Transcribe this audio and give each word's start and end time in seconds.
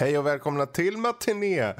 Hej 0.00 0.18
och 0.18 0.26
välkomna 0.26 0.66
till 0.66 0.96
Matiné. 0.96 1.74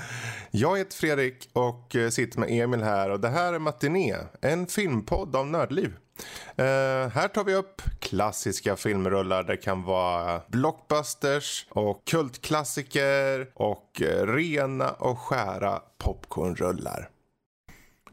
Jag 0.50 0.78
heter 0.78 0.96
Fredrik 0.96 1.50
och 1.52 1.96
eh, 1.96 2.08
sitter 2.10 2.40
med 2.40 2.50
Emil 2.50 2.82
här 2.82 3.10
och 3.10 3.20
det 3.20 3.28
här 3.28 3.52
är 3.52 3.58
Matiné, 3.58 4.16
en 4.40 4.66
filmpodd 4.66 5.36
av 5.36 5.46
Nördliv. 5.46 5.88
Uh, 5.88 6.64
här 7.08 7.28
tar 7.28 7.44
vi 7.44 7.54
upp 7.54 7.82
klassiska 8.00 8.76
filmrullar. 8.76 9.42
Det 9.42 9.56
kan 9.56 9.82
vara 9.82 10.42
blockbusters 10.48 11.66
och 11.70 12.04
kultklassiker 12.04 13.50
och 13.54 14.02
uh, 14.02 14.26
rena 14.26 14.90
och 14.90 15.18
skära 15.18 15.82
popcornrullar. 15.98 17.08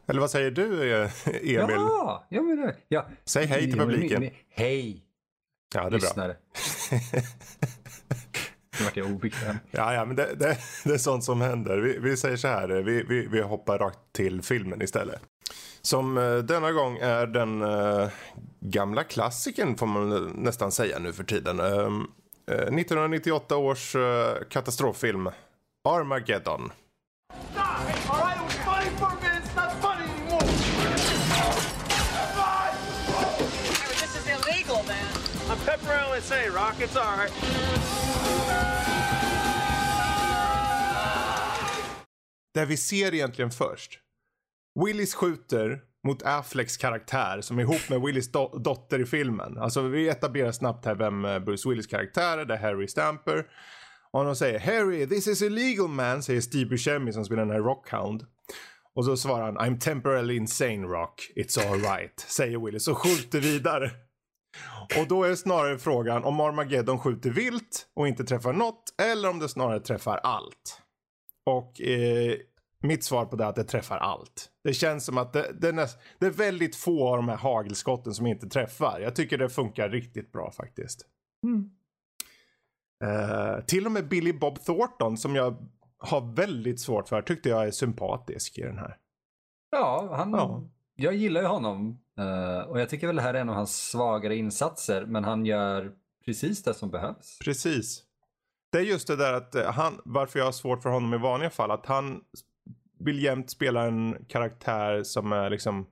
Eller 0.08 0.22
vad 0.22 0.32
säger 0.32 0.52
du 0.52 0.94
Emil? 1.26 1.76
Ja, 1.77 2.27
ja 2.30 2.41
men 2.41 2.74
ja. 2.88 3.08
Säg 3.26 3.46
hej 3.46 3.62
till 3.62 3.80
publiken. 3.80 4.30
Hej. 4.49 5.02
Ja, 5.76 5.82
det 5.82 5.88
är 5.88 5.91
lyssnare. 5.91 6.35
bra. 6.90 6.99
Nu 8.79 8.85
vart 8.85 8.97
jag 8.97 9.11
obekväm. 9.11 9.57
Ja, 9.71 9.93
ja, 9.93 10.05
men 10.05 10.15
det, 10.15 10.35
det, 10.35 10.57
det 10.84 10.93
är 10.93 10.97
sånt 10.97 11.23
som 11.23 11.41
händer. 11.41 11.77
Vi, 11.77 11.99
vi 11.99 12.17
säger 12.17 12.38
så 12.38 12.47
här, 12.47 12.67
vi, 12.67 13.03
vi, 13.03 13.27
vi 13.27 13.41
hoppar 13.41 13.77
rakt 13.77 13.99
till 14.11 14.41
filmen 14.41 14.81
istället. 14.81 15.21
Som 15.81 16.17
uh, 16.17 16.43
denna 16.43 16.71
gång 16.71 16.98
är 16.98 17.27
den 17.27 17.62
uh, 17.62 18.09
gamla 18.59 19.04
klassikern 19.04 19.77
får 19.77 19.85
man 19.85 20.32
nästan 20.35 20.71
säga 20.71 20.99
nu 20.99 21.13
för 21.13 21.23
tiden. 21.23 21.59
Uh, 21.59 22.04
1998 22.48 23.57
års 23.57 23.95
katastroffilm 24.49 25.29
Armageddon. 25.84 26.71
Pepper 35.65 35.98
LSA, 36.12 36.49
Rock. 36.54 36.79
It's 36.79 36.95
all 36.95 37.17
right. 37.17 38.15
Det 42.55 42.65
vi 42.65 42.77
ser 42.77 43.13
egentligen 43.13 43.51
först. 43.51 43.99
Willis 44.85 45.13
skjuter 45.13 45.81
mot 46.07 46.23
Afflecks 46.23 46.77
karaktär 46.77 47.41
som 47.41 47.57
är 47.57 47.61
ihop 47.61 47.89
med 47.89 48.01
Willis 48.01 48.31
do 48.31 48.57
dotter 48.57 48.99
i 48.99 49.05
filmen. 49.05 49.57
Alltså 49.57 49.81
vi 49.81 50.09
etablerar 50.09 50.51
snabbt 50.51 50.85
här 50.85 50.95
vem 50.95 51.26
eh, 51.26 51.39
Bruce 51.39 51.70
Willis 51.70 51.87
karaktär 51.87 52.37
är. 52.37 52.45
Det 52.45 52.53
är 52.53 52.57
Harry 52.57 52.87
Stamper. 52.87 53.45
Och 54.11 54.26
de 54.26 54.35
säger 54.35 54.59
Harry, 54.59 55.07
this 55.07 55.27
is 55.27 55.41
illegal 55.41 55.87
man, 55.87 56.23
säger 56.23 56.41
Steve 56.41 56.70
Buscemi 56.70 57.13
som 57.13 57.26
spelar 57.26 57.45
den 57.45 57.51
här 57.51 57.59
Rockhound. 57.59 58.26
Och 58.95 59.05
så 59.05 59.17
svarar 59.17 59.45
han 59.45 59.57
I'm 59.57 59.79
temporarily 59.79 60.35
insane 60.35 60.87
Rock, 60.87 61.31
it's 61.35 61.71
alright, 61.71 62.20
säger 62.20 62.65
Willis 62.65 62.87
och 62.87 62.98
skjuter 62.98 63.39
vidare. 63.39 63.91
Och 65.00 65.07
då 65.07 65.23
är 65.23 65.35
snarare 65.35 65.78
frågan 65.78 66.23
om 66.23 66.39
Armageddon 66.39 67.00
skjuter 67.00 67.29
vilt 67.29 67.88
och 67.95 68.07
inte 68.07 68.23
träffar 68.23 68.53
något 68.53 68.83
eller 69.01 69.29
om 69.29 69.39
det 69.39 69.50
snarare 69.50 69.79
träffar 69.79 70.17
allt. 70.17 70.81
Och 71.46 71.81
eh, 71.81 72.35
mitt 72.79 73.03
svar 73.03 73.25
på 73.25 73.35
det 73.35 73.44
är 73.44 73.47
att 73.47 73.56
det 73.56 73.63
träffar 73.63 73.97
allt. 73.97 74.50
Det 74.63 74.74
känns 74.74 75.06
som 75.06 75.18
att 75.18 75.34
det, 75.34 75.51
det, 75.62 75.68
är, 75.68 75.74
näst, 75.74 76.00
det 76.19 76.25
är 76.25 76.31
väldigt 76.31 76.75
få 76.75 77.07
av 77.07 77.18
de 77.18 77.29
här 77.29 77.38
hagelskotten 77.38 78.13
som 78.13 78.28
inte 78.28 78.47
träffar. 78.47 79.00
Jag 79.00 79.16
tycker 79.16 79.38
det 79.38 79.50
funkar 79.50 79.90
riktigt 79.90 80.31
bra 80.31 80.51
faktiskt. 80.51 81.06
Mm. 81.44 81.69
Eh, 83.03 83.66
till 83.66 83.85
och 83.85 83.91
med 83.91 84.07
Billy 84.07 84.33
Bob 84.33 84.59
Thornton 84.66 85.17
som 85.17 85.35
jag 85.35 85.69
har 85.97 86.35
väldigt 86.35 86.79
svårt 86.79 87.09
för 87.09 87.22
tyckte 87.22 87.50
jag 87.50 87.67
är 87.67 87.72
sympatisk 87.72 88.57
i 88.57 88.62
den 88.62 88.77
här. 88.77 88.97
Ja, 89.72 90.13
han, 90.17 90.31
ja. 90.31 90.63
jag 90.95 91.16
gillar 91.16 91.41
ju 91.41 91.47
honom. 91.47 92.00
Uh, 92.19 92.69
och 92.69 92.79
jag 92.79 92.89
tycker 92.89 93.07
väl 93.07 93.16
det 93.16 93.22
här 93.22 93.33
är 93.33 93.41
en 93.41 93.50
av 93.50 93.56
hans 93.56 93.89
svagare 93.89 94.35
insatser, 94.35 95.06
men 95.06 95.23
han 95.23 95.45
gör 95.45 95.91
precis 96.25 96.63
det 96.63 96.73
som 96.73 96.91
behövs. 96.91 97.39
Precis. 97.39 98.04
Det 98.75 98.80
är 98.80 98.84
just 98.84 99.08
det 99.08 99.16
där 99.16 99.34
att 99.34 99.56
eh, 99.56 99.72
han, 99.72 100.02
varför 100.06 100.40
jag 100.40 100.46
har 100.46 100.52
svårt 100.52 100.84
för 100.84 100.90
honom 100.90 101.13
i 101.13 101.18
vanliga 101.18 101.50
fall, 101.50 101.72
att 101.72 101.86
han 101.86 102.22
vill 103.00 103.24
jämt 103.24 103.50
spela 103.50 103.84
en 103.84 104.25
karaktär 104.30 105.03
som 105.03 105.31
är 105.31 105.50
liksom 105.50 105.88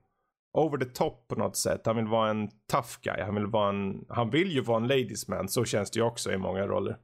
over 0.58 0.78
the 0.78 0.84
top 0.84 1.28
på 1.28 1.34
något 1.34 1.56
sätt. 1.56 1.80
Han 1.84 1.96
vill 1.96 2.06
vara 2.06 2.30
en 2.30 2.48
tough 2.72 2.88
guy. 3.02 3.22
Han 3.22 3.34
vill, 3.34 3.46
vara 3.46 3.68
en, 3.68 4.04
han 4.08 4.30
vill 4.30 4.52
ju 4.52 4.60
vara 4.60 4.76
en 4.76 4.86
ladies 4.86 5.28
man. 5.28 5.48
Så 5.48 5.64
känns 5.64 5.90
det 5.90 5.98
ju 5.98 6.04
också 6.04 6.32
i 6.32 6.38
många 6.38 6.66
roller. 6.66 6.96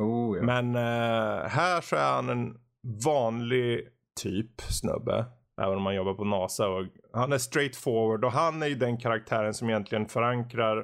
Oh, 0.00 0.36
ja. 0.36 0.42
Men 0.42 0.76
uh, 0.76 1.46
här 1.48 1.80
så 1.80 1.96
är 1.96 2.12
han 2.12 2.28
en 2.28 2.56
vanlig 3.04 3.88
typ 4.22 4.60
snubbe. 4.60 5.24
Även 5.62 5.76
om 5.76 5.86
han 5.86 5.94
jobbar 5.94 6.14
på 6.14 6.24
NASA. 6.24 6.68
Och 6.68 6.86
han 7.12 7.32
är 7.32 7.38
straight 7.38 7.76
forward 7.76 8.24
och 8.24 8.32
han 8.32 8.62
är 8.62 8.66
ju 8.66 8.74
den 8.74 8.98
karaktären 8.98 9.54
som 9.54 9.70
egentligen 9.70 10.08
förankrar 10.08 10.78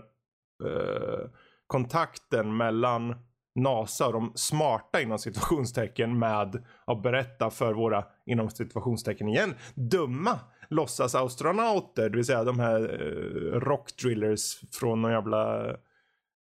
uh, 0.65 1.31
kontakten 1.67 2.57
mellan 2.57 3.15
NASA 3.55 4.07
och 4.07 4.13
de 4.13 4.33
smarta 4.35 5.01
inom 5.01 5.19
situationstecken 5.19 6.19
med 6.19 6.65
att 6.87 7.03
berätta 7.03 7.51
för 7.51 7.75
våra 7.75 8.05
inom 8.27 8.51
situationstecken 8.51 9.29
igen 9.29 9.55
dumma 9.75 10.39
låtsas 10.71 11.15
astronauter, 11.15 12.09
det 12.09 12.17
vill 12.17 12.25
säga 12.25 12.45
de 12.45 12.61
här 12.61 12.81
eh, 12.81 13.61
rockdrillers 13.61 14.61
från 14.73 15.03
någon 15.03 15.13
jävla 15.13 15.75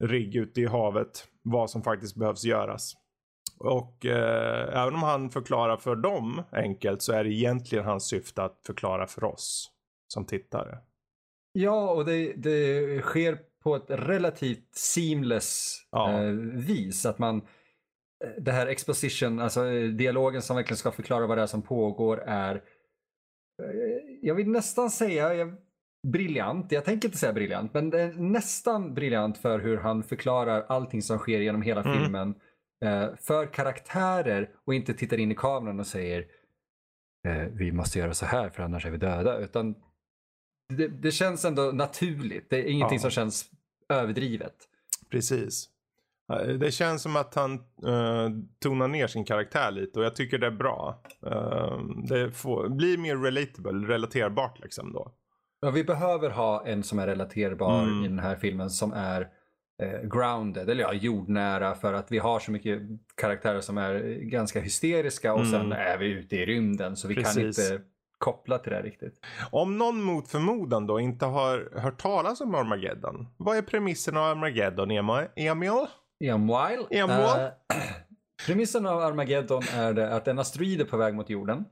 rigg 0.04 0.36
ute 0.36 0.62
i 0.62 0.66
havet 0.66 1.28
vad 1.44 1.70
som 1.70 1.84
faktiskt 1.84 2.16
behövs 2.16 2.44
göras. 2.44 2.94
Och 3.60 4.06
eh, 4.06 4.82
även 4.84 4.96
om 4.96 5.04
han 5.04 5.30
förklarar 5.30 5.78
för 5.78 5.96
dem 5.96 6.44
enkelt 6.52 7.02
så 7.02 7.14
är 7.14 7.24
det 7.24 7.34
egentligen 7.34 7.86
hans 7.86 8.08
syfte 8.08 8.44
att 8.44 8.62
förklara 8.66 9.08
för 9.08 9.24
oss 9.24 9.72
som 10.08 10.26
tittare. 10.26 10.78
Ja, 11.52 11.92
och 11.92 12.06
det, 12.06 12.34
det 12.34 13.02
sker 13.02 13.40
på 13.68 13.76
ett 13.76 13.90
relativt 13.90 14.76
seamless 14.76 15.80
ja. 15.92 16.24
eh, 16.24 16.32
vis. 16.54 17.06
Att 17.06 17.20
man, 17.20 17.38
eh, 18.24 18.30
det 18.38 18.52
här 18.52 18.68
exposition, 18.68 19.40
alltså 19.40 19.88
dialogen 19.88 20.42
som 20.42 20.56
verkligen 20.56 20.78
ska 20.78 20.92
förklara 20.92 21.28
vad 21.28 21.38
det 21.38 21.42
är 21.42 21.48
som 21.48 21.62
pågår 21.62 22.24
är, 22.28 22.56
eh, 22.56 22.62
jag 24.22 24.36
vill 24.36 24.50
nästan 24.50 24.90
säga, 24.90 25.34
jag, 25.34 25.56
briljant. 26.08 26.72
Jag 26.72 26.86
tänker 26.86 27.08
inte 27.08 27.18
säga 27.18 27.34
briljant, 27.34 27.74
men 27.74 27.90
det 27.90 28.02
är 28.02 28.14
nästan 28.14 28.94
briljant 28.94 29.38
för 29.38 29.60
hur 29.60 29.78
han 29.78 30.04
förklarar 30.04 30.66
allting 30.70 31.02
som 31.02 31.18
sker 31.18 31.40
genom 31.40 31.62
hela 31.62 31.82
mm. 31.82 31.98
filmen 31.98 32.36
eh, 32.86 33.10
för 33.16 33.54
karaktärer 33.54 34.50
och 34.66 34.74
inte 34.74 34.94
tittar 34.94 35.18
in 35.18 35.32
i 35.32 35.36
kameran 35.36 35.80
och 35.80 35.88
säger 35.88 36.26
eh, 37.28 37.48
vi 37.52 37.72
måste 37.72 38.00
göra 38.00 38.14
så 38.14 38.26
här 38.26 38.50
för 38.50 38.64
annars 38.64 38.86
är 38.86 38.92
vi 38.92 38.98
döda. 38.98 39.38
Utan 39.38 39.76
det, 40.74 40.88
det 40.88 41.12
känns 41.12 41.46
ändå 41.46 41.62
naturligt. 41.62 42.50
Det 42.50 42.58
är 42.58 42.64
ingenting 42.64 42.98
ja. 42.98 43.02
som 43.02 43.12
känns 43.12 43.52
överdrivet. 43.90 44.56
Precis. 45.10 45.70
Det 46.60 46.72
känns 46.72 47.02
som 47.02 47.16
att 47.16 47.36
han 47.36 47.54
uh, 47.54 48.30
tonar 48.60 48.88
ner 48.88 49.08
sin 49.08 49.26
karaktär 49.26 49.72
lite 49.72 50.00
och 50.00 50.06
jag 50.06 50.16
tycker 50.16 50.38
det 50.38 50.48
är 50.48 50.52
bra. 50.52 51.04
Uh, 51.26 51.80
det 52.10 52.32
får, 52.32 52.70
blir 52.70 52.98
mer 52.98 53.18
relatable, 53.18 53.88
relaterbart 53.88 54.60
liksom 54.60 54.94
då. 54.94 55.12
Ja, 55.60 55.70
vi 55.70 55.84
behöver 55.84 56.30
ha 56.30 56.66
en 56.66 56.84
som 56.84 57.00
är 57.00 57.08
relaterbar 57.08 57.84
mm. 57.84 58.06
i 58.06 58.08
den 58.08 58.20
här 58.20 58.36
filmen 58.36 58.70
som 58.70 58.94
är 58.94 59.28
eh, 59.82 60.02
grounded, 60.02 60.70
eller 60.70 60.84
ja, 60.84 60.94
jordnära 60.94 61.76
för 61.76 61.94
att 61.94 62.12
vi 62.12 62.18
har 62.18 62.40
så 62.40 62.52
mycket 62.52 62.82
karaktärer 63.16 63.62
som 63.62 63.78
är 63.78 64.00
ganska 64.22 64.60
hysteriska 64.60 65.34
och 65.34 65.40
mm. 65.40 65.52
sen 65.52 65.72
är 65.72 65.98
vi 65.98 66.06
ute 66.06 66.36
i 66.36 66.46
rymden 66.46 66.96
så 66.96 67.08
vi 67.08 67.16
Precis. 67.16 67.36
kan 67.36 67.46
inte 67.48 67.84
koppla 68.18 68.58
till 68.58 68.72
det 68.72 68.82
riktigt. 68.82 69.26
Om 69.52 69.78
någon 69.78 70.04
mot 70.04 70.28
förmodan 70.28 70.88
då 70.88 71.00
inte 71.00 71.26
har 71.26 71.80
hört 71.80 72.02
talas 72.02 72.42
om 72.42 72.56
Armageddon, 72.56 73.28
vad 73.38 73.58
är 73.58 73.62
premissen 73.62 74.18
av 74.18 74.24
Armageddon, 74.24 74.92
Emil? 74.92 75.26
Emil? 75.36 75.86
Emil? 76.20 76.88
Uh, 77.74 78.46
premissen 78.46 78.86
av 78.86 79.00
Armageddon 79.00 79.64
är 79.74 79.94
det 79.94 80.16
att 80.16 80.28
en 80.28 80.40
asteroid 80.40 80.82
är 80.82 80.86
på 80.86 80.98
väg 80.98 81.16
mot 81.16 81.30
jorden. 81.30 81.66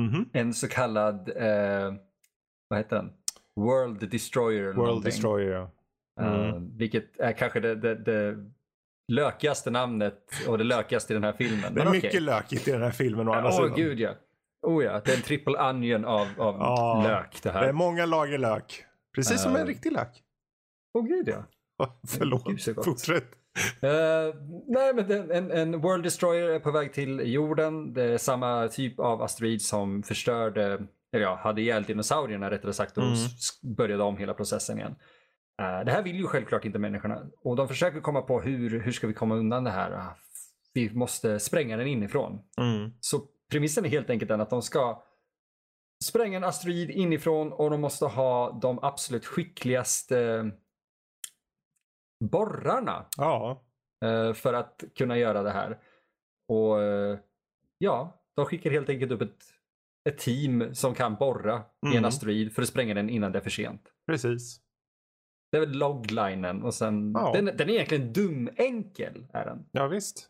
Mm 0.00 0.12
-hmm. 0.12 0.24
En 0.32 0.54
så 0.54 0.68
kallad, 0.68 1.28
uh, 1.28 1.94
vad 2.68 2.78
heter 2.78 2.96
den? 2.96 3.12
World 3.56 4.10
Destroyer. 4.10 4.64
World 4.64 4.76
någonting. 4.76 5.04
Destroyer, 5.04 5.50
ja. 5.50 5.70
Mm. 6.20 6.54
Uh, 6.54 6.62
vilket 6.78 7.20
är 7.20 7.32
kanske 7.32 7.60
det, 7.60 7.74
det, 7.74 7.94
det 7.94 8.36
lökigaste 9.12 9.70
namnet 9.70 10.18
och 10.48 10.58
det 10.58 10.64
lökigaste 10.64 11.12
i 11.12 11.14
den 11.14 11.24
här 11.24 11.32
filmen. 11.32 11.74
Det 11.74 11.80
är 11.80 11.90
mycket 11.90 12.10
okay. 12.10 12.20
lökigt 12.20 12.68
i 12.68 12.70
den 12.70 12.82
här 12.82 12.90
filmen 12.90 13.28
å 13.28 13.32
andra 13.32 13.50
oh, 13.50 13.74
gud 13.74 14.00
ja. 14.00 14.14
Oh 14.62 14.84
ja, 14.84 15.00
det 15.04 15.12
är 15.12 15.16
en 15.16 15.22
triple 15.22 15.58
onion 15.70 16.04
av, 16.04 16.28
av 16.38 16.62
ah, 16.62 17.02
lök 17.02 17.42
det 17.42 17.50
här. 17.50 17.60
Det 17.60 17.68
är 17.68 17.72
många 17.72 18.06
lager 18.06 18.38
lök. 18.38 18.84
Precis 19.14 19.32
uh, 19.32 19.36
som 19.36 19.56
en 19.56 19.66
riktig 19.66 19.92
lök. 19.92 20.22
Åh 20.94 21.02
oh, 21.02 21.08
gud 21.08 21.28
ja. 21.28 21.44
Förlåt, 22.08 22.44
gud, 22.44 22.84
fortsätt. 22.84 23.24
Uh, 23.84 24.34
nej, 24.66 24.94
men 24.94 25.08
det, 25.08 25.36
en, 25.36 25.50
en 25.50 25.80
World 25.80 26.04
Destroyer 26.04 26.48
är 26.48 26.60
på 26.60 26.70
väg 26.70 26.92
till 26.92 27.32
jorden. 27.32 27.92
Det 27.94 28.02
är 28.02 28.18
samma 28.18 28.68
typ 28.68 29.00
av 29.00 29.22
asteroid 29.22 29.62
som 29.62 30.02
förstörde, 30.02 30.64
eller 31.12 31.24
ja, 31.24 31.40
hade 31.42 31.60
ihjäl 31.60 31.82
dinosaurierna 31.82 32.50
rättare 32.50 32.72
sagt 32.72 32.98
och 32.98 33.04
mm. 33.04 33.16
började 33.76 34.02
om 34.02 34.16
hela 34.16 34.34
processen 34.34 34.78
igen. 34.78 34.94
Uh, 35.62 35.84
det 35.84 35.92
här 35.92 36.02
vill 36.02 36.16
ju 36.16 36.26
självklart 36.26 36.64
inte 36.64 36.78
människorna 36.78 37.22
och 37.44 37.56
de 37.56 37.68
försöker 37.68 38.00
komma 38.00 38.22
på 38.22 38.40
hur, 38.40 38.80
hur 38.80 38.92
ska 38.92 39.06
vi 39.06 39.14
komma 39.14 39.34
undan 39.34 39.64
det 39.64 39.70
här? 39.70 39.92
Uh, 39.92 40.12
vi 40.74 40.94
måste 40.94 41.40
spränga 41.40 41.76
den 41.76 41.86
inifrån. 41.86 42.40
Mm. 42.58 42.90
Så 43.00 43.22
premissen 43.52 43.84
är 43.84 43.88
helt 43.88 44.10
enkelt 44.10 44.28
den 44.28 44.40
att 44.40 44.50
de 44.50 44.62
ska 44.62 45.02
spränga 46.04 46.36
en 46.36 46.44
asteroid 46.44 46.90
inifrån 46.90 47.52
och 47.52 47.70
de 47.70 47.80
måste 47.80 48.06
ha 48.06 48.58
de 48.62 48.78
absolut 48.82 49.26
skickligaste 49.26 50.50
borrarna. 52.24 53.06
Ja. 53.16 53.64
Eh, 54.04 54.32
för 54.32 54.54
att 54.54 54.84
kunna 54.94 55.18
göra 55.18 55.42
det 55.42 55.50
här. 55.50 55.78
Och 56.48 56.82
eh, 56.82 57.18
ja, 57.78 58.24
de 58.36 58.46
skickar 58.46 58.70
helt 58.70 58.88
enkelt 58.88 59.12
upp 59.12 59.22
ett, 59.22 59.44
ett 60.08 60.18
team 60.18 60.74
som 60.74 60.94
kan 60.94 61.14
borra 61.14 61.52
mm. 61.52 61.64
i 61.84 61.86
en 61.86 61.92
mm. 61.92 62.04
asteroid 62.04 62.54
för 62.54 62.62
att 62.62 62.68
spränga 62.68 62.94
den 62.94 63.10
innan 63.10 63.32
det 63.32 63.38
är 63.38 63.42
för 63.42 63.50
sent. 63.50 63.92
Precis. 64.06 64.60
Det 65.52 65.56
är 65.58 65.60
väl 65.60 65.78
loglinen 65.78 66.62
och 66.62 66.74
sen, 66.74 67.12
ja. 67.12 67.32
den, 67.32 67.44
den 67.44 67.70
är 67.70 67.70
egentligen 67.70 68.12
dum 68.12 68.50
enkel 68.56 69.26
är 69.32 69.44
den. 69.44 69.66
Ja 69.72 69.86
visst. 69.86 70.28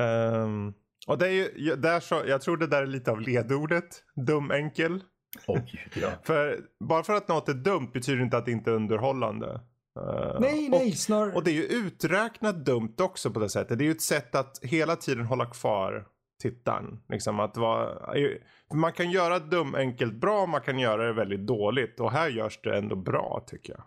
Um, 0.00 0.74
och 1.06 1.18
det 1.18 1.28
är 1.28 1.58
ju, 1.58 1.76
där 1.76 2.00
så, 2.00 2.22
jag 2.26 2.42
tror 2.42 2.56
det 2.56 2.66
där 2.66 2.82
är 2.82 2.86
lite 2.86 3.10
av 3.10 3.20
ledordet, 3.20 4.02
dum 4.26 4.50
enkel. 4.50 5.02
Oh, 5.46 5.60
ja. 5.94 6.10
för 6.22 6.60
bara 6.84 7.02
för 7.02 7.14
att 7.14 7.28
något 7.28 7.48
är 7.48 7.54
dumt 7.54 7.90
betyder 7.92 8.22
inte 8.22 8.36
att 8.36 8.46
det 8.46 8.52
inte 8.52 8.70
är 8.70 8.74
underhållande. 8.74 9.60
Uh, 10.00 10.40
nej, 10.40 10.68
nej, 10.68 10.88
och, 10.88 10.94
snarare. 10.94 11.32
Och 11.32 11.44
det 11.44 11.50
är 11.50 11.54
ju 11.54 11.64
uträknat 11.64 12.64
dumt 12.64 12.94
också 13.00 13.30
på 13.30 13.40
det 13.40 13.48
sättet. 13.48 13.78
Det 13.78 13.84
är 13.84 13.86
ju 13.86 13.92
ett 13.92 14.02
sätt 14.02 14.34
att 14.34 14.58
hela 14.62 14.96
tiden 14.96 15.26
hålla 15.26 15.46
kvar 15.46 16.06
tittaren. 16.42 17.00
Liksom 17.08 17.40
att 17.40 17.56
vara, 17.56 18.14
man 18.74 18.92
kan 18.92 19.10
göra 19.10 19.38
dum 19.38 19.74
enkelt 19.74 20.14
bra, 20.14 20.46
man 20.46 20.60
kan 20.60 20.78
göra 20.78 21.06
det 21.06 21.12
väldigt 21.12 21.46
dåligt. 21.46 22.00
Och 22.00 22.12
här 22.12 22.28
görs 22.28 22.60
det 22.62 22.78
ändå 22.78 22.96
bra 22.96 23.44
tycker 23.46 23.72
jag. 23.72 23.82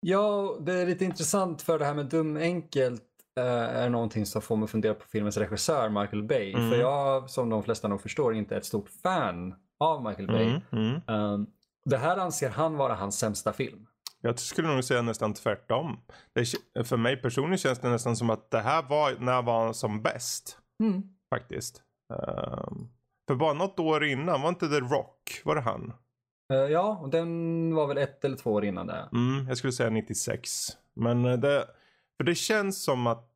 Ja, 0.00 0.56
det 0.60 0.72
är 0.72 0.86
lite 0.86 1.04
intressant 1.04 1.62
för 1.62 1.78
det 1.78 1.84
här 1.84 1.94
med 1.94 2.06
dum 2.06 2.36
enkelt 2.36 3.11
är 3.40 3.88
någonting 3.88 4.26
som 4.26 4.42
får 4.42 4.56
mig 4.56 4.64
att 4.64 4.70
fundera 4.70 4.94
på 4.94 5.06
filmens 5.06 5.36
regissör 5.36 5.88
Michael 5.88 6.22
Bay. 6.22 6.52
Mm. 6.52 6.70
För 6.70 6.78
jag, 6.78 7.30
som 7.30 7.50
de 7.50 7.62
flesta 7.62 7.88
nog 7.88 8.00
förstår, 8.00 8.34
inte 8.34 8.54
är 8.54 8.58
ett 8.58 8.64
stort 8.64 8.88
fan 9.02 9.54
av 9.80 10.04
Michael 10.04 10.26
Bay. 10.26 10.60
Mm, 10.72 11.00
mm. 11.08 11.20
Um, 11.32 11.46
det 11.84 11.96
här 11.96 12.16
anser 12.16 12.50
han 12.50 12.76
vara 12.76 12.94
hans 12.94 13.18
sämsta 13.18 13.52
film. 13.52 13.86
Jag 14.20 14.38
skulle 14.38 14.68
nog 14.68 14.84
säga 14.84 15.02
nästan 15.02 15.34
tvärtom. 15.34 16.00
Det, 16.32 16.44
för 16.86 16.96
mig 16.96 17.16
personligen 17.16 17.58
känns 17.58 17.78
det 17.78 17.90
nästan 17.90 18.16
som 18.16 18.30
att 18.30 18.50
det 18.50 18.60
här 18.60 18.82
var 18.82 19.16
när 19.18 19.32
jag 19.32 19.42
var 19.42 19.72
som 19.72 20.02
bäst. 20.02 20.58
Mm. 20.82 21.02
Faktiskt. 21.30 21.82
Um, 22.12 22.88
för 23.28 23.34
bara 23.34 23.52
något 23.52 23.80
år 23.80 24.04
innan, 24.04 24.42
var 24.42 24.48
inte 24.48 24.68
The 24.68 24.80
Rock, 24.80 25.42
var 25.44 25.54
det 25.54 25.60
han? 25.60 25.92
Uh, 26.52 26.58
ja, 26.58 26.98
och 27.02 27.10
den 27.10 27.74
var 27.74 27.86
väl 27.86 27.98
ett 27.98 28.24
eller 28.24 28.36
två 28.36 28.52
år 28.52 28.64
innan 28.64 28.86
det. 28.86 29.08
Mm, 29.12 29.48
jag 29.48 29.56
skulle 29.56 29.72
säga 29.72 29.90
96. 29.90 30.50
Men 30.94 31.24
eh, 31.24 31.38
det, 31.38 31.66
för 32.22 32.26
det 32.26 32.34
känns 32.34 32.84
som 32.84 33.06
att 33.06 33.28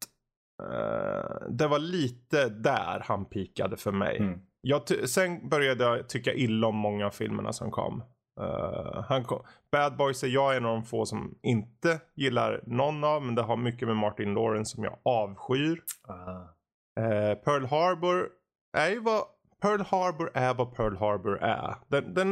uh, 0.62 1.48
det 1.50 1.66
var 1.66 1.78
lite 1.78 2.48
där 2.48 3.02
han 3.04 3.24
pikade 3.24 3.76
för 3.76 3.92
mig. 3.92 4.18
Mm. 4.18 4.40
Jag 4.60 5.08
sen 5.08 5.48
började 5.48 5.84
jag 5.84 6.08
tycka 6.08 6.32
illa 6.34 6.66
om 6.66 6.76
många 6.76 7.06
av 7.06 7.10
filmerna 7.10 7.52
som 7.52 7.70
kom. 7.70 8.02
Uh, 8.40 9.04
han 9.08 9.24
kom, 9.24 9.42
Bad 9.72 9.96
Boys 9.96 10.22
är 10.22 10.28
jag 10.28 10.56
en 10.56 10.64
av 10.64 10.74
de 10.74 10.84
få 10.84 11.06
som 11.06 11.38
inte 11.42 12.00
gillar 12.14 12.60
någon 12.66 13.04
av. 13.04 13.22
Men 13.22 13.34
det 13.34 13.42
har 13.42 13.56
mycket 13.56 13.88
med 13.88 13.96
Martin 13.96 14.34
Lawrence 14.34 14.74
som 14.74 14.84
jag 14.84 14.98
avskyr. 15.02 15.82
Uh. 16.10 17.34
Pearl 17.44 17.64
Harbor 17.64 18.28
är 18.76 18.90
ju 18.90 19.00
vad 19.00 19.22
Pearl 19.62 19.80
Harbor 19.80 20.30
är 20.34 20.54
vad 20.54 20.74
Pearl 20.74 20.96
Harbor 20.96 21.38
är. 21.42 21.74
Den, 21.88 22.14
den 22.14 22.30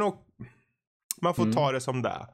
man 1.22 1.34
får 1.34 1.42
mm. 1.42 1.54
ta 1.54 1.72
det 1.72 1.80
som 1.80 2.02
det 2.02 2.08
är. 2.08 2.26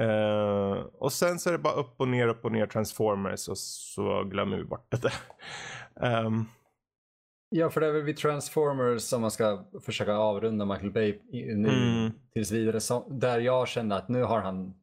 Uh, 0.00 0.86
och 0.98 1.12
sen 1.12 1.38
så 1.38 1.48
är 1.48 1.52
det 1.52 1.58
bara 1.58 1.74
upp 1.74 1.94
och 1.96 2.08
ner, 2.08 2.28
upp 2.28 2.44
och 2.44 2.52
ner 2.52 2.66
Transformers 2.66 3.48
och 3.48 3.58
så 3.58 4.24
glömmer 4.24 4.56
vi 4.56 4.64
bort 4.64 4.90
det. 4.90 5.12
um, 6.06 6.46
Ja, 7.52 7.70
för 7.70 7.80
det 7.80 7.86
är 7.86 7.92
väl 7.92 8.02
vid 8.02 8.16
Transformers 8.16 9.02
som 9.02 9.20
man 9.20 9.30
ska 9.30 9.64
försöka 9.80 10.14
avrunda 10.14 10.64
Michael 10.64 10.90
Bay 10.90 11.18
nu 11.32 11.68
mm. 11.68 12.12
tills 12.32 12.50
vidare. 12.50 12.80
Så, 12.80 13.08
där 13.08 13.40
jag 13.40 13.68
kände 13.68 13.96
att 13.96 14.08
nu 14.08 14.22
har 14.22 14.40
han, 14.40 14.74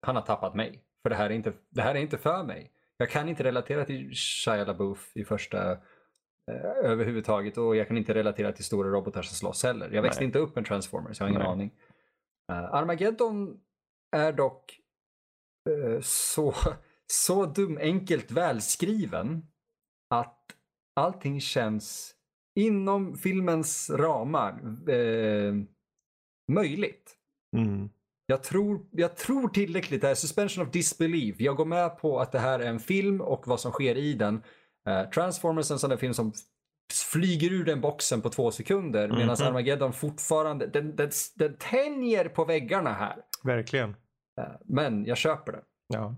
han 0.00 0.16
har 0.16 0.22
tappat 0.22 0.54
mig. 0.54 0.82
För 1.02 1.10
det 1.10 1.16
här, 1.16 1.30
är 1.30 1.34
inte, 1.34 1.52
det 1.70 1.82
här 1.82 1.94
är 1.94 1.98
inte 1.98 2.18
för 2.18 2.44
mig. 2.44 2.70
Jag 2.96 3.10
kan 3.10 3.28
inte 3.28 3.44
relatera 3.44 3.84
till 3.84 4.14
Shia 4.14 4.64
LaBeouf 4.64 5.16
i 5.16 5.24
första 5.24 5.72
eh, 5.72 6.84
överhuvudtaget 6.84 7.58
och 7.58 7.76
jag 7.76 7.88
kan 7.88 7.96
inte 7.96 8.14
relatera 8.14 8.52
till 8.52 8.64
stora 8.64 8.88
robotar 8.88 9.22
som 9.22 9.34
slåss 9.34 9.62
heller. 9.62 9.90
Jag 9.92 10.02
växte 10.02 10.20
Nej. 10.20 10.26
inte 10.26 10.38
upp 10.38 10.56
med 10.56 10.66
Transformers, 10.66 11.20
jag 11.20 11.24
har 11.24 11.30
ingen 11.30 11.42
Nej. 11.42 11.50
aning. 11.50 11.70
Uh, 12.52 12.74
Armageddon 12.74 13.60
är 14.16 14.32
dock 14.32 14.80
uh, 15.68 16.00
så, 16.02 16.54
så 17.06 17.46
dum 17.46 17.78
enkelt 17.80 18.30
välskriven 18.30 19.46
att 20.10 20.42
allting 20.96 21.40
känns 21.40 22.16
inom 22.56 23.16
filmens 23.16 23.90
ramar 23.90 24.52
eh, 24.90 25.54
möjligt. 26.52 27.16
Mm. 27.56 27.90
Jag, 28.26 28.42
tror, 28.42 28.86
jag 28.90 29.16
tror 29.16 29.48
tillräckligt. 29.48 30.00
Det 30.00 30.08
är 30.08 30.14
suspension 30.14 30.66
of 30.66 30.72
disbelief. 30.72 31.40
Jag 31.40 31.56
går 31.56 31.64
med 31.64 31.98
på 31.98 32.20
att 32.20 32.32
det 32.32 32.38
här 32.38 32.60
är 32.60 32.66
en 32.66 32.80
film 32.80 33.20
och 33.20 33.46
vad 33.46 33.60
som 33.60 33.72
sker 33.72 33.96
i 33.96 34.14
den. 34.14 34.42
Eh, 34.88 35.10
Transformers 35.10 35.70
är 35.70 35.74
en 35.74 35.78
sån 35.78 35.90
där 35.90 35.96
film 35.96 36.14
som 36.14 36.32
flyger 37.12 37.52
ur 37.52 37.64
den 37.64 37.80
boxen 37.80 38.22
på 38.22 38.28
två 38.28 38.50
sekunder 38.50 39.04
mm 39.04 39.18
medan 39.18 39.36
mhm. 39.40 39.46
Armageddon 39.46 39.92
fortfarande, 39.92 40.66
den, 40.66 40.96
den, 40.96 41.10
den 41.34 41.56
tänjer 41.56 42.28
på 42.28 42.44
väggarna 42.44 42.92
här. 42.92 43.16
Verkligen. 43.44 43.94
Eh, 44.40 44.56
men 44.64 45.04
jag 45.04 45.16
köper 45.16 45.52
det. 45.52 45.62
Ja. 45.88 46.16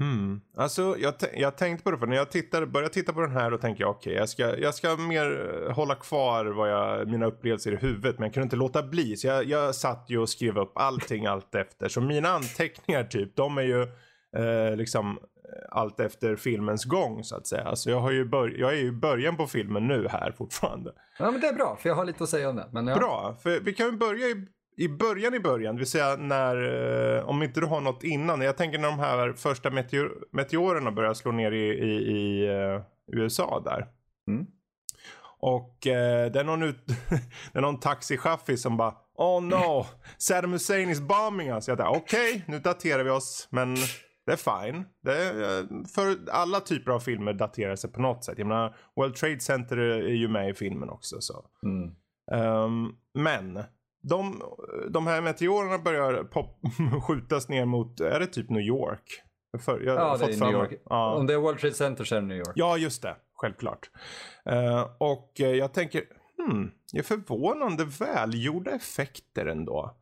Mm. 0.00 0.40
Alltså 0.56 0.96
jag, 0.98 1.14
jag 1.34 1.56
tänkte 1.56 1.84
på 1.84 1.90
det 1.90 1.98
för 1.98 2.06
när 2.06 2.16
jag 2.16 2.30
tittar, 2.30 2.66
började 2.66 2.94
titta 2.94 3.12
på 3.12 3.20
den 3.20 3.32
här 3.32 3.50
då 3.50 3.58
tänkte 3.58 3.82
jag 3.82 3.90
okej 3.90 4.10
okay, 4.10 4.20
jag, 4.20 4.28
ska, 4.28 4.58
jag 4.58 4.74
ska 4.74 4.96
mer 4.96 5.60
eh, 5.66 5.74
hålla 5.74 5.94
kvar 5.94 6.44
vad 6.44 6.70
jag, 6.70 7.08
mina 7.08 7.26
upplevelser 7.26 7.72
i 7.72 7.76
huvudet 7.76 8.18
men 8.18 8.26
jag 8.26 8.34
kunde 8.34 8.44
inte 8.44 8.56
låta 8.56 8.82
bli 8.82 9.16
så 9.16 9.26
jag, 9.26 9.44
jag 9.44 9.74
satt 9.74 10.04
ju 10.08 10.18
och 10.18 10.28
skrev 10.28 10.58
upp 10.58 10.72
allting 10.74 11.26
allt 11.26 11.54
efter. 11.54 11.88
Så 11.88 12.00
mina 12.00 12.28
anteckningar 12.28 13.04
typ 13.04 13.36
de 13.36 13.58
är 13.58 13.62
ju 13.62 13.82
eh, 14.36 14.76
liksom 14.76 15.18
eh, 15.18 15.78
allt 15.78 16.00
efter 16.00 16.36
filmens 16.36 16.84
gång 16.84 17.24
så 17.24 17.36
att 17.36 17.46
säga. 17.46 17.64
Alltså 17.64 17.90
jag, 17.90 18.00
har 18.00 18.10
ju 18.10 18.24
bör, 18.24 18.48
jag 18.48 18.72
är 18.72 18.76
ju 18.76 18.86
i 18.86 18.92
början 18.92 19.36
på 19.36 19.46
filmen 19.46 19.88
nu 19.88 20.08
här 20.08 20.32
fortfarande. 20.32 20.92
Ja 21.18 21.30
men 21.30 21.40
det 21.40 21.46
är 21.46 21.54
bra 21.54 21.76
för 21.80 21.88
jag 21.88 21.96
har 21.96 22.04
lite 22.04 22.24
att 22.24 22.30
säga 22.30 22.48
om 22.48 22.56
det. 22.56 22.68
Men 22.72 22.86
ja. 22.86 22.96
Bra, 22.96 23.36
för 23.42 23.60
vi 23.60 23.72
kan 23.72 23.86
ju 23.86 23.92
börja 23.92 24.26
i 24.26 24.46
i 24.76 24.88
början 24.88 25.34
i 25.34 25.40
början, 25.40 25.74
det 25.74 25.78
vill 25.78 25.90
säga 25.90 26.16
när, 26.16 26.56
eh, 27.16 27.28
om 27.28 27.42
inte 27.42 27.60
du 27.60 27.66
har 27.66 27.80
något 27.80 28.04
innan. 28.04 28.40
Jag 28.40 28.56
tänker 28.56 28.78
när 28.78 28.88
de 28.88 28.98
här 28.98 29.32
första 29.32 29.70
meteor, 29.70 30.24
meteorerna 30.32 30.92
börjar 30.92 31.14
slå 31.14 31.32
ner 31.32 31.52
i, 31.52 31.68
i, 31.68 31.92
i 31.92 32.48
uh, 32.50 32.82
USA 33.12 33.62
där. 33.64 33.86
Mm. 34.28 34.46
Och 35.38 35.86
uh, 35.86 36.32
det 36.32 36.40
är 36.40 36.44
någon, 36.44 36.62
ut, 36.62 36.86
det 37.52 37.58
är 37.58 37.60
någon 37.60 37.80
taxichaffis 37.80 38.62
som 38.62 38.76
bara 38.76 38.94
Oh 39.14 39.42
no, 39.42 39.86
Saddam 40.18 40.52
Hussein 40.52 40.90
is 40.90 41.00
bombing 41.00 41.48
us. 41.48 41.68
Jag 41.68 41.78
tänkte 41.78 41.98
okej, 41.98 42.30
okay, 42.30 42.42
nu 42.46 42.58
daterar 42.58 43.04
vi 43.04 43.10
oss. 43.10 43.48
Men 43.50 43.76
det 44.26 44.32
är 44.32 44.62
fine. 44.62 44.84
Det 45.02 45.12
är, 45.12 45.86
för 45.94 46.30
alla 46.30 46.60
typer 46.60 46.92
av 46.92 47.00
filmer 47.00 47.32
daterar 47.32 47.76
sig 47.76 47.92
på 47.92 48.00
något 48.00 48.24
sätt. 48.24 48.38
Jag 48.38 48.46
menar, 48.46 48.76
World 48.96 49.14
Trade 49.14 49.40
Center 49.40 49.76
är 49.76 50.14
ju 50.14 50.28
med 50.28 50.50
i 50.50 50.54
filmen 50.54 50.90
också. 50.90 51.20
Så. 51.20 51.44
Mm. 51.62 51.94
Um, 52.42 52.96
men 53.14 53.64
de, 54.02 54.42
de 54.90 55.06
här 55.06 55.20
meteorerna 55.20 55.78
börjar 55.78 56.24
pop, 56.24 56.60
skjutas 57.02 57.48
ner 57.48 57.64
mot, 57.64 58.00
är 58.00 58.20
det 58.20 58.26
typ 58.26 58.50
New 58.50 58.62
York? 58.62 59.22
För, 59.58 59.80
ja, 59.80 60.16
det 60.16 60.24
är 60.24 60.40
New 60.40 60.52
York. 60.52 60.82
Ja. 60.84 61.14
Om 61.14 61.26
det 61.26 61.34
är 61.34 61.38
World 61.38 61.58
Trade 61.58 61.74
Center 61.74 62.04
så 62.04 62.14
är 62.14 62.20
det 62.20 62.26
New 62.26 62.38
York. 62.38 62.52
Ja, 62.54 62.76
just 62.76 63.02
det. 63.02 63.16
Självklart. 63.34 63.90
Uh, 64.50 64.86
och 64.98 65.40
uh, 65.40 65.46
jag 65.46 65.74
tänker, 65.74 66.04
hmm, 66.36 66.70
det 66.92 66.98
är 66.98 67.02
förvånande 67.02 67.84
välgjorda 67.84 68.70
effekter 68.70 69.46
ändå. 69.46 69.96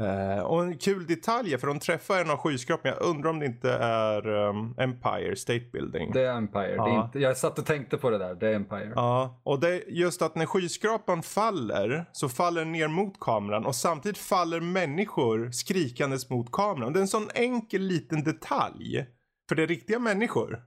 Uh, 0.00 0.40
och 0.40 0.62
en 0.62 0.78
kul 0.78 1.06
detalj 1.06 1.58
för 1.58 1.66
de 1.66 1.78
träffar 1.78 2.20
en 2.20 2.30
av 2.30 2.36
skyskraporna. 2.36 2.94
Jag 2.94 3.06
undrar 3.06 3.30
om 3.30 3.38
det 3.38 3.46
inte 3.46 3.72
är 3.72 4.28
um, 4.28 4.74
Empire 4.78 5.36
State 5.36 5.64
Building. 5.72 6.12
Det 6.12 6.22
är 6.22 6.36
Empire. 6.36 6.74
Ja. 6.74 6.84
Det 6.84 6.90
är 6.90 7.04
inte, 7.04 7.18
jag 7.18 7.36
satt 7.36 7.58
och 7.58 7.66
tänkte 7.66 7.98
på 7.98 8.10
det 8.10 8.18
där. 8.18 8.34
Det 8.34 8.48
är 8.48 8.54
Empire. 8.54 8.92
Ja, 8.94 9.40
och 9.42 9.60
det 9.60 9.68
är 9.68 9.90
just 9.90 10.22
att 10.22 10.34
när 10.34 10.46
skyskrapan 10.46 11.22
faller 11.22 12.04
så 12.12 12.28
faller 12.28 12.60
den 12.60 12.72
ner 12.72 12.88
mot 12.88 13.20
kameran 13.20 13.66
och 13.66 13.74
samtidigt 13.74 14.18
faller 14.18 14.60
människor 14.60 15.50
skrikandes 15.50 16.30
mot 16.30 16.52
kameran. 16.52 16.92
Det 16.92 16.98
är 16.98 17.02
en 17.02 17.08
sån 17.08 17.28
enkel 17.34 17.82
liten 17.82 18.24
detalj. 18.24 19.06
För 19.48 19.54
det 19.54 19.62
är 19.62 19.66
riktiga 19.66 19.98
människor. 19.98 20.62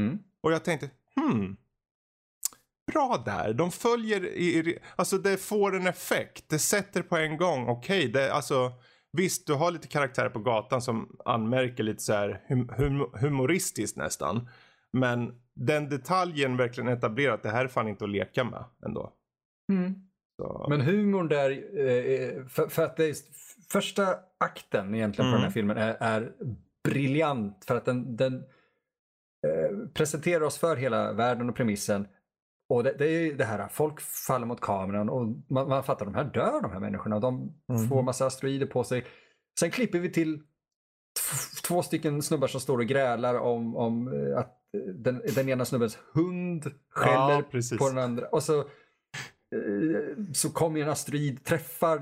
Mm. 0.00 0.18
Och 0.42 0.52
jag 0.52 0.64
tänkte, 0.64 0.90
hmm 1.16 1.56
bra 2.92 3.22
där. 3.24 3.52
De 3.52 3.70
följer 3.70 4.24
i, 4.24 4.78
alltså 4.96 5.18
det 5.18 5.36
får 5.36 5.76
en 5.76 5.86
effekt. 5.86 6.44
Det 6.48 6.58
sätter 6.58 7.02
på 7.02 7.16
en 7.16 7.36
gång. 7.36 7.68
Okej, 7.68 8.08
okay, 8.08 8.28
alltså 8.28 8.72
visst 9.12 9.46
du 9.46 9.54
har 9.54 9.70
lite 9.70 9.88
karaktärer 9.88 10.30
på 10.30 10.38
gatan 10.38 10.82
som 10.82 11.16
anmärker 11.24 11.82
lite 11.82 12.02
så 12.02 12.12
här 12.12 12.44
hum 12.48 12.68
hum 12.76 13.06
humoristiskt 13.20 13.96
nästan. 13.96 14.48
Men 14.92 15.32
den 15.54 15.88
detaljen 15.88 16.56
verkligen 16.56 16.88
etablerar 16.88 17.34
att 17.34 17.42
det 17.42 17.50
här 17.50 17.64
är 17.64 17.68
fan 17.68 17.88
inte 17.88 18.04
att 18.04 18.10
leka 18.10 18.44
med 18.44 18.64
ändå. 18.86 19.12
Mm. 19.72 19.94
Men 20.68 20.80
humorn 20.80 21.28
där, 21.28 21.50
eh, 21.50 22.46
för, 22.46 22.68
för, 22.68 22.84
att 22.84 22.96
det 22.96 23.04
är 23.04 23.14
första 23.70 24.16
akten 24.38 24.94
egentligen 24.94 25.28
mm. 25.28 25.32
på 25.32 25.36
den 25.36 25.40
här 25.40 25.46
mm. 25.46 25.52
filmen 25.52 25.76
är, 25.76 25.96
är 26.00 26.32
briljant 26.88 27.64
för 27.64 27.76
att 27.76 27.84
den, 27.84 28.16
den 28.16 28.34
eh, 29.46 29.88
presenterar 29.94 30.40
oss 30.40 30.58
för 30.58 30.76
hela 30.76 31.12
världen 31.12 31.48
och 31.48 31.56
premissen. 31.56 32.06
Och 32.68 32.84
det, 32.84 32.94
det 32.98 33.06
är 33.06 33.34
det 33.34 33.44
här, 33.44 33.68
folk 33.68 34.00
faller 34.00 34.46
mot 34.46 34.60
kameran 34.60 35.08
och 35.08 35.26
man, 35.48 35.68
man 35.68 35.84
fattar, 35.84 36.04
de 36.04 36.14
här 36.14 36.24
dör 36.24 36.62
de 36.62 36.72
här 36.72 36.80
människorna. 36.80 37.20
De 37.20 37.54
mm. 37.68 37.88
får 37.88 38.02
massa 38.02 38.26
asteroider 38.26 38.66
på 38.66 38.84
sig. 38.84 39.04
Sen 39.60 39.70
klipper 39.70 39.98
vi 39.98 40.12
till 40.12 40.42
två 41.64 41.82
stycken 41.82 42.22
snubbar 42.22 42.48
som 42.48 42.60
står 42.60 42.78
och 42.78 42.86
grälar 42.86 43.34
om, 43.34 43.76
om 43.76 44.08
eh, 44.08 44.38
att 44.38 44.54
den, 44.94 45.22
den 45.34 45.48
ena 45.48 45.64
snubbens 45.64 45.98
hund 46.14 46.72
skäller 46.90 47.44
ja, 47.50 47.76
på 47.78 47.88
den 47.88 47.98
andra. 47.98 48.26
Och 48.28 48.42
så, 48.42 48.58
eh, 48.58 48.64
så 50.32 50.50
kommer 50.50 50.80
en 50.80 50.88
asteroid, 50.88 51.44
träffar 51.44 51.96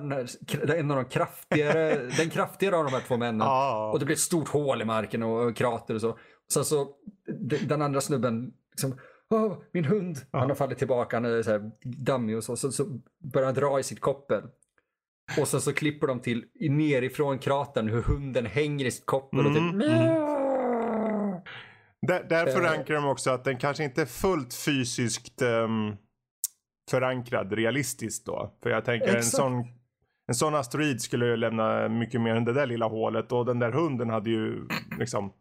en 0.70 0.90
av 0.90 0.96
de 0.96 1.04
kraftigare, 1.04 2.11
den 2.16 2.30
kraftigare 2.30 2.76
av 2.76 2.85
de 2.85 2.90
här 2.90 3.04
två 3.08 3.16
männen. 3.16 3.46
Ja. 3.46 3.90
Och 3.92 3.99
det 3.99 4.04
blir 4.04 4.16
ett 4.16 4.20
stort 4.20 4.49
hål 4.49 4.82
i 4.82 4.85
marken 4.85 5.23
och 5.23 5.56
krater 5.56 5.94
och 5.94 6.00
så. 6.00 6.18
Sen 6.52 6.64
så, 6.64 6.88
den 7.66 7.82
andra 7.82 8.00
snubben 8.00 8.52
liksom, 8.70 8.99
Åh, 9.35 9.59
min 9.73 9.85
hund! 9.85 10.18
Ja. 10.30 10.38
Han 10.38 10.49
har 10.49 10.56
fallit 10.56 10.78
tillbaka, 10.78 11.16
han 11.16 11.25
är 11.25 11.42
så 11.42 11.50
här 11.50 11.71
dammig 11.85 12.37
och 12.37 12.45
så. 12.45 12.56
Så, 12.56 12.73
så 12.73 12.85
börjar 13.33 13.47
han 13.47 13.54
dra 13.54 13.80
i 13.80 13.83
sitt 13.83 14.00
koppel. 14.00 14.42
Och 15.40 15.49
sen 15.49 15.61
så 15.61 15.73
klipper 15.73 16.06
de 16.06 16.21
till 16.21 16.45
nerifrån 16.59 17.38
kratern 17.38 17.88
hur 17.88 18.02
hunden 18.02 18.47
hänger 18.47 18.85
i 18.85 18.90
sitt 18.90 19.06
koppel 19.06 19.47
och 19.47 19.52
typ 19.54 19.62
mm. 19.62 19.80
mm. 19.80 20.26
Där, 22.06 22.25
där 22.28 22.47
förankrar 22.47 22.97
de 22.97 23.04
också 23.09 23.30
att 23.30 23.45
den 23.45 23.59
kanske 23.59 23.85
inte 23.85 24.02
är 24.02 24.06
fullt 24.06 24.54
fysiskt 24.54 25.42
um, 25.42 25.97
förankrad 26.90 27.52
realistiskt 27.52 28.26
då. 28.26 28.52
För 28.62 28.71
jag 28.71 28.85
tänker 28.85 29.16
en 29.16 29.23
sån, 29.23 29.64
en 30.26 30.35
sån 30.35 30.54
asteroid 30.54 31.02
skulle 31.02 31.26
ju 31.26 31.37
lämna 31.37 31.88
mycket 31.88 32.21
mer 32.21 32.35
än 32.35 32.45
det 32.45 32.52
där 32.52 32.66
lilla 32.66 32.87
hålet 32.87 33.33
och 33.33 33.47
den 33.47 33.59
där 33.59 33.73
hunden 33.73 34.11
hade 34.11 34.30
ju 34.30 34.68
liksom 34.99 35.33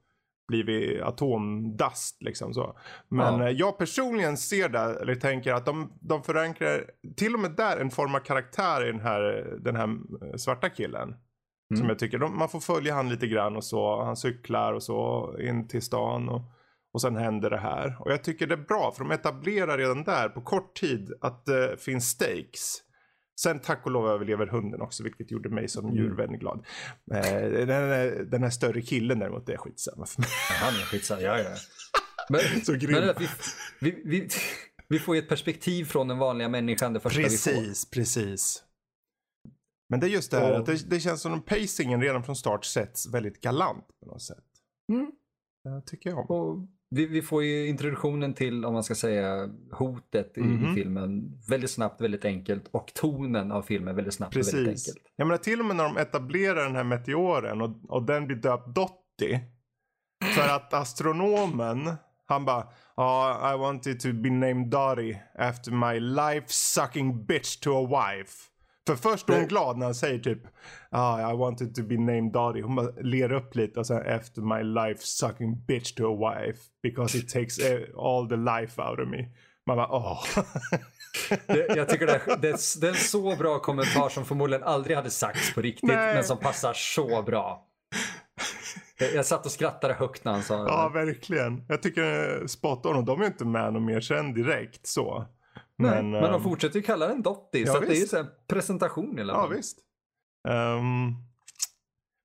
blivit 0.48 1.02
atomdast 1.02 2.22
liksom 2.22 2.54
så. 2.54 2.80
Men 3.10 3.40
ja. 3.40 3.50
Eh, 3.50 3.56
jag 3.58 3.78
personligen 3.78 4.38
ser 4.38 4.70
det, 4.70 4.80
eller 4.80 5.16
tänker 5.16 5.54
att 5.54 5.66
de, 5.66 5.94
de 6.02 6.24
förankrar 6.24 6.86
till 7.16 7.34
och 7.34 7.40
med 7.40 7.52
där 7.52 7.78
en 7.78 7.92
form 7.92 8.16
av 8.16 8.20
karaktär 8.20 8.88
i 8.88 8.92
den 8.92 9.02
här, 9.02 9.22
den 9.60 9.75
här 9.75 9.88
eh, 10.22 10.36
svarta 10.38 10.70
killen. 10.70 11.16
Mm. 11.72 11.80
Som 11.80 11.90
jag 11.90 12.00
tycker, 12.00 12.18
de, 12.18 12.38
man 12.38 12.50
får 12.50 12.60
följa 12.60 12.94
han 12.94 13.10
lite 13.10 13.28
grann 13.28 13.56
och 13.56 13.64
så. 13.64 14.04
Han 14.04 14.16
cyklar 14.16 14.74
och 14.74 14.84
så 14.84 15.36
in 15.40 15.68
till 15.68 15.82
stan. 15.82 16.30
Och, 16.30 16.42
och 16.94 17.02
sen 17.02 17.16
händer 17.16 17.50
det 17.50 17.60
här. 17.60 17.98
Och 18.00 18.12
jag 18.12 18.24
tycker 18.24 18.48
det 18.48 18.56
är 18.56 18.66
bra 18.68 18.92
för 18.92 19.04
de 19.04 19.12
etablerar 19.12 19.78
redan 19.78 20.04
där 20.04 20.30
på 20.30 20.42
kort 20.42 20.75
tid 20.75 21.14
att 21.22 21.46
det 21.46 21.82
finns 21.82 22.10
stakes. 22.10 22.85
Sen 23.39 23.60
tack 23.60 23.86
och 23.86 23.92
lov 23.92 24.08
överlever 24.08 24.48
hunden 24.48 24.82
också 24.82 25.04
vilket 25.04 25.32
gjorde 25.32 25.50
mig 25.50 25.68
som 25.68 25.86
mm. 25.86 25.98
djurvän 25.98 26.39
glad. 26.39 26.65
Eh, 27.12 27.22
den, 27.50 27.70
här, 27.70 28.27
den 28.32 28.44
här 28.44 28.50
större 28.50 28.82
killen 28.82 29.20
däremot 29.20 29.46
det 29.46 29.54
är 29.54 29.58
skitsamma 29.58 30.06
för 30.06 30.22
mig. 30.22 30.30
Han 30.62 30.74
är 30.74 30.86
skitsamma, 30.86 31.22
ja 31.22 31.39
ja. 31.39 31.56
Men, 32.30 32.42
Så 32.65 32.74
grym. 32.74 32.92
Men, 32.92 33.15
vi, 33.20 33.27
vi, 33.80 34.01
vi, 34.06 34.30
vi, 34.88 35.00
får 35.00 35.15
ju 35.15 35.22
ett 35.22 35.30
perspektiv 35.30 35.86
från 35.86 36.08
den 36.08 36.18
vanliga 36.18 36.50
människan 36.50 36.94
det 36.94 37.00
första 37.00 37.22
precis, 37.22 37.48
vi 37.48 37.51
får. 37.51 37.62
Precis, 37.62 37.89
precis. 37.89 38.63
Men 39.89 40.00
det 40.00 40.08
är 40.08 40.10
just 40.10 40.32
det 40.32 40.38
här 40.38 40.51
att 40.51 40.65
det, 40.65 40.89
det, 40.89 41.00
känns 41.00 41.22
som 41.22 41.34
att 41.34 41.46
pacingen 41.46 42.01
redan 42.01 42.24
från 42.24 42.36
start 42.36 42.65
sätts 42.65 43.13
väldigt 43.13 43.42
galant 43.42 43.88
på 44.00 44.06
något 44.06 44.22
sätt. 44.22 44.46
Mm. 44.92 45.12
Det 45.63 45.82
tycker 45.86 46.10
jag 46.10 46.32
om. 46.32 46.38
Och 46.38 46.68
vi, 46.89 47.06
vi, 47.06 47.22
får 47.22 47.44
ju 47.44 47.68
introduktionen 47.68 48.34
till, 48.34 48.65
om 48.65 48.74
man 48.74 48.84
ska 48.84 48.96
säga, 48.96 49.50
hotet 49.72 50.38
i, 50.38 50.42
mm 50.42 50.54
i, 50.54 50.58
mhm. 50.58 50.75
filmen 50.75 51.42
väldigt 51.50 51.72
snabbt, 51.72 52.01
väldigt 52.01 52.25
enkelt. 52.25 52.68
Och 52.72 52.94
tonen 52.94 53.51
av 53.51 53.62
filmen 53.62 53.96
väldigt 53.96 54.13
snabbt 54.13 54.34
Precis. 54.34 54.54
och 54.54 54.60
väldigt 54.60 54.88
enkelt. 54.88 55.08
Jag 55.15 55.27
menar 55.27 55.38
till 55.38 55.60
och 55.60 55.65
med 55.65 55.75
när 55.75 55.84
de 55.84 55.98
etablerar 55.98 56.65
den 56.65 56.75
här 56.75 56.84
meteoren 56.84 57.62
och, 57.62 57.75
och 57.88 58.04
den 58.04 58.27
blir 58.27 58.38
döpt 58.38 58.75
Dottie. 58.75 59.42
För 60.36 60.56
att 60.56 60.74
astronomen, 60.74 61.94
han 62.25 62.46
bara 62.46 62.68
oh, 62.96 63.54
I 63.54 63.58
wanted 63.58 64.00
to 64.00 64.13
be 64.13 64.30
named 64.30 64.70
Dottie 64.70 65.22
after 65.36 65.72
my 65.72 66.00
life 66.00 66.46
sucking 66.48 67.25
bitch 67.25 67.60
to 67.60 67.72
a 67.72 67.88
wife. 67.88 68.50
För 68.88 68.96
först 68.96 69.30
är 69.30 69.36
hon 69.36 69.48
glad 69.48 69.77
när 69.77 69.86
han 69.86 69.96
säger 69.96 70.20
typ 70.20 70.39
ah, 70.89 71.32
I 71.32 71.36
wanted 71.36 71.75
to 71.75 71.84
be 71.84 71.98
named 71.98 72.32
Dottie. 72.32 72.62
Hon 72.62 72.75
bara 72.75 72.92
ler 73.01 73.32
upp 73.32 73.56
lite 73.56 73.80
och 73.80 73.88
sen 73.88 73.98
after 73.98 74.42
my 74.42 74.63
life 74.63 75.01
sucking 75.01 75.65
bitch 75.65 75.94
to 75.96 76.04
a 76.06 76.36
wife. 76.36 76.60
Because 76.84 77.18
it 77.18 77.30
takes 77.30 77.60
all 77.98 78.30
the 78.30 78.36
life 78.36 78.82
out 78.82 79.00
of 79.00 79.08
me. 79.08 79.30
Man 79.68 79.77
bara 79.77 79.88
åh. 79.88 80.24
det, 81.48 81.75
jag 81.75 81.89
tycker 81.89 82.06
det 82.06 82.13
är, 82.13 82.38
det, 82.38 82.50
är, 82.50 82.82
det 82.82 82.88
är 82.88 82.92
en 82.92 82.98
så 82.98 83.36
bra 83.36 83.60
kommentar 83.60 84.10
som 84.10 84.25
förmodligen 84.25 84.63
aldrig 84.63 84.98
hade 84.98 85.12
sagts 85.12 85.54
på 85.54 85.62
riktigt. 85.62 85.89
Nej. 85.89 86.13
Men 86.13 86.24
som 86.24 86.38
passar 86.38 86.74
så 86.74 87.22
bra. 87.22 87.68
Jag, 88.98 89.13
jag 89.13 89.25
satt 89.25 89.46
och 89.46 89.51
skrattade 89.51 89.94
högt 89.94 90.25
när 90.25 90.32
han 90.32 90.44
sa 90.44 90.63
det. 90.63 90.70
Ja, 90.70 90.89
verkligen. 90.89 91.65
Jag 91.68 91.82
tycker 91.82 92.48
spot 92.48 92.86
on. 92.86 92.96
Och 92.96 93.04
de 93.04 93.22
är 93.22 93.25
inte 93.25 93.46
med 93.46 93.74
någon 93.74 93.86
mer 93.86 94.01
sen 94.01 94.34
direkt 94.34 94.88
så. 94.88 95.25
Nej, 95.77 96.03
men, 96.03 96.12
men 96.12 96.24
de 96.24 96.34
ehm, 96.34 96.44
fortsätter 96.44 96.75
ju 96.75 96.84
kalla 96.84 97.08
den 97.08 97.22
Dottie. 97.22 97.65
Ja, 97.65 97.74
så 97.74 97.79
det 97.79 97.88
är 97.88 98.13
ju 98.13 98.20
en 98.20 98.27
presentation 98.48 99.20
i 99.20 99.22
alla 99.22 99.34
fall. 99.34 99.51
Ja, 99.51 99.58
visst. 99.58 99.79
Um, 100.48 101.15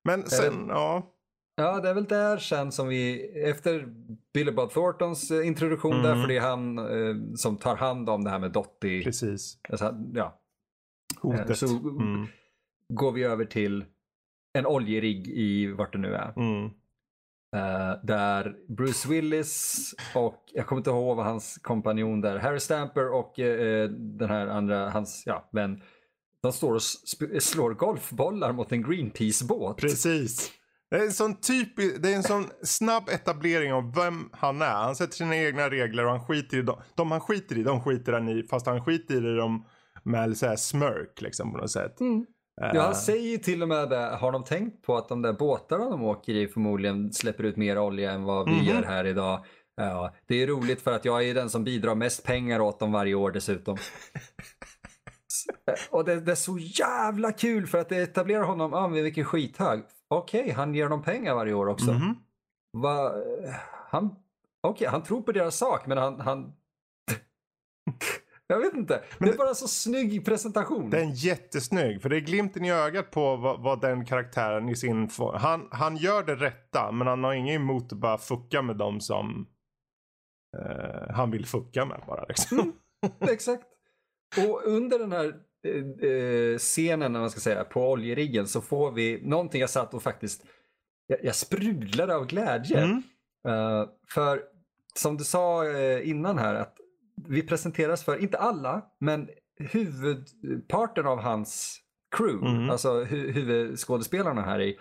men 0.05 0.31
sen, 0.31 0.67
det, 0.67 0.73
ja. 0.73 1.17
Ja, 1.57 1.81
det 1.81 1.89
är 1.89 1.95
väl 1.95 2.05
där 2.05 2.39
sen 2.39 2.73
som 2.73 2.89
vi, 2.89 3.29
efter 3.45 3.89
Billy 4.35 4.53
Bob 4.53 4.71
Thorntons 4.71 5.31
eh, 5.31 5.47
introduktion 5.47 5.93
mm. 5.93 6.03
där, 6.03 6.23
för 6.23 6.29
det 6.29 6.37
är 6.37 6.41
han 6.41 6.79
eh, 6.79 7.35
som 7.35 7.57
tar 7.57 7.77
hand 7.77 8.09
om 8.09 8.25
det 8.25 8.31
här 8.31 8.39
med 8.39 8.53
Dottie. 8.53 9.05
Precis. 9.05 9.59
Alltså, 9.69 9.95
ja. 10.15 10.41
Hotet. 11.21 11.59
Så 11.59 11.67
mm. 11.67 12.27
går 12.89 13.13
vi 13.13 13.25
över 13.25 13.45
till 13.45 13.85
en 14.59 14.67
oljerigg 14.67 15.29
i 15.29 15.67
vart 15.73 15.93
det 15.93 15.99
nu 15.99 16.15
är. 16.15 16.33
Mm. 16.37 16.71
Uh, 17.57 18.05
där 18.05 18.55
Bruce 18.69 19.09
Willis 19.09 19.95
och, 20.15 20.45
jag 20.53 20.67
kommer 20.67 20.81
inte 20.81 20.91
ihåg 20.91 21.17
vad 21.17 21.27
hans 21.27 21.59
kompanjon 21.63 22.21
där, 22.21 22.39
Harry 22.39 22.61
Stamper 22.61 23.13
och 23.13 23.39
uh, 23.39 23.91
den 23.91 24.29
här 24.29 24.47
andra, 24.47 24.91
hans 24.91 25.23
ja, 25.27 25.49
vän, 25.53 25.83
de 26.43 26.53
står 26.53 26.75
och 26.75 26.83
slår 27.43 27.75
golfbollar 27.75 28.53
mot 28.53 28.73
en 28.73 28.83
Greenpeace-båt. 28.83 29.77
Precis. 29.77 30.51
Det 30.91 30.97
är 30.97 31.05
en 31.05 31.13
sån 31.13 31.41
typisk, 31.41 32.03
det 32.03 32.13
är 32.13 32.17
en 32.17 32.23
sån 32.23 32.47
snabb 32.63 33.09
etablering 33.09 33.73
av 33.73 33.95
vem 33.95 34.29
han 34.33 34.63
är. 34.63 34.75
Han 34.75 34.97
sätter 34.97 35.13
sina 35.13 35.37
egna 35.37 35.71
regler 35.71 36.05
och 36.05 36.11
han 36.11 36.27
skiter 36.27 36.59
i 36.59 36.63
dem. 36.63 36.81
De 36.95 37.11
han 37.11 37.21
skiter 37.21 37.59
i, 37.59 37.63
de 37.63 37.81
skiter 37.81 38.13
han 38.13 38.29
i. 38.29 38.47
Fast 38.51 38.67
han 38.67 38.85
skiter 38.85 39.35
i 39.35 39.37
dem 39.37 39.67
med 40.03 40.37
så 40.37 40.47
här 40.47 40.57
smörk 40.57 41.21
liksom 41.21 41.53
på 41.53 41.59
något 41.59 41.71
sätt. 41.71 42.01
Mm. 42.01 42.27
Ja, 42.61 42.83
han 42.83 42.95
säger 42.95 43.39
till 43.39 43.63
och 43.63 43.69
med 43.69 43.89
det. 43.89 44.17
Har 44.21 44.33
de 44.33 44.45
tänkt 44.45 44.83
på 44.83 44.97
att 44.97 45.09
de 45.09 45.23
där 45.23 45.33
båtarna 45.33 45.91
de 45.91 46.03
åker 46.03 46.35
i 46.35 46.49
förmodligen 46.49 47.13
släpper 47.13 47.45
ut 47.45 47.57
mer 47.57 47.79
olja 47.79 48.13
än 48.13 48.25
vad 48.25 48.47
vi 48.47 48.55
mm. 48.55 48.67
gör 48.67 48.83
här 48.83 49.05
idag? 49.05 49.45
Ja, 49.77 50.15
det 50.27 50.43
är 50.43 50.47
roligt 50.47 50.83
för 50.83 50.93
att 50.93 51.05
jag 51.05 51.25
är 51.25 51.35
den 51.35 51.51
som 51.51 51.65
bidrar 51.65 51.95
mest 51.95 52.25
pengar 52.25 52.61
åt 52.61 52.81
dem 52.81 52.93
varje 52.93 53.15
år 53.15 53.31
dessutom. 53.31 53.77
och 55.91 56.05
det, 56.05 56.21
det, 56.21 56.33
är 56.33 56.37
så 56.37 56.59
jävla 56.59 57.33
kul 57.33 57.67
för 57.67 57.79
att 57.79 57.89
det 57.89 57.97
etablerar 57.97 58.43
honom, 58.43 58.75
ah, 58.75 58.89
men 58.89 59.05
vilken 59.05 59.25
skithög. 59.25 59.83
Okej, 60.09 60.41
okay, 60.41 60.53
han 60.53 60.75
ger 60.75 60.89
dem 60.89 61.03
pengar 61.03 61.35
varje 61.35 61.55
år 61.55 61.67
också. 61.67 61.91
Mm. 61.91 62.15
Va, 62.73 63.13
han, 63.89 64.15
okay, 64.69 64.89
han 64.89 65.03
tror 65.03 65.23
på 65.23 65.33
deras 65.33 65.57
sak 65.57 65.87
men 65.87 65.99
han, 65.99 66.21
han 66.21 66.53
Jag 68.51 68.61
vet 68.61 68.75
inte. 68.75 69.03
Men 69.19 69.29
det 69.29 69.35
är 69.35 69.39
bara 69.39 69.49
en 69.49 69.55
så 69.55 69.69
snygg 69.69 70.25
presentation. 70.25 70.91
Den 70.91 71.09
är 71.09 71.13
jättesnygg. 71.15 72.03
För 72.03 72.09
det 72.09 72.17
är 72.17 72.21
glimten 72.21 72.65
i 72.65 72.73
ögat 72.73 73.11
på 73.11 73.37
vad, 73.37 73.63
vad 73.63 73.81
den 73.81 74.05
karaktären 74.05 74.69
i 74.69 74.77
sin... 74.77 75.09
Han, 75.35 75.69
han 75.71 75.97
gör 75.97 76.23
det 76.23 76.35
rätta. 76.35 76.93
Men 76.93 77.07
han 77.07 77.25
har 77.25 77.35
inget 77.35 77.55
emot 77.55 77.93
att 77.93 77.99
bara 77.99 78.19
fucka 78.19 78.63
med 78.63 78.77
dem 78.77 79.01
som 79.01 79.47
uh, 80.59 81.11
han 81.15 81.31
vill 81.31 81.47
fucka 81.47 81.85
med 81.85 82.01
bara. 82.07 82.25
Liksom. 82.25 82.59
Mm, 82.59 82.73
exakt. 83.21 83.65
Och 84.39 84.63
under 84.65 84.99
den 84.99 85.13
här 85.13 85.35
uh, 86.05 86.59
scenen, 86.59 87.13
när 87.13 87.21
man 87.21 87.31
ska 87.31 87.41
säga, 87.41 87.65
på 87.65 87.91
oljeriggen 87.91 88.47
så 88.47 88.61
får 88.61 88.93
vi 88.93 89.21
någonting 89.23 89.61
jag 89.61 89.71
satt 89.71 89.95
och 89.95 90.03
faktiskt... 90.03 90.45
Jag, 91.07 91.25
jag 91.25 91.35
sprudlade 91.35 92.17
av 92.17 92.27
glädje. 92.27 92.79
Mm. 92.79 93.03
Uh, 93.49 93.89
för 94.09 94.43
som 94.95 95.17
du 95.17 95.25
sa 95.25 95.65
innan 96.01 96.39
här 96.39 96.55
att 96.55 96.80
vi 97.29 97.43
presenteras 97.43 98.05
för, 98.05 98.23
inte 98.23 98.39
alla, 98.39 98.83
men 98.99 99.29
huvudparten 99.59 101.07
av 101.07 101.21
hans 101.21 101.81
crew, 102.17 102.51
mm. 102.51 102.71
alltså 102.71 103.05
hu 103.05 103.33
huvudskådespelarna 103.33 104.43
här 104.43 104.61
i, 104.61 104.79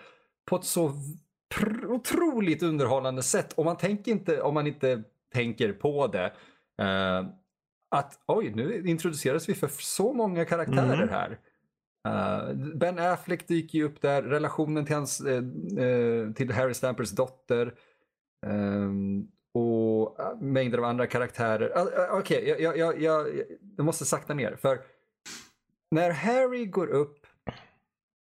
på 0.50 0.56
ett 0.56 0.64
så 0.64 0.92
otroligt 1.88 2.62
underhållande 2.62 3.22
sätt. 3.22 3.52
Och 3.52 3.64
man 3.64 3.76
tänker 3.76 4.12
inte, 4.12 4.42
om 4.42 4.54
man 4.54 4.66
inte 4.66 5.02
tänker 5.32 5.72
på 5.72 6.06
det, 6.06 6.32
uh, 6.82 7.28
att 7.90 8.20
oj, 8.26 8.52
nu 8.54 8.88
introduceras 8.88 9.48
vi 9.48 9.54
för 9.54 9.68
så 9.68 10.12
många 10.12 10.44
karaktärer 10.44 11.02
mm. 11.02 11.08
här. 11.08 11.38
Uh, 12.08 12.74
ben 12.74 12.98
Affleck 12.98 13.48
dyker 13.48 13.78
ju 13.78 13.84
upp 13.84 14.00
där, 14.00 14.22
relationen 14.22 14.86
till, 14.86 14.94
hans, 14.94 15.20
uh, 15.20 15.42
uh, 15.78 16.32
till 16.32 16.52
Harry 16.52 16.74
Stampers 16.74 17.10
dotter. 17.10 17.74
Och 19.54 20.16
mängder 20.40 20.78
av 20.78 20.84
andra 20.84 21.06
karaktärer. 21.06 21.72
Okej, 22.10 22.52
okay, 22.52 22.64
jag, 22.64 22.76
jag, 22.76 23.02
jag, 23.02 23.26
jag 23.76 23.84
måste 23.84 24.04
sakta 24.04 24.34
ner. 24.34 24.56
För 24.56 24.80
när 25.90 26.10
Harry 26.10 26.66
går 26.66 26.86
upp 26.86 27.26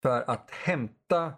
för 0.02 0.30
att 0.30 0.50
hämta 0.50 1.32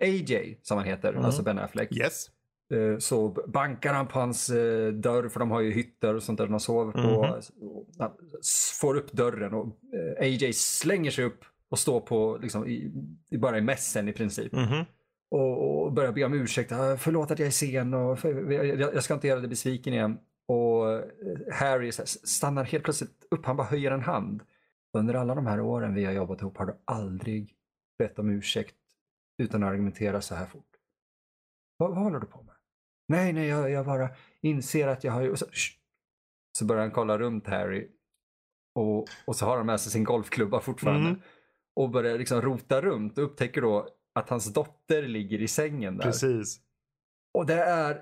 AJ, 0.00 0.58
som 0.62 0.78
han 0.78 0.86
heter, 0.86 1.12
mm. 1.12 1.24
alltså 1.24 1.42
Ben 1.42 1.58
Affleck. 1.58 1.92
Yes. 1.92 2.30
Eh, 2.72 2.98
så 2.98 3.28
bankar 3.28 3.94
han 3.94 4.06
på 4.06 4.18
hans 4.18 4.50
eh, 4.50 4.92
dörr, 4.92 5.28
för 5.28 5.40
de 5.40 5.50
har 5.50 5.60
ju 5.60 5.72
hytter 5.72 6.14
och 6.14 6.22
sånt 6.22 6.38
där 6.38 6.46
de 6.46 6.60
sover 6.60 6.92
på. 6.92 7.24
Mm. 7.24 8.12
Får 8.80 8.96
upp 8.96 9.12
dörren 9.12 9.54
och 9.54 9.66
eh, 9.66 10.26
AJ 10.26 10.52
slänger 10.52 11.10
sig 11.10 11.24
upp 11.24 11.44
och 11.68 11.78
står 11.78 12.00
på, 12.00 12.38
liksom, 12.42 12.66
i, 12.66 12.92
bara 13.38 13.58
i 13.58 13.60
mässen 13.60 14.08
i 14.08 14.12
princip. 14.12 14.52
Mm. 14.54 14.84
Och, 15.32 15.84
och, 15.84 15.92
börjar 15.92 16.12
be 16.12 16.24
om 16.24 16.34
ursäkt. 16.34 16.72
Ah, 16.72 16.96
förlåt 16.96 17.30
att 17.30 17.38
jag 17.38 17.46
är 17.46 17.50
sen 17.50 17.94
och 17.94 18.18
för, 18.18 18.52
jag, 18.52 18.80
jag, 18.80 19.04
ska 19.04 19.14
inte 19.14 19.28
göra 19.28 19.40
dig 19.40 19.48
besviken 19.48 19.92
igen. 19.92 20.18
Och 20.46 21.02
Harry 21.52 21.92
stannar 21.92 22.64
helt 22.64 22.84
plötsligt 22.84 23.26
upp, 23.30 23.46
han 23.46 23.56
bara 23.56 23.66
höjer 23.66 23.90
en 23.90 24.00
hand. 24.00 24.42
Under 24.98 25.14
alla 25.14 25.34
de 25.34 25.46
här 25.46 25.60
åren 25.60 25.94
vi 25.94 26.04
har 26.04 26.12
jobbat 26.12 26.40
ihop 26.40 26.56
har 26.56 26.66
du 26.66 26.74
aldrig 26.84 27.54
bett 27.98 28.18
om 28.18 28.30
ursäkt 28.30 28.76
utan 29.38 29.62
att 29.62 29.68
argumentera 29.70 30.20
så 30.20 30.34
här 30.34 30.46
fort. 30.46 30.76
Vad, 31.76 31.90
vad 31.90 32.04
håller 32.04 32.20
du 32.20 32.26
på 32.26 32.42
med? 32.42 32.54
Nej, 33.08 33.32
nej, 33.32 33.48
jag, 33.48 33.70
jag 33.70 33.86
bara 33.86 34.08
inser 34.40 34.88
att 34.88 35.04
jag 35.04 35.12
har. 35.12 35.34
Så, 35.34 35.46
så 36.58 36.64
börjar 36.64 36.82
han 36.82 36.90
kolla 36.90 37.18
runt 37.18 37.46
Harry. 37.46 37.88
Och, 38.74 39.06
och 39.24 39.36
så 39.36 39.46
har 39.46 39.56
han 39.56 39.66
med 39.66 39.80
sig 39.80 39.92
sin 39.92 40.04
golfklubba 40.04 40.60
fortfarande. 40.60 41.08
Mm. 41.08 41.20
Och 41.74 41.90
börjar 41.90 42.18
liksom 42.18 42.42
rota 42.42 42.80
runt 42.80 43.18
och 43.18 43.24
upptäcker 43.24 43.60
då 43.60 43.88
att 44.14 44.28
hans 44.28 44.52
dotter 44.52 45.02
ligger 45.02 45.42
i 45.42 45.48
sängen 45.48 45.96
där. 45.96 46.04
Precis. 46.04 46.60
Och 47.34 47.46
det 47.46 47.62
är 47.62 48.00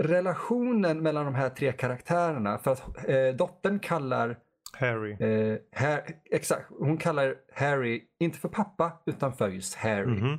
relationen 0.00 1.02
mellan 1.02 1.24
de 1.24 1.34
här 1.34 1.50
tre 1.50 1.72
karaktärerna. 1.72 2.58
För 2.58 2.72
att 2.72 3.08
eh, 3.08 3.36
dottern 3.36 3.78
kallar 3.78 4.38
Harry. 4.72 5.12
Eh, 5.12 5.58
Har 5.72 6.02
exakt, 6.30 6.70
hon 6.78 6.96
kallar 6.96 7.34
Harry 7.54 8.02
inte 8.20 8.38
för 8.38 8.48
pappa 8.48 8.92
utan 9.06 9.32
för 9.32 9.48
just 9.48 9.74
Harry. 9.74 10.18
Mm 10.18 10.18
-hmm. 10.18 10.38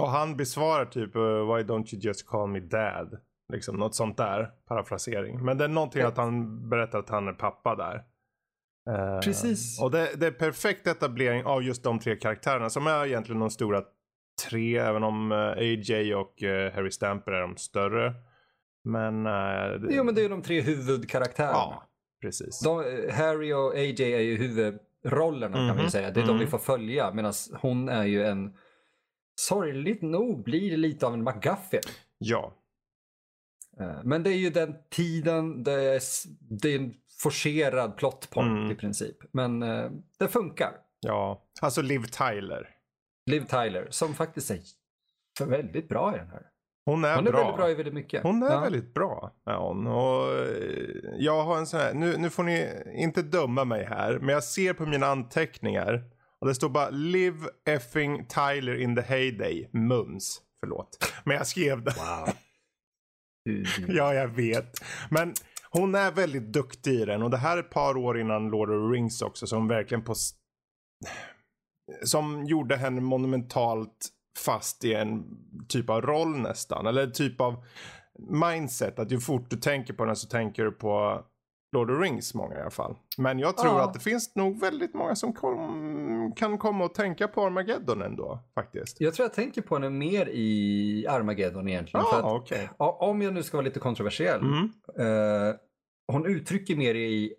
Och 0.00 0.08
han 0.08 0.36
besvarar 0.36 0.84
typ 0.84 1.16
uh, 1.16 1.22
Why 1.22 1.62
don't 1.62 1.94
you 1.94 2.02
just 2.02 2.26
call 2.26 2.48
me 2.48 2.60
dad? 2.60 3.18
Liksom 3.52 3.76
något 3.76 3.94
sånt 3.94 4.16
där. 4.16 4.50
Parafrasering. 4.68 5.44
Men 5.44 5.58
det 5.58 5.64
är 5.64 5.68
någonting 5.68 6.02
att 6.02 6.16
han 6.16 6.68
berättar 6.68 6.98
att 6.98 7.08
han 7.08 7.28
är 7.28 7.32
pappa 7.32 7.76
där. 7.76 8.04
Uh, 8.88 9.20
Precis. 9.20 9.80
Och 9.80 9.90
det, 9.90 10.10
det, 10.16 10.26
är 10.26 10.30
perfekt 10.30 10.86
etablering 10.86 11.44
av 11.44 11.62
just 11.62 11.82
de 11.82 11.98
tre 11.98 12.16
karaktärerna 12.16 12.70
som 12.70 12.86
är 12.86 13.06
egentligen 13.06 13.40
de 13.40 13.50
stora 13.50 13.82
tre. 14.50 14.78
Även 14.78 15.02
om 15.02 15.32
eh, 15.32 15.38
AJ 15.38 16.14
och 16.14 16.42
uh, 16.42 16.74
Harry 16.74 16.90
Stamper 16.90 17.32
är 17.32 17.40
de 17.40 17.56
större. 17.56 18.14
Men... 18.84 19.26
Uh, 19.26 19.80
det... 19.80 19.94
Jo 19.94 20.04
men 20.04 20.14
det 20.14 20.24
är 20.24 20.28
de 20.28 20.42
tre 20.42 20.60
huvudkaraktärerna. 20.60 21.52
Ja, 21.52 21.88
precis. 22.22 22.60
De, 22.60 22.76
Harry 23.12 23.52
och 23.52 23.74
AJ 23.74 24.14
är 24.14 24.20
ju 24.20 24.36
huvudrollerna 24.36 25.56
mm 25.56 25.64
-hmm. 25.64 25.68
kan 25.68 25.76
man 25.76 25.84
ju 25.84 25.90
säga. 25.90 26.10
Det 26.10 26.20
är 26.20 26.24
mm 26.24 26.24
-hmm. 26.24 26.28
de 26.28 26.38
vi 26.38 26.44
mhm. 26.44 26.50
får 26.50 26.58
följa. 26.58 27.12
Medan 27.12 27.32
hon 27.60 27.88
är 27.88 28.04
ju 28.04 28.24
en 28.24 28.56
sorgligt 29.40 30.02
nog 30.02 30.44
blir 30.44 30.70
det 30.70 30.76
lite 30.76 31.06
av 31.06 31.14
en 31.14 31.24
McGuffin. 31.24 31.80
Ja. 32.18 32.54
Eh, 33.80 34.00
men 34.04 34.22
det 34.22 34.30
är 34.30 34.38
ju 34.38 34.50
den 34.50 34.74
tiden, 34.90 35.62
det 35.62 35.72
är, 35.72 36.02
det 36.60 36.68
är 36.68 36.78
en 36.78 36.94
forcerad 37.18 37.96
plotpoint 37.96 38.58
mm. 38.58 38.70
i 38.70 38.74
princip. 38.74 39.16
Men 39.32 39.62
uh, 39.62 39.90
det 40.18 40.28
funkar. 40.28 40.72
Ja, 41.00 41.42
alltså 41.60 41.82
Liv 41.82 42.02
Tyler. 42.02 42.68
Liv 43.30 43.44
Tyler, 43.44 43.86
som 43.90 44.14
faktiskt 44.14 44.50
är 44.50 45.46
väldigt 45.46 45.88
bra 45.88 46.14
i 46.14 46.18
den 46.18 46.28
här. 46.28 46.42
Hon 46.84 47.04
är, 47.04 47.16
hon 47.16 47.26
är 47.26 47.30
bra. 47.30 47.40
väldigt 47.40 47.56
bra 47.56 47.70
i 47.70 47.74
väldigt 47.74 47.94
mycket. 47.94 48.22
Hon 48.22 48.42
är 48.42 48.50
ja. 48.50 48.60
väldigt 48.60 48.94
bra. 48.94 49.32
Ja, 49.44 49.68
hon. 49.68 49.86
Och 49.86 50.38
eh, 50.38 50.86
jag 51.18 51.44
har 51.44 51.58
en 51.58 51.66
sån 51.66 51.80
här, 51.80 51.94
nu, 51.94 52.16
nu 52.16 52.30
får 52.30 52.42
ni 52.42 52.82
inte 52.94 53.22
döma 53.22 53.64
mig 53.64 53.84
här, 53.84 54.18
men 54.18 54.28
jag 54.28 54.44
ser 54.44 54.72
på 54.72 54.86
mina 54.86 55.06
anteckningar 55.06 56.04
och 56.40 56.46
det 56.46 56.54
står 56.54 56.68
bara 56.68 56.90
Live 56.90 57.48
effing 57.64 58.26
Tyler 58.26 58.74
in 58.80 58.96
the 58.96 59.02
heyday. 59.02 59.68
Mums. 59.72 60.42
Förlåt. 60.60 61.12
Men 61.24 61.36
jag 61.36 61.46
skrev 61.46 61.84
det. 61.84 61.94
Wow. 61.96 62.34
ja, 63.88 64.14
jag 64.14 64.28
vet. 64.28 64.84
Men 65.10 65.34
hon 65.76 65.94
är 65.94 66.12
väldigt 66.12 66.52
duktig 66.52 66.92
i 66.92 67.04
den. 67.04 67.22
Och 67.22 67.30
det 67.30 67.36
här 67.36 67.56
är 67.56 67.60
ett 67.60 67.70
par 67.70 67.96
år 67.96 68.20
innan 68.20 68.48
Lord 68.48 68.70
of 68.70 68.74
the 68.74 68.94
Rings 68.94 69.22
också. 69.22 69.46
Som 69.46 69.68
verkligen 69.68 70.04
på... 70.04 70.14
Som 72.04 72.44
gjorde 72.44 72.76
henne 72.76 73.00
monumentalt 73.00 74.08
fast 74.38 74.84
i 74.84 74.94
en 74.94 75.24
typ 75.68 75.90
av 75.90 76.00
roll 76.00 76.38
nästan. 76.38 76.86
Eller 76.86 77.06
typ 77.06 77.40
av 77.40 77.64
mindset. 78.18 78.98
Att 78.98 79.12
ju 79.12 79.20
fort 79.20 79.50
du 79.50 79.56
tänker 79.56 79.94
på 79.94 80.04
den 80.04 80.16
så 80.16 80.28
tänker 80.28 80.64
du 80.64 80.72
på 80.72 81.24
Lord 81.72 81.90
of 81.90 81.96
the 81.96 82.02
Rings 82.02 82.34
många 82.34 82.58
i 82.58 82.60
alla 82.60 82.70
fall. 82.70 82.96
Men 83.18 83.38
jag 83.38 83.56
tror 83.56 83.74
ja. 83.74 83.84
att 83.84 83.94
det 83.94 84.00
finns 84.00 84.34
nog 84.34 84.60
väldigt 84.60 84.94
många 84.94 85.16
som 85.16 85.32
kom, 85.32 86.32
kan 86.36 86.58
komma 86.58 86.84
och 86.84 86.94
tänka 86.94 87.28
på 87.28 87.46
Armageddon 87.46 88.02
ändå 88.02 88.38
faktiskt. 88.54 89.00
Jag 89.00 89.14
tror 89.14 89.24
jag 89.24 89.32
tänker 89.32 89.62
på 89.62 89.74
henne 89.74 89.90
mer 89.90 90.28
i 90.28 91.06
Armageddon 91.08 91.68
egentligen. 91.68 92.06
Ah, 92.06 92.18
att, 92.18 92.42
okay. 92.42 92.68
Om 92.78 93.22
jag 93.22 93.34
nu 93.34 93.42
ska 93.42 93.56
vara 93.56 93.64
lite 93.64 93.80
kontroversiell. 93.80 94.40
Mm. 94.40 94.70
Uh, 95.00 95.54
hon 96.12 96.26
uttrycker 96.26 96.76
mer 96.76 96.94
i 96.94 97.34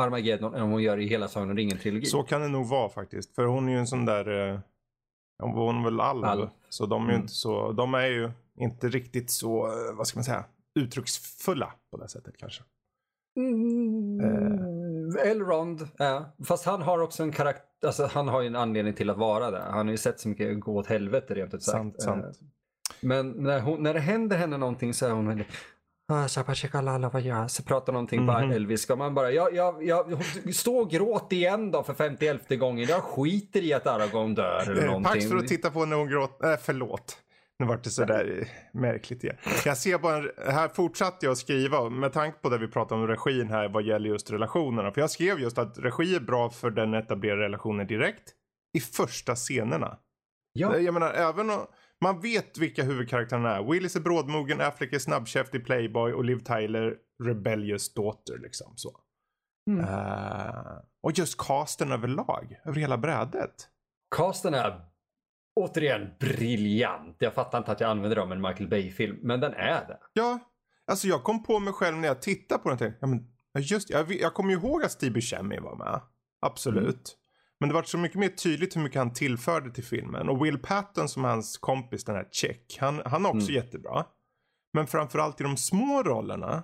Armageddon 0.00 0.54
än 0.54 0.62
hon 0.62 0.82
gör 0.82 0.98
i 0.98 1.06
hela 1.06 1.28
Sagan 1.28 1.50
om 1.50 1.56
ringen-trilogin. 1.56 2.06
Så 2.06 2.22
kan 2.22 2.40
det 2.40 2.48
nog 2.48 2.66
vara 2.66 2.88
faktiskt. 2.88 3.34
För 3.34 3.44
hon 3.44 3.68
är 3.68 3.72
ju 3.72 3.78
en 3.78 3.86
sån 3.86 4.04
där, 4.04 4.28
uh, 4.28 4.58
hon 5.42 5.78
är 5.78 5.84
väl 5.84 6.00
alv. 6.00 6.24
alv. 6.24 6.48
Så 6.68 6.86
de 6.86 7.02
är 7.02 7.08
ju 7.08 7.12
mm. 7.14 7.22
inte 7.22 7.34
så, 7.34 7.72
de 7.72 7.94
är 7.94 8.06
ju 8.06 8.30
inte 8.58 8.88
riktigt 8.88 9.30
så, 9.30 9.66
uh, 9.66 9.96
vad 9.96 10.06
ska 10.06 10.18
man 10.18 10.24
säga, 10.24 10.44
uttrycksfulla 10.74 11.72
på 11.90 11.96
det 11.96 12.08
sättet 12.08 12.36
kanske. 12.38 12.62
Mm, 13.36 14.20
eh. 14.20 15.30
Elrond, 15.30 15.88
ja. 15.96 16.34
Fast 16.44 16.66
han 16.66 16.82
har 16.82 16.98
också 16.98 17.22
en 17.22 17.32
karaktär, 17.32 17.86
alltså 17.86 18.06
han 18.06 18.28
har 18.28 18.40
ju 18.40 18.46
en 18.46 18.56
anledning 18.56 18.94
till 18.94 19.10
att 19.10 19.18
vara 19.18 19.50
där. 19.50 19.60
Han 19.60 19.86
har 19.86 19.92
ju 19.92 19.98
sett 19.98 20.20
så 20.20 20.28
mycket 20.28 20.60
gå 20.60 20.76
åt 20.76 20.86
helvete 20.86 21.34
rent 21.34 21.54
ut 21.54 21.62
sagt. 21.62 21.76
Sant, 21.76 22.02
sant. 22.02 22.24
Eh, 22.24 22.30
men 23.00 23.30
när, 23.30 23.60
hon, 23.60 23.82
när 23.82 23.94
det 23.94 24.00
händer 24.00 24.36
henne 24.36 24.56
någonting 24.56 24.94
så 24.94 25.06
är 25.06 25.10
hon 25.10 25.28
väldigt 25.28 25.46
ah, 26.12 26.28
så 27.48 27.62
pratar 27.62 27.92
någonting 27.92 28.20
mm 28.20 28.34
-hmm. 28.34 28.40
på 28.40 28.46
mhm. 28.46 28.56
Elvis. 28.56 28.82
Ska 28.82 28.96
man 28.96 29.14
bara, 29.14 29.30
jag, 29.30 29.54
jag, 29.54 29.84
jag, 29.84 30.24
stå 30.54 30.76
och 30.76 30.90
gråt 30.90 31.32
igen 31.32 31.70
då 31.70 31.82
för 31.82 31.94
51 31.94 32.48
gången. 32.48 32.88
Jag 32.88 33.02
skiter 33.02 33.62
i 33.62 33.72
att 33.72 33.86
Aragorn 33.86 34.34
dör 34.34 34.70
eller 34.70 34.82
eh, 34.82 34.86
någonting. 34.86 35.12
Pax 35.12 35.28
för 35.28 35.36
att 35.36 35.48
titta 35.48 35.70
på 35.70 35.84
när 35.84 35.96
hon 35.96 36.08
gråter, 36.08 36.52
äh, 36.52 36.58
förlåt. 36.62 37.18
Nu 37.58 37.66
vart 37.66 37.84
det 37.84 37.90
sådär 37.90 38.48
märkligt 38.72 39.24
igen. 39.24 39.36
Jag 39.64 39.76
ser 39.76 39.98
bara, 39.98 40.52
här 40.52 40.68
fortsatte 40.68 41.26
jag 41.26 41.32
att 41.32 41.38
skriva 41.38 41.90
med 41.90 42.12
tanke 42.12 42.38
på 42.38 42.48
det 42.48 42.58
vi 42.58 42.68
pratade 42.68 43.00
om 43.00 43.08
regin 43.08 43.48
här 43.48 43.68
vad 43.68 43.82
gäller 43.82 44.08
just 44.08 44.30
relationerna. 44.30 44.92
För 44.92 45.00
jag 45.00 45.10
skrev 45.10 45.40
just 45.40 45.58
att 45.58 45.78
regi 45.78 46.14
är 46.14 46.20
bra 46.20 46.50
för 46.50 46.70
den 46.70 46.94
etablerar 46.94 47.36
relationer 47.36 47.84
direkt 47.84 48.34
i 48.76 48.80
första 48.80 49.34
scenerna. 49.34 49.98
Ja. 50.52 50.78
Jag 50.78 50.94
menar 50.94 51.12
även 51.12 51.50
om 51.50 51.66
man 52.04 52.20
vet 52.20 52.58
vilka 52.58 52.82
huvudkaraktärerna 52.82 53.56
är. 53.56 53.62
Willis 53.62 53.96
är 53.96 54.00
brådmogen, 54.00 54.60
Affleck 54.60 54.92
är 54.92 54.98
snabbkäftig 54.98 55.64
playboy 55.64 56.12
och 56.12 56.24
Liv 56.24 56.38
Tyler 56.38 56.96
rebellious 57.24 57.94
daughter 57.94 58.38
liksom 58.38 58.72
så. 58.76 59.00
Mm. 59.70 59.84
Uh, 59.84 60.78
och 61.02 61.18
just 61.18 61.38
casten 61.38 61.92
överlag, 61.92 62.60
över 62.64 62.80
hela 62.80 62.98
brädet. 62.98 63.68
Casten 64.16 64.54
är 64.54 64.80
återigen 65.56 66.08
briljant. 66.20 67.16
Jag 67.18 67.34
fattar 67.34 67.58
inte 67.58 67.72
att 67.72 67.80
jag 67.80 67.90
använder 67.90 68.16
dem 68.16 68.32
i 68.32 68.34
en 68.34 68.42
Michael 68.42 68.68
Bay-film, 68.68 69.18
men 69.22 69.40
den 69.40 69.54
är 69.54 69.86
det. 69.86 69.98
Ja, 70.12 70.38
alltså 70.86 71.08
jag 71.08 71.24
kom 71.24 71.42
på 71.42 71.58
mig 71.58 71.72
själv 71.72 71.96
när 71.96 72.08
jag 72.08 72.22
tittade 72.22 72.62
på 72.62 72.68
den. 72.68 72.78
Tänkte, 72.78 72.98
ja, 73.00 73.06
men 73.06 73.26
just, 73.62 73.90
jag, 73.90 74.12
jag 74.12 74.34
kommer 74.34 74.50
ju 74.50 74.56
ihåg 74.56 74.84
att 74.84 74.92
Steve 74.92 75.12
Buscemi 75.12 75.58
var 75.58 75.76
med. 75.76 76.00
Absolut. 76.40 76.86
Mm. 76.86 76.98
Men 77.60 77.68
det 77.68 77.74
var 77.74 77.82
så 77.82 77.98
mycket 77.98 78.18
mer 78.18 78.28
tydligt 78.28 78.76
hur 78.76 78.80
mycket 78.80 78.98
han 78.98 79.12
tillförde 79.12 79.70
till 79.70 79.84
filmen. 79.84 80.28
Och 80.28 80.44
Will 80.44 80.58
Patton 80.58 81.08
som 81.08 81.24
hans 81.24 81.58
kompis, 81.58 82.04
den 82.04 82.14
här 82.14 82.28
Check, 82.32 82.76
han, 82.80 83.02
han 83.04 83.24
är 83.24 83.28
också 83.28 83.50
mm. 83.50 83.54
jättebra. 83.54 84.06
Men 84.72 84.86
framförallt 84.86 85.40
i 85.40 85.44
de 85.44 85.56
små 85.56 86.02
rollerna. 86.02 86.62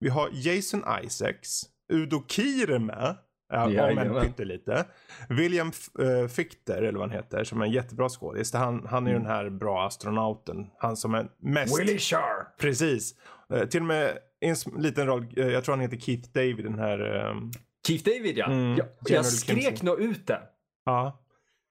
Vi 0.00 0.08
har 0.08 0.30
Jason 0.32 0.84
Isaacs, 1.04 1.62
Udo 1.92 2.24
Kier 2.28 2.70
är 2.70 2.78
med. 2.78 3.16
Ja, 3.52 3.92
om 3.92 3.98
än 3.98 4.20
pyttelite. 4.22 4.84
William 5.28 5.72
uh, 6.00 6.28
Fichter, 6.28 6.82
eller 6.82 6.98
vad 6.98 7.08
han 7.08 7.16
heter, 7.16 7.44
som 7.44 7.60
är 7.60 7.66
en 7.66 7.72
jättebra 7.72 8.08
skådis. 8.08 8.52
Han, 8.52 8.86
han 8.86 9.06
är 9.06 9.10
ju 9.10 9.16
mm. 9.16 9.28
den 9.28 9.36
här 9.36 9.50
bra 9.50 9.86
astronauten. 9.86 10.66
Han 10.78 10.96
som 10.96 11.14
är 11.14 11.28
mest... 11.38 11.80
Willie 11.80 11.98
Sharp! 11.98 12.58
Precis. 12.58 13.14
Uh, 13.54 13.64
till 13.64 13.80
och 13.80 13.86
med 13.86 14.18
en 14.40 14.56
liten 14.76 15.06
roll, 15.06 15.26
uh, 15.38 15.48
jag 15.48 15.64
tror 15.64 15.72
han 15.72 15.80
heter 15.80 15.96
Keith 15.96 16.28
David, 16.32 16.64
den 16.64 16.78
här... 16.78 17.26
Um... 17.30 17.52
Keith 17.86 18.04
David 18.04 18.38
ja. 18.38 18.46
Mm, 18.46 18.76
jag, 18.76 18.86
jag 19.04 19.26
skrek 19.26 19.82
nog 19.82 20.00
ut 20.00 20.26
det. 20.26 20.40
Ja. 20.84 21.18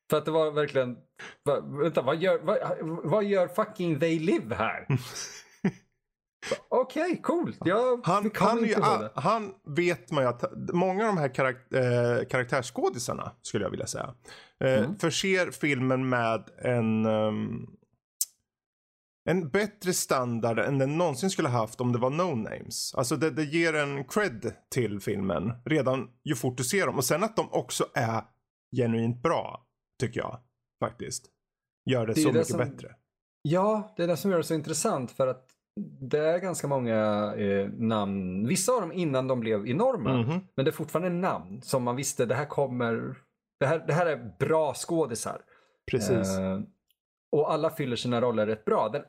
För 0.10 0.18
att 0.18 0.26
det 0.26 0.32
var 0.32 0.52
verkligen, 0.52 0.98
va, 1.44 1.60
vänta 1.60 2.02
vad 2.02 2.18
gör, 2.18 2.40
va, 2.40 2.58
vad 3.04 3.24
gör 3.24 3.48
fucking 3.48 4.00
They 4.00 4.20
Live 4.20 4.56
här? 4.56 4.88
Okej, 6.70 7.04
okay, 7.04 7.22
coolt. 7.22 7.58
Jag 7.66 8.00
han, 8.04 8.32
han, 8.36 8.64
ju, 8.64 8.76
han 9.16 9.54
vet 9.66 10.12
man 10.12 10.24
ju 10.24 10.30
att 10.30 10.44
många 10.74 11.04
av 11.04 11.16
de 11.16 11.18
här 11.18 11.34
karak 11.34 11.74
äh, 11.74 12.26
karaktärsskådisarna, 12.26 13.32
skulle 13.42 13.66
jag 13.66 13.72
vilja 13.72 13.88
säga, 13.88 14.16
äh, 14.64 14.74
mm. 14.74 14.98
förser 15.00 15.52
filmen 15.52 16.10
med 16.10 16.50
en 16.58 17.06
um, 17.06 17.78
en 19.30 19.50
bättre 19.50 19.94
standard 19.94 20.60
än 20.60 20.78
den 20.78 20.98
någonsin 20.98 21.30
skulle 21.30 21.50
haft 21.50 21.82
om 21.82 21.92
det 21.92 22.00
var 22.00 22.10
no 22.10 22.36
names. 22.36 22.94
Alltså 22.96 23.16
det, 23.16 23.30
det 23.30 23.44
ger 23.44 23.74
en 23.74 24.04
cred 24.04 24.54
till 24.70 25.00
filmen 25.00 25.54
redan 25.66 26.10
ju 26.24 26.36
fort 26.36 26.58
du 26.58 26.64
ser 26.64 26.86
dem. 26.86 26.98
Och 26.98 27.06
sen 27.06 27.24
att 27.24 27.36
de 27.36 27.52
också 27.52 27.86
är 27.94 28.24
genuint 28.76 29.24
bra, 29.24 29.66
tycker 30.00 30.20
jag 30.20 30.40
faktiskt. 30.80 31.26
Gör 31.86 32.08
det, 32.08 32.14
det 32.14 32.22
så 32.22 32.32
mycket 32.32 32.48
som, 32.48 32.58
bättre. 32.58 32.96
Ja, 33.42 33.94
det 33.98 34.04
är 34.04 34.08
det 34.08 34.18
som 34.18 34.32
gör 34.32 34.38
det 34.38 34.44
så 34.44 34.54
intressant 34.54 35.12
för 35.12 35.28
att 35.28 35.51
det 35.80 36.20
är 36.20 36.40
ganska 36.40 36.68
många 36.68 37.34
eh, 37.38 37.70
namn, 37.70 38.48
vissa 38.48 38.72
av 38.72 38.82
dem 38.82 38.92
innan 38.92 39.28
de 39.28 39.40
blev 39.40 39.68
enorma, 39.68 40.10
mm 40.10 40.26
-hmm. 40.26 40.42
men 40.56 40.66
det 40.66 40.72
är 40.72 40.74
fortfarande 40.74 41.10
namn 41.10 41.62
som 41.62 41.84
man 41.84 41.96
visste, 41.96 42.26
det 42.26 42.36
här 42.36 42.46
kommer, 42.46 43.16
det 43.60 43.66
här, 43.66 43.84
det 43.88 43.94
här 43.94 44.06
är 44.06 44.32
bra 44.40 44.74
skådisar. 44.74 45.42
Precis. 45.92 46.38
Eh, 46.38 46.60
och 47.32 47.54
alla 47.54 47.70
fyller 47.70 47.96
sina 47.96 48.22
roller 48.22 48.48
rätt 48.48 48.66
bra. 48.66 48.90
Den 48.90 49.04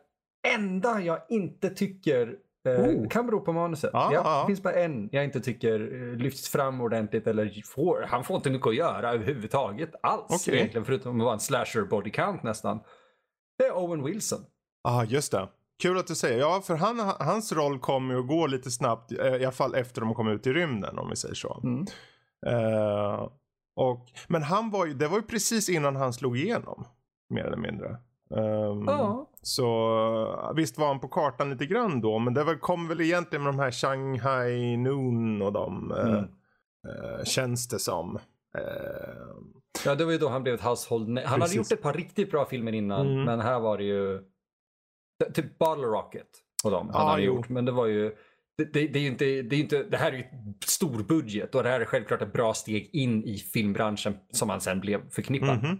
enda 0.48 1.00
jag 1.00 1.18
inte 1.28 1.70
tycker 1.70 2.36
eh, 2.68 2.80
oh. 2.80 3.08
kan 3.08 3.26
bero 3.26 3.40
på 3.40 3.52
manuset. 3.52 3.90
Ah, 3.94 4.10
ja, 4.12 4.22
ah. 4.24 4.40
Det 4.40 4.46
finns 4.46 4.62
bara 4.62 4.74
en 4.74 5.08
jag 5.12 5.24
inte 5.24 5.40
tycker 5.40 5.80
eh, 5.80 6.16
lyfts 6.16 6.48
fram 6.48 6.80
ordentligt 6.80 7.26
eller 7.26 7.62
får, 7.64 8.04
han 8.08 8.24
får 8.24 8.36
inte 8.36 8.50
mycket 8.50 8.66
att 8.66 8.76
göra 8.76 9.12
överhuvudtaget 9.12 9.90
alls 10.02 10.30
okay. 10.30 10.54
egentligen 10.54 10.84
förutom 10.84 11.20
att 11.20 11.24
vara 11.24 11.34
en 11.34 11.40
slasher 11.40 11.82
body 11.82 12.10
count 12.10 12.42
nästan. 12.42 12.80
Det 13.58 13.64
är 13.64 13.76
Owen 13.76 14.04
Wilson. 14.04 14.40
Ja, 14.82 14.90
ah, 14.90 15.04
just 15.04 15.32
det. 15.32 15.48
Kul 15.82 15.98
att 15.98 16.06
du 16.06 16.14
säger. 16.14 16.38
Ja, 16.38 16.60
för 16.64 16.74
han, 16.74 16.98
hans 17.20 17.52
roll 17.52 17.78
kommer 17.78 18.14
att 18.14 18.28
gå 18.28 18.46
lite 18.46 18.70
snabbt. 18.70 19.12
Eh, 19.12 19.36
I 19.36 19.44
alla 19.44 19.52
fall 19.52 19.74
efter 19.74 20.00
de 20.00 20.14
kom 20.14 20.28
ut 20.28 20.46
i 20.46 20.52
rymden 20.52 20.98
om 20.98 21.10
vi 21.10 21.16
säger 21.16 21.34
så. 21.34 21.60
Mm. 21.64 21.86
Uh, 22.46 23.28
och, 23.76 24.06
men 24.28 24.42
han 24.42 24.70
var 24.70 24.86
ju, 24.86 24.94
det 24.94 25.08
var 25.08 25.16
ju 25.16 25.22
precis 25.22 25.68
innan 25.68 25.96
han 25.96 26.12
slog 26.12 26.38
igenom. 26.38 26.84
Mer 27.30 27.44
eller 27.44 27.56
mindre. 27.56 27.88
Um, 28.30 28.84
ja. 28.86 29.30
Så 29.42 30.52
visst 30.56 30.78
var 30.78 30.86
han 30.86 31.00
på 31.00 31.08
kartan 31.08 31.50
lite 31.50 31.66
grann 31.66 32.00
då. 32.00 32.18
Men 32.18 32.34
det 32.34 32.56
kom 32.60 32.88
väl 32.88 33.00
egentligen 33.00 33.42
med 33.42 33.52
de 33.52 33.58
här 33.58 33.70
Shanghai 33.70 34.76
Noon 34.76 35.42
och 35.42 35.52
de. 35.52 35.92
Mm. 35.92 36.14
Uh, 36.14 36.20
uh, 36.20 37.24
känns 37.24 37.68
det 37.68 37.78
som. 37.78 38.16
Uh, 38.58 38.62
ja 39.84 39.94
det 39.94 40.04
var 40.04 40.12
ju 40.12 40.18
då 40.18 40.28
han 40.28 40.42
blev 40.42 40.54
ett 40.54 40.64
household 40.64 41.08
Han 41.08 41.16
Precis. 41.16 41.40
hade 41.40 41.54
gjort 41.54 41.72
ett 41.72 41.82
par 41.82 41.92
riktigt 41.92 42.30
bra 42.30 42.44
filmer 42.44 42.72
innan. 42.72 43.06
Mm. 43.06 43.24
Men 43.24 43.40
här 43.40 43.60
var 43.60 43.78
det 43.78 43.84
ju. 43.84 44.31
Typ 45.24 45.58
Bottle 45.58 45.84
Rocket. 45.84 46.28
Och 46.64 46.70
dem 46.70 46.90
han 46.92 47.02
ah, 47.02 47.10
hade 47.10 47.22
jo. 47.22 47.34
gjort. 47.34 47.48
Men 47.48 47.64
det 47.64 47.72
var 47.72 47.86
ju. 47.86 48.16
Det, 48.58 48.64
det, 48.64 48.86
det, 48.86 48.98
är 48.98 49.06
inte, 49.06 49.24
det, 49.24 49.56
är 49.56 49.60
inte, 49.60 49.82
det 49.82 49.96
här 49.96 50.12
är 50.12 50.16
ju 50.16 50.24
stor 50.64 51.02
budget 51.02 51.54
och 51.54 51.62
det 51.62 51.68
här 51.68 51.80
är 51.80 51.84
självklart 51.84 52.22
ett 52.22 52.32
bra 52.32 52.54
steg 52.54 52.90
in 52.92 53.24
i 53.24 53.38
filmbranschen 53.38 54.14
som 54.30 54.50
han 54.50 54.60
sen 54.60 54.80
blev 54.80 55.10
förknippad. 55.10 55.48
Mm 55.48 55.60
-hmm. 55.60 55.78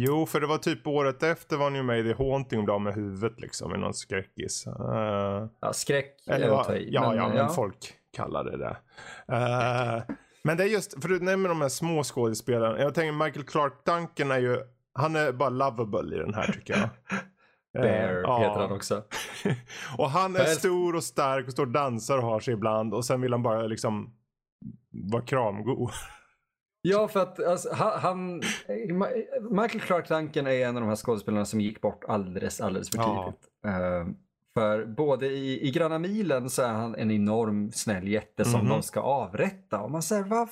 Jo, 0.00 0.26
för 0.26 0.40
det 0.40 0.46
var 0.46 0.58
typ 0.58 0.86
året 0.86 1.22
efter 1.22 1.56
var 1.56 1.64
han 1.64 1.74
ju 1.74 1.82
med 1.82 2.00
i 2.00 2.02
The 2.02 2.24
Haunting 2.24 2.58
och 2.58 2.64
blev 2.64 2.80
med 2.80 2.94
huvudet 2.94 3.40
liksom 3.40 3.74
i 3.74 3.78
någon 3.78 3.94
skräckis. 3.94 4.66
Uh, 4.66 5.46
ja, 5.60 5.72
skräck 5.72 6.22
eller 6.26 6.48
vad, 6.48 6.78
Ja, 6.80 7.08
men, 7.08 7.16
ja, 7.18 7.28
men 7.28 7.36
ja. 7.36 7.48
folk 7.48 7.94
kallar 8.12 8.44
det 8.44 8.56
det. 8.56 8.76
Uh, 9.32 10.16
men 10.42 10.56
det 10.56 10.64
är 10.64 10.68
just, 10.68 11.02
för 11.02 11.08
du 11.08 11.20
nämner 11.20 11.48
de 11.48 11.60
här 11.60 11.68
små 11.68 12.02
skådespelarna. 12.02 12.78
Jag 12.78 12.94
tänker 12.94 13.24
Michael 13.24 13.46
Clark 13.46 13.84
Duncan 13.84 14.30
är 14.30 14.38
ju, 14.38 14.60
han 14.94 15.16
är 15.16 15.32
bara 15.32 15.48
lovable 15.48 16.16
i 16.16 16.18
den 16.18 16.34
här 16.34 16.52
tycker 16.52 16.76
jag. 16.78 16.88
Bear 17.82 18.14
uh, 18.14 18.38
heter 18.38 18.60
han 18.60 18.72
också. 18.72 19.02
och 19.98 20.10
han 20.10 20.36
är 20.36 20.38
Bear. 20.38 20.46
stor 20.46 20.96
och 20.96 21.04
stark 21.04 21.46
och 21.46 21.52
står 21.52 21.66
och 21.66 21.72
dansar 21.72 22.18
och 22.18 22.24
har 22.24 22.40
sig 22.40 22.54
ibland. 22.54 22.94
Och 22.94 23.04
sen 23.04 23.20
vill 23.20 23.32
han 23.32 23.42
bara 23.42 23.62
liksom 23.62 24.14
vara 24.90 25.22
kramgo. 25.22 25.90
Ja, 26.82 27.08
för 27.08 27.20
att 27.20 27.44
alltså, 27.44 27.74
han, 27.74 28.42
Michael 29.50 29.80
Clark 29.80 30.08
Duncan 30.08 30.46
är 30.46 30.66
en 30.66 30.76
av 30.76 30.82
de 30.82 30.88
här 30.88 30.96
skådespelarna 30.96 31.44
som 31.44 31.60
gick 31.60 31.80
bort 31.80 32.04
alldeles, 32.08 32.60
alldeles 32.60 32.90
för 32.90 32.98
tidigt. 32.98 33.40
Ja. 33.62 34.00
Uh, 34.00 34.08
för 34.54 34.84
både 34.84 35.26
i, 35.26 35.68
i 35.68 35.70
Gröna 35.70 35.98
milen 35.98 36.50
så 36.50 36.62
är 36.62 36.72
han 36.72 36.94
en 36.94 37.10
enorm 37.10 37.72
snäll 37.72 38.08
jätte 38.08 38.44
som 38.44 38.54
mm 38.54 38.66
-hmm. 38.66 38.70
de 38.70 38.82
ska 38.82 39.00
avrätta. 39.00 39.80
Och 39.80 39.90
man 39.90 40.02
säger, 40.02 40.24
okej, 40.32 40.48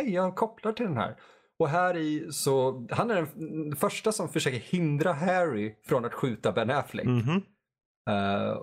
okay, 0.00 0.10
jag 0.10 0.36
kopplar 0.36 0.72
till 0.72 0.86
den 0.86 0.96
här. 0.96 1.16
Och 1.62 1.68
här 1.68 1.96
i 1.96 2.32
så, 2.32 2.86
han 2.90 3.10
är 3.10 3.26
den 3.34 3.76
första 3.76 4.12
som 4.12 4.28
försöker 4.28 4.58
hindra 4.58 5.12
Harry 5.12 5.74
från 5.84 6.04
att 6.04 6.14
skjuta 6.14 6.52
Ben 6.52 6.70
Affleck. 6.70 7.06
Mm 7.06 7.20
-hmm. 7.20 7.42
uh, 8.10 8.62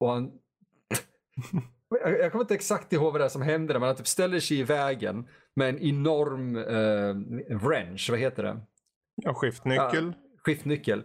och 0.00 0.10
han, 0.10 0.32
jag 2.00 2.32
kommer 2.32 2.44
inte 2.44 2.54
exakt 2.54 2.92
ihåg 2.92 3.12
vad 3.12 3.20
det 3.20 3.24
är 3.24 3.28
som 3.28 3.42
händer, 3.42 3.74
men 3.74 3.82
han 3.82 3.96
typ 3.96 4.06
ställer 4.06 4.40
sig 4.40 4.58
i 4.58 4.62
vägen 4.62 5.28
med 5.56 5.68
en 5.68 5.78
enorm 5.78 6.56
uh, 6.56 7.58
wrench, 7.58 8.10
vad 8.10 8.18
heter 8.18 8.42
det? 8.42 8.60
Ja, 9.16 9.34
skiftnyckel. 9.34 10.04
Uh, 10.04 10.14
skiftnyckel. 10.44 11.02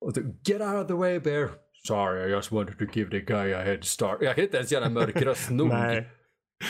Och 0.00 0.14
typ, 0.14 0.48
get 0.48 0.60
out 0.60 0.82
of 0.82 0.86
the 0.86 0.94
way 0.94 1.20
bear. 1.20 1.50
Sorry, 1.84 2.30
I 2.30 2.30
just 2.30 2.52
wanted 2.52 2.78
to 2.78 2.84
give 2.92 3.10
the 3.10 3.20
guy 3.20 3.52
a 3.54 3.62
head 3.62 3.82
start. 3.82 4.18
Jag 4.20 4.34
kan 4.34 4.44
inte 4.44 4.56
ens 4.56 4.72
göra 4.72 4.84
en 4.84 4.92
mörk 4.92 5.22
röst 5.22 5.50
nog. 5.50 5.68
Nej. 5.68 6.08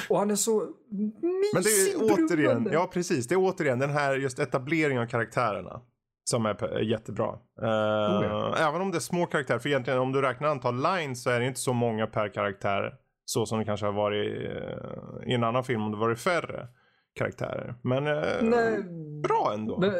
Och 0.09 0.19
han 0.19 0.31
är 0.31 0.35
så 0.35 0.67
mysig 0.91 1.55
Men 1.55 1.63
det 1.63 1.69
är 1.69 2.25
återigen, 2.25 2.69
ja 2.73 2.91
precis, 2.93 3.29
det 3.29 3.35
är 3.35 3.39
återigen 3.39 3.79
den 3.79 3.91
här 3.91 4.17
just 4.17 4.39
etableringen 4.39 5.03
av 5.03 5.07
karaktärerna. 5.07 5.81
Som 6.25 6.47
är 6.47 6.81
jättebra. 6.81 7.27
Uh, 7.27 7.69
oh 7.69 8.25
ja. 8.25 8.55
Även 8.69 8.81
om 8.81 8.91
det 8.91 8.99
är 8.99 9.01
små 9.01 9.27
karaktärer, 9.27 9.59
för 9.59 9.69
egentligen 9.69 9.99
om 9.99 10.13
du 10.13 10.23
räknar 10.23 10.49
antal 10.49 10.83
lines 10.83 11.23
så 11.23 11.31
är 11.31 11.41
det 11.41 11.47
inte 11.47 11.61
så 11.61 11.73
många 11.73 12.07
per 12.07 12.29
karaktär. 12.29 12.95
Så 13.25 13.47
som 13.47 13.59
det 13.59 13.65
kanske 13.65 13.87
har 13.87 13.93
varit 13.93 14.43
uh, 14.43 15.31
i 15.31 15.35
en 15.35 15.45
annan 15.45 15.65
film 15.65 15.83
om 15.83 15.91
det 15.91 15.97
varit 15.97 16.19
färre 16.19 16.67
karaktärer. 17.15 17.75
Men 17.83 18.07
uh, 18.07 18.85
bra 19.23 19.53
ändå. 19.55 19.81
Men, 19.81 19.93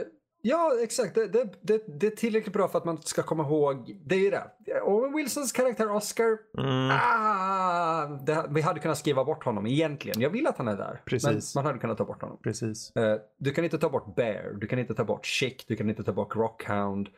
ja, 0.49 0.73
exakt. 0.83 1.15
Det, 1.15 1.27
det, 1.27 1.49
det, 1.61 1.85
det, 2.01 2.07
är 2.07 2.11
tillräckligt 2.11 2.53
bra 2.53 2.69
för 2.69 2.79
att 2.79 2.85
man 2.85 3.03
ska 3.03 3.23
komma 3.23 3.43
ihåg. 3.43 4.01
Det 4.07 4.15
är 4.15 4.19
ju 4.19 4.31
det. 4.31 4.51
Owen 4.83 5.17
Wilsons 5.17 5.53
karaktär 5.53 5.91
Oscar. 5.91 6.39
Mm. 6.59 6.91
Ah, 6.91 8.47
vi 8.51 8.61
hade 8.61 8.81
kunnat 8.81 8.99
skriva 8.99 9.25
bort 9.25 9.45
honom 9.45 9.67
egentligen. 9.67 10.21
Jag 10.21 10.31
vill 10.31 10.47
att 10.47 10.59
han 10.59 10.69
är 10.69 10.77
där. 10.77 11.03
Precis. 11.05 11.55
Men 11.55 11.63
man 11.63 11.67
hade 11.67 11.79
kunnat 11.79 11.99
ta 11.99 12.05
bort 12.05 12.23
honom. 12.23 12.39
Precis. 12.43 12.93
Uh, 12.97 13.15
du 13.39 13.51
kan 13.51 13.65
inte 13.65 13.79
ta 13.79 13.89
bort 13.89 14.17
Bear. 14.17 14.53
Du 14.61 14.67
kan 14.67 14.79
inte 14.79 14.95
ta 14.95 15.05
bort 15.05 15.27
Chick. 15.27 15.65
Du 15.69 15.77
kan 15.77 15.91
inte 15.91 16.05
ta 16.05 16.13
bort 16.13 16.37
Rockhound. 16.37 17.09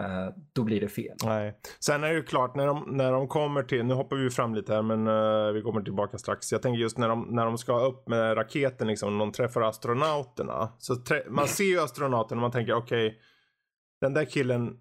Uh, 0.00 0.34
då 0.52 0.64
blir 0.64 0.80
det 0.80 0.88
fel. 0.88 1.16
Nej. 1.24 1.58
Sen 1.80 2.04
är 2.04 2.08
det 2.08 2.14
ju 2.14 2.22
klart 2.22 2.56
när 2.56 2.66
de, 2.66 2.84
när 2.86 3.12
de 3.12 3.28
kommer 3.28 3.62
till, 3.62 3.84
nu 3.84 3.94
hoppar 3.94 4.16
vi 4.16 4.30
fram 4.30 4.54
lite 4.54 4.74
här 4.74 4.82
men 4.82 5.06
uh, 5.06 5.52
vi 5.52 5.62
kommer 5.62 5.82
tillbaka 5.82 6.18
strax. 6.18 6.52
Jag 6.52 6.62
tänker 6.62 6.80
just 6.80 6.98
när 6.98 7.08
de, 7.08 7.28
när 7.30 7.44
de 7.44 7.58
ska 7.58 7.86
upp 7.86 8.08
med 8.08 8.36
raketen 8.36 8.88
liksom, 8.88 9.18
de 9.18 9.32
träffar 9.32 9.60
astronauterna. 9.60 10.72
Så 10.78 10.96
trä, 10.96 11.22
man 11.28 11.48
ser 11.48 11.64
ju 11.64 11.80
astronauterna 11.80 12.38
och 12.38 12.42
man 12.42 12.50
tänker 12.50 12.72
okej, 12.72 13.06
okay, 13.06 13.18
den 14.00 14.14
där 14.14 14.24
killen 14.24 14.76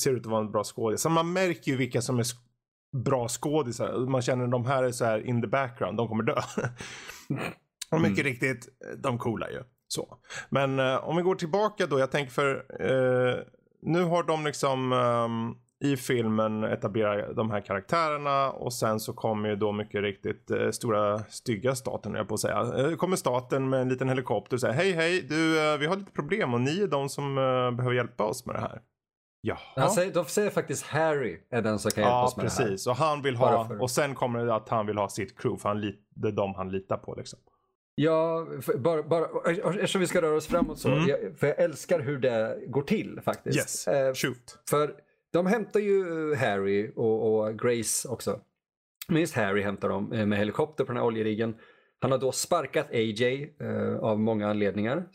ser 0.00 0.12
ut 0.12 0.26
att 0.26 0.32
vara 0.32 0.40
en 0.40 0.52
bra 0.52 0.64
skådis. 0.64 1.00
Så 1.00 1.08
man 1.08 1.32
märker 1.32 1.70
ju 1.70 1.76
vilka 1.76 2.02
som 2.02 2.18
är 2.18 2.22
sk 2.22 2.38
bra 3.04 3.28
skådisar. 3.28 4.06
Man 4.06 4.22
känner 4.22 4.46
de 4.46 4.66
här 4.66 4.82
är 4.82 4.90
så 4.90 5.04
här 5.04 5.26
in 5.26 5.42
the 5.42 5.48
background, 5.48 5.96
de 5.96 6.08
kommer 6.08 6.22
dö. 6.22 6.34
och 7.90 8.00
mycket 8.00 8.18
mm. 8.18 8.32
riktigt, 8.32 8.68
de 9.02 9.18
coola 9.18 9.50
ju. 9.50 9.62
Så. 9.88 10.18
Men 10.50 10.80
uh, 10.80 11.08
om 11.08 11.16
vi 11.16 11.22
går 11.22 11.34
tillbaka 11.34 11.86
då, 11.86 11.98
jag 11.98 12.10
tänker 12.10 12.32
för 12.32 12.64
nu 13.82 14.04
har 14.04 14.22
de 14.22 14.44
liksom 14.44 14.92
um, 14.92 15.56
i 15.82 15.96
filmen 15.96 16.64
etablerat 16.64 17.36
de 17.36 17.50
här 17.50 17.60
karaktärerna 17.60 18.50
och 18.50 18.72
sen 18.72 19.00
så 19.00 19.12
kommer 19.12 19.48
ju 19.48 19.56
då 19.56 19.72
mycket 19.72 20.02
riktigt 20.02 20.50
eh, 20.50 20.70
stora 20.70 21.18
stygga 21.18 21.74
staten, 21.74 22.14
jag 22.14 22.28
på 22.28 22.34
att 22.34 22.40
säga. 22.40 22.60
Eh, 22.76 22.96
kommer 22.96 23.16
staten 23.16 23.68
med 23.68 23.80
en 23.80 23.88
liten 23.88 24.08
helikopter 24.08 24.56
och 24.56 24.60
säger 24.60 24.74
hej 24.74 24.92
hej, 24.92 25.26
du, 25.28 25.72
eh, 25.72 25.78
vi 25.78 25.86
har 25.86 25.96
lite 25.96 26.12
problem 26.12 26.54
och 26.54 26.60
ni 26.60 26.80
är 26.80 26.86
de 26.86 27.08
som 27.08 27.38
eh, 27.38 27.70
behöver 27.70 27.92
hjälpa 27.92 28.24
oss 28.24 28.46
med 28.46 28.54
det 28.54 28.60
här. 28.60 28.82
Jaha. 29.40 29.58
Han 29.76 29.90
säger, 29.90 30.14
de 30.14 30.24
säger 30.24 30.50
faktiskt 30.50 30.86
Harry 30.86 31.40
är 31.50 31.62
den 31.62 31.78
som 31.78 31.90
kan 31.90 32.02
hjälpa 32.02 32.16
ja, 32.16 32.24
oss 32.24 32.36
med 32.36 32.44
precis. 32.44 32.58
det 32.58 32.62
här. 32.62 32.70
Ja 32.70 32.72
precis, 32.72 32.86
och 32.86 32.96
han 32.96 33.22
vill 33.22 33.36
ha, 33.36 33.68
och 33.80 33.90
sen 33.90 34.14
kommer 34.14 34.44
det 34.44 34.54
att 34.54 34.68
han 34.68 34.86
vill 34.86 34.98
ha 34.98 35.08
sitt 35.08 35.38
crew 35.38 35.62
för 35.62 35.68
han, 35.68 35.80
det 36.14 36.28
är 36.28 36.32
de 36.32 36.54
han 36.54 36.70
litar 36.70 36.96
på 36.96 37.14
liksom. 37.14 37.38
Ja, 37.94 38.46
bara, 38.76 39.02
bara, 39.02 39.26
eftersom 39.50 40.00
vi 40.00 40.06
ska 40.06 40.22
röra 40.22 40.36
oss 40.36 40.46
framåt 40.46 40.78
så. 40.78 40.88
Mm. 40.88 41.08
Jag, 41.08 41.18
för 41.38 41.46
jag 41.46 41.58
älskar 41.58 42.00
hur 42.00 42.18
det 42.18 42.58
går 42.66 42.82
till 42.82 43.20
faktiskt. 43.24 43.58
Yes, 43.58 43.88
eh, 43.88 44.14
shoot. 44.14 44.58
För 44.70 44.94
de 45.32 45.46
hämtar 45.46 45.80
ju 45.80 46.34
Harry 46.34 46.92
och, 46.96 47.40
och 47.40 47.58
Grace 47.58 48.08
också. 48.08 48.40
Minst 49.08 49.34
Harry 49.34 49.62
hämtar 49.62 49.88
de 49.88 50.12
eh, 50.12 50.26
med 50.26 50.38
helikopter 50.38 50.84
på 50.84 50.92
den 50.92 50.96
här 50.96 51.06
oljeriggen. 51.06 51.54
Han 52.00 52.12
har 52.12 52.18
då 52.18 52.32
sparkat 52.32 52.90
AJ 52.90 53.54
eh, 53.60 53.96
av 53.96 54.20
många 54.20 54.50
anledningar. 54.50 55.08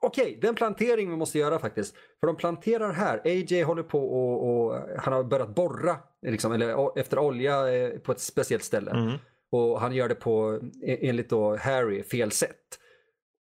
Okej, 0.00 0.22
okay, 0.22 0.38
det 0.40 0.46
är 0.46 0.48
en 0.48 0.54
plantering 0.54 1.10
vi 1.10 1.16
måste 1.16 1.38
göra 1.38 1.58
faktiskt. 1.58 1.94
För 2.20 2.26
de 2.26 2.36
planterar 2.36 2.92
här. 2.92 3.20
AJ 3.24 3.62
håller 3.62 3.82
på 3.82 3.98
och, 3.98 4.66
och 4.66 4.80
han 4.98 5.12
har 5.12 5.24
börjat 5.24 5.54
borra 5.54 5.96
liksom, 6.26 6.52
eller, 6.52 6.98
efter 6.98 7.18
olja 7.18 7.74
eh, 7.74 7.98
på 7.98 8.12
ett 8.12 8.20
speciellt 8.20 8.64
ställe. 8.64 8.90
Mm. 8.90 9.18
Och 9.52 9.80
han 9.80 9.94
gör 9.94 10.08
det 10.08 10.14
på, 10.14 10.60
enligt 10.82 11.30
då 11.30 11.56
Harry, 11.56 12.02
fel 12.02 12.30
sätt. 12.30 12.78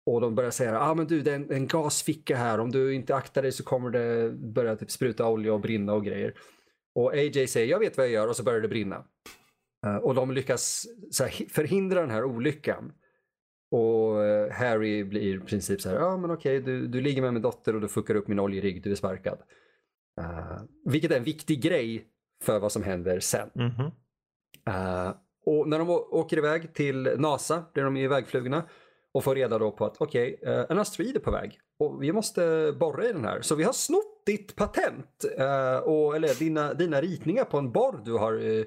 Och 0.07 0.21
de 0.21 0.35
börjar 0.35 0.51
säga, 0.51 0.81
ah, 0.81 0.95
men 0.95 1.07
du 1.07 1.23
det 1.23 1.31
är 1.31 1.37
en, 1.37 1.51
en 1.51 1.67
gasficka 1.67 2.37
här, 2.37 2.61
om 2.61 2.71
du 2.71 2.95
inte 2.95 3.15
aktar 3.15 3.43
dig 3.43 3.53
så 3.53 3.65
kommer 3.65 3.91
det 3.91 4.33
börja 4.33 4.77
typ 4.77 4.91
spruta 4.91 5.29
olja 5.29 5.55
och 5.55 5.61
brinna 5.61 5.93
och 5.93 6.05
grejer. 6.05 6.35
Och 6.95 7.13
AJ 7.13 7.47
säger 7.47 7.67
jag 7.67 7.79
vet 7.79 7.97
vad 7.97 8.07
jag 8.07 8.13
gör 8.13 8.29
och 8.29 8.37
så 8.37 8.43
börjar 8.43 8.61
det 8.61 8.69
brinna. 8.69 9.05
Uh, 9.87 9.97
och 9.97 10.15
de 10.15 10.31
lyckas 10.31 10.87
här, 11.21 11.49
förhindra 11.49 12.01
den 12.01 12.11
här 12.11 12.25
olyckan. 12.25 12.93
Och 13.71 14.17
uh, 14.17 14.51
Harry 14.51 15.05
blir 15.05 15.37
i 15.37 15.39
princip 15.39 15.81
så 15.81 15.89
här, 15.89 15.97
ja 15.97 16.17
men 16.17 16.31
okej 16.31 16.61
du, 16.61 16.87
du 16.87 17.01
ligger 17.01 17.23
med 17.23 17.33
min 17.33 17.43
dotter 17.43 17.75
och 17.75 17.81
du 17.81 17.89
fuckar 17.89 18.15
upp 18.15 18.29
min 18.29 18.39
oljerigg, 18.39 18.83
du 18.83 18.91
är 18.91 18.95
sparkad. 18.95 19.39
Uh, 20.21 20.63
vilket 20.85 21.11
är 21.11 21.17
en 21.17 21.25
viktig 21.25 21.63
grej 21.63 22.07
för 22.45 22.59
vad 22.59 22.73
som 22.73 22.83
händer 22.83 23.21
sen. 23.21 23.51
Mm 23.55 23.71
-hmm. 23.71 23.93
Och 25.45 25.69
när 25.69 25.79
de 25.79 25.91
åker 25.91 26.37
iväg 26.37 26.75
till 26.75 27.15
NASA, 27.17 27.65
där 27.75 27.85
de 27.85 27.97
är 27.97 28.05
ivägflugna, 28.05 28.65
och 29.15 29.25
får 29.25 29.35
reda 29.35 29.59
då 29.59 29.71
på 29.71 29.85
att 29.85 29.97
okej, 29.99 30.39
okay, 30.43 30.65
en 30.69 30.79
asteroid 30.79 31.17
är 31.17 31.21
på 31.21 31.31
väg 31.31 31.59
och 31.79 32.03
vi 32.03 32.13
måste 32.13 32.75
borra 32.81 33.05
i 33.05 33.13
den 33.13 33.25
här. 33.25 33.41
Så 33.41 33.55
vi 33.55 33.65
har 33.65 33.73
snott 33.73 34.27
ditt 34.27 34.57
patent, 34.57 35.25
och, 35.85 36.17
eller 36.17 36.39
dina, 36.39 36.75
dina 36.75 37.01
ritningar 37.01 37.45
på 37.45 37.59
en 37.59 37.73
borr 37.73 38.01
du 38.05 38.13
har 38.13 38.65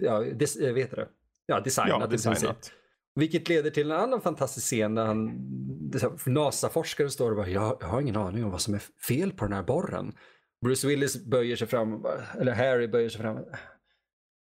ja, 0.00 0.20
des, 0.20 0.56
eh, 0.56 0.72
vet 0.72 0.90
det? 0.90 1.08
Ja, 1.46 1.60
designat. 1.60 1.96
Ja, 2.00 2.06
designat. 2.06 2.72
Vilket 3.14 3.48
leder 3.48 3.70
till 3.70 3.90
en 3.90 3.96
annan 3.96 4.20
fantastisk 4.20 4.66
scen 4.66 4.94
där 4.94 5.04
han, 5.04 5.38
NASA-forskare 6.26 7.10
står 7.10 7.30
och 7.30 7.36
bara, 7.36 7.48
jag, 7.48 7.76
jag 7.80 7.86
har 7.86 8.00
ingen 8.00 8.16
aning 8.16 8.44
om 8.44 8.50
vad 8.50 8.60
som 8.60 8.74
är 8.74 8.82
fel 9.08 9.32
på 9.32 9.44
den 9.44 9.52
här 9.54 9.62
borren. 9.62 10.12
Bruce 10.64 10.86
Willis 10.86 11.24
böjer 11.24 11.56
sig 11.56 11.66
fram, 11.68 12.06
eller 12.40 12.52
Harry 12.52 12.88
böjer 12.88 13.08
sig 13.08 13.20
fram. 13.20 13.38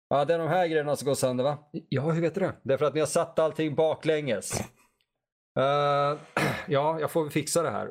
Ja, 0.08 0.24
det 0.24 0.34
är 0.34 0.38
de 0.38 0.48
här 0.48 0.66
grejerna 0.66 0.96
som 0.96 1.06
går 1.06 1.14
sönder 1.14 1.44
va? 1.44 1.58
Ja, 1.88 2.02
hur 2.02 2.22
vet 2.22 2.34
du 2.34 2.40
det? 2.40 2.56
Det 2.62 2.74
är 2.74 2.78
för 2.78 2.86
att 2.86 2.94
ni 2.94 3.00
har 3.00 3.06
satt 3.06 3.38
allting 3.38 3.74
baklänges. 3.74 4.60
Uh, 5.58 6.18
ja, 6.68 7.00
jag 7.00 7.10
får 7.10 7.30
fixa 7.30 7.62
det 7.62 7.70
här. 7.70 7.90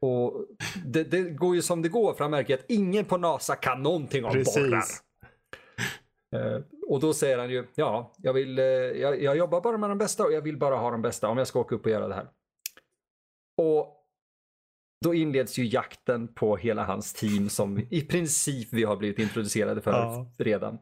Och 0.00 0.46
det, 0.84 1.04
det, 1.04 1.22
går 1.22 1.54
ju 1.54 1.62
som 1.62 1.82
det 1.82 1.88
går 1.88 2.14
för 2.14 2.24
han 2.24 2.30
märker 2.30 2.54
att 2.54 2.64
ingen 2.68 3.04
på 3.04 3.16
NASA 3.16 3.56
kan 3.56 3.82
någonting 3.82 4.24
om 4.24 4.32
Precis. 4.32 4.54
borrar. 4.54 4.84
Eh, 6.34 6.60
och 6.88 7.00
då 7.00 7.14
säger 7.14 7.38
han 7.38 7.50
ju, 7.50 7.66
ja, 7.74 8.12
jag, 8.18 8.32
vill, 8.32 8.58
eh, 8.58 8.64
jag, 8.64 9.22
jag, 9.22 9.36
jobbar 9.36 9.60
bara 9.60 9.78
med 9.78 9.90
de 9.90 9.98
bästa 9.98 10.24
och 10.24 10.32
jag 10.32 10.42
vill 10.42 10.58
bara 10.58 10.76
ha 10.76 10.90
de 10.90 11.02
bästa 11.02 11.28
om 11.28 11.38
jag 11.38 11.46
ska 11.46 11.60
åka 11.60 11.74
upp 11.74 11.84
och 11.84 11.90
göra 11.90 12.08
det 12.08 12.14
här. 12.14 12.28
Och 13.62 14.00
då 15.04 15.14
inleds 15.14 15.58
ju 15.58 15.66
jakten 15.66 16.34
på 16.34 16.56
hela 16.56 16.84
hans 16.84 17.12
team 17.12 17.48
som 17.48 17.78
i 17.90 18.00
princip 18.00 18.68
vi 18.72 18.84
har 18.84 18.96
blivit 18.96 19.18
introducerade 19.18 19.80
för 19.80 19.92
ja. 19.92 20.26
redan. 20.38 20.78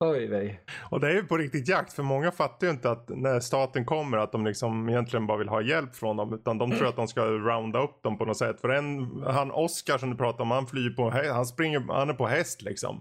Oj 0.00 0.26
vej. 0.26 0.60
Och 0.90 1.00
det 1.00 1.08
är 1.08 1.12
ju 1.12 1.24
på 1.24 1.36
riktigt 1.36 1.68
jakt 1.68 1.92
för 1.92 2.02
många 2.02 2.30
fattar 2.30 2.66
ju 2.66 2.72
inte 2.72 2.90
att 2.90 3.08
när 3.08 3.40
staten 3.40 3.84
kommer 3.84 4.18
att 4.18 4.32
de 4.32 4.46
liksom 4.46 4.88
egentligen 4.88 5.26
bara 5.26 5.38
vill 5.38 5.48
ha 5.48 5.62
hjälp 5.62 5.96
från 5.96 6.16
dem 6.16 6.34
utan 6.34 6.58
de 6.58 6.70
tror 6.70 6.88
att 6.88 6.96
de 6.96 7.08
ska 7.08 7.24
rounda 7.24 7.82
upp 7.82 8.02
dem 8.02 8.18
på 8.18 8.24
något 8.24 8.36
sätt. 8.36 8.60
För 8.60 8.68
en, 8.68 9.22
han 9.22 9.50
Oscar 9.50 9.98
som 9.98 10.10
du 10.10 10.16
pratar 10.16 10.42
om 10.44 10.50
han 10.50 10.66
flyger 10.66 10.90
på 10.90 11.10
han 11.10 11.46
springer, 11.46 11.80
han 11.92 12.10
är 12.10 12.14
på 12.14 12.26
häst 12.26 12.62
liksom. 12.62 13.00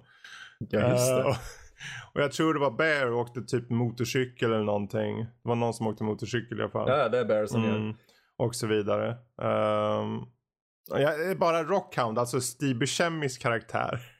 Ja, 0.59 0.89
just 0.89 1.07
det. 1.07 1.23
Uh, 1.23 1.27
och 2.13 2.21
jag 2.21 2.31
tror 2.31 2.53
det 2.53 2.59
var 2.59 2.71
Bear 2.71 3.13
åkte 3.13 3.41
typ 3.41 3.69
motorcykel 3.69 4.53
eller 4.53 4.63
någonting. 4.63 5.17
Det 5.17 5.49
var 5.49 5.55
någon 5.55 5.73
som 5.73 5.87
åkte 5.87 6.03
motorcykel 6.03 6.59
i 6.59 6.61
alla 6.61 6.71
fall. 6.71 6.89
Ja, 6.89 7.09
det 7.09 7.19
är 7.19 7.25
Bear 7.25 7.45
som 7.45 7.63
mm. 7.63 7.85
gör. 7.85 7.95
Och 8.37 8.55
så 8.55 8.67
vidare. 8.67 9.09
Um, 9.41 10.25
jag 10.89 11.29
är 11.31 11.35
bara 11.35 11.63
Rockhound, 11.63 12.19
alltså 12.19 12.41
Steve 12.41 12.79
Buscemi's 12.79 13.41
karaktär. 13.41 14.16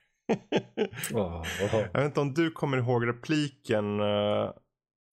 Oh, 1.14 1.42
oh. 1.42 1.86
Jag 1.94 2.00
vet 2.00 2.06
inte 2.06 2.20
om 2.20 2.34
du 2.34 2.52
kommer 2.52 2.78
ihåg 2.78 3.08
repliken. 3.08 4.00
Uh, 4.00 4.52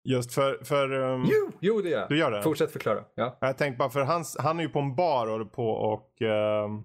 just 0.05 0.35
för... 0.35 0.65
för 0.65 0.93
um, 0.93 1.25
jo, 1.31 1.53
jo, 1.61 1.81
det 1.81 1.89
gör 1.89 2.01
jag. 2.01 2.09
Du 2.09 2.19
gör 2.19 2.31
det? 2.31 2.43
Fortsätt 2.43 2.71
förklara. 2.73 3.05
Ja. 3.15 3.39
Jag 3.41 3.59
tänkte 3.59 3.79
bara 3.79 3.91
för 3.91 4.01
han, 4.01 4.25
han 4.39 4.59
är 4.59 4.63
ju 4.63 4.69
på 4.69 4.79
en 4.79 4.95
bar 4.95 5.27
och 5.27 5.33
håller 5.33 5.45
på 5.45 5.71
och 5.71 6.23
uh, 6.23 6.81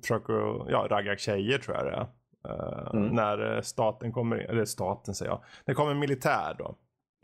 försöker 0.00 0.70
ja, 0.70 0.86
ragga 0.90 1.16
tjejer 1.16 1.58
tror 1.58 1.76
jag 1.76 1.86
det 1.86 1.92
är. 1.92 2.06
Uh, 2.48 2.90
mm. 2.94 3.08
När 3.08 3.56
eh, 3.56 3.60
staten 3.60 4.12
kommer 4.12 4.40
in, 4.40 4.50
eller 4.50 4.64
staten 4.64 5.14
säger 5.14 5.30
jag, 5.30 5.42
det 5.64 5.74
kommer 5.74 5.94
militär 5.94 6.54
då 6.58 6.76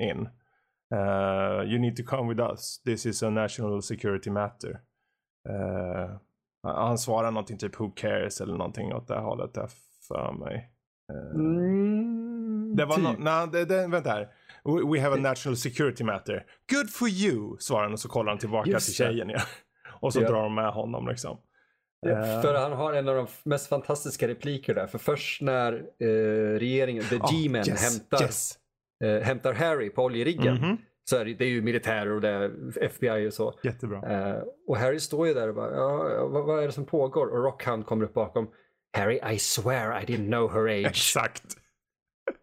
in. 0.02 0.28
Uh, 0.94 1.72
you 1.72 1.78
need 1.78 1.96
to 1.96 2.02
come 2.02 2.34
with 2.34 2.40
us, 2.40 2.82
this 2.82 3.06
is 3.06 3.22
a 3.22 3.30
national 3.30 3.82
security 3.82 4.30
matter. 4.30 4.80
Uh, 5.48 6.16
han 6.62 6.98
svarar 6.98 7.30
någonting 7.30 7.58
typ 7.58 7.80
who 7.80 7.90
cares 7.90 8.40
eller 8.40 8.56
någonting 8.56 8.94
åt 8.94 9.08
det 9.08 9.18
hållet 9.18 9.54
där 9.54 9.68
för 10.08 10.32
mig. 10.32 10.70
Mm, 11.34 12.76
det 12.76 12.84
var 12.84 12.96
typ. 12.96 13.04
no, 13.04 13.16
nej, 13.18 13.48
det, 13.52 13.64
det, 13.64 13.86
vänta 13.86 14.10
här. 14.10 14.28
We, 14.64 14.92
we 14.92 15.00
have 15.00 15.14
a 15.14 15.20
national 15.20 15.56
security 15.56 16.04
matter. 16.04 16.44
Good 16.72 16.90
for 16.90 17.08
you, 17.08 17.56
svarar 17.58 17.82
han 17.82 17.92
och 17.92 18.00
så 18.00 18.08
kollar 18.08 18.32
han 18.32 18.38
tillbaka 18.38 18.70
Just 18.70 18.86
till 18.86 18.94
tjejen. 18.94 19.28
Ja. 19.28 19.40
och 20.00 20.12
så 20.12 20.22
ja. 20.22 20.28
drar 20.28 20.42
de 20.42 20.54
med 20.54 20.72
honom 20.72 21.08
liksom. 21.08 21.38
Uh, 22.06 22.42
för 22.42 22.54
han 22.54 22.72
har 22.72 22.92
en 22.92 23.08
av 23.08 23.14
de 23.14 23.26
mest 23.44 23.68
fantastiska 23.68 24.28
repliker 24.28 24.74
där. 24.74 24.86
För 24.86 24.98
först 24.98 25.42
när 25.42 25.72
uh, 25.72 26.58
regeringen, 26.58 27.04
the 27.04 27.16
oh, 27.16 27.32
G-men, 27.32 27.68
yes, 27.68 27.92
hämtar, 27.92 28.22
yes. 28.22 28.58
Uh, 29.04 29.20
hämtar 29.20 29.52
Harry 29.52 29.90
på 29.90 30.04
oljeriggen. 30.04 30.56
Mm 30.56 30.62
-hmm. 30.70 30.76
Så 31.10 31.16
är 31.16 31.24
det, 31.24 31.34
det, 31.34 31.44
är 31.44 31.48
ju 31.48 31.62
militärer 31.62 32.12
och 32.12 32.20
det 32.20 32.28
är 32.28 32.52
FBI 32.84 33.28
och 33.28 33.32
så. 33.32 33.54
Jättebra. 33.62 34.02
och 34.66 34.76
Harry 34.76 35.00
står 35.00 35.28
ju 35.28 35.34
där 35.34 35.48
och 35.48 35.54
bara, 35.54 35.74
ja, 35.74 36.28
vad, 36.28 36.44
vad, 36.44 36.62
är 36.62 36.66
det 36.66 36.72
som 36.72 36.84
pågår? 36.84 37.26
Och 37.26 37.44
Rockhound 37.44 37.86
kommer 37.86 38.04
upp 38.04 38.14
bakom. 38.14 38.50
Harry, 38.96 39.20
I 39.34 39.38
swear 39.38 40.02
I 40.02 40.04
didn't 40.04 40.28
know 40.28 40.52
her 40.52 40.68
age. 40.68 40.86
Exakt. 40.86 41.56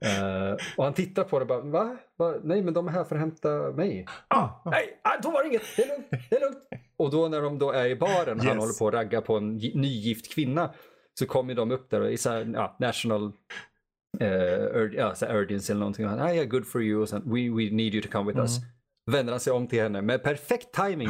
Uh, 0.05 0.57
och 0.77 0.83
han 0.83 0.93
tittar 0.93 1.23
på 1.23 1.39
det 1.39 1.43
och 1.43 1.47
bara, 1.47 1.61
va? 1.61 1.97
va? 2.17 2.33
Nej, 2.43 2.61
men 2.61 2.73
de 2.73 2.87
är 2.87 2.91
här 2.91 3.03
för 3.03 3.15
att 3.15 3.21
hämta 3.21 3.49
mig. 3.71 4.05
Ah, 4.27 4.37
ah. 4.37 4.69
Nej, 4.69 4.99
ah, 5.03 5.17
då 5.23 5.31
var 5.31 5.43
det 5.43 5.49
inget. 5.49 5.75
Det 5.75 5.83
är 5.83 5.87
lugnt. 5.87 6.07
Det 6.29 6.35
är 6.35 6.41
lugnt. 6.41 6.57
Och 6.97 7.11
då 7.11 7.27
när 7.27 7.41
de 7.41 7.59
då 7.59 7.71
är 7.71 7.85
i 7.85 7.95
baren, 7.95 8.37
yes. 8.37 8.47
han 8.47 8.57
håller 8.57 8.79
på 8.79 8.87
att 8.87 8.93
ragga 8.93 9.21
på 9.21 9.37
en 9.37 9.57
nygift 9.57 10.33
kvinna, 10.33 10.73
så 11.19 11.25
kommer 11.25 11.55
de 11.55 11.71
upp 11.71 11.89
där 11.89 12.01
och 12.01 12.11
i 12.11 12.17
så 12.17 12.29
här, 12.29 12.51
ja, 12.53 12.75
national 12.79 13.23
uh, 14.21 14.27
ur, 14.77 14.95
ja, 14.97 15.15
så 15.15 15.25
urgency 15.25 15.71
eller 15.71 15.79
någonting. 15.79 16.05
Han, 16.05 16.19
ah, 16.19 16.33
yeah, 16.33 16.47
good 16.47 16.67
for 16.67 16.81
you. 16.81 17.01
Och 17.01 17.09
sen, 17.09 17.21
we, 17.25 17.49
we 17.49 17.75
need 17.75 17.93
you 17.93 18.01
to 18.01 18.09
come 18.11 18.27
with 18.27 18.37
mm. 18.37 18.43
us. 18.43 18.57
Vänder 19.11 19.33
han 19.33 19.39
sig 19.39 19.53
om 19.53 19.67
till 19.67 19.81
henne 19.81 20.01
med 20.01 20.23
perfekt 20.23 20.73
timing. 20.73 21.09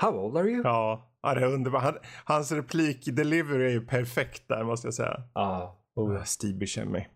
How 0.00 0.10
old 0.10 0.36
are 0.36 0.48
you? 0.48 0.62
Ja, 0.64 1.10
ja 1.22 1.34
det 1.34 1.40
är 1.40 1.46
underbart. 1.46 1.82
Han, 1.82 1.98
hans 2.24 2.52
replik 2.52 3.04
delivery 3.04 3.64
är 3.64 3.70
ju 3.70 3.86
perfekt 3.86 4.48
där 4.48 4.64
måste 4.64 4.86
jag 4.86 4.94
säga. 4.94 5.22
Ah, 5.32 5.68
oh. 5.94 6.22
Steve 6.24 6.58
Buscemi. 6.58 7.06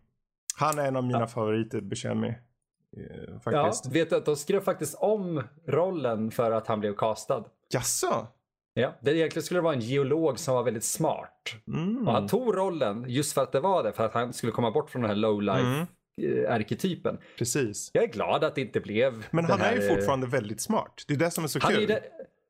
Han 0.57 0.79
är 0.79 0.89
en 0.89 0.97
av 0.97 1.05
mina 1.05 1.21
ja. 1.21 1.27
favoriter, 1.27 1.81
Buscemi. 1.81 2.29
Eh, 2.29 3.41
faktiskt. 3.41 3.85
Ja, 3.85 3.91
vet 3.93 4.11
du 4.11 4.17
att 4.17 4.25
de 4.25 4.37
skrev 4.37 4.61
faktiskt 4.61 4.95
om 4.95 5.43
rollen 5.67 6.31
för 6.31 6.51
att 6.51 6.67
han 6.67 6.81
blev 6.81 6.95
castad. 6.95 7.45
Jaså? 7.71 8.27
Ja, 8.75 8.95
det 9.01 9.17
egentligen 9.17 9.45
skulle 9.45 9.61
vara 9.61 9.75
en 9.75 9.81
geolog 9.81 10.39
som 10.39 10.55
var 10.55 10.63
väldigt 10.63 10.85
smart. 10.85 11.55
Mm. 11.69 12.09
Och 12.09 12.15
han 12.15 12.29
tog 12.29 12.57
rollen 12.57 13.05
just 13.09 13.33
för 13.33 13.43
att 13.43 13.53
det 13.53 13.61
var 13.61 13.83
det, 13.83 13.93
för 13.93 14.05
att 14.05 14.15
han 14.15 14.33
skulle 14.33 14.53
komma 14.53 14.71
bort 14.71 14.91
från 14.91 15.03
den 15.03 15.11
här 15.11 15.17
low 15.17 15.43
life 15.43 15.61
mm. 15.61 15.87
Eh, 16.23 16.55
arketypen. 16.55 17.19
Precis. 17.39 17.91
Jag 17.93 18.05
är 18.05 18.09
glad 18.09 18.45
att 18.45 18.55
det 18.55 18.61
inte 18.61 18.81
blev 18.81 19.27
Men 19.31 19.45
han 19.45 19.61
här... 19.61 19.73
är 19.73 19.83
ju 19.83 19.89
fortfarande 19.89 20.27
väldigt 20.27 20.61
smart. 20.61 21.05
Det 21.09 21.15
är 21.15 21.19
det 21.19 21.31
som 21.31 21.45
är 21.45 21.49
så 21.49 21.59
han 21.63 21.73
kul. 21.73 21.83
Är 21.83 21.87
det... 21.87 22.03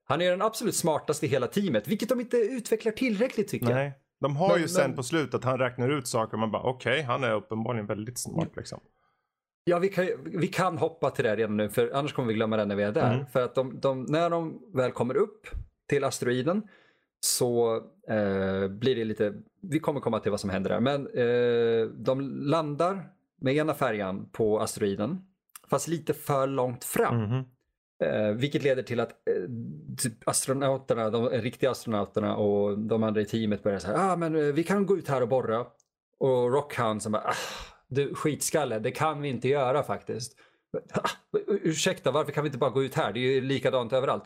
Han 0.05 0.21
är 0.21 0.31
den 0.31 0.43
absolut 0.43 0.75
smartaste 0.75 1.27
i 1.27 1.29
hela 1.29 1.47
teamet, 1.47 1.88
vilket 1.88 2.09
de 2.09 2.21
inte 2.21 2.37
utvecklar 2.37 2.93
tillräckligt 2.93 3.49
tycker 3.49 3.67
Nej. 3.67 3.85
jag. 3.85 3.93
De 4.21 4.37
har 4.37 4.49
men, 4.53 4.62
ju 4.62 4.69
sen 4.69 4.90
men... 4.90 4.97
på 4.97 5.03
slutet 5.03 5.35
att 5.35 5.45
han 5.45 5.59
räknar 5.59 5.88
ut 5.88 6.09
saker 6.09 6.33
och 6.33 6.38
man 6.38 6.51
bara 6.51 6.62
okej, 6.62 6.93
okay, 6.93 7.03
han 7.03 7.25
är 7.25 7.35
uppenbarligen 7.35 7.87
väldigt 7.87 8.19
smart 8.19 8.57
liksom. 8.57 8.81
Ja, 9.64 9.79
vi 9.79 9.88
kan, 9.88 10.09
vi 10.25 10.47
kan 10.47 10.79
hoppa 10.79 11.11
till 11.11 11.25
det 11.25 11.37
redan 11.37 11.57
nu 11.57 11.69
för 11.69 11.90
annars 11.95 12.12
kommer 12.12 12.29
vi 12.29 12.35
glömma 12.35 12.57
det 12.57 12.64
när 12.64 12.77
vi 12.77 12.83
är 12.83 12.93
där. 12.93 13.14
Mm. 13.14 13.27
För 13.27 13.45
att 13.45 13.55
de, 13.55 13.81
de, 13.81 14.03
när 14.03 14.31
de 14.31 14.61
väl 14.75 14.93
kommer 14.93 15.17
upp 15.17 15.47
till 15.88 16.05
asteroiden 16.05 16.62
så 17.21 17.77
eh, 18.09 18.69
blir 18.69 18.97
det 18.97 19.05
lite, 19.05 19.35
vi 19.62 19.81
kommer 19.81 20.01
komma 20.01 20.21
till 20.21 20.31
vad 20.31 20.40
som 20.40 20.51
händer 20.51 20.71
där, 20.71 20.81
men 20.81 21.07
eh, 21.07 21.87
de 21.87 22.21
landar 22.21 23.11
med 23.40 23.55
ena 23.55 23.75
färjan 23.75 24.31
på 24.33 24.61
asteroiden 24.61 25.19
fast 25.71 25.88
lite 25.88 26.14
för 26.14 26.47
långt 26.47 26.85
fram. 26.85 27.25
Mm. 27.25 27.45
Eh, 28.05 28.33
vilket 28.33 28.62
leder 28.62 28.83
till 28.83 29.01
att 29.01 29.11
eh, 29.11 29.35
typ 29.99 30.29
astronauterna, 30.29 31.11
de 31.11 31.29
riktiga 31.29 31.71
astronauterna 31.71 32.37
och 32.37 32.79
de 32.79 33.03
andra 33.03 33.21
i 33.21 33.25
teamet 33.25 33.62
börjar 33.62 33.79
säga 33.79 33.99
ah, 33.99 34.17
men 34.17 34.37
eh, 34.37 34.43
vi 34.43 34.64
kan 34.64 34.87
gå 34.87 34.99
ut 34.99 35.09
här 35.09 35.21
och 35.21 35.29
borra. 35.29 35.67
Och 36.19 36.53
Rockhound 36.53 37.03
som 37.03 37.12
bara 37.12 37.23
ah, 37.23 37.35
du 37.88 38.14
skitskalle, 38.14 38.79
det 38.79 38.90
kan 38.90 39.21
vi 39.21 39.29
inte 39.29 39.49
göra 39.49 39.83
faktiskt. 39.83 40.37
Ah, 40.93 41.09
ursäkta, 41.47 42.11
varför 42.11 42.33
kan 42.33 42.45
vi 42.45 42.49
inte 42.49 42.59
bara 42.59 42.71
gå 42.71 42.85
ut 42.85 42.95
här? 42.95 43.12
Det 43.12 43.21
är 43.21 43.33
ju 43.33 43.40
likadant 43.40 43.93
överallt. 43.93 44.25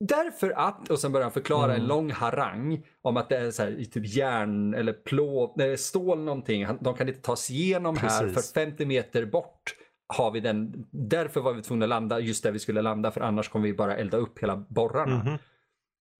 Därför 0.00 0.50
att, 0.50 0.90
och 0.90 0.98
sen 0.98 1.12
börjar 1.12 1.24
han 1.24 1.32
förklara 1.32 1.64
mm. 1.64 1.80
en 1.80 1.86
lång 1.88 2.10
harang 2.10 2.82
om 3.02 3.16
att 3.16 3.28
det 3.28 3.36
är 3.36 3.50
så 3.50 3.62
här, 3.62 3.84
typ 3.92 4.06
järn 4.16 4.74
eller 4.74 4.92
plåt, 4.92 5.56
stål 5.78 6.18
någonting. 6.18 6.66
De 6.80 6.94
kan 6.94 7.08
inte 7.08 7.20
ta 7.20 7.36
sig 7.36 7.56
igenom 7.56 7.96
Precis. 7.96 8.20
här 8.20 8.28
för 8.28 8.40
50 8.40 8.86
meter 8.86 9.24
bort 9.24 9.74
har 10.06 10.30
vi 10.30 10.40
den, 10.40 10.86
därför 10.90 11.40
var 11.40 11.52
vi 11.52 11.62
tvungna 11.62 11.84
att 11.84 11.88
landa 11.88 12.20
just 12.20 12.42
där 12.42 12.52
vi 12.52 12.58
skulle 12.58 12.82
landa 12.82 13.10
för 13.10 13.20
annars 13.20 13.48
kommer 13.48 13.66
vi 13.66 13.74
bara 13.74 13.96
elda 13.96 14.16
upp 14.16 14.38
hela 14.38 14.56
borrarna. 14.56 15.20
Mm. 15.20 15.38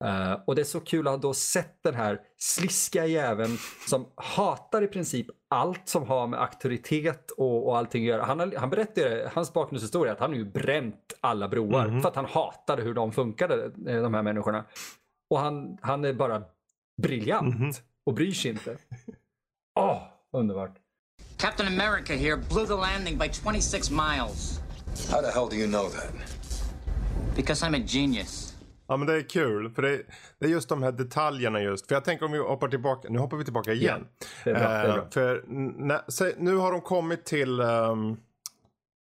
Uh, 0.05 0.39
och 0.47 0.55
det 0.55 0.63
är 0.63 0.65
så 0.65 0.81
kul 0.81 1.07
att 1.07 1.13
ha 1.13 1.19
då 1.19 1.35
sett 1.35 1.83
den 1.83 1.95
här 1.95 2.21
sliska 2.37 3.07
jäveln 3.07 3.57
som 3.89 4.07
hatar 4.15 4.83
i 4.83 4.87
princip 4.87 5.27
allt 5.49 5.89
som 5.89 6.07
har 6.09 6.27
med 6.27 6.41
auktoritet 6.41 7.31
och, 7.31 7.69
och 7.69 7.79
allting 7.79 8.03
att 8.03 8.09
göra. 8.09 8.25
Han, 8.25 8.53
han 8.57 8.71
berättade, 8.71 9.31
hans 9.35 9.53
bakgrundshistoria, 9.53 10.13
att 10.13 10.21
han 10.21 10.31
har 10.31 10.37
ju 10.37 10.45
bränt 10.45 11.15
alla 11.21 11.49
broar 11.49 11.85
mm 11.85 12.03
för 12.03 12.09
att 12.09 12.17
han 12.17 12.25
hatade 12.25 12.83
hur 12.83 12.95
de 12.95 13.13
funkade, 13.13 13.65
eh, 13.65 14.03
de 14.03 14.15
här 14.15 14.23
människorna. 14.23 14.65
Och 15.31 15.39
han, 15.39 15.79
han 15.83 16.05
är 16.05 16.13
bara 16.13 16.43
briljant 17.03 17.57
mm 17.57 17.73
och 18.07 18.15
bryr 18.15 18.33
sig 18.33 18.51
inte. 18.51 18.77
Åh, 19.79 19.93
oh, 19.93 20.03
Underbart. 20.33 20.86
Captain 21.39 21.67
America 21.69 22.13
here 22.15 22.37
blew 22.37 22.67
the 22.67 22.75
landing 22.77 23.19
by 23.19 23.29
26 23.29 23.91
miles. 23.91 24.61
How 25.11 25.21
the 25.21 25.31
hell 25.31 25.49
do 25.51 25.57
you 25.57 25.67
know 25.67 25.89
that? 25.91 26.11
Because 27.37 27.67
I'm 27.67 27.75
a 27.75 27.85
genius. 27.87 28.53
Ja 28.89 28.97
men 28.97 29.07
det 29.07 29.15
är 29.15 29.23
kul, 29.29 29.71
för 29.71 29.83
det, 29.83 30.03
det 30.39 30.47
är 30.47 30.51
just 30.51 30.69
de 30.69 30.83
här 30.83 30.93
detaljerna 30.93 31.61
just. 31.63 31.87
För 31.89 31.95
jag 31.95 32.05
tänker 32.05 32.27
om 32.27 32.33
vi 32.33 32.39
hoppar 32.39 32.69
tillbaka, 32.69 33.09
nu 33.11 33.19
hoppar 33.19 33.37
vi 33.37 33.45
tillbaka 33.45 33.73
igen. 33.73 34.07
Ja, 34.19 34.27
det 34.45 34.51
är 34.51 34.55
bra, 34.55 34.69
det 34.69 34.77
är 34.77 34.93
bra. 34.93 34.97
Eh, 34.97 35.09
för 35.11 35.45
nä, 35.87 36.01
se, 36.09 36.33
nu 36.39 36.57
har 36.57 36.73
de 36.73 36.81
kommit 36.81 37.25
till, 37.25 37.61
um, 37.61 38.17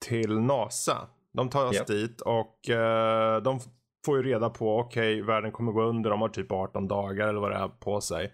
till 0.06 0.38
NASA. 0.38 1.06
De 1.32 1.48
tar 1.48 1.66
oss 1.66 1.76
Ja. 1.76 1.84
dit 1.84 2.20
och 2.20 2.70
eh, 2.70 3.42
de 3.42 3.60
får 4.06 4.16
ju 4.16 4.22
reda 4.22 4.50
på, 4.50 4.78
okej 4.78 5.22
världen 5.22 5.52
kommer 5.52 5.72
gå 5.72 5.82
under, 5.82 6.10
de 6.10 6.20
har 6.20 6.28
typ 6.28 6.52
18 6.52 6.88
dagar 6.88 7.28
eller 7.28 7.40
vad 7.40 7.50
det 7.50 7.56
är 7.56 7.68
på 7.68 8.00
sig. 8.00 8.32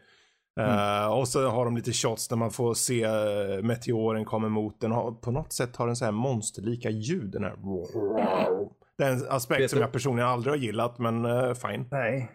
Eh, 0.61 1.07
och 1.19 1.29
så 1.29 1.49
har 1.49 1.65
de 1.65 1.77
lite 1.77 1.93
shots 1.93 2.29
där 2.29 2.37
man 2.37 2.51
får 2.51 2.75
se 2.75 3.03
eh, 3.03 3.63
meteoren 3.63 4.25
komma 4.25 4.49
mot 4.49 4.81
den. 4.81 4.93
Har- 4.93 5.13
På 5.13 5.31
något 5.31 5.53
sätt 5.53 5.77
har 5.77 5.87
den 5.87 5.97
så 5.97 6.05
här 6.05 6.13
monsterlika 6.13 6.91
ljud. 6.91 7.31
Den 7.31 7.45
här. 7.45 7.57
Det 8.99 9.05
är 9.05 9.13
en 9.13 9.27
aspekt 9.31 9.71
som 9.71 9.81
jag 9.81 9.93
personligen 9.93 10.29
aldrig 10.29 10.53
har 10.53 10.59
gillat 10.59 10.99
men 10.99 11.25
uh, 11.27 11.55
fine. 11.55 11.89
Nej. 11.91 12.31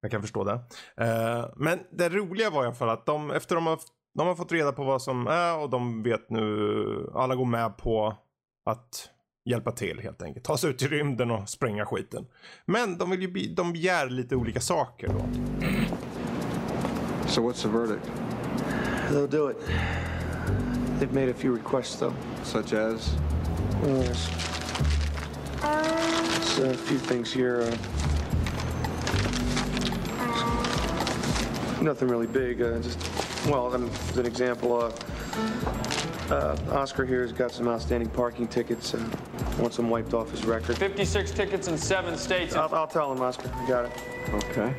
Jag 0.00 0.10
kan 0.10 0.22
förstå 0.22 0.44
det. 0.44 0.60
Men 1.56 1.78
det 1.92 2.08
roliga 2.08 2.50
var 2.50 2.62
i 2.62 2.66
alla 2.66 2.74
fall 2.74 2.88
att 2.90 3.06
de, 3.06 3.30
efter 3.30 3.54
de 3.54 3.66
har, 3.66 3.78
de 4.18 4.26
har 4.26 4.34
fått 4.34 4.52
reda 4.52 4.72
på 4.72 4.84
vad 4.84 5.02
som 5.02 5.26
är 5.26 5.58
och 5.58 5.70
de 5.70 6.02
vet 6.02 6.30
nu, 6.30 7.10
alla 7.14 7.34
går 7.34 7.44
med 7.44 7.76
på 7.76 8.16
att 8.70 9.08
hjälpa 9.50 9.72
till 9.72 10.00
helt 10.00 10.22
enkelt. 10.22 10.44
Ta 10.44 10.56
sig 10.56 10.70
ut 10.70 10.82
i 10.82 10.86
rymden 10.88 11.30
och 11.30 11.48
spränga 11.48 11.86
skiten. 11.86 12.26
Men 12.66 12.98
de, 12.98 13.10
vill 13.10 13.20
ju, 13.22 13.54
de 13.54 13.72
begär 13.72 14.08
lite 14.08 14.36
olika 14.36 14.60
saker 14.60 15.08
då. 15.08 15.24
So 17.30 17.40
what's 17.42 17.62
the 17.62 17.68
verdict? 17.68 18.04
They'll 19.12 19.28
do 19.28 19.46
it. 19.46 19.56
They've 20.98 21.12
made 21.12 21.28
a 21.28 21.34
few 21.34 21.52
requests, 21.52 21.94
though. 21.94 22.12
Such 22.42 22.72
as? 22.72 23.14
Yes. 23.84 24.28
It's 25.62 26.58
a 26.58 26.74
few 26.74 26.98
things 26.98 27.32
here. 27.32 27.60
Uh, 27.62 27.70
nothing 31.80 32.08
really 32.08 32.26
big. 32.26 32.60
Uh, 32.60 32.80
just, 32.80 32.98
well, 33.46 33.72
um, 33.72 33.88
as 34.08 34.18
an 34.18 34.26
example, 34.26 34.82
uh, 34.82 34.90
uh, 36.34 36.56
Oscar 36.72 37.06
here 37.06 37.22
has 37.22 37.32
got 37.32 37.52
some 37.52 37.68
outstanding 37.68 38.08
parking 38.08 38.48
tickets. 38.48 38.92
Uh, 38.92 39.08
wants 39.60 39.76
them 39.76 39.88
wiped 39.88 40.14
off 40.14 40.32
his 40.32 40.44
record. 40.44 40.76
56 40.76 41.30
tickets 41.30 41.68
in 41.68 41.78
seven 41.78 42.18
states. 42.18 42.56
I'll, 42.56 42.74
I'll 42.74 42.88
tell 42.88 43.12
him, 43.12 43.22
Oscar. 43.22 43.52
I 43.54 43.68
got 43.68 43.84
it. 43.84 43.92
Okay. 44.34 44.74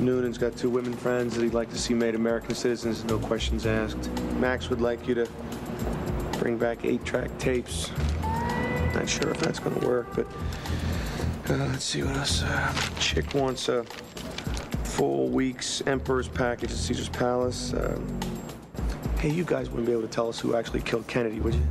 Uh, 0.00 0.02
Noonan's 0.02 0.38
got 0.38 0.56
two 0.56 0.70
women 0.70 0.94
friends 0.94 1.34
that 1.34 1.42
he'd 1.42 1.52
like 1.52 1.70
to 1.70 1.78
see 1.78 1.94
made 1.94 2.14
American 2.14 2.54
citizens, 2.54 3.04
no 3.04 3.18
questions 3.18 3.66
asked. 3.66 4.10
Max 4.36 4.70
would 4.70 4.80
like 4.80 5.06
you 5.06 5.14
to 5.14 5.28
bring 6.38 6.56
back 6.56 6.84
eight-track 6.84 7.36
tapes. 7.38 7.90
Not 8.94 9.08
sure 9.08 9.30
if 9.30 9.38
that's 9.38 9.58
to 9.58 9.86
work, 9.86 10.08
but 10.14 10.26
uh, 11.50 11.66
let's 11.66 11.84
see 11.84 12.02
what 12.02 12.16
else. 12.16 12.42
Uh, 12.42 12.72
Chick 12.98 13.34
wants 13.34 13.68
a 13.68 13.84
full 14.84 15.28
week's 15.28 15.82
Emperor's 15.86 16.28
package 16.28 16.70
at 16.70 16.76
Caesar's 16.76 17.08
Palace. 17.10 17.74
Um, 17.74 18.20
hey, 19.18 19.30
you 19.30 19.44
guys 19.44 19.68
wouldn't 19.68 19.86
be 19.86 19.92
able 19.92 20.02
to 20.02 20.08
tell 20.08 20.28
us 20.28 20.40
who 20.40 20.56
actually 20.56 20.80
killed 20.80 21.06
Kennedy, 21.08 21.40
would 21.40 21.54
you? 21.54 21.62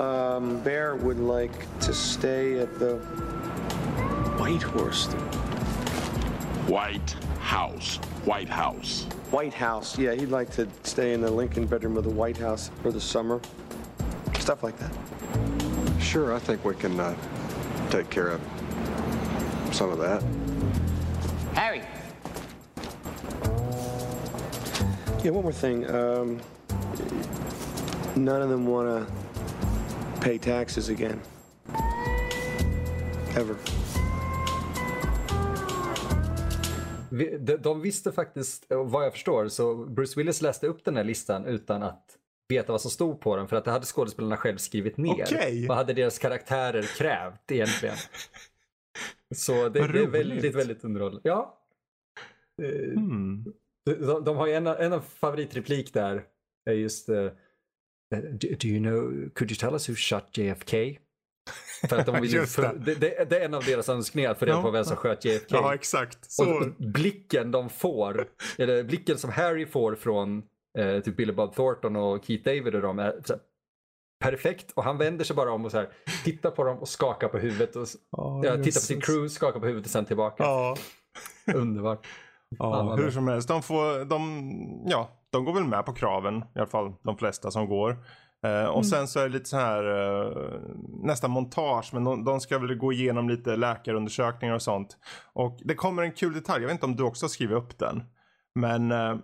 Um, 0.00 0.60
Bear 0.62 0.94
would 0.94 1.18
like 1.18 1.80
to 1.80 1.92
stay 1.92 2.60
at 2.60 2.78
the 2.78 3.00
White 4.48 4.62
Horse. 4.62 5.06
White 6.68 7.10
House. 7.38 7.96
White 8.24 8.48
House. 8.48 9.02
White 9.30 9.52
House. 9.52 9.98
Yeah, 9.98 10.14
he'd 10.14 10.30
like 10.30 10.48
to 10.52 10.66
stay 10.84 11.12
in 11.12 11.20
the 11.20 11.30
Lincoln 11.30 11.66
bedroom 11.66 11.98
of 11.98 12.04
the 12.04 12.10
White 12.10 12.38
House 12.38 12.70
for 12.80 12.90
the 12.90 12.98
summer. 12.98 13.42
Stuff 14.38 14.62
like 14.62 14.74
that. 14.78 14.90
Sure, 16.00 16.34
I 16.34 16.38
think 16.38 16.64
we 16.64 16.74
can 16.76 16.98
uh, 16.98 17.14
take 17.90 18.08
care 18.08 18.28
of 18.28 18.40
some 19.70 19.90
of 19.90 19.98
that. 19.98 20.22
Harry, 21.52 21.82
Yeah, 25.22 25.32
one 25.32 25.42
more 25.42 25.52
thing. 25.52 25.84
Um, 25.90 26.40
none 28.16 28.40
of 28.40 28.48
them 28.48 28.66
want 28.66 29.06
to 29.06 30.20
pay 30.22 30.38
taxes 30.38 30.88
again. 30.88 31.20
Ever. 33.36 33.58
De, 37.18 37.56
de 37.56 37.80
visste 37.80 38.12
faktiskt, 38.12 38.72
och 38.72 38.90
vad 38.90 39.04
jag 39.04 39.12
förstår, 39.12 39.48
så 39.48 39.74
Bruce 39.74 40.12
Willis 40.16 40.42
läste 40.42 40.66
upp 40.66 40.84
den 40.84 40.96
här 40.96 41.04
listan 41.04 41.44
utan 41.44 41.82
att 41.82 42.18
veta 42.48 42.72
vad 42.72 42.80
som 42.80 42.90
stod 42.90 43.20
på 43.20 43.36
den 43.36 43.48
för 43.48 43.56
att 43.56 43.64
det 43.64 43.70
hade 43.70 43.86
skådespelarna 43.86 44.36
själv 44.36 44.56
skrivit 44.56 44.96
ner. 44.96 45.24
Okej. 45.26 45.66
Vad 45.66 45.76
hade 45.76 45.92
deras 45.92 46.18
karaktärer 46.18 46.82
krävt 46.82 47.50
egentligen? 47.50 47.96
Så 49.34 49.68
det, 49.68 49.88
det 49.88 50.02
är 50.02 50.06
väldigt, 50.06 50.54
väldigt 50.54 50.84
underhållande. 50.84 51.28
Ja. 51.28 51.58
Eh, 52.62 53.00
Hmm. 53.00 53.44
De, 53.84 54.24
de 54.24 54.36
har 54.36 54.46
ju 54.46 54.52
en, 54.52 54.66
en 54.66 54.92
av 54.92 55.00
favoritreplik 55.00 55.94
där 55.94 56.24
är 56.70 56.72
just 56.72 57.08
uh, 57.08 57.30
do, 58.10 58.48
do 58.60 58.68
you 58.68 58.78
know, 58.78 59.28
could 59.34 59.50
you 59.50 59.56
tell 59.58 59.72
us 59.72 59.88
who 59.88 59.94
shot 59.94 60.38
JFK? 60.38 60.76
För 61.88 61.98
att 61.98 62.06
de 62.06 62.16
vill 62.20 62.46
för, 62.46 62.62
det. 62.62 62.78
det, 62.78 62.94
det, 62.94 63.30
det 63.30 63.38
är 63.38 63.44
en 63.44 63.54
av 63.54 63.64
deras 63.64 63.88
önskningar 63.88 64.34
få 64.34 64.44
reda 64.44 64.56
Ja. 64.56 64.62
på 64.62 64.70
vem 64.70 64.84
som 64.84 64.96
sköt 64.96 65.24
JFK. 65.24 65.46
Ja 65.56 65.74
exakt. 65.74 66.30
Så. 66.32 66.54
Och 66.54 66.66
blicken 66.78 67.50
de 67.50 67.68
får, 67.70 68.28
eller 68.58 68.82
blicken 68.82 69.18
som 69.18 69.30
Harry 69.30 69.66
får 69.66 69.94
från 69.94 70.42
eh, 70.78 71.00
typ 71.00 71.16
Billy 71.16 71.32
Bob 71.32 71.54
Thornton 71.54 71.96
och 71.96 72.24
Keith 72.24 72.44
David 72.44 72.74
och 72.74 72.82
de 72.82 72.98
är 72.98 73.02
här, 73.04 73.38
perfekt. 74.24 74.72
Och 74.74 74.84
han 74.84 74.98
vänder 74.98 75.24
sig 75.24 75.36
bara 75.36 75.52
om 75.52 75.64
och 75.64 75.70
så 75.70 75.78
här, 75.78 75.88
tittar 76.24 76.50
på 76.50 76.64
dem 76.64 76.78
och 76.78 76.88
skakar 76.88 77.28
på 77.28 77.38
huvudet. 77.38 77.76
Och, 77.76 77.86
Ja, 78.10 78.40
ja, 78.44 78.50
tittar 78.56 78.64
på 78.64 78.70
sin 78.70 79.00
crew, 79.00 79.28
skakar 79.28 79.60
på 79.60 79.66
huvudet 79.66 79.86
och 79.86 79.90
sen 79.92 80.04
tillbaka. 80.04 80.42
Ja. 80.44 80.76
Underbart. 81.54 82.06
Ja, 82.58 82.94
hur 82.96 83.10
som 83.10 83.28
helst. 83.28 83.48
De, 83.48 83.62
får, 83.62 84.04
de, 84.04 84.42
ja, 84.86 85.10
de 85.30 85.44
går 85.44 85.54
väl 85.54 85.64
med 85.64 85.86
på 85.86 85.92
kraven. 85.92 86.36
I 86.38 86.58
alla 86.58 86.66
fall 86.66 86.92
de 87.02 87.18
flesta 87.18 87.50
som 87.50 87.68
går. 87.68 87.96
Eh, 88.46 88.64
och 88.64 88.86
sen 88.86 89.08
så 89.08 89.20
är 89.20 89.22
det 89.22 89.28
lite 89.34 89.48
så 89.48 89.56
här 89.56 89.84
eh, 89.84 90.60
nästan 91.02 91.30
montage. 91.30 91.90
Men 91.92 92.04
de, 92.04 92.24
de 92.24 92.40
ska 92.40 92.58
väl 92.58 92.74
gå 92.74 92.92
igenom 92.92 93.28
lite 93.28 93.56
läkarundersökningar 93.56 94.54
och 94.54 94.62
sånt. 94.62 94.96
Och 95.32 95.60
det 95.64 95.74
kommer 95.74 96.02
en 96.02 96.12
kul 96.12 96.32
detalj. 96.34 96.62
Jag 96.62 96.68
vet 96.68 96.74
inte 96.74 96.86
om 96.86 96.96
du 96.96 97.02
också 97.02 97.24
har 97.24 97.28
skrivit 97.30 97.56
upp 97.56 97.78
den. 97.78 98.02
Men, 98.54 98.92
eh, 98.92 99.16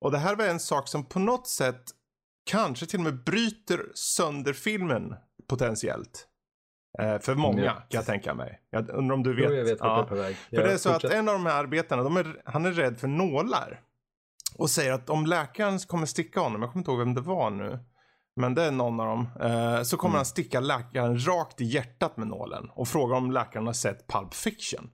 och 0.00 0.10
det 0.10 0.18
här 0.18 0.36
var 0.36 0.44
en 0.44 0.60
sak 0.60 0.88
som 0.88 1.04
på 1.04 1.18
något 1.18 1.48
sätt 1.48 1.82
kanske 2.50 2.86
till 2.86 2.98
och 2.98 3.04
med 3.04 3.24
bryter 3.24 3.80
sönder 3.94 4.52
filmen 4.52 5.14
potentiellt. 5.48 6.28
För 7.20 7.34
många 7.34 7.70
kan 7.70 7.84
jag 7.88 8.06
tänka 8.06 8.34
mig. 8.34 8.60
Jag 8.70 8.90
undrar 8.90 9.14
om 9.14 9.22
du 9.22 9.34
vet. 9.34 9.44
Jo, 9.50 9.54
jag 9.56 9.64
vet 9.64 9.78
Ja. 9.80 9.96
du 9.96 10.02
är 10.02 10.06
på 10.06 10.14
väg. 10.14 10.36
För 10.36 10.56
det 10.56 10.72
är 10.72 10.76
så 10.76 10.92
fortsätt. 10.92 11.10
att 11.10 11.16
en 11.16 11.28
av 11.28 11.34
de 11.34 11.46
här 11.46 11.60
arbetarna, 11.60 12.02
de 12.02 12.16
är, 12.16 12.42
han 12.44 12.66
är 12.66 12.72
rädd 12.72 12.98
för 12.98 13.08
nålar. 13.08 13.80
Och 14.56 14.70
säger 14.70 14.92
att 14.92 15.10
om 15.10 15.26
läkaren 15.26 15.78
kommer 15.78 16.06
sticka 16.06 16.40
honom, 16.40 16.62
jag 16.62 16.72
kommer 16.72 16.80
inte 16.80 16.90
ihåg 16.90 16.98
vem 16.98 17.14
det 17.14 17.20
var 17.20 17.50
nu. 17.50 17.78
Men 18.36 18.54
det 18.54 18.62
är 18.62 18.70
någon 18.70 19.00
av 19.00 19.06
dem. 19.06 19.28
Eh, 19.40 19.82
så 19.82 19.96
kommer 19.96 20.10
Mm. 20.12 20.16
han 20.16 20.24
sticka 20.24 20.60
läkaren 20.60 21.26
rakt 21.26 21.60
i 21.60 21.64
hjärtat 21.64 22.16
med 22.16 22.26
nålen. 22.26 22.68
Och 22.74 22.88
frågar 22.88 23.16
om 23.16 23.30
läkaren 23.30 23.66
har 23.66 23.72
sett 23.72 24.06
Pulp 24.08 24.34
Fiction. 24.34 24.90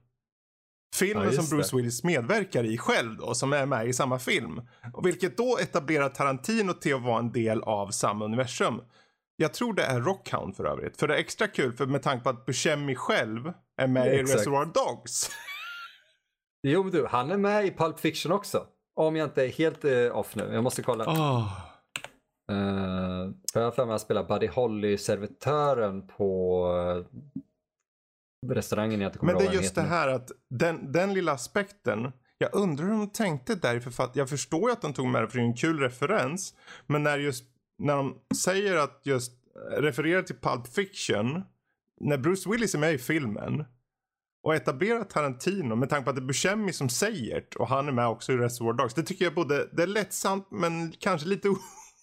Filmen 0.95 1.25
Ja, 1.25 1.31
som 1.31 1.57
Bruce 1.57 1.69
det. 1.71 1.77
Willis 1.77 2.03
medverkar 2.03 2.63
i 2.63 2.77
själv 2.77 3.17
då, 3.17 3.33
som 3.33 3.53
är 3.53 3.65
med 3.65 3.87
i 3.87 3.93
samma 3.93 4.19
film. 4.19 4.61
Och 4.93 5.05
vilket 5.07 5.37
då 5.37 5.57
etablerar 5.61 6.09
Tarantino 6.09 6.73
till 6.73 6.95
att 6.95 7.01
vara 7.01 7.19
en 7.19 7.31
del 7.31 7.61
av 7.63 7.87
samma 7.91 8.25
universum. 8.25 8.81
Jag 9.35 9.53
tror 9.53 9.73
det 9.73 9.83
är 9.83 9.99
Rockhound 10.01 10.55
för 10.55 10.63
övrigt. 10.65 10.99
För 10.99 11.07
det 11.07 11.15
är 11.15 11.19
extra 11.19 11.47
kul 11.47 11.73
för 11.73 11.85
med 11.85 12.03
tanke 12.03 12.23
på 12.23 12.29
att 12.29 12.45
Buscemi 12.45 12.95
själv 12.95 13.53
är 13.81 13.87
med 13.87 14.07
i 14.13 14.19
Exakt. 14.19 14.39
Reservoir 14.39 14.65
Dogs. 14.65 15.29
Jo, 16.63 16.83
men 16.83 16.91
du, 16.91 17.07
han 17.07 17.31
är 17.31 17.37
med 17.37 17.65
i 17.65 17.71
Pulp 17.71 17.99
Fiction 17.99 18.31
också. 18.31 18.63
Om 18.95 19.15
jag 19.15 19.27
inte 19.27 19.43
är 19.45 19.49
helt 19.49 19.85
eh, 19.85 20.17
off 20.17 20.35
nu. 20.35 20.49
Jag 20.53 20.63
måste 20.63 20.81
kolla. 20.83 21.05
Oh. 21.05 21.68
Uh, 22.49 23.31
för 23.53 23.59
jag 23.59 23.63
har 23.67 23.71
för 23.71 23.85
mig 23.85 23.95
att 23.95 24.01
spela 24.01 24.23
Buddy 24.23 24.47
Holly-servitören 24.47 26.07
på 26.07 26.65
eh, 28.45 28.51
restaurangen 28.53 29.01
jag 29.01 29.09
inte 29.09 29.19
kommer 29.19 29.33
Men 29.33 29.41
det 29.43 29.49
är 29.49 29.53
just 29.53 29.75
det 29.75 29.81
här 29.81 30.07
att 30.07 30.31
den, 30.49 30.91
den 30.91 31.13
lilla 31.13 31.31
aspekten. 31.31 32.11
Jag 32.37 32.49
undrar 32.53 32.85
hur 32.85 32.91
de 32.91 33.09
tänkte 33.09 33.55
där 33.55 33.75
i 33.75 33.79
författ- 33.79 34.15
Jag 34.15 34.29
förstår 34.29 34.69
ju 34.69 34.71
att 34.71 34.81
de 34.81 34.93
tog 34.93 35.07
med 35.07 35.23
det 35.23 35.27
för 35.27 35.37
det 35.37 35.43
är 35.43 35.47
en 35.47 35.53
kul 35.55 35.79
referens. 35.79 36.53
Men 36.87 37.03
när 37.03 37.17
just 37.17 37.43
när 37.77 37.95
de 37.95 38.15
säger 38.43 38.75
att 38.75 39.01
just 39.03 39.31
eh, 39.55 39.81
refererar 39.81 40.21
till 40.21 40.35
Pulp 40.35 40.67
Fiction. 40.67 41.43
När 42.01 42.17
Bruce 42.17 42.49
Willis 42.49 42.75
är 42.75 42.79
med 42.79 42.93
i 42.93 42.97
filmen. 42.97 43.65
Och 44.43 44.55
etablerar 44.55 45.03
Tarantino 45.03 45.75
med 45.75 45.89
tanke 45.89 46.03
på 46.03 46.09
att 46.09 46.15
det 46.15 46.21
är 46.21 46.25
Buscemi 46.25 46.73
som 46.73 46.89
säger 46.89 47.35
det. 47.49 47.55
Och 47.55 47.67
han 47.67 47.87
är 47.87 47.91
med 47.91 48.07
också 48.07 48.33
i 48.33 48.37
Reservoir 48.37 48.73
Dogs. 48.73 48.93
Det 48.93 49.03
tycker 49.03 49.25
jag 49.25 49.33
både, 49.33 49.69
det 49.71 49.83
är 49.83 49.87
lättsamt 49.87 50.47
men 50.51 50.91
kanske 50.91 51.27
lite 51.27 51.47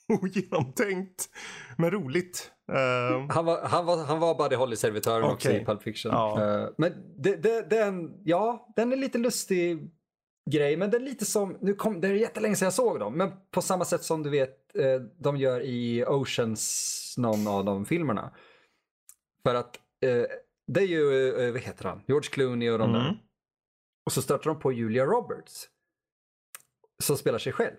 ogenomtänkt. 0.22 1.28
Men 1.78 1.90
roligt. 1.90 2.50
Eh, 2.72 3.26
Han 3.28 3.44
var, 3.44 3.62
han 3.62 3.86
var, 3.86 4.04
han 4.04 4.18
var 4.20 4.34
Buddy 4.34 4.56
Holly-servitören 4.56 5.24
också 5.24 5.48
Okej. 5.48 5.62
i 5.62 5.64
Pulp 5.64 5.82
Fiction. 5.82 6.12
Ja. 6.12 6.42
Eh, 6.62 6.68
men 6.78 6.92
det, 7.22 7.36
det, 7.36 7.62
den, 7.70 8.20
ja, 8.24 8.72
den 8.76 8.92
är 8.92 8.96
lite 8.96 9.18
lustig 9.18 9.90
grej, 10.50 10.76
men 10.76 10.90
det 10.90 10.96
är 10.96 11.00
lite 11.00 11.24
som, 11.24 11.56
nu 11.60 11.74
kom, 11.74 12.00
det 12.00 12.08
är 12.08 12.12
jättelänge 12.12 12.56
sedan 12.56 12.66
jag 12.66 12.72
såg 12.74 13.00
dem, 13.00 13.14
men 13.18 13.30
på 13.50 13.62
samma 13.62 13.84
sätt 13.84 14.02
som 14.02 14.22
du 14.22 14.30
vet 14.30 14.76
eh, 14.76 15.00
de 15.18 15.36
gör 15.36 15.60
i 15.60 16.04
Oceans, 16.06 17.14
någon 17.18 17.46
av 17.48 17.64
de 17.64 17.84
filmerna. 17.84 18.34
För 19.46 19.54
att 19.54 19.76
eh, 20.00 20.24
det 20.66 20.80
är 20.80 20.86
ju, 20.86 21.32
vad 21.52 21.60
heter 21.60 21.84
han, 21.84 22.02
George 22.06 22.30
Clooney 22.30 22.70
och 22.70 22.78
de 22.78 22.90
Mm. 22.90 23.02
där. 23.02 23.18
Och 24.06 24.12
så 24.12 24.22
stöter 24.22 24.44
de 24.44 24.58
på 24.60 24.72
Julia 24.72 25.04
Roberts. 25.04 25.68
Som 27.02 27.16
spelar 27.16 27.38
sig 27.38 27.52
själv. 27.52 27.76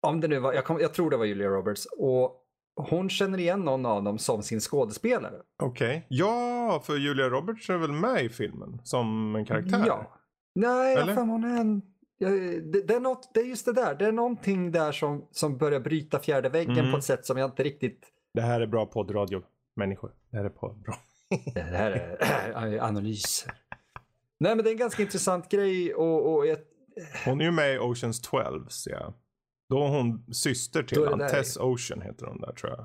Om 0.00 0.20
det 0.20 0.28
nu 0.28 0.38
var, 0.38 0.52
jag, 0.52 0.64
kom, 0.64 0.80
jag 0.80 0.94
tror 0.94 1.10
det 1.10 1.16
var 1.16 1.24
Julia 1.24 1.48
Roberts. 1.48 1.86
Och 1.98 2.36
hon 2.76 3.10
känner 3.10 3.38
igen 3.38 3.60
någon 3.60 3.86
av 3.86 4.02
dem 4.02 4.18
som 4.18 4.42
sin 4.42 4.60
skådespelare. 4.60 5.34
Okej. 5.62 6.06
Ja, 6.08 6.82
för 6.84 6.96
Julia 6.96 7.28
Roberts 7.28 7.70
är 7.70 7.76
väl 7.76 7.92
med 7.92 8.24
i 8.24 8.28
filmen 8.28 8.80
som 8.84 9.36
en 9.36 9.44
karaktär? 9.44 9.84
Ja. 9.86 10.16
Nej, 10.54 10.94
Eller? 10.96 11.14
fan 11.14 11.28
hon 11.28 11.44
är 11.44 11.60
en... 11.60 11.82
Det, 12.18 12.82
det, 12.86 12.94
är 12.94 13.00
något, 13.00 13.30
det 13.34 13.40
är 13.40 13.44
just 13.44 13.64
det 13.66 13.72
där, 13.72 13.94
det 13.94 14.06
är 14.06 14.12
någonting 14.12 14.72
där 14.72 14.92
som, 14.92 15.28
som 15.30 15.58
börjar 15.58 15.80
bryta 15.80 16.18
fjärde 16.18 16.48
väggen 16.48 16.78
Mm. 16.78 16.92
på 16.92 16.98
ett 16.98 17.04
sätt 17.04 17.26
som 17.26 17.38
jag 17.38 17.50
inte 17.50 17.62
riktigt... 17.62 18.06
Det 18.34 18.40
här 18.40 18.60
är 18.60 18.66
bra 18.66 18.86
poddradio, 18.86 19.42
människor. 19.76 20.12
Det 20.30 20.36
här 20.36 20.44
är 20.44 20.48
på, 20.48 20.68
bra. 20.68 20.94
Det 21.54 21.60
här 21.60 21.90
är 22.54 22.78
analyser. 22.82 23.52
Nej 24.40 24.56
men 24.56 24.64
det 24.64 24.70
är 24.70 24.72
en 24.72 24.78
ganska 24.78 25.02
intressant 25.02 25.48
grej 25.50 25.94
och, 25.94 26.34
och 26.34 26.46
jag, 26.46 26.58
Hon 27.24 27.40
är 27.40 27.44
ju 27.44 27.50
med 27.50 27.74
i 27.74 27.78
Oceans 27.78 28.20
12, 28.20 28.68
ser 28.68 28.90
jag. 28.90 29.14
Då 29.70 29.84
är 29.84 29.88
hon 29.88 30.24
syster 30.32 30.82
till 30.82 31.00
där. 31.00 31.28
Tess 31.28 31.56
Ocean 31.56 32.00
heter 32.02 32.26
hon 32.26 32.40
där 32.40 32.52
tror 32.52 32.72
jag. 32.72 32.80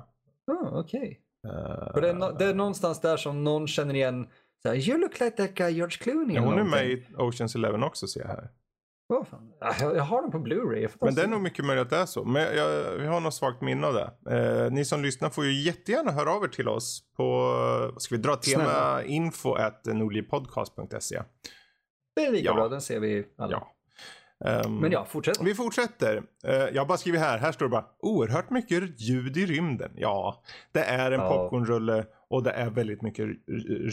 ah, 0.56 0.80
okej. 0.80 1.20
Eh, 1.48 1.92
För 1.92 2.00
det, 2.00 2.08
är 2.08 2.14
no, 2.14 2.36
det 2.38 2.44
är 2.44 2.54
någonstans 2.54 3.00
där 3.00 3.16
som 3.16 3.44
någon 3.44 3.66
känner 3.66 3.94
igen, 3.94 4.28
så 4.62 4.68
här, 4.68 4.88
you 4.88 4.98
look 4.98 5.20
like 5.20 5.30
that 5.36 5.54
guy 5.54 5.70
George 5.70 5.96
Clooney. 6.00 6.36
ja, 6.36 6.42
hon 6.42 6.58
är 6.58 6.64
med 6.64 6.86
i 6.90 7.06
Oceans 7.16 7.54
11 7.54 7.86
också 7.86 8.06
ser 8.06 8.20
jag 8.20 8.28
här. 8.28 8.50
Vad 9.08 9.28
fan? 9.28 9.52
Ja, 9.60 9.74
Jag, 9.80 9.96
jag 9.96 10.02
har 10.02 10.22
den 10.22 10.30
på 10.30 10.38
Blu-ray. 10.38 10.76
Jag 10.80 10.90
Men 11.00 11.14
det 11.14 11.22
är 11.22 11.26
nog 11.26 11.40
mycket 11.40 11.64
möjligt 11.64 11.82
att 11.84 11.90
det 11.90 11.96
är 11.96 12.06
så. 12.06 12.24
Men 12.24 12.42
jag, 12.42 12.54
jag, 12.56 12.92
vi 12.98 13.06
har 13.06 13.20
något 13.20 13.34
svagt 13.34 13.60
minne 13.62 13.86
av 13.86 13.94
det. 13.94 14.10
Eh, 14.36 14.70
ni 14.72 14.84
som 14.84 15.02
lyssnar 15.02 15.30
får 15.30 15.44
ju 15.44 15.52
jättegärna 15.62 16.10
höra 16.12 16.32
av 16.32 16.44
er 16.44 16.48
till 16.48 16.68
oss 16.68 17.02
på, 17.16 17.94
ska 17.98 18.14
vi 18.16 18.22
dra 18.22 18.36
tema 18.36 18.64
Snälla. 18.64 19.04
info 19.04 19.54
at 19.54 19.84
nordlivpodcast.se. 19.86 21.22
Det 22.16 22.24
är 22.26 22.32
lika 22.32 22.44
Ja. 22.44 22.54
bra, 22.54 22.68
den 22.68 22.80
ser 22.80 23.00
vi 23.00 23.26
alla. 23.38 23.52
Ja. 23.52 23.72
Ehm, 24.44 24.74
Men 24.80 24.92
ja, 24.92 25.04
fortsätt. 25.04 25.38
Vi 25.42 25.54
fortsätter. 25.54 26.22
Eh, 26.44 26.54
jag 26.54 26.86
bara 26.86 26.98
skrivit 26.98 27.20
här, 27.20 27.38
här 27.38 27.52
står 27.52 27.66
det 27.66 27.70
bara 27.70 27.84
oerhört 28.02 28.50
mycket 28.50 29.00
ljud 29.00 29.36
i 29.36 29.46
rymden. 29.46 29.90
Ja, 29.96 30.42
det 30.72 30.80
är 30.82 31.10
en 31.12 31.20
Ja. 31.20 31.28
popcornrulle 31.28 32.04
och 32.30 32.42
det 32.42 32.50
är 32.50 32.70
väldigt 32.70 33.02
mycket 33.02 33.26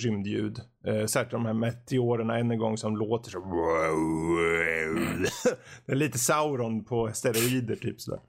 rymdljud. 0.03 0.59
Eh, 0.87 1.05
särskilt 1.05 1.31
de 1.31 1.45
här 1.45 1.53
meteorerna 1.53 2.37
än 2.37 2.51
en 2.51 2.57
gång 2.57 2.77
som 2.77 2.97
låter 2.97 3.29
så. 3.31 3.39
det 5.85 5.91
är 5.91 5.95
lite 5.95 6.19
Sauron 6.19 6.85
på 6.85 7.09
steroider 7.13 7.75
typ 7.75 8.01
sådär. 8.01 8.19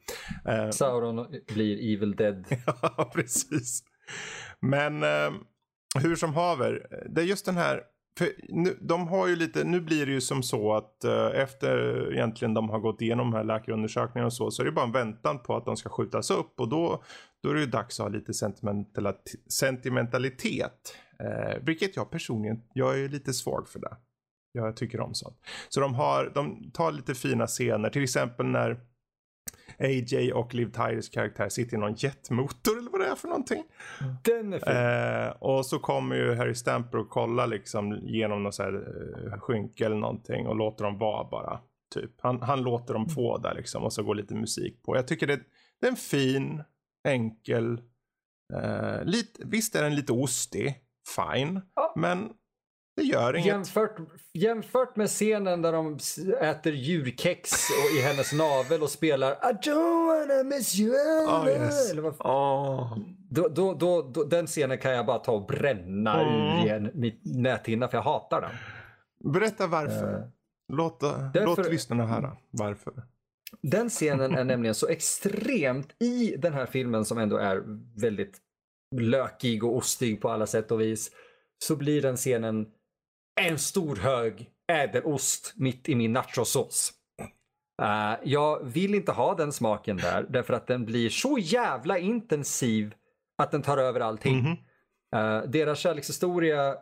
Eh, 0.48 0.70
Sauron 0.70 1.26
blir 1.54 1.94
Evil 1.94 2.16
Dead. 2.16 2.44
Ja, 2.82 3.10
precis. 3.14 3.82
Men 4.60 5.02
eh, 5.02 5.30
hur 6.02 6.16
som 6.16 6.34
haver, 6.34 6.86
det 7.08 7.20
är 7.20 7.24
just 7.24 7.46
den 7.46 7.56
här, 7.56 7.80
nu, 8.48 8.78
de 8.80 9.08
har 9.08 9.26
ju 9.26 9.36
lite, 9.36 9.64
nu 9.64 9.80
blir 9.80 10.06
det 10.06 10.12
ju 10.12 10.20
som 10.20 10.42
så 10.42 10.74
att 10.74 11.04
eh, 11.04 11.26
efter 11.34 12.12
egentligen 12.12 12.54
de 12.54 12.68
har 12.68 12.78
gått 12.78 13.02
igenom 13.02 13.30
de 13.30 13.36
här 13.36 13.44
läkarundersökningarna 13.44 14.26
och 14.26 14.32
så, 14.32 14.50
så 14.50 14.62
är 14.62 14.66
det 14.66 14.72
bara 14.72 14.84
en 14.84 14.92
väntan 14.92 15.38
på 15.38 15.56
att 15.56 15.64
de 15.64 15.76
ska 15.76 15.88
skjutas 15.88 16.30
upp 16.30 16.60
och 16.60 16.68
då, 16.68 17.02
då 17.42 17.50
är 17.50 17.54
det 17.54 17.60
ju 17.60 17.66
dags 17.66 18.00
att 18.00 18.04
ha 18.04 18.10
lite 18.10 18.32
sentimentalitet. 19.48 20.96
Eh, 21.20 21.62
vilket 21.62 21.96
jag 21.96 22.10
personligen, 22.10 22.62
jag 22.72 23.00
är 23.00 23.08
lite 23.08 23.32
svag 23.32 23.68
för 23.68 23.80
det. 23.80 23.96
Jag 24.52 24.76
tycker 24.76 25.00
om 25.00 25.14
sånt. 25.14 25.36
Så 25.68 25.80
de, 25.80 25.94
har, 25.94 26.32
de 26.34 26.70
tar 26.70 26.92
lite 26.92 27.14
fina 27.14 27.46
scener, 27.46 27.90
till 27.90 28.02
exempel 28.02 28.46
när 28.46 28.80
AJ 29.78 30.32
och 30.32 30.54
Liv 30.54 30.72
Tyres 30.72 31.08
karaktär 31.08 31.48
sitter 31.48 31.76
i 31.76 31.80
någon 31.80 31.94
jetmotor 31.94 32.78
eller 32.78 32.90
vad 32.90 33.00
det 33.00 33.06
är 33.06 33.14
för 33.14 33.28
någonting. 33.28 33.64
Den 34.22 34.52
är 34.52 34.58
fin. 34.58 35.26
Eh, 35.26 35.42
och 35.42 35.66
så 35.66 35.78
kommer 35.78 36.16
ju 36.16 36.34
Harry 36.34 36.54
Stamper 36.54 36.98
och 36.98 37.10
kollar 37.10 37.46
liksom 37.46 37.98
genom 38.02 38.42
någon 38.42 38.52
så 38.52 38.62
här 38.62 38.74
eh, 39.32 39.38
skynke 39.40 39.86
eller 39.86 39.96
någonting 39.96 40.46
och 40.46 40.56
låter 40.56 40.84
dem 40.84 40.98
vara 40.98 41.28
bara. 41.30 41.60
Typ. 41.94 42.10
Han, 42.20 42.42
han 42.42 42.62
låter 42.62 42.94
dem 42.94 43.08
få 43.08 43.38
där 43.38 43.54
liksom 43.54 43.82
och 43.82 43.92
så 43.92 44.02
går 44.02 44.14
lite 44.14 44.34
musik 44.34 44.82
på. 44.82 44.96
Jag 44.96 45.08
tycker 45.08 45.26
det, 45.26 45.40
det 45.80 45.86
är 45.86 45.90
en 45.90 45.96
fin, 45.96 46.62
enkel, 47.08 47.80
eh, 48.54 49.04
lite, 49.04 49.42
visst 49.46 49.74
är 49.74 49.82
den 49.82 49.94
lite 49.94 50.12
ostig, 50.12 50.74
fine, 51.16 51.60
Ja. 51.76 51.92
men 51.96 52.30
det 52.96 53.02
gör 53.02 53.34
inget. 53.36 53.46
Jämfört, 53.46 53.96
jämfört 54.32 54.96
med 54.96 55.08
scenen 55.08 55.62
där 55.62 55.72
de 55.72 55.98
äter 56.40 56.72
djurkex 56.72 57.52
och 57.52 57.98
i 57.98 58.02
hennes 58.02 58.32
navel 58.32 58.82
och 58.82 58.90
spelar 58.90 59.32
I 59.32 59.52
don't 59.68 60.06
wanna 60.28 60.42
miss 60.56 60.78
you 60.80 60.94
Oh, 61.28 61.48
yes. 61.48 61.90
eller 61.90 62.02
vad, 62.02 62.14
Åh. 62.18 62.98
då, 63.30 63.48
då, 63.48 63.74
då, 63.74 64.02
då, 64.02 64.24
Den 64.24 64.46
scenen 64.46 64.78
kan 64.78 64.92
jag 64.92 65.06
bara 65.06 65.18
ta 65.18 65.32
och 65.32 65.46
bränna 65.46 66.20
Mm. 66.22 66.34
ur 66.34 66.66
i 66.66 66.68
en 66.68 66.90
mitt 67.00 67.20
näthinna 67.24 67.88
för 67.88 67.96
jag 67.98 68.02
hatar 68.02 68.40
den. 68.40 68.50
Berätta 69.32 69.66
varför. 69.66 70.14
Eh, 70.14 70.24
Låt, 70.72 71.00
därför- 71.00 71.46
låt 71.46 71.70
lyssnarna 71.70 72.06
höra 72.06 72.36
varför. 72.50 72.92
Den 73.62 73.90
scenen 73.90 74.34
är 74.34 74.44
nämligen 74.44 74.74
så 74.74 74.88
extremt 74.88 76.02
i 76.02 76.36
den 76.38 76.52
här 76.52 76.66
filmen 76.66 77.04
som 77.04 77.18
ändå 77.18 77.36
är 77.36 77.62
väldigt 78.00 78.38
lökig 78.96 79.64
och 79.64 79.76
ostig 79.76 80.20
på 80.20 80.28
alla 80.30 80.46
sätt 80.46 80.70
och 80.70 80.80
vis. 80.80 81.10
Så 81.58 81.76
blir 81.76 82.02
den 82.02 82.16
scenen 82.16 82.66
en 83.40 83.58
stor 83.58 83.96
hög 83.96 84.50
ädelost 84.72 85.52
mitt 85.56 85.88
i 85.88 85.94
min 85.94 86.12
nachosås. 86.12 86.92
Uh, 87.82 88.14
jag 88.24 88.64
vill 88.64 88.94
inte 88.94 89.12
ha 89.12 89.34
den 89.34 89.52
smaken 89.52 89.96
där 89.96 90.26
därför 90.28 90.54
att 90.54 90.66
den 90.66 90.84
blir 90.84 91.08
så 91.08 91.38
jävla 91.38 91.98
intensiv 91.98 92.94
att 93.38 93.50
den 93.50 93.62
tar 93.62 93.78
över 93.78 94.00
allting. 94.00 94.38
Mhm. 94.38 94.56
Eh, 95.14 95.42
deras 95.42 95.78
kärlekshistoria 95.78 96.76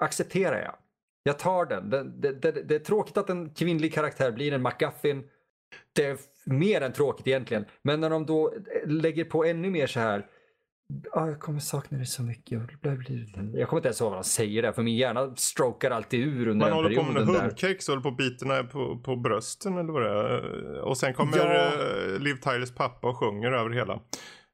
accepterar 0.00 0.62
jag. 0.62 0.74
Jag 1.22 1.38
tar 1.38 1.66
den. 1.66 1.90
Det, 1.90 2.02
det, 2.02 2.32
det, 2.32 2.62
det 2.62 2.74
är 2.74 2.78
tråkigt 2.78 3.16
att 3.16 3.30
en 3.30 3.50
kvinnlig 3.50 3.94
karaktär 3.94 4.32
blir 4.32 4.52
en 4.52 4.62
McGuffin. 4.62 5.28
Det 5.92 6.06
är 6.06 6.18
mer 6.44 6.80
än 6.80 6.92
tråkigt 6.92 7.26
egentligen. 7.26 7.64
Men 7.82 8.00
när 8.00 8.10
de 8.10 8.26
då 8.26 8.54
lägger 8.84 9.24
på 9.24 9.44
ännu 9.44 9.70
mer 9.70 9.86
så 9.86 10.00
här. 10.00 10.26
"Ah, 11.12 11.26
jag 11.26 11.40
kommer 11.40 11.58
sakna 11.58 11.96
dig 11.98 12.06
så 12.06 12.22
mycket. 12.22 12.80
bla, 12.80 12.94
bla." 12.96 13.06
Jag 13.54 13.68
kommer 13.68 13.78
inte 13.80 13.88
ens 13.88 14.00
ihåg 14.00 14.10
vad 14.10 14.18
de 14.18 14.24
säger 14.24 14.62
där 14.62 14.72
för 14.72 14.82
min 14.82 14.96
hjärna 14.96 15.36
strokar 15.36 15.90
alltid 15.90 16.20
ur 16.20 16.48
under 16.48 16.54
Man 16.54 16.60
den 16.68 16.72
håller 16.72 16.96
på 16.96 17.02
med 17.02 17.14
perioden. 17.14 17.40
hundkex 17.40 17.88
och 17.88 17.92
håller 17.92 18.02
på 18.02 18.08
att 18.08 18.16
bita 18.16 18.64
på, 18.64 18.98
på 18.98 19.16
brösten 19.16 19.78
eller 19.78 19.92
vad 19.92 20.02
det 20.02 20.08
är. 20.10 20.78
Och 20.80 20.96
sen 20.98 21.14
kommer 21.14 21.36
Ja. 21.38 21.72
eh, 22.14 22.20
Liv 22.20 22.34
Tylers 22.34 22.74
pappa 22.74 23.08
och 23.08 23.16
sjunger 23.16 23.52
över 23.52 23.70
hela. 23.70 23.92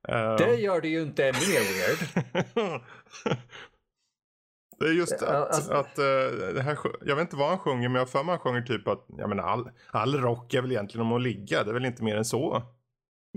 Eh, 0.08 0.36
Det 0.36 0.54
gör 0.54 0.80
det 0.80 0.88
ju 0.88 1.02
inte 1.02 1.24
ännu 1.24 1.38
mer 1.38 1.60
weird. 1.74 2.80
det 4.80 4.84
är 4.86 4.92
just 4.92 5.22
att, 5.22 5.22
alltså- 5.22 5.72
att 5.72 5.98
eh, 5.98 6.04
det 6.54 6.62
här, 6.62 6.78
jag 7.00 7.16
vet 7.16 7.22
inte 7.22 7.36
vad 7.36 7.48
han 7.48 7.58
sjunger 7.58 7.88
men 7.88 7.94
jag 7.94 8.00
har 8.00 8.06
för 8.06 8.24
mig 8.24 8.32
han 8.32 8.38
sjunger 8.38 8.62
typ 8.62 8.88
att, 8.88 9.06
jag 9.08 9.28
menar 9.28 9.42
all, 9.44 9.70
all 9.90 10.14
rock 10.20 10.54
är 10.54 10.62
väl 10.62 10.72
egentligen 10.72 11.06
om 11.06 11.12
att 11.12 11.22
ligga, 11.22 11.64
det 11.64 11.70
är 11.70 11.74
väl 11.74 11.84
inte 11.84 12.04
mer 12.04 12.16
än 12.16 12.24
så. 12.24 12.62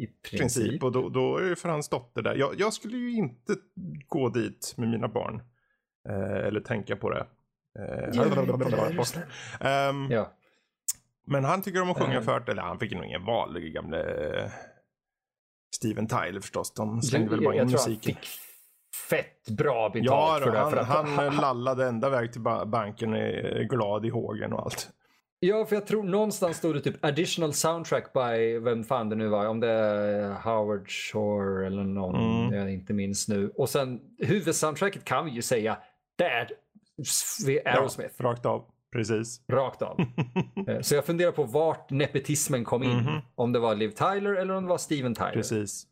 I 0.04 0.08
princip. 0.08 0.40
princip. 0.40 0.84
Och 0.84 0.92
då, 0.92 1.10
då 1.10 1.38
är 1.38 1.50
det 1.50 1.56
för 1.56 1.70
hans 1.70 1.90
dotter 1.90 2.22
där. 2.22 2.36
Jag, 2.36 2.60
jag 2.60 2.74
skulle 2.74 2.98
ju 2.98 3.12
inte 3.12 3.56
gå 4.08 4.30
dit 4.30 4.74
med 4.78 4.90
mina 4.90 5.08
barn. 5.08 5.42
Eh, 6.10 6.48
eller 6.48 6.60
tänka 6.60 6.96
på 6.96 7.10
det. 7.10 7.28
Eh, 7.80 8.20
Ehm, 9.60 10.08
Ja. 10.12 10.32
Men 11.28 11.44
han 11.44 11.62
tycker 11.62 11.82
om 11.82 11.92
att 11.92 11.98
sjunga 11.98 12.18
Eh. 12.18 12.22
för 12.24 12.50
eller 12.50 12.62
han 12.62 12.80
fick 12.80 12.92
nog 12.94 13.06
ingen 13.06 13.26
val, 13.26 13.60
gamle 13.60 14.00
eh, 14.44 14.52
Steven 15.76 16.08
Tyler 16.08 16.40
förstås. 16.40 16.74
De 16.74 17.02
slängde 17.02 17.30
väl 17.30 17.44
bara 17.44 17.56
in 17.56 17.72
musiken. 17.72 18.16
fick 18.16 18.28
fett 19.10 19.50
bra 19.58 19.90
betalt 19.90 20.06
Ja, 20.06 20.40
för 20.44 20.52
det. 20.52 20.58
han, 20.58 20.72
för 20.72 20.78
att, 20.78 20.88
han 20.88 21.36
lallade 21.42 21.88
ända 21.88 22.10
väg 22.10 22.32
till 22.32 22.42
ba- 22.42 22.66
banken 22.66 23.14
eh, 23.14 23.60
glad 23.62 24.06
i 24.06 24.10
hågen 24.10 24.54
och 24.54 24.60
allt. 24.66 24.90
Ja, 25.44 25.66
för 25.66 25.76
jag 25.76 25.88
tror 25.88 26.04
någonstans 26.04 26.58
stod 26.58 26.76
det 26.76 26.82
typ 26.82 27.06
additional 27.06 27.54
soundtrack 27.54 28.14
by 28.14 28.60
vem 28.60 28.84
fan 28.84 29.10
det 29.10 29.16
nu 29.16 29.28
var. 29.28 29.46
Om 29.46 29.60
det 29.60 29.70
är 29.72 30.34
Howard 30.34 30.90
Shore 30.90 31.68
eller 31.68 31.84
någon 31.84 32.16
Mm. 32.46 32.60
jag 32.60 32.74
inte 32.74 32.94
minns 32.94 33.28
nu. 33.28 33.50
Och 33.56 33.70
sen 33.70 34.00
huvudsoundtracket 34.20 35.04
kan 35.06 35.26
vi 35.26 35.32
ju 35.32 35.42
säga 35.42 35.78
det 36.18 36.24
är 36.26 36.50
Aerosmith. 37.66 38.14
Ja, 38.18 38.26
rakt 38.26 38.46
av. 38.46 38.66
Precis. 38.92 39.42
Rakt 39.48 39.82
av. 39.82 40.00
Eh, 40.68 40.82
Så 40.82 40.96
jag 40.96 41.06
funderar 41.06 41.32
på 41.32 41.44
vart 41.44 41.90
nepotismen 41.90 42.64
kom 42.66 42.84
in. 42.84 42.98
Mhm. 42.98 43.20
Om 43.36 43.52
det 43.52 43.60
var 43.60 43.76
Liv 43.76 43.90
Tyler 43.90 44.34
eller 44.34 44.54
om 44.54 44.64
det 44.64 44.70
var 44.70 44.78
Steven 44.78 45.16
Tyler. 45.16 45.32
Precis. 45.34 45.88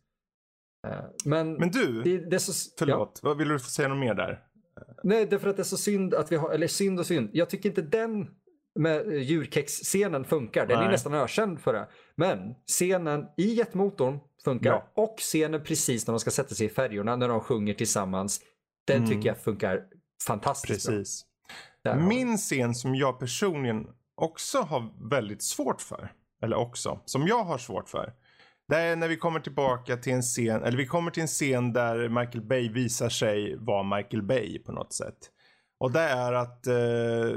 Eh, 0.87 0.93
Men, 1.25 1.53
Men 1.53 1.71
du, 1.71 2.01
det, 2.03 2.17
det 2.17 2.35
är 2.35 2.39
så... 2.39 2.51
Ja. 2.51 2.75
förlåt. 2.79 3.19
Vad 3.23 3.37
Vill 3.37 3.47
du 3.47 3.59
säga 3.59 3.87
något 3.87 3.97
mer 3.99 4.13
där? 4.13 4.43
Nej, 5.03 5.25
det 5.25 5.35
är 5.35 5.39
för 5.39 5.49
att 5.49 5.55
det 5.55 5.61
är 5.61 5.63
så 5.63 5.77
synd 5.77 6.13
att 6.13 6.31
vi 6.31 6.35
har, 6.35 6.51
eller 6.51 6.67
synd 6.67 6.99
och 6.99 7.05
synd. 7.05 7.29
Jag 7.33 7.49
tycker 7.49 7.69
inte 7.69 7.81
den 7.81 8.27
med 8.75 9.07
eh, 9.13 9.21
djurkex-scenen 9.21 10.25
funkar. 10.25 10.65
Den 10.67 10.77
är 10.77 10.81
Nej. 10.81 10.91
nästan 10.91 11.13
ökänd 11.13 11.59
för 11.59 11.73
det. 11.73 11.87
Men 12.15 12.55
scenen 12.67 13.25
i 13.37 13.53
jetmotorn 13.53 14.19
funkar 14.43 14.69
Ja. 14.71 14.91
och 15.03 15.15
scenen 15.17 15.63
precis 15.63 16.07
när 16.07 16.11
de 16.13 16.19
ska 16.19 16.31
sätta 16.31 16.55
sig 16.55 16.65
i 16.65 16.69
färjorna 16.69 17.15
när 17.15 17.27
de 17.27 17.39
sjunger 17.41 17.73
tillsammans. 17.73 18.41
Den 18.87 18.97
Mm. 18.97 19.09
tycker 19.09 19.27
jag 19.29 19.37
funkar 19.37 19.83
fantastiskt 20.27 20.87
bra. 20.87 20.95
Precis. 20.97 21.25
Vi. 21.83 21.95
Min 21.95 22.37
scen 22.37 22.75
som 22.75 22.95
jag 22.95 23.19
personligen 23.19 23.87
också 24.15 24.57
har 24.61 25.09
väldigt 25.09 25.43
svårt 25.43 25.81
för, 25.81 26.11
eller 26.43 26.55
också, 26.57 26.99
som 27.05 27.27
jag 27.27 27.43
har 27.43 27.57
svårt 27.57 27.89
för. 27.89 28.13
Det 28.67 28.75
är 28.77 28.95
när 28.95 29.07
vi 29.07 29.17
kommer 29.17 29.39
tillbaka 29.39 29.97
till 29.97 30.13
en 30.13 30.21
scen, 30.21 30.63
eller 30.63 30.77
vi 30.77 30.85
kommer 30.85 31.11
till 31.11 31.21
en 31.21 31.27
scen 31.27 31.73
där 31.73 32.09
Michael 32.09 32.41
Bay 32.41 32.69
visar 32.69 33.09
sig 33.09 33.55
vara 33.55 33.97
Michael 33.97 34.23
Bay 34.23 34.59
på 34.59 34.71
något 34.71 34.93
sätt. 34.93 35.17
Och 35.79 35.91
det 35.91 35.99
är 35.99 36.33
att 36.33 36.67
eh, 36.67 37.35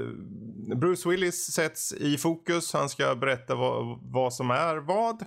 Bruce 0.76 1.09
Willis 1.09 1.53
sätts 1.53 1.93
i 1.93 2.18
fokus. 2.18 2.72
Han 2.72 2.88
ska 2.88 3.14
berätta 3.14 3.55
vad, 3.55 3.99
vad 4.03 4.34
som 4.34 4.51
är 4.51 4.76
vad. 4.76 5.24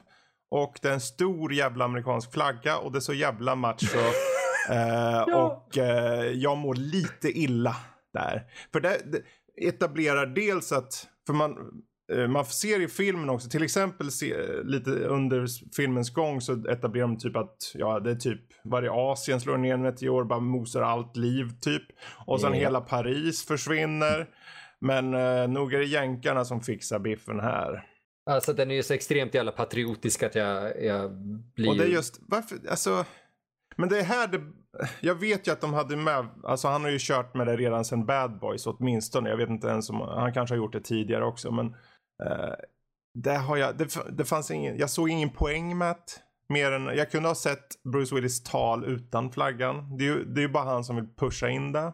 Och 0.51 0.79
det 0.81 0.89
är 0.89 0.93
en 0.93 1.01
stor 1.01 1.53
jävla 1.53 1.85
amerikansk 1.85 2.33
flagga 2.33 2.77
och 2.77 2.91
det 2.91 2.97
är 2.97 3.01
så 3.01 3.13
jävla 3.13 3.55
macho. 3.55 3.97
eh, 4.69 5.23
ja. 5.27 5.45
Och 5.45 5.77
eh, 5.77 6.31
jag 6.31 6.57
mår 6.57 6.75
lite 6.75 7.39
illa 7.39 7.75
där. 8.13 8.43
För 8.71 8.79
det, 8.79 9.01
det 9.11 9.21
etablerar 9.67 10.25
dels 10.25 10.71
att, 10.71 11.07
för 11.25 11.33
man, 11.33 11.57
man 12.29 12.45
ser 12.45 12.81
i 12.81 12.87
filmen 12.87 13.29
också, 13.29 13.49
till 13.49 13.63
exempel 13.63 14.11
se, 14.11 14.35
lite 14.63 14.89
under 14.89 15.45
filmens 15.75 16.13
gång 16.13 16.41
så 16.41 16.53
etablerar 16.69 17.07
de 17.07 17.17
typ 17.17 17.35
att, 17.35 17.71
ja 17.73 17.99
det 17.99 18.11
är 18.11 18.15
typ, 18.15 18.41
var 18.63 18.81
det 18.81 18.91
Asien 18.91 19.41
slår 19.41 19.57
ner 19.57 19.73
en 19.73 19.81
meteor, 19.81 20.23
bara 20.23 20.39
mosar 20.39 20.81
allt 20.81 21.17
liv 21.17 21.49
typ. 21.61 21.83
Och 22.25 22.41
sen 22.41 22.53
yeah. 22.53 22.63
hela 22.63 22.81
Paris 22.81 23.45
försvinner. 23.45 24.27
Men 24.79 25.13
eh, 25.13 25.47
nog 25.47 25.73
är 25.73 25.79
det 25.79 25.85
jänkarna 25.85 26.45
som 26.45 26.61
fixar 26.61 26.99
biffen 26.99 27.39
här. 27.39 27.83
Alltså 28.29 28.53
den 28.53 28.71
är 28.71 28.75
ju 28.75 28.83
så 28.83 28.93
extremt 28.93 29.33
jävla 29.33 29.51
patriotisk 29.51 30.23
att 30.23 30.35
jag, 30.35 30.83
jag 30.83 31.11
blir... 31.55 31.69
Och 31.69 31.77
det 31.77 31.83
är 31.83 31.89
just, 31.89 32.19
varför, 32.27 32.57
alltså. 32.69 33.05
Men 33.77 33.89
det 33.89 33.99
är 33.99 34.03
här 34.03 34.27
det, 34.27 34.41
jag 35.01 35.15
vet 35.15 35.47
ju 35.47 35.51
att 35.51 35.61
de 35.61 35.73
hade 35.73 35.95
med, 35.95 36.27
alltså 36.43 36.67
han 36.67 36.83
har 36.83 36.91
ju 36.91 36.97
kört 36.99 37.35
med 37.35 37.47
det 37.47 37.57
redan 37.57 37.85
sedan 37.85 38.05
Bad 38.05 38.39
Boys 38.39 38.67
åtminstone. 38.67 39.29
Jag 39.29 39.37
vet 39.37 39.49
inte 39.49 39.67
ens 39.67 39.89
om, 39.89 40.01
han 40.01 40.33
kanske 40.33 40.55
har 40.55 40.57
gjort 40.57 40.73
det 40.73 40.81
tidigare 40.81 41.25
också 41.25 41.51
men. 41.51 41.75
Uh, 42.23 42.53
det 43.13 43.35
har 43.35 43.57
jag, 43.57 43.77
det, 43.77 43.95
det 44.09 44.25
fanns 44.25 44.51
ingen, 44.51 44.77
jag 44.77 44.89
såg 44.89 45.09
ingen 45.09 45.29
poäng 45.29 45.77
med 45.77 45.87
det. 45.87 46.21
Mer 46.53 46.71
än, 46.71 46.85
jag 46.85 47.11
kunde 47.11 47.29
ha 47.29 47.35
sett 47.35 47.83
Bruce 47.83 48.15
Willis 48.15 48.43
tal 48.43 48.85
utan 48.85 49.31
flaggan. 49.31 49.97
Det 49.97 50.03
är 50.03 50.07
ju 50.07 50.25
det 50.25 50.43
är 50.43 50.47
bara 50.47 50.63
han 50.63 50.83
som 50.83 50.95
vill 50.95 51.07
pusha 51.15 51.49
in 51.49 51.71
det. 51.71 51.93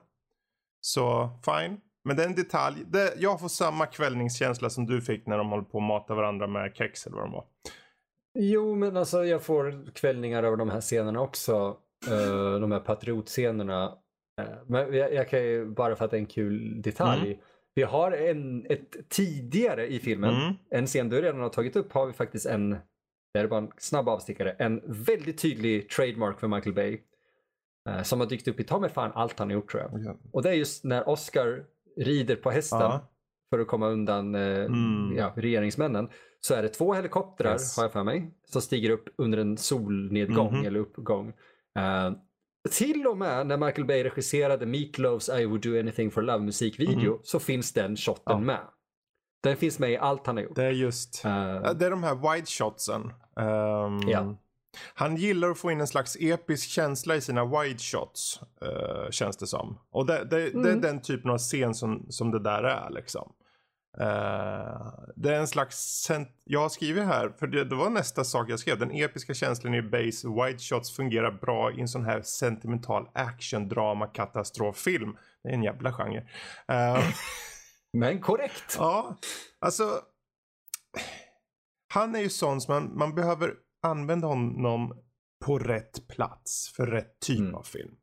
Så 0.82 1.30
fine. 1.46 1.78
Men 2.04 2.18
det 2.18 2.24
är 2.24 2.28
en 2.28 2.36
detalj. 2.36 2.84
Det, 2.88 3.14
jag 3.18 3.40
får 3.40 3.48
samma 3.48 3.86
kvällningskänsla 3.86 4.70
som 4.70 4.86
du 4.86 5.02
fick 5.02 5.28
när 5.28 5.38
de 5.38 5.50
håller 5.50 5.64
på 5.64 5.78
att 5.78 5.84
mata 5.84 6.16
varandra 6.16 6.48
med 6.48 6.76
kex 6.76 7.06
eller 7.06 7.18
vad 7.18 7.26
de 7.26 7.32
var. 7.32 7.46
Jo, 8.40 8.76
men 8.76 8.98
alltså 8.98 9.26
jag 9.26 9.44
får 9.44 9.94
kvällningar 9.94 10.44
över 10.44 10.58
de 10.58 10.70
här 10.70 10.82
scenerna 10.82 11.22
också. 11.22 11.78
Uh, 12.12 12.60
de 12.60 12.72
här 12.72 12.80
patriotscenerna. 12.80 13.86
Uh, 14.42 14.56
men 14.68 14.94
jag, 14.94 15.14
jag, 15.14 15.30
kan 15.30 15.44
ju, 15.44 15.66
bara 15.66 15.96
för 15.96 16.06
att 16.06 16.12
det 16.12 16.18
är 16.18 16.22
en 16.22 16.26
kul 16.26 16.82
detalj. 16.82 17.28
Mm. 17.28 17.40
Vi 17.76 17.84
har 17.84 18.12
en, 18.12 18.66
ett 18.70 19.10
tidigare 19.10 19.88
i 19.88 20.00
filmen, 20.00 20.36
mm. 20.36 20.54
en 20.70 20.88
scen 20.88 21.10
du 21.10 21.22
redan 21.22 21.42
har 21.42 21.50
tagit 21.50 21.76
upp, 21.76 21.92
har 21.94 22.06
vi 22.06 22.14
faktiskt 22.14 22.46
en, 22.46 22.70
det 23.34 23.40
är 23.40 23.48
bara 23.48 23.60
en 23.60 23.72
snabb 23.78 24.10
avstickare, 24.10 24.52
en 24.52 24.82
väldigt 24.86 25.42
tydlig 25.42 25.90
trademark 25.90 26.40
för 26.40 26.48
Michael 26.48 26.76
Bay. 26.76 27.00
Uh, 27.90 28.04
som 28.04 28.20
har 28.20 28.28
dykt 28.28 28.48
upp 28.48 28.60
i 28.60 28.64
ta 28.64 28.80
mig 28.80 28.90
fan 28.90 29.12
allt 29.16 29.40
han 29.40 29.48
har 29.48 29.54
gjort 29.54 29.72
tror 29.72 29.84
jag. 29.84 30.04
Ja. 30.06 30.16
Och 30.32 30.44
det 30.44 30.50
är 30.50 30.54
just 30.54 30.84
när 30.84 31.10
Oscar 31.10 31.66
rider 31.98 32.36
på 32.36 32.52
hästen 32.52 32.80
ja. 32.80 33.10
för 33.50 33.60
att 33.60 33.68
komma 33.68 33.88
undan 33.88 34.36
eh, 34.36 34.66
mm. 34.66 35.18
ja, 35.18 35.34
regeringsmännen. 35.36 36.10
Så 36.40 36.54
är 36.54 36.62
det 36.62 36.70
två 36.70 36.94
helikoptrar, 36.94 37.52
yes. 37.52 37.78
har 37.78 37.84
jag 37.84 37.92
för 37.92 38.04
mig, 38.04 38.32
som 38.46 38.62
stiger 38.62 38.90
upp 38.90 39.10
under 39.18 39.38
en 39.38 39.58
solnedgång 39.58 40.48
mm 40.48 40.62
-hmm. 40.62 40.68
eller 40.68 40.80
uppgång. 40.80 41.28
Uh, 41.80 42.18
till 42.70 43.08
och 43.08 43.18
med 43.18 43.48
när 43.48 43.58
Michael 43.58 43.88
Bay 43.88 44.04
regisserade 44.04 44.66
Meatloafs 44.66 45.30
I 45.30 45.46
would 45.46 45.62
do 45.62 45.80
anything 45.80 46.12
for 46.12 46.22
love 46.22 46.44
musikvideo 46.44 47.12
mm. 47.12 47.20
så 47.24 47.40
finns 47.40 47.74
den 47.74 47.98
shoten 47.98 48.24
ja. 48.26 48.40
med. 48.40 48.68
Den 49.44 49.58
finns 49.58 49.80
med 49.80 49.92
i 49.92 49.98
allt 49.98 50.28
han 50.28 50.38
har 50.38 50.44
gjort. 50.44 50.56
Det 50.56 50.64
är 50.64 50.72
just, 50.72 51.26
uh, 51.26 51.32
det 51.74 51.86
är 51.86 51.90
de 51.90 52.04
här 52.04 52.34
wide 52.34 52.46
shotsen. 52.46 53.02
Um, 53.36 54.10
ja. 54.10 54.36
Han 54.94 55.16
gillar 55.16 55.50
att 55.50 55.58
få 55.58 55.72
in 55.72 55.82
en 55.82 55.88
slags 55.88 56.18
episk 56.20 56.70
känsla 56.70 57.16
i 57.16 57.22
sina 57.22 57.46
wide 57.46 57.80
shots. 57.80 58.40
Uh, 58.64 59.10
känns 59.10 59.38
det 59.38 59.48
som. 59.48 59.78
Och 59.92 60.06
det, 60.06 60.26
det, 60.26 60.48
mm. 60.48 60.62
det, 60.62 60.70
är 60.70 60.74
mm. 60.74 60.82
den 60.82 61.02
typen 61.02 61.32
av 61.32 61.38
scen 61.38 61.76
som, 61.76 62.06
som 62.10 62.32
det 62.32 62.40
där 62.40 62.64
är 62.64 62.90
liksom. 62.90 63.34
Uh, 64.00 64.94
det 65.16 65.36
är 65.36 65.40
en 65.40 65.48
slags, 65.48 66.12
jag 66.44 66.60
har 66.60 66.70
skrivit 66.70 67.04
här, 67.04 67.30
för 67.40 67.48
det, 67.48 67.64
det, 67.64 67.76
var 67.76 67.90
nästa 67.90 68.24
sak 68.24 68.50
jag 68.50 68.60
skrev. 68.60 68.80
Den 68.80 68.92
episka 68.92 69.34
känslan 69.34 69.74
i 69.74 69.82
base 69.82 70.28
wide 70.28 70.60
shots 70.60 70.96
fungerar 70.96 71.32
bra 71.32 71.72
i 71.72 71.82
en 71.82 71.88
sån 71.88 72.06
här 72.06 72.22
sentimental 72.22 73.10
action 73.14 73.68
drama 73.68 74.08
katastroffilm. 74.08 75.18
Det 75.44 75.50
är 75.50 75.54
en 75.54 75.64
jävla 75.64 75.94
genre. 75.94 76.20
Uh, 76.72 77.04
Men 77.94 78.22
korrekt. 78.22 78.76
Ja, 78.78 79.18
alltså. 79.60 80.02
Han 81.94 82.16
är 82.16 82.20
ju 82.20 82.30
sån 82.30 82.62
som 82.62 82.74
man, 82.74 82.98
man 82.98 83.16
behöver 83.16 83.54
använda 83.84 84.28
honom 84.28 85.02
på 85.46 85.60
rätt 85.60 86.08
plats 86.08 86.74
för 86.76 86.88
rätt 86.88 87.20
typ 87.20 87.40
mm. 87.40 87.56
av 87.56 87.64
film. 87.64 87.96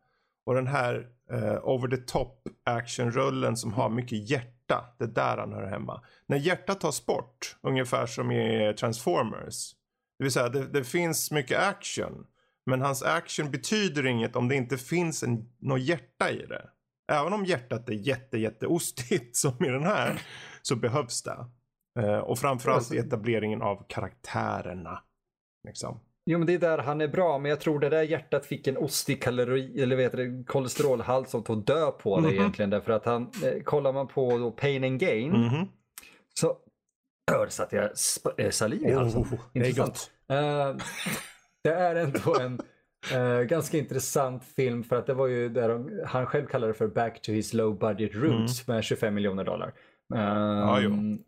Och 0.47 0.55
den 0.55 0.66
här 0.66 1.07
uh, 1.32 1.68
over 1.68 1.89
the 1.89 1.97
top 1.97 2.49
actionrullen 2.64 3.57
som 3.57 3.72
har 3.72 3.91
mycket 3.91 4.30
hjärta, 4.30 4.57
det 4.98 5.04
är 5.04 5.08
där 5.08 5.38
han 5.38 5.52
hör 5.52 5.66
hemma. 5.66 6.04
När 6.26 6.36
hjärtat 6.36 6.80
tas 6.80 7.06
bort, 7.06 7.56
ungefär 7.62 8.06
som 8.06 8.30
i 8.30 8.74
Transformers. 8.78 9.74
Det 10.18 10.24
vill 10.24 10.32
säga 10.32 10.48
det, 10.48 10.66
det 10.66 10.84
finns 10.84 11.30
mycket 11.30 11.58
action. 11.58 12.26
Men 12.66 12.80
hans 12.80 13.02
action 13.02 13.50
betyder 13.50 14.06
inget 14.06 14.36
om 14.36 14.48
det 14.48 14.54
inte 14.54 14.78
finns 14.78 15.22
en, 15.22 15.52
något 15.58 15.80
hjärta 15.80 16.30
i 16.30 16.46
det. 16.46 16.68
Även 17.12 17.32
om 17.32 17.44
hjärtat 17.44 17.88
är 17.88 17.92
jätte, 17.92 18.38
jätte 18.38 18.66
ostigt 18.66 19.36
som 19.36 19.64
i 19.64 19.68
den 19.68 19.84
här. 19.84 20.22
Så 20.62 20.76
behövs 20.76 21.22
det. 21.22 21.46
Uh, 22.00 22.18
och 22.18 22.38
framförallt 22.38 22.92
i 22.92 22.98
etableringen 22.98 23.62
av 23.62 23.86
karaktärerna. 23.88 25.02
Liksom. 25.66 26.00
Jo 26.31 26.39
men 26.39 26.47
det 26.47 26.55
är 26.55 26.59
där 26.59 26.79
han 26.79 27.01
är 27.01 27.09
bra, 27.09 27.39
men 27.39 27.49
jag 27.51 27.61
tror 27.61 27.79
det 27.81 27.89
där 27.89 28.03
hjärtat 28.03 28.47
fick 28.47 28.66
en 28.66 28.76
ostig 28.76 29.22
kalori, 29.22 29.83
eller 29.83 29.97
vet 29.97 30.12
det, 30.12 30.45
kolesterolhalt 30.47 31.29
som 31.29 31.43
tog 31.43 31.64
dö 31.64 31.91
på 31.91 32.16
det 32.16 32.22
mm 32.22 32.31
-hmm. 32.31 32.41
egentligen. 32.41 32.70
Därför 32.70 32.93
att 32.93 33.05
han, 33.05 33.31
eh, 33.45 33.62
kollar 33.62 33.93
man 33.93 34.09
på 34.09 34.39
då 34.39 34.51
Pain 34.51 34.85
and 34.85 35.01
Gain 35.01 35.35
mm 35.35 35.49
-hmm. 35.49 35.66
så 36.35 36.57
hör 37.31 37.49
så 37.49 37.62
att 37.62 37.72
jag 37.72 37.91
äh, 38.39 38.51
saliv 38.51 38.87
i 38.87 38.93
halsen. 38.93 39.22
Oh, 39.22 39.35
intressant. 39.53 40.11
Det 40.26 40.35
är, 40.35 40.70
uh, 40.70 40.76
det 41.64 41.70
är 41.70 41.95
ändå 41.95 42.41
en 42.41 42.61
uh, 43.20 43.43
ganska 43.43 43.79
intressant 43.79 44.45
film 44.45 44.85
för 44.85 44.97
att 44.97 45.07
det 45.07 45.14
var 45.14 45.26
ju 45.26 45.49
där 45.49 45.68
de, 45.68 46.03
han 46.07 46.26
själv 46.26 46.47
kallade 46.47 46.72
det 46.72 46.79
för 46.79 46.89
Back 46.89 47.22
to 47.22 47.33
his 47.33 47.55
low 47.55 47.79
budget 47.79 48.14
roots 48.14 48.68
mm. 48.68 48.76
med 48.76 48.85
25 48.85 49.14
miljoner 49.14 49.45
dollar. 49.45 49.68
Uh, 50.14 50.20
ja, 50.20 50.81
jo. 50.81 51.18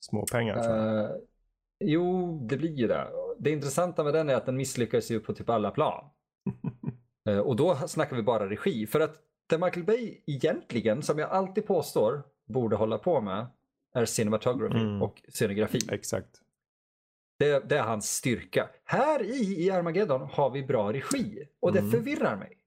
Små 0.00 0.26
pengar. 0.32 0.56
Uh, 0.56 1.10
jo, 1.84 2.38
det 2.48 2.56
blir 2.56 2.72
ju 2.72 2.86
det 2.86 3.08
det 3.38 3.50
intressanta 3.50 4.04
med 4.04 4.14
den 4.14 4.30
är 4.30 4.34
att 4.34 4.46
den 4.46 4.56
misslyckas 4.56 5.10
ju 5.10 5.20
på 5.20 5.34
typ 5.34 5.50
alla 5.50 5.70
plan. 5.70 6.04
Eh, 7.28 7.38
och 7.38 7.56
då 7.56 7.76
snackar 7.88 8.16
vi 8.16 8.22
bara 8.22 8.50
regi. 8.50 8.86
För 8.86 9.00
att 9.00 9.16
det 9.48 9.58
Michael 9.58 9.84
Bay 9.84 10.20
egentligen, 10.26 11.02
som 11.02 11.18
jag 11.18 11.30
alltid 11.30 11.66
påstår, 11.66 12.22
borde 12.46 12.76
hålla 12.76 12.98
på 12.98 13.20
med 13.20 13.46
är 13.94 14.04
cinematography 14.04 14.78
mm. 14.78 15.02
och 15.02 15.22
scenografi. 15.28 15.78
Exakt. 15.90 16.28
Det, 17.38 17.68
det, 17.68 17.78
är 17.78 17.82
hans 17.82 18.10
styrka. 18.10 18.68
Här 18.84 19.22
i, 19.22 19.64
i 19.64 19.70
Armageddon 19.70 20.28
har 20.32 20.50
vi 20.50 20.62
bra 20.62 20.92
regi 20.92 21.48
och 21.60 21.72
det 21.72 21.78
mm. 21.78 21.90
förvirrar 21.90 22.36
mig. 22.36 22.58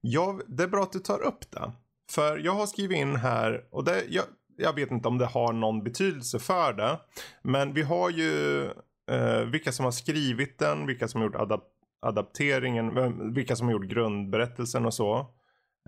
Ja, 0.00 0.40
det 0.46 0.62
är 0.62 0.68
bra 0.68 0.82
att 0.82 0.92
du 0.92 0.98
tar 0.98 1.22
upp 1.22 1.50
det. 1.50 1.72
För 2.10 2.38
jag 2.38 2.52
har 2.52 2.66
skrivit 2.66 2.98
in 2.98 3.16
här, 3.16 3.66
och 3.70 3.84
det, 3.84 4.04
jag, 4.08 4.24
jag 4.56 4.74
vet 4.74 4.90
inte 4.90 5.08
om 5.08 5.18
det 5.18 5.26
har 5.26 5.52
någon 5.52 5.84
betydelse 5.84 6.38
för 6.38 6.72
det. 6.72 7.00
Men 7.42 7.72
vi 7.72 7.82
har 7.82 8.10
ju 8.10 8.64
eh, 9.10 9.40
vilka 9.40 9.72
som 9.72 9.84
har 9.84 9.92
skrivit 9.92 10.58
den, 10.58 10.86
vilka 10.86 11.08
som 11.08 11.20
har 11.20 11.28
gjort 11.28 11.40
adap 11.40 11.64
adapteringen, 12.02 13.34
vilka 13.34 13.56
som 13.56 13.66
har 13.66 13.72
gjort 13.72 13.88
grundberättelsen 13.88 14.86
och 14.86 14.94
så. 14.94 15.34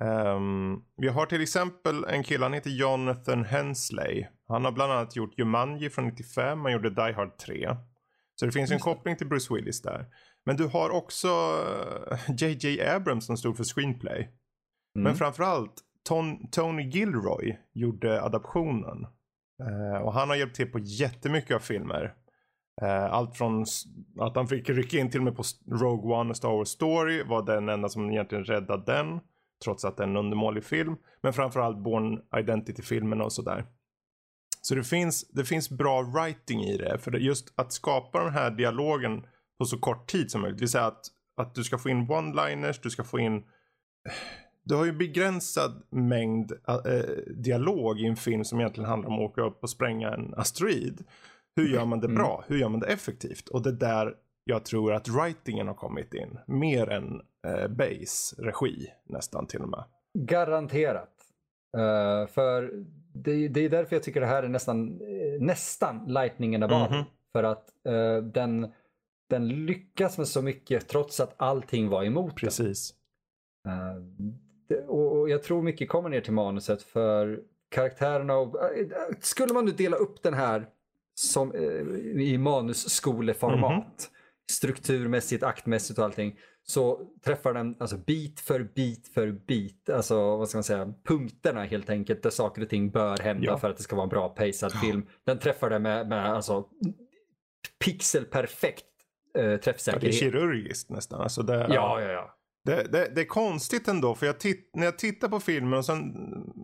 Um, 0.01 0.85
vi 0.97 1.09
har 1.09 1.27
till 1.27 1.43
exempel 1.43 2.05
en 2.05 2.23
kille, 2.23 2.45
han 2.45 2.53
heter 2.53 2.71
Jonathan 2.71 3.45
Hensley. 3.45 4.27
Han 4.49 4.65
har 4.65 4.73
bland 4.73 4.93
annat 4.93 5.17
gjort 5.17 5.39
Jumanji 5.39 5.91
från 5.91 6.05
95, 6.07 6.61
han 6.61 6.73
gjorde 6.73 6.91
Die 6.91 7.13
Hard 7.13 7.39
3. 7.39 7.77
Så 8.35 8.47
det 8.47 8.53
finns 8.53 8.71
en 8.71 8.79
koppling 8.79 9.17
till 9.17 9.27
Bruce 9.27 9.55
Willis 9.55 9.83
där. 9.83 10.07
Men 10.45 10.57
du 10.57 10.67
har 10.67 10.91
också 10.91 11.29
JJ 12.39 12.81
eh, 12.81 12.97
Abrams 12.97 13.27
som 13.27 13.37
stod 13.37 13.57
för 13.57 13.65
screenplay. 13.65 14.19
Mm. 14.19 14.33
Men 15.05 15.15
framförallt 15.15 15.75
Ton 16.09 16.51
Tony 16.51 16.83
Gilroy 16.83 17.59
gjorde 17.73 18.23
adaptionen. 18.23 19.07
Uh, 19.63 20.03
och 20.03 20.13
han 20.13 20.29
har 20.29 20.37
hjälpt 20.37 20.57
till 20.57 20.73
på 20.73 20.79
jättemycket 20.79 21.57
av 21.57 21.61
filmer. 21.61 22.15
Eh, 22.83 23.05
allt 23.05 23.37
från 23.37 23.65
att 24.21 24.37
han 24.37 24.49
fick 24.49 24.71
rycka 24.71 24.99
in 24.99 25.11
till 25.11 25.21
och 25.21 25.25
med 25.25 25.37
på 25.37 25.43
Rogue 25.71 26.17
One 26.17 26.31
och 26.31 26.37
Star 26.37 26.49
Wars 26.49 26.69
Story 26.69 27.23
var 27.23 27.43
den 27.43 27.69
enda 27.69 27.89
som 27.89 28.11
egentligen 28.11 28.45
räddade 28.45 28.93
den. 28.93 29.21
Trots 29.65 29.85
att 29.85 29.97
det 29.97 30.03
är 30.03 30.09
en 30.09 30.17
undermålig 30.17 30.65
film. 30.65 30.97
Men 31.23 31.33
framförallt 31.33 31.79
Born 31.79 32.21
Identity-filmen 32.37 33.21
och 33.21 33.33
sådär. 33.33 33.67
Så 34.63 34.75
det 34.75 34.85
finns, 34.85 35.29
det 35.29 35.45
finns 35.45 35.71
bra 35.71 36.03
writing 36.03 36.65
i 36.65 36.77
det. 36.77 36.99
För 36.99 37.13
just 37.13 37.53
att 37.57 37.73
skapa 37.73 38.25
den 38.25 38.33
här 38.33 38.51
dialogen 38.51 39.27
på 39.59 39.65
så 39.65 39.79
kort 39.79 40.07
tid 40.07 40.31
som 40.31 40.41
möjligt. 40.41 40.59
Det 40.59 40.63
vill 40.63 40.71
säga 40.71 40.87
att, 40.87 41.07
att 41.37 41.55
du 41.55 41.65
ska 41.65 41.79
få 41.79 41.89
in 41.89 42.09
one-liners, 42.09 42.81
du 42.83 42.91
ska 42.91 43.05
få 43.05 43.19
in 43.19 43.45
du 44.65 44.75
har 44.75 44.85
ju 44.85 44.93
begränsad 44.93 45.83
mängd 45.91 46.53
äh, 46.69 47.33
dialog 47.37 48.01
i 48.01 48.07
en 48.07 48.17
film 48.17 48.45
som 48.45 48.61
egentligen 48.61 48.91
handlar 48.91 49.11
om 49.11 49.15
att 49.15 49.31
åka 49.31 49.43
upp 49.43 49.63
och 49.63 49.71
spränga 49.71 50.11
en 50.11 50.35
asteroid. 50.37 51.05
Hur 51.57 51.69
gör 51.69 51.85
man 51.85 52.01
det 52.01 52.07
Mm. 52.07 52.15
bra? 52.17 52.45
Hur 52.49 52.57
gör 52.59 52.69
man 52.69 52.81
det 52.81 52.87
effektivt? 52.87 53.49
Och 53.49 53.63
det 53.63 53.71
är 53.71 53.75
där 53.75 54.15
jag 54.45 54.65
tror 54.65 54.93
att 54.93 55.09
writingen 55.09 55.67
har 55.69 55.75
kommit 55.75 56.15
in. 56.15 56.39
Mer 56.47 56.89
än 56.91 57.21
äh, 57.47 57.69
Bays 57.69 58.35
regi 58.39 58.87
nästan 59.05 59.47
till 59.47 59.61
och 59.63 59.69
med. 59.69 59.85
Garanterat. 60.19 61.15
Eh, 61.77 62.27
för 62.27 62.71
det, 63.15 63.49
det 63.49 63.61
är 63.65 63.69
därför 63.71 63.97
jag 63.97 64.03
tycker 64.03 64.21
det 64.21 64.27
här 64.27 64.43
är 64.43 64.49
nästan, 64.49 65.01
eh, 65.01 65.41
nästan 65.43 66.05
lightningen 66.07 66.63
above. 66.63 66.97
Mhm. 66.97 67.05
För 67.33 67.45
att 67.45 67.69
eh, 67.89 68.17
den, 68.25 68.73
den 69.31 69.49
lyckas 69.49 70.19
med 70.19 70.29
så 70.29 70.43
mycket 70.43 70.89
trots 70.89 71.21
att 71.21 71.35
allting 71.37 71.89
var 71.89 72.05
emot 72.05 72.27
den. 72.27 72.35
Precis. 72.37 72.95
Eh, 73.69 74.03
det- 74.69 74.85
och, 74.87 75.19
och 75.19 75.29
jag 75.31 75.43
tror 75.43 75.63
mycket 75.63 75.89
kommer 75.89 76.09
ner 76.09 76.21
till 76.21 76.33
manuset 76.33 76.83
för 76.83 77.43
karaktärerna 77.71 78.37
och 78.37 78.63
eh, 78.79 78.87
skulle 79.21 79.55
man 79.55 79.65
nu 79.65 79.71
dela 79.71 79.97
upp 79.97 80.23
den 80.23 80.35
här 80.35 80.67
som, 81.15 81.53
eh, 81.55 82.21
i 82.23 82.39
manusskoleformat 82.39 84.11
strukturmässigt, 84.51 85.43
aktmässigt 85.43 85.99
och 85.99 86.05
allting 86.05 86.39
så 86.65 87.01
träffar 87.25 87.55
den 87.55 87.77
alltså 87.81 87.97
bit 87.97 88.41
för 88.41 88.61
bit 88.75 89.09
för 89.09 89.33
bit, 89.33 89.91
alltså 89.91 90.37
vad 90.37 90.49
ska 90.49 90.57
man 90.59 90.65
säga, 90.65 90.95
punkterna 91.05 91.65
helt 91.65 91.91
enkelt 91.91 92.23
där 92.23 92.31
saker 92.31 92.63
och 92.63 92.69
ting 92.69 92.91
bör 92.91 93.17
hända 93.19 93.47
Ja. 93.47 93.59
för 93.59 93.71
att 93.71 93.77
det 93.77 93.83
ska 93.83 93.97
vara 93.97 94.05
en 94.05 94.09
bra 94.09 94.29
pacad 94.29 94.73
film. 94.81 95.07
Den 95.27 95.39
träffar 95.39 95.71
det 95.71 95.79
med, 95.79 96.09
med 96.09 96.27
alltså 96.27 96.67
pixelperfekt 97.85 98.85
eh, 99.39 99.43
Ja, 99.43 99.49
det 99.49 99.53
är 99.55 99.59
träffsäkerhet. 99.59 100.15
kirurgiskt 100.15 100.91
nästan. 100.91 101.21
Alltså 101.21 101.43
det, 101.43 101.55
Ja, 101.71 102.01
ja, 102.01 102.09
ja. 102.11 102.35
Det, 102.65 102.93
det, 102.93 103.13
det 103.15 103.21
är 103.21 103.25
konstigt 103.25 103.89
ändå 103.89 104.15
för 104.15 104.27
jag 104.27 104.37
när 104.75 104.85
jag 104.85 104.99
tittar 104.99 105.29
på 105.29 105.41
filmen 105.41 105.79
och 105.79 105.85
sen 105.85 106.15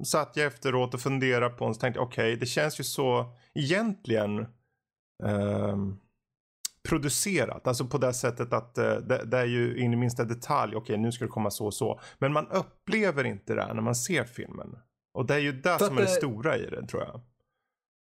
satt 0.05 0.37
jag 0.37 0.47
efteråt 0.47 0.95
och 0.95 1.01
funderade 1.01 1.55
på 1.57 1.65
den 1.65 1.75
så 1.75 1.81
tänkte 1.81 1.99
jag 2.01 2.07
okej 2.09 2.37
det 2.37 2.47
känns 2.47 2.81
ju 2.81 2.85
så 2.85 3.35
egentligen 3.55 4.47
ehm, 5.25 5.97
producerat. 6.89 7.67
Alltså 7.67 7.85
på 7.87 7.99
det 7.99 8.13
sättet 8.15 8.53
att 8.53 8.79
eh, 8.79 8.95
det, 8.97 9.25
det 9.25 9.39
är 9.39 9.45
ju 9.45 9.79
in 9.79 9.93
i 9.93 9.97
minsta 9.97 10.25
detalj 10.25 10.77
okej 10.77 10.99
nu 10.99 11.13
ska 11.13 11.25
det 11.25 11.31
komma 11.31 11.51
så 11.51 11.67
och 11.67 11.75
så. 11.75 12.01
Men 12.19 12.33
man 12.33 12.49
upplever 12.49 13.25
inte 13.25 13.55
det 13.55 13.75
när 13.75 13.83
man 13.83 13.95
ser 13.95 14.25
filmen. 14.25 14.79
Och 15.15 15.27
det 15.27 15.35
är 15.35 15.39
ju 15.39 15.53
det 15.53 15.79
som 15.79 15.97
är 15.97 16.01
det 16.01 16.07
det- 16.07 16.11
stora 16.13 16.57
i 16.57 16.67
det 16.67 16.87
tror 16.87 17.03
jag. 17.03 17.21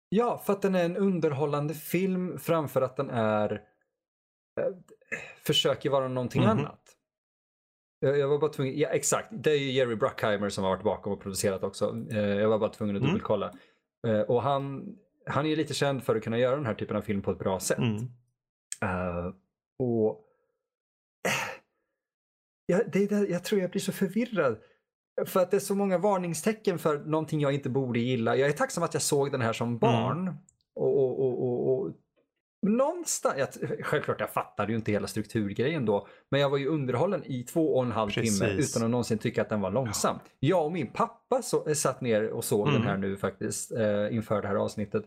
Ja, 0.10 0.42
för 0.46 0.54
att 0.54 0.62
den 0.62 0.76
är 0.76 0.86
en 0.86 0.98
underhållande 0.98 1.74
film 1.74 2.40
framför 2.40 2.82
att 2.82 2.98
den 2.98 3.10
är 3.10 3.52
eh, 4.62 4.68
försöker 5.46 5.90
vara 5.90 6.08
någonting 6.08 6.42
Mhm. 6.42 6.50
annat. 6.52 6.83
Jag, 8.04 8.28
var 8.28 8.38
bara 8.38 8.52
tvungen, 8.52 8.80
ja 8.80 8.90
exakt, 8.90 9.30
det 9.32 9.52
är 9.52 9.58
ju 9.58 9.72
Jerry 9.72 9.96
Bruckheimer 9.96 10.50
som 10.50 10.64
har 10.64 10.72
varit 10.72 10.84
bakom 10.84 11.14
och 11.14 11.22
producerat 11.22 11.64
också. 11.64 11.98
Eh, 12.12 12.18
jag 12.20 12.50
var 12.50 12.60
bara 12.60 12.70
tvungen 12.70 12.96
att 12.96 13.02
Mm. 13.02 13.12
dubbelkolla. 13.14 13.52
Eh, 14.08 14.22
och 14.22 14.42
han, 14.42 14.96
han 15.26 15.46
är 15.46 15.50
ju 15.50 15.56
lite 15.56 15.74
känd 15.74 16.04
för 16.04 16.16
att 16.16 16.24
kunna 16.24 16.38
göra 16.38 16.56
den 16.56 16.66
här 16.66 16.74
typen 16.74 16.98
av 16.98 17.02
film 17.02 17.22
på 17.22 17.32
ett 17.32 17.40
bra 17.40 17.60
sätt. 17.60 17.78
Mm. 17.78 17.98
Eh, 18.82 19.34
och 19.80 20.20
ja, 22.66 22.82
det 22.94 23.10
där, 23.10 23.28
jag 23.28 23.44
tror 23.44 23.62
jag 23.62 23.70
blir 23.72 23.82
så 23.82 23.92
förvirrad. 23.92 24.58
För 25.26 25.40
att 25.40 25.52
det 25.52 25.58
är 25.58 25.60
så 25.62 25.76
många 25.76 25.98
varningstecken 25.98 26.80
för 26.80 26.98
någonting 26.98 27.40
jag 27.42 27.54
inte 27.54 27.70
borde 27.70 28.00
gilla. 28.00 28.36
Jag 28.36 28.50
är 28.50 28.54
tacksam 28.54 28.84
att 28.84 28.94
jag 28.94 29.04
såg 29.04 29.32
den 29.32 29.42
här 29.42 29.54
som 29.54 29.78
barn. 29.78 30.38
Och, 30.76 30.98
och, 30.98 31.20
och, 31.20 31.44
och, 31.44 31.63
och 31.63 31.63
någonstans, 32.64 33.36
jag, 33.38 33.48
självklart 33.86 34.20
jag 34.20 34.30
fattade 34.30 34.72
ju 34.72 34.78
inte 34.78 34.92
hela 34.92 35.08
strukturgrejen 35.08 35.86
då. 35.86 36.08
Men 36.32 36.42
jag 36.42 36.50
var 36.50 36.58
ju 36.58 36.68
underhållen 36.68 37.24
i 37.26 37.44
två 37.44 37.76
och 37.76 37.84
en 37.84 37.92
halv 37.92 38.10
Precis. 38.12 38.40
timme 38.40 38.52
utan 38.54 38.84
att 38.84 38.90
någonsin 38.90 39.18
tycka 39.18 39.42
att 39.42 39.50
den 39.50 39.62
var 39.62 39.72
långsam. 39.72 40.20
Jag 40.40 40.66
och 40.66 40.72
min 40.72 40.88
pappa 40.88 41.42
så, 41.42 41.76
satt 41.76 42.02
ner 42.02 42.30
och 42.30 42.44
såg 42.44 42.68
Mm. 42.68 42.82
den 42.82 42.90
här 42.90 42.98
nu 42.98 43.18
faktiskt 43.18 43.72
eh, 43.72 44.16
inför 44.16 44.42
det 44.42 44.48
här 44.48 44.56
avsnittet. 44.56 45.04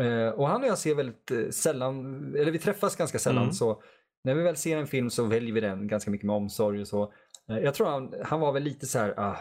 Eh, 0.00 0.28
och 0.28 0.48
han 0.48 0.62
och 0.62 0.68
jag 0.68 0.78
ser 0.78 0.94
väldigt 0.94 1.30
eh, 1.30 1.48
sällan, 1.50 1.94
eller 2.38 2.50
vi 2.52 2.58
träffas 2.58 2.96
ganska 2.96 3.18
sällan 3.18 3.42
Mm. 3.42 3.52
så 3.54 3.82
när 4.24 4.34
vi 4.34 4.42
väl 4.42 4.56
ser 4.56 4.76
en 4.76 4.86
film 4.86 5.10
så 5.10 5.24
väljer 5.24 5.52
vi 5.54 5.60
den 5.60 5.88
ganska 5.88 6.10
mycket 6.10 6.26
med 6.26 6.36
omsorg 6.36 6.80
och 6.80 6.88
så. 6.88 7.12
Eh, 7.50 7.58
jag 7.58 7.74
tror 7.74 7.86
han, 7.86 8.14
han 8.24 8.40
var 8.40 8.52
väl 8.52 8.62
lite 8.62 8.86
så 8.86 8.98
här, 8.98 9.14
ah, 9.16 9.36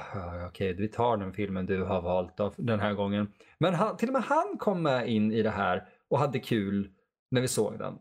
okej 0.47 0.73
vi 0.73 0.87
tar 0.87 1.17
den 1.17 1.33
filmen 1.33 1.65
du 1.65 1.83
har 1.83 2.01
valt 2.01 2.39
av 2.39 2.53
den 2.57 2.79
här 2.79 2.93
gången. 2.93 3.31
Men 3.59 3.73
han, 3.73 3.97
till 3.97 4.09
och 4.09 4.13
med 4.13 4.21
han 4.23 4.57
kom 4.57 4.81
med 4.81 5.09
in 5.09 5.31
i 5.31 5.41
det 5.43 5.49
här 5.49 5.83
och 6.09 6.19
hade 6.19 6.39
kul 6.39 6.89
när 7.34 7.41
vi 7.41 7.47
såg 7.47 7.79
den. 7.79 7.93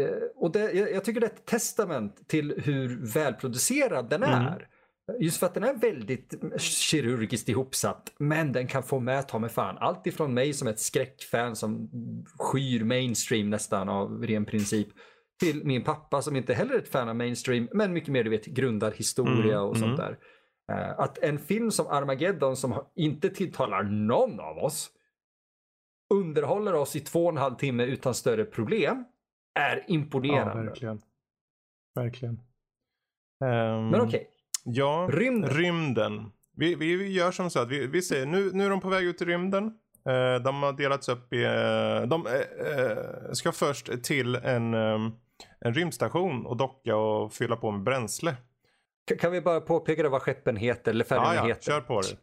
Eh, 0.00 0.22
och 0.36 0.52
det, 0.52 0.72
jag, 0.72 1.04
tycker 1.04 1.20
det 1.20 1.26
är 1.26 1.30
ett 1.30 1.46
testament 1.46 2.28
till 2.28 2.54
hur 2.64 3.12
välproducerad 3.14 4.10
den 4.10 4.22
Mm. 4.22 4.46
är. 4.46 4.68
Just 5.20 5.38
för 5.38 5.46
att 5.46 5.54
den 5.54 5.64
är 5.64 5.74
väldigt 5.74 6.34
kirurgiskt 6.60 7.48
ihopsatt. 7.48 8.12
Men 8.18 8.52
den 8.52 8.66
kan 8.66 8.82
få 8.82 9.00
med 9.00 9.28
ta 9.28 9.38
med 9.38 9.52
fan 9.52 9.78
allt 9.78 10.06
ifrån 10.06 10.34
mig 10.34 10.52
som 10.52 10.68
ett 10.68 10.80
skräckfan 10.80 11.56
som 11.56 11.88
skyr 12.38 12.84
mainstream 12.84 13.50
nästan 13.50 13.88
av 13.88 14.22
ren 14.26 14.44
princip. 14.44 14.88
Till 15.40 15.64
min 15.64 15.84
pappa 15.84 16.22
som 16.22 16.36
inte 16.36 16.54
heller 16.54 16.74
är 16.74 16.78
ett 16.78 16.88
fan 16.88 17.08
av 17.08 17.16
mainstream 17.16 17.68
men 17.72 17.92
mycket 17.92 18.08
mer 18.08 18.24
du 18.24 18.30
vet 18.30 18.46
grundad 18.46 18.92
historia 18.94 19.58
Mm, 19.58 19.68
och 19.68 19.76
sånt 19.76 19.96
där. 19.96 20.18
Eh, 20.72 21.00
Att 21.00 21.18
en 21.18 21.38
film 21.38 21.70
som 21.70 21.86
Armageddon 21.86 22.56
som 22.56 22.84
inte 22.96 23.30
tilltalar 23.30 23.82
någon 23.82 24.40
av 24.40 24.58
oss 24.58 24.90
underhåller 26.14 26.74
oss 26.74 26.96
i 26.96 27.00
två 27.00 27.24
och 27.24 27.30
en 27.32 27.36
halv 27.36 27.54
timme 27.54 27.84
utan 27.84 28.14
större 28.14 28.44
problem 28.44 29.04
är 29.58 29.76
Ja, 29.76 29.82
imponerande. 29.88 30.62
verkligen. 30.64 31.00
Verkligen. 31.94 32.34
Ehm, 33.44 33.88
men 33.88 34.00
okej, 34.00 34.30
Ja, 34.64 35.08
Rymden. 35.12 35.50
rymden. 35.50 36.32
Vi, 36.56 36.74
vi, 36.74 36.96
vi 36.96 37.12
gör 37.12 37.30
som 37.30 37.50
så 37.50 37.60
att 37.60 37.68
vi, 37.68 37.86
vi 37.86 38.02
säger 38.02 38.26
nu, 38.26 38.50
nu 38.52 38.64
är 38.66 38.70
de 38.70 38.80
på 38.80 38.88
väg 38.88 39.04
ut 39.04 39.22
i 39.22 39.24
rymden. 39.24 39.66
Eh, 40.08 40.42
de 40.44 40.62
har 40.62 40.72
delats 40.72 41.08
upp 41.08 41.32
i, 41.32 41.44
eh, 41.44 42.02
de 42.08 42.26
eh, 42.26 43.32
ska 43.32 43.52
först 43.52 44.02
till 44.04 44.34
en, 44.34 44.74
eh, 44.74 44.98
en 45.60 45.74
rymdstation 45.74 46.46
och 46.46 46.56
docka 46.56 46.96
och 46.96 47.32
fylla 47.32 47.56
på 47.56 47.70
med 47.70 47.82
bränsle. 47.82 48.36
Ka- 49.10 49.16
kan 49.18 49.32
vi 49.32 49.40
bara 49.40 49.60
påpeka 49.60 50.08
vad 50.08 50.22
skeppen 50.22 50.56
heter 50.56 50.90
eller 50.90 51.04
färgerna 51.04 51.34
Ja, 51.34 51.40
ja, 51.40 51.46
heter? 51.46 51.62
kör 51.62 51.80
på 51.80 52.00
det. 52.00 52.16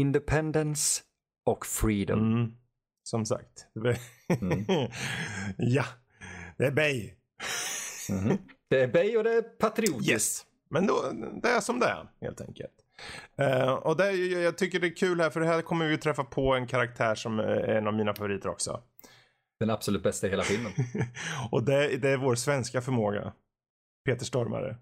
Independence 0.00 1.02
och 1.44 1.66
Freedom. 1.66 2.18
Mm, 2.18 2.52
som 3.02 3.26
sagt. 3.26 3.66
Mm. 4.40 4.64
ja, 5.58 5.84
det 6.58 6.64
är 6.64 6.70
Bay. 6.70 7.14
Mhm. 8.10 8.38
Det 8.70 8.80
är 8.80 8.88
Bay 8.88 9.16
och 9.16 9.24
det 9.24 9.34
är 9.34 9.42
patriotiskt. 9.42 10.10
Yes. 10.10 10.46
Men 10.70 10.86
då, 10.86 11.12
det 11.42 11.48
är 11.48 11.60
som 11.60 11.78
det 11.78 11.86
är 11.86 12.08
helt 12.20 12.40
enkelt. 12.40 12.72
Eh, 13.36 13.72
och 13.72 13.96
det 13.96 14.12
jag 14.14 14.58
tycker 14.58 14.80
det 14.80 14.86
är 14.86 14.96
kul 14.96 15.20
här 15.20 15.30
för 15.30 15.40
här 15.40 15.62
kommer 15.62 15.88
vi 15.88 15.98
träffa 15.98 16.24
på 16.24 16.54
en 16.54 16.66
karaktär 16.66 17.14
som 17.14 17.38
är 17.38 17.68
en 17.68 17.86
av 17.86 17.94
mina 17.94 18.14
favoriter 18.14 18.48
också. 18.48 18.82
Den 19.60 19.70
absolut 19.70 20.02
bästa 20.02 20.26
i 20.26 20.30
hela 20.30 20.42
filmen. 20.42 20.72
och 21.50 21.62
det, 21.62 21.96
det 21.96 22.10
är 22.10 22.16
vår 22.16 22.34
svenska 22.34 22.80
förmåga. 22.80 23.32
Peter 24.04 24.24
Stormare. 24.24 24.76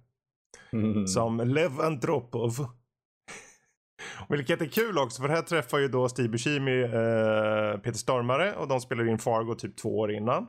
Mm. 0.73 1.07
Som 1.07 1.41
Lev 1.41 1.81
Andropov. 1.81 2.67
Vilket 4.29 4.61
är 4.63 4.67
kul 4.67 4.99
också 4.99 5.23
för 5.23 5.29
här 5.29 5.43
träffar 5.43 5.79
ju 5.79 5.89
då 5.89 6.09
Steve 6.09 6.29
Buscemi 6.29 6.83
eh, 6.83 7.81
Peter 7.81 7.99
Stormare 7.99 8.53
och 8.57 8.69
de 8.69 8.81
spelade 8.81 9.11
in 9.11 9.19
Fargo 9.19 9.55
typ 9.55 9.77
två 9.77 9.99
år 9.99 10.13
innan. 10.13 10.47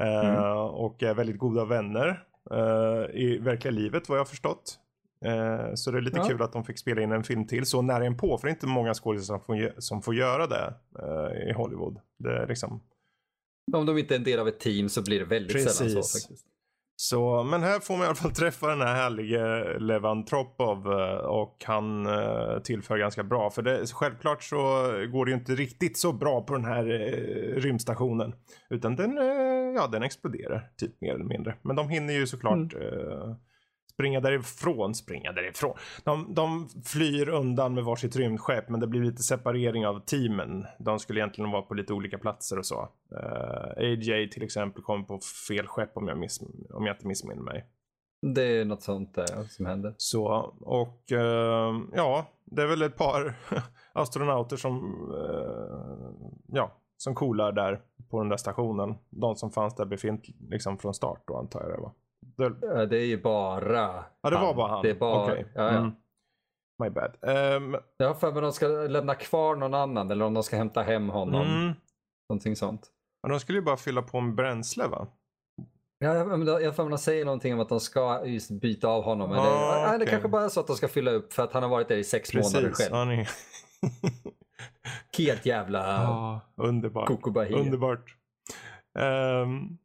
Eh, 0.00 0.28
Mm. 0.28 0.42
Och 0.58 1.02
är 1.02 1.14
väldigt 1.14 1.38
goda 1.38 1.64
vänner 1.64 2.24
eh, 2.50 3.20
i 3.20 3.38
verkliga 3.42 3.72
livet 3.72 4.08
vad 4.08 4.18
jag 4.18 4.20
har 4.20 4.26
förstått. 4.28 4.78
Eh, 5.24 5.74
så 5.74 5.90
det 5.90 5.98
är 5.98 6.02
lite 6.02 6.18
Ja. 6.18 6.24
kul 6.28 6.42
att 6.42 6.52
de 6.52 6.64
fick 6.64 6.78
spela 6.78 7.02
in 7.02 7.12
en 7.12 7.24
film 7.24 7.46
till 7.46 7.66
så 7.66 7.82
nära 7.82 8.04
en 8.04 8.16
på 8.16 8.38
för 8.38 8.46
det 8.46 8.50
är 8.50 8.54
inte 8.54 8.66
många 8.66 8.94
skådespelare 8.94 9.40
som 9.40 9.40
får, 9.40 9.80
som 9.80 10.02
får 10.02 10.14
göra 10.14 10.46
det 10.46 10.74
eh, 10.98 11.50
i 11.50 11.52
Hollywood. 11.52 12.00
Det 12.18 12.36
är 12.42 12.46
liksom 12.46 12.80
Om 13.72 13.86
de 13.86 13.98
inte 13.98 14.14
är 14.14 14.18
en 14.18 14.24
del 14.24 14.38
av 14.40 14.48
ett 14.48 14.60
team 14.60 14.88
så 14.88 15.02
blir 15.02 15.18
det 15.18 15.24
väldigt 15.24 15.52
sällan 15.72 15.74
så 15.74 15.84
Precis. 15.96 16.22
faktiskt. 16.22 16.46
Så, 16.96 17.42
men 17.42 17.62
här 17.62 17.80
får 17.80 17.94
man 17.94 18.02
i 18.02 18.06
alla 18.06 18.14
fall 18.14 18.30
träffa 18.34 18.66
den 18.66 18.80
här 18.80 18.94
härliga 18.94 19.64
Levan 19.78 20.24
Tropov 20.24 20.92
eh, 20.92 21.16
och 21.16 21.64
han 21.64 22.06
eh, 22.06 22.58
tillför 22.64 22.98
ganska 22.98 23.22
bra. 23.22 23.50
För 23.50 23.62
det, 23.62 23.92
självklart 23.92 24.42
så 24.42 24.56
går 25.12 25.24
det 25.24 25.30
ju 25.30 25.36
inte 25.36 25.54
riktigt 25.54 25.98
så 25.98 26.12
bra 26.12 26.40
på 26.40 26.54
den 26.54 26.64
här 26.64 26.90
eh, 26.90 27.60
rymdstationen. 27.60 28.34
Utan 28.70 28.96
den, 28.96 29.16
ja, 29.76 29.86
den 29.92 30.02
exploderar 30.02 30.70
typ 30.76 31.00
mer 31.00 31.14
eller 31.14 31.24
mindre. 31.24 31.56
Men 31.62 31.76
de 31.76 31.88
hinner 31.88 32.14
ju 32.14 32.26
såklart 32.26 32.74
eh, 32.74 33.34
springa 33.94 34.20
därifrån, 34.20 34.94
springa 34.94 35.32
därifrån. 35.32 35.76
De, 36.04 36.34
de 36.34 36.68
flyr 36.84 37.28
undan 37.28 37.74
med 37.74 37.84
varsitt 37.84 38.16
rymdskepp 38.16 38.68
men 38.68 38.80
det 38.80 38.86
blir 38.86 39.04
lite 39.04 39.22
separering 39.22 39.86
av 39.86 40.00
teamen. 40.00 40.66
De 40.78 40.98
skulle 40.98 41.20
egentligen 41.20 41.50
vara 41.50 41.62
på 41.62 41.74
lite 41.74 41.92
olika 41.92 42.18
platser 42.18 42.58
och 42.58 42.66
så. 42.66 42.88
Eh, 43.16 43.70
AJ 43.76 44.30
till 44.30 44.42
exempel 44.42 44.82
kom 44.82 45.06
på 45.06 45.20
fel 45.48 45.66
skepp 45.66 45.96
om 45.96 46.08
jag, 46.08 46.18
miss, 46.18 46.40
om 46.70 46.86
jag 46.86 46.94
inte 46.94 47.06
missminner 47.06 47.42
mig. 47.42 47.66
Det 48.34 48.42
är 48.42 48.64
något 48.64 48.82
sånt 48.82 49.14
där 49.14 49.44
som 49.48 49.66
händer. 49.66 49.94
Så, 49.96 50.26
och 50.60 51.12
eh, 51.12 51.74
ja, 51.92 52.26
det 52.44 52.62
är 52.62 52.66
väl 52.66 52.82
ett 52.82 52.96
par 52.96 53.34
astronauter 53.92 54.56
som, 54.56 54.74
eh, 55.12 56.28
ja, 56.46 56.72
som 56.96 57.14
coolar 57.14 57.52
där 57.52 57.80
på 58.10 58.18
den 58.18 58.28
där 58.28 58.36
stationen. 58.36 58.94
De 59.10 59.36
som 59.36 59.50
fanns 59.50 59.74
där 59.74 59.84
befint, 59.84 60.24
liksom 60.50 60.78
från 60.78 60.94
start 60.94 61.22
då 61.26 61.36
antar 61.36 61.60
jag 61.60 61.70
det 61.70 61.82
var. 61.82 61.92
Det, 62.36 62.52
Ja, 62.62 62.86
Det 62.86 62.96
är 62.96 63.06
ju 63.06 63.22
bara 63.22 64.04
Ja, 64.20 64.30
det 64.30 64.36
var 64.36 64.54
bara 64.54 64.68
han. 64.68 64.82
Det 64.82 64.90
är 64.90 64.94
bara, 64.94 65.24
Okej. 65.24 65.46
ja, 65.54 65.62
ja. 65.62 65.78
Mm. 65.78 65.92
My 66.82 66.90
bad. 66.90 67.16
Um, 67.20 67.76
jag 67.96 68.06
har 68.06 68.14
för 68.14 68.32
mig 68.32 68.38
att 68.38 68.44
de 68.44 68.52
ska 68.52 68.66
lämna 68.68 69.14
kvar 69.14 69.56
någon 69.56 69.74
annan 69.74 70.10
eller 70.10 70.24
om 70.24 70.34
de 70.34 70.42
ska 70.42 70.56
hämta 70.56 70.82
hem 70.82 71.08
honom. 71.08 71.46
Mm. 71.46 71.74
Någonting 72.28 72.56
sånt. 72.56 72.90
Men 73.22 73.30
de 73.30 73.40
skulle 73.40 73.58
ju 73.58 73.64
bara 73.64 73.76
fylla 73.76 74.02
på 74.02 74.20
med 74.20 74.34
bränsle 74.34 74.86
va? 74.86 75.06
Ja, 75.98 76.14
jag 76.14 76.24
har 76.24 76.72
för 76.72 76.84
mig 76.84 76.84
att 76.84 76.90
de 76.90 76.98
säger 76.98 77.24
någonting 77.24 77.54
om 77.54 77.60
att 77.60 77.68
de 77.68 77.80
ska 77.80 78.26
just 78.26 78.50
byta 78.50 78.88
av 78.88 79.04
honom. 79.04 79.32
Ah, 79.32 79.34
det, 79.34 79.86
okay. 79.86 79.98
det 79.98 80.06
kanske 80.06 80.28
bara 80.28 80.44
är 80.44 80.48
så 80.48 80.60
att 80.60 80.66
de 80.66 80.76
ska 80.76 80.88
fylla 80.88 81.10
upp 81.10 81.32
för 81.32 81.42
att 81.42 81.52
han 81.52 81.62
har 81.62 81.70
varit 81.70 81.88
där 81.88 81.96
i 81.96 82.04
sex 82.04 82.30
Precis. 82.30 82.54
månader 82.54 82.74
själv. 82.74 82.94
Han 82.94 83.10
är... 83.18 83.30
Helt 85.18 85.46
jävla 85.46 86.08
ah, 86.08 86.40
underbart. 86.56 87.10
underbart. 87.50 88.16
Um, 88.98 89.78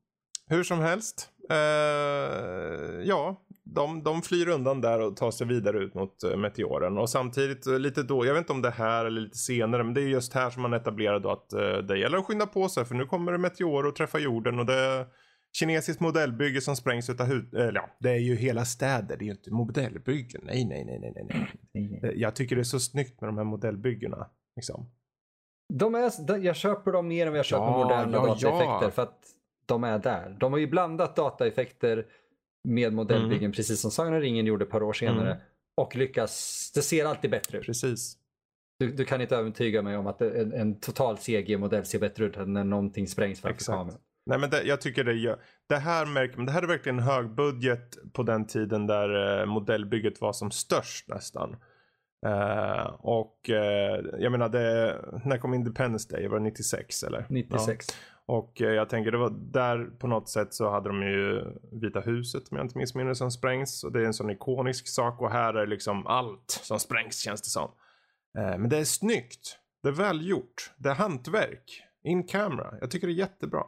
hur 0.48 0.64
som 0.64 0.80
helst. 0.80 1.30
Uh, 1.52 3.02
ja, 3.04 3.42
de, 3.64 4.04
de 4.04 4.22
flyr 4.22 4.48
undan 4.48 4.82
där 4.82 5.00
och 5.02 5.18
tar 5.18 5.32
sig 5.32 5.48
vidare 5.48 5.80
ut 5.80 5.94
mot 5.94 6.24
uh, 6.26 6.38
meteoren. 6.38 6.98
Och 6.98 7.10
samtidigt 7.10 7.68
uh, 7.68 7.80
lite 7.80 8.04
då, 8.04 8.26
jag 8.26 8.34
vet 8.34 8.42
inte 8.42 8.54
om 8.54 8.62
det 8.62 8.70
här 8.70 9.06
eller 9.06 9.22
lite 9.22 9.38
senare, 9.38 9.84
men 9.84 9.94
det 9.94 10.02
är 10.02 10.08
just 10.08 10.34
här 10.34 10.50
som 10.50 10.62
man 10.62 10.74
etablerar 10.74 11.20
då 11.20 11.32
att 11.32 11.54
uh, 11.56 11.78
det 11.78 12.00
gäller 12.00 12.18
att 12.18 12.26
skynda 12.26 12.46
på 12.46 12.70
sig 12.70 12.86
för 12.86 12.96
nu 12.96 13.06
kommer 13.06 13.32
det 13.32 13.38
meteorer 13.38 13.88
och 13.88 13.96
träffa 13.96 14.20
jorden 14.20 14.60
och 14.60 14.66
det 14.66 14.74
är 14.74 15.06
kinesiskt 15.52 16.02
modellbygge 16.02 16.62
som 16.62 16.76
sprängs 16.76 17.10
utav 17.10 17.28
hud, 17.28 17.54
eller 17.54 17.80
ja, 17.80 17.90
det 18.00 18.10
är 18.10 18.20
ju 18.20 18.36
hela 18.36 18.66
städer, 18.66 19.18
det 19.18 19.24
är 19.24 19.26
ju 19.26 19.32
inte 19.32 19.52
modellbyggen. 19.52 20.42
Nej, 20.44 20.66
nej, 20.66 20.86
nej, 20.86 21.00
nej, 21.00 21.26
nej. 21.74 22.00
nej. 22.02 22.14
Jag 22.16 22.36
tycker 22.36 22.56
det 22.56 22.62
är 22.62 22.64
så 22.64 22.80
snyggt 22.80 23.22
med 23.22 23.28
de 23.28 23.38
här 23.38 23.44
modellbyggena. 23.46 24.30
Liksom. 24.56 24.92
De 25.74 25.96
är, 25.96 26.38
jag 26.38 26.56
köper 26.56 26.92
dem 26.92 27.08
mer 27.08 27.26
än 27.26 27.32
vad 27.32 27.40
jag 27.40 27.46
köper 27.46 27.66
ja, 27.66 27.78
moderna 27.78 28.18
ja, 28.18 28.26
dataeffekter 28.26 28.86
ja. 28.86 28.92
för 28.92 29.02
att 29.02 29.20
de 29.70 29.84
är 29.84 30.00
där. 30.00 30.38
De 30.40 30.52
har 30.52 30.60
ju 30.60 30.68
blandat 30.68 31.16
dataeffekter 31.16 32.06
med 32.64 32.94
modellbyggen 32.94 33.44
mm. 33.44 33.52
precis 33.52 33.82
som 33.82 33.92
Sagan 33.92 34.14
och 34.14 34.22
ringen 34.22 34.46
gjorde 34.46 34.66
ett 34.66 34.72
par 34.72 34.84
år 34.84 34.94
senare. 34.94 35.32
Mm. 35.32 35.44
Och 35.78 35.96
lyckas, 35.96 36.72
det 36.76 36.82
ser 36.82 37.06
alltid 37.06 37.32
bättre 37.32 37.58
ut. 37.58 37.66
Precis. 37.66 38.18
Du, 38.80 38.92
du 38.92 39.06
kan 39.06 39.22
inte 39.22 39.36
övertyga 39.36 39.82
mig 39.82 39.98
om 39.98 40.08
att 40.08 40.22
en, 40.22 40.54
en 40.54 40.80
total 40.80 41.18
CG-modell 41.18 41.86
ser 41.86 42.00
bättre 42.00 42.26
ut 42.26 42.38
än 42.38 42.54
när 42.54 42.64
någonting 42.64 43.08
sprängs 43.08 43.42
framför 43.42 43.66
kameran. 43.66 43.98
Nej 44.26 44.40
men 44.40 44.50
det, 44.50 44.64
jag 44.64 44.82
tycker 44.82 45.04
det 45.04 45.14
gör, 45.14 45.40
det 45.70 45.78
här 45.78 46.06
märker 46.06 46.38
man, 46.38 46.46
det 46.46 46.52
här 46.52 46.62
är 46.62 46.68
verkligen 46.68 47.00
hög 47.00 47.30
budget 47.30 47.98
på 48.14 48.24
den 48.24 48.48
tiden 48.48 48.88
där 48.88 49.40
eh, 49.40 49.46
modellbygget 49.46 50.22
var 50.22 50.34
som 50.34 50.52
störst 50.52 51.08
nästan. 51.08 51.56
Uh, 52.26 52.86
och 53.00 53.50
uh, 53.50 54.20
jag 54.20 54.32
menar, 54.32 54.50
det, 54.50 54.98
när 55.26 55.38
kom 55.38 55.54
Independence 55.54 56.16
Day? 56.16 56.28
Var 56.28 56.38
det 56.38 56.44
96 56.44 57.04
eller? 57.04 57.26
96. 57.30 57.88
Ja. 57.90 57.96
Och 58.30 58.62
uh, 58.62 58.68
jag 58.68 58.90
tänker 58.90 59.12
det 59.12 59.18
var 59.18 59.30
där 59.30 59.86
på 59.86 60.08
något 60.08 60.30
sätt 60.30 60.54
så 60.54 60.70
hade 60.70 60.90
de 60.90 61.02
ju 61.02 61.44
Vita 61.72 62.00
huset 62.00 62.44
om 62.52 62.58
jag 62.58 62.66
inte 62.66 62.78
minns 62.78 62.96
mindre 62.96 63.16
som 63.16 63.32
sprängs. 63.32 63.84
Och 63.84 63.92
det 63.92 64.02
är 64.02 64.06
en 64.06 64.14
sån 64.14 64.30
ikonisk 64.30 64.88
sak 64.88 65.22
och 65.22 65.32
här 65.32 65.54
är 65.54 65.68
liksom 65.68 66.08
allt 66.08 66.62
som 66.64 66.80
sprängs 66.80 67.20
känns 67.20 67.42
det 67.42 67.50
som. 67.50 67.72
men 68.34 68.70
det 68.70 68.78
är 68.78 68.84
snyggt. 68.84 69.60
Det 69.84 69.90
är 69.90 69.94
välgjort. 69.94 70.72
Det 70.78 70.90
är 70.90 70.96
hantverk. 70.96 71.84
In 72.04 72.28
camera. 72.28 72.74
Jag 72.82 72.92
tycker 72.92 73.08
det 73.08 73.14
är 73.14 73.16
jättebra. 73.16 73.64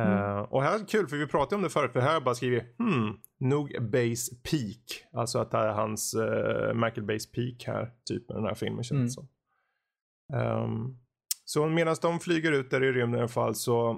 Mm. 0.00 0.18
Uh, 0.18 0.38
och 0.38 0.62
här 0.62 0.74
är 0.74 0.78
det 0.78 0.84
kul 0.84 1.08
för 1.08 1.16
vi 1.16 1.26
pratade 1.26 1.56
om 1.56 1.62
det 1.62 1.70
förut 1.70 1.92
för 1.92 2.00
här 2.00 2.06
har 2.06 2.14
jag 2.14 2.24
bara 2.24 2.34
skrivit 2.34 2.78
hmm, 2.78 3.18
nog 3.40 3.76
base 3.80 4.34
peak. 4.50 5.06
Alltså 5.12 5.38
att 5.38 5.50
det 5.50 5.58
är 5.58 5.72
hans 5.72 6.14
uh, 6.14 6.74
Michael 6.74 7.06
Base 7.06 7.28
peak 7.34 7.64
här, 7.66 7.92
typ 8.04 8.28
med 8.28 8.36
den 8.36 8.44
här 8.46 8.54
filmen 8.54 8.84
känns 8.84 9.16
det 9.16 9.22
mm. 9.22 9.28
som. 9.28 9.28
Um, 10.64 11.01
så 11.52 11.66
medan 11.66 11.96
de 12.02 12.20
flyger 12.20 12.52
ut 12.52 12.70
där 12.70 12.84
i 12.84 12.92
rymden 12.92 13.18
i 13.18 13.22
alla 13.22 13.28
fall 13.28 13.54
så 13.54 13.90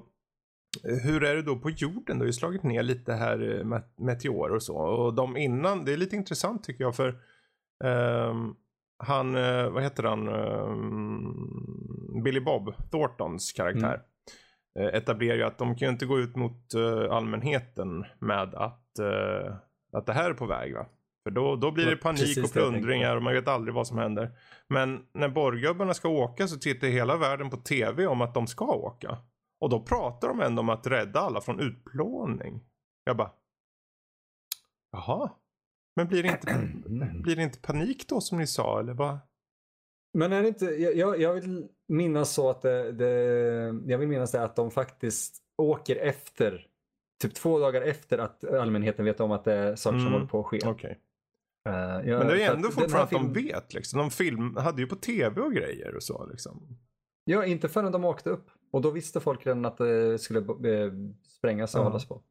eh, 0.89 0.97
hur 1.05 1.25
är 1.25 1.37
det 1.37 1.43
då 1.43 1.57
på 1.57 1.71
jorden? 1.71 2.19
Det 2.19 2.23
har 2.23 2.27
ju 2.27 2.33
slagit 2.33 2.63
ner 2.63 2.83
lite 2.83 3.13
här 3.13 3.65
met 3.65 3.99
meteorer 3.99 4.55
och 4.55 4.63
så. 4.63 4.77
Och 4.77 5.15
de 5.15 5.37
innan, 5.37 5.85
det 5.85 5.93
är 5.93 5.97
lite 5.97 6.17
intressant 6.17 6.65
tycker 6.65 6.85
jag 6.85 6.97
för 6.97 7.09
um, 7.85 8.57
han, 8.99 9.35
uh, 9.37 9.71
vad 9.71 9.83
heter 9.83 10.03
han, 10.03 10.29
um, 10.29 12.23
Billy 12.25 12.41
Bob 12.41 12.75
Thorntons 12.91 13.53
karaktär. 13.53 13.95
Mm 13.95 14.01
Eh, 14.79 14.95
etablerar 14.95 15.37
ju 15.37 15.43
att 15.43 15.59
de 15.59 15.77
kan 15.77 15.89
ju 15.89 15.93
inte 15.93 16.07
gå 16.07 16.19
ut 16.19 16.37
mot 16.37 16.75
allmänheten 17.11 18.05
med 18.19 18.55
att, 18.55 18.99
att 19.93 20.07
det 20.07 20.13
här 20.13 20.31
är 20.31 20.35
på 20.35 20.47
väg. 20.47 20.75
Va? 20.75 20.87
För 21.25 21.31
då, 21.31 21.57
då 21.57 21.71
blir 21.71 21.87
det 21.87 21.97
panik 21.97 22.21
Precis 22.21 22.45
och 22.45 22.53
plundringar 22.53 23.17
och 23.17 23.23
man 23.23 23.35
vet 23.35 23.49
aldrig 23.49 23.75
vad 23.75 23.87
som 23.87 23.99
händer. 23.99 24.39
Men 24.69 25.07
när 25.13 25.29
borggubbarna 25.29 25.95
ska 25.95 26.09
åka 26.09 26.49
så 26.49 26.59
tittar 26.59 26.89
hela 26.89 27.17
världen 27.17 27.51
på 27.51 27.57
tv 27.57 28.07
om 28.07 28.21
att 28.21 28.35
de 28.35 28.47
ska 28.47 28.65
åka. 28.65 29.19
Och 29.61 29.71
då 29.71 29.81
pratar 29.81 30.29
de 30.29 30.41
ändå 30.41 30.61
om 30.61 30.69
att 30.69 30.87
rädda 30.87 31.21
alla 31.21 31.41
från 31.41 31.61
utplåning. 31.61 32.65
Jag 33.05 33.17
bara. 33.17 33.31
Jaha. 34.93 35.31
Men 35.97 36.09
blir 36.09 36.23
det 36.23 36.29
inte, 36.29 36.69
blir 37.23 37.37
det 37.37 37.43
inte 37.43 37.61
panik 37.61 38.09
då 38.09 38.21
som 38.21 38.39
ni 38.39 38.47
sa 38.47 38.81
eller 38.81 38.95
vad? 38.95 39.19
Men 40.19 40.33
är 40.33 40.43
det 40.43 40.49
inte, 40.49 40.65
jag, 40.65 41.21
jag 41.21 41.35
vill 41.35 41.69
minnas 41.89 42.33
så 42.33 42.51
att 42.51 42.63
det, 42.63 42.93
det, 42.93 43.11
jag 43.87 43.99
vill 43.99 44.09
minnas 44.09 44.33
det 44.33 44.45
att 44.45 44.57
de 44.57 44.71
faktiskt 44.71 45.43
åker 45.63 45.97
efter, 45.97 46.67
typ 47.23 47.35
två 47.35 47.59
dagar 47.59 47.83
efter 47.83 48.19
att 48.19 48.45
allmänheten 48.45 49.05
vet 49.05 49.21
om 49.21 49.31
att 49.31 49.45
det 49.45 49.53
är 49.53 49.77
saker 49.77 49.99
som 49.99 50.07
mm. 50.07 50.13
håller 50.13 50.27
på 50.27 50.41
att 50.41 50.47
ske. 50.47 50.69
Okay. 50.69 50.95
Uh, 51.69 52.09
jag, 52.09 52.19
Men 52.19 52.27
det 52.27 52.43
är 52.43 52.55
ändå 52.55 52.71
fortfarande 52.71 53.03
att 53.03 53.09
film... 53.09 53.33
de 53.33 53.43
vet 53.43 53.75
liksom. 53.75 53.99
De 53.99 54.11
film, 54.11 54.57
hade 54.57 54.83
ju 54.83 54.87
på 54.87 54.97
tv 54.97 55.41
och 55.41 55.53
grejer 55.53 55.95
och 55.95 56.03
så 56.03 56.27
liksom. 56.27 56.79
Ja, 57.25 57.45
inte 57.45 57.69
förrän 57.69 57.93
de 57.93 58.05
åkte 58.05 58.31
upp. 58.31 58.51
Och 58.71 58.83
då 58.83 58.91
visste 58.91 59.21
folk 59.21 59.47
redan 59.47 59.65
att 59.65 59.79
det 59.79 60.19
skulle 60.19 60.45
sprängas 61.39 61.75
och 61.75 61.81
uh. 61.81 61.87
hållas 61.87 62.09
på. 62.09 62.23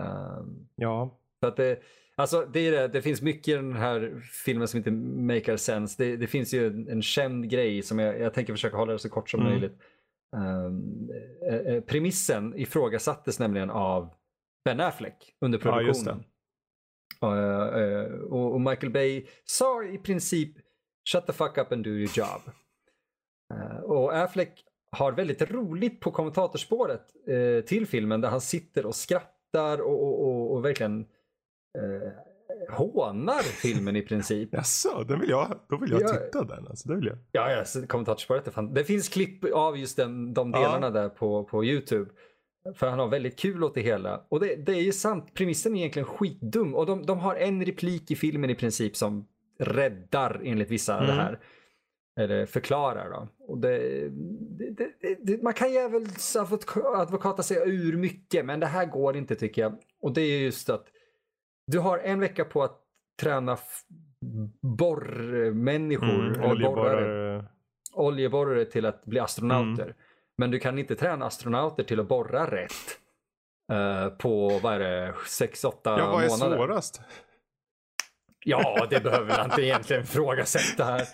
Uh, 0.00 0.42
ja. 0.76 1.18
Så 1.40 1.46
att 1.48 1.56
det, 1.56 1.82
Alltså 2.16 2.48
det, 2.52 2.60
är 2.60 2.72
det, 2.72 2.88
det 2.88 3.02
finns 3.02 3.22
mycket 3.22 3.48
i 3.48 3.52
den 3.52 3.76
här 3.76 4.22
filmen 4.44 4.68
som 4.68 4.78
inte 4.78 4.90
makar 4.90 5.56
sense. 5.56 6.04
Det, 6.04 6.16
det 6.16 6.26
finns 6.26 6.54
ju 6.54 6.66
en, 6.66 6.88
en 6.88 7.02
känd 7.02 7.50
grej 7.50 7.82
som 7.82 7.98
jag, 7.98 8.20
jag 8.20 8.34
tänker 8.34 8.52
försöka 8.52 8.76
hålla 8.76 8.92
det 8.92 8.98
så 8.98 9.08
kort 9.08 9.30
som 9.30 9.40
mm. 9.40 9.52
möjligt. 9.52 9.78
Eh, 10.36 11.80
premissen 11.80 12.58
ifrågasattes 12.58 13.38
nämligen 13.38 13.70
av 13.70 14.14
Ben 14.64 14.80
Affleck 14.80 15.36
under 15.40 15.58
produktionen. 15.58 16.04
Ja, 16.06 16.12
uh, 16.12 16.16
uh, 16.16 16.22
och, 17.26 18.52
och, 18.52 18.60
Michael 18.60 18.92
Bay 18.92 19.26
sa 19.44 19.84
i 19.84 19.98
princip 19.98 20.56
shut 21.12 21.26
the 21.26 21.32
fuck 21.32 21.58
up 21.58 21.72
and 21.72 21.84
do 21.84 21.90
your 21.90 22.10
job. 22.14 22.40
Uh, 23.54 23.80
och 23.80 24.16
Affleck 24.16 24.64
har 24.90 25.12
väldigt 25.12 25.50
roligt 25.50 26.00
på 26.00 26.10
kommentatorspåret 26.10 27.02
till 27.66 27.86
filmen 27.86 28.20
där 28.20 28.28
han 28.28 28.40
sitter 28.40 28.86
och 28.86 28.94
skrattar 28.94 29.80
och, 29.80 30.02
och, 30.02 30.28
och, 30.28 30.52
och 30.52 30.64
verkligen 30.64 31.00
eh, 31.78 32.12
hånar 32.68 33.42
filmen 33.42 33.96
i 33.96 34.02
princip. 34.02 34.48
Jaså, 34.52 35.04
den 35.04 35.20
vill 35.20 35.30
jag, 35.30 35.60
då 35.68 35.76
vill 35.76 35.90
jag 35.90 36.02
ja, 36.02 36.08
titta 36.08 36.44
den. 36.44 36.68
Alltså, 36.68 36.88
det 36.88 36.94
vill 36.94 37.06
jag. 37.06 37.18
Ja, 37.32 37.50
ja 37.50 37.86
kommentatorspåret 37.86 38.46
är 38.46 38.50
fan. 38.50 38.74
Det 38.74 38.84
finns 38.84 39.08
klipp 39.08 39.44
av 39.54 39.78
just 39.78 39.96
den, 39.96 40.34
de 40.34 40.52
delarna 40.52 40.86
ja. 40.86 40.90
där 40.90 41.08
på, 41.08 41.44
på 41.44 41.64
YouTube. 41.64 42.10
För 42.74 42.86
han 42.86 42.98
har 42.98 43.08
väldigt 43.08 43.38
kul 43.38 43.64
åt 43.64 43.74
det 43.74 43.80
hela. 43.80 44.26
Och 44.28 44.40
det, 44.40 44.56
det 44.56 44.72
är 44.72 44.82
ju 44.82 44.92
sant, 44.92 45.34
premissen 45.34 45.74
är 45.74 45.78
egentligen 45.78 46.08
skitdum. 46.08 46.74
Och 46.74 46.86
de, 46.86 47.06
de 47.06 47.18
har 47.18 47.34
en 47.34 47.64
replik 47.64 48.10
i 48.10 48.16
filmen 48.16 48.50
i 48.50 48.54
princip 48.54 48.96
som 48.96 49.26
räddar 49.58 50.40
enligt 50.44 50.70
vissa 50.70 50.96
mm. 50.96 51.06
det 51.06 51.12
här. 51.12 51.38
Eller 52.16 52.46
förklarar 52.46 53.10
då. 53.10 53.28
Och 53.38 53.58
det, 53.58 54.08
det, 55.22 55.42
man 55.42 55.52
kan 55.52 55.68
advokata 56.96 57.42
sig 57.42 57.56
ur 57.56 57.96
mycket 57.96 58.44
men 58.44 58.60
det 58.60 58.66
här 58.66 58.86
går 58.86 59.16
inte 59.16 59.34
tycker 59.34 59.62
jag. 59.62 59.78
Och 60.00 60.14
det 60.14 60.20
är 60.20 60.40
just 60.40 60.70
att 60.70 60.86
du 61.66 61.78
har 61.78 61.98
en 61.98 62.20
vecka 62.20 62.44
på 62.44 62.62
att 62.62 62.80
träna 63.20 63.58
borrmänniskor. 64.60 66.36
Mm, 66.36 66.50
oljeborrare. 66.50 67.44
oljeborrare 67.92 68.64
till 68.64 68.86
att 68.86 69.04
bli 69.04 69.18
astronauter. 69.18 69.84
Mm. 69.84 69.96
Men 70.42 70.50
du 70.50 70.58
kan 70.58 70.78
inte 70.78 70.96
träna 70.96 71.26
astronauter 71.26 71.82
till 71.82 72.00
att 72.00 72.08
borra 72.08 72.50
rätt. 72.50 72.98
Uh, 73.72 74.08
på 74.08 74.58
vad 74.62 74.74
är 74.74 74.78
det, 74.78 75.12
6-8 75.12 75.72
månader. 75.84 76.02
Ja, 76.02 76.12
vad 76.12 76.24
är 76.24 76.28
månader. 76.28 76.56
svårast? 76.56 77.00
Ja, 78.44 78.86
det 78.90 79.00
behöver 79.00 79.36
man 79.36 79.44
inte 79.44 79.62
egentligen 79.62 80.02
ifrågasätta 80.02 80.84
här. 80.84 81.08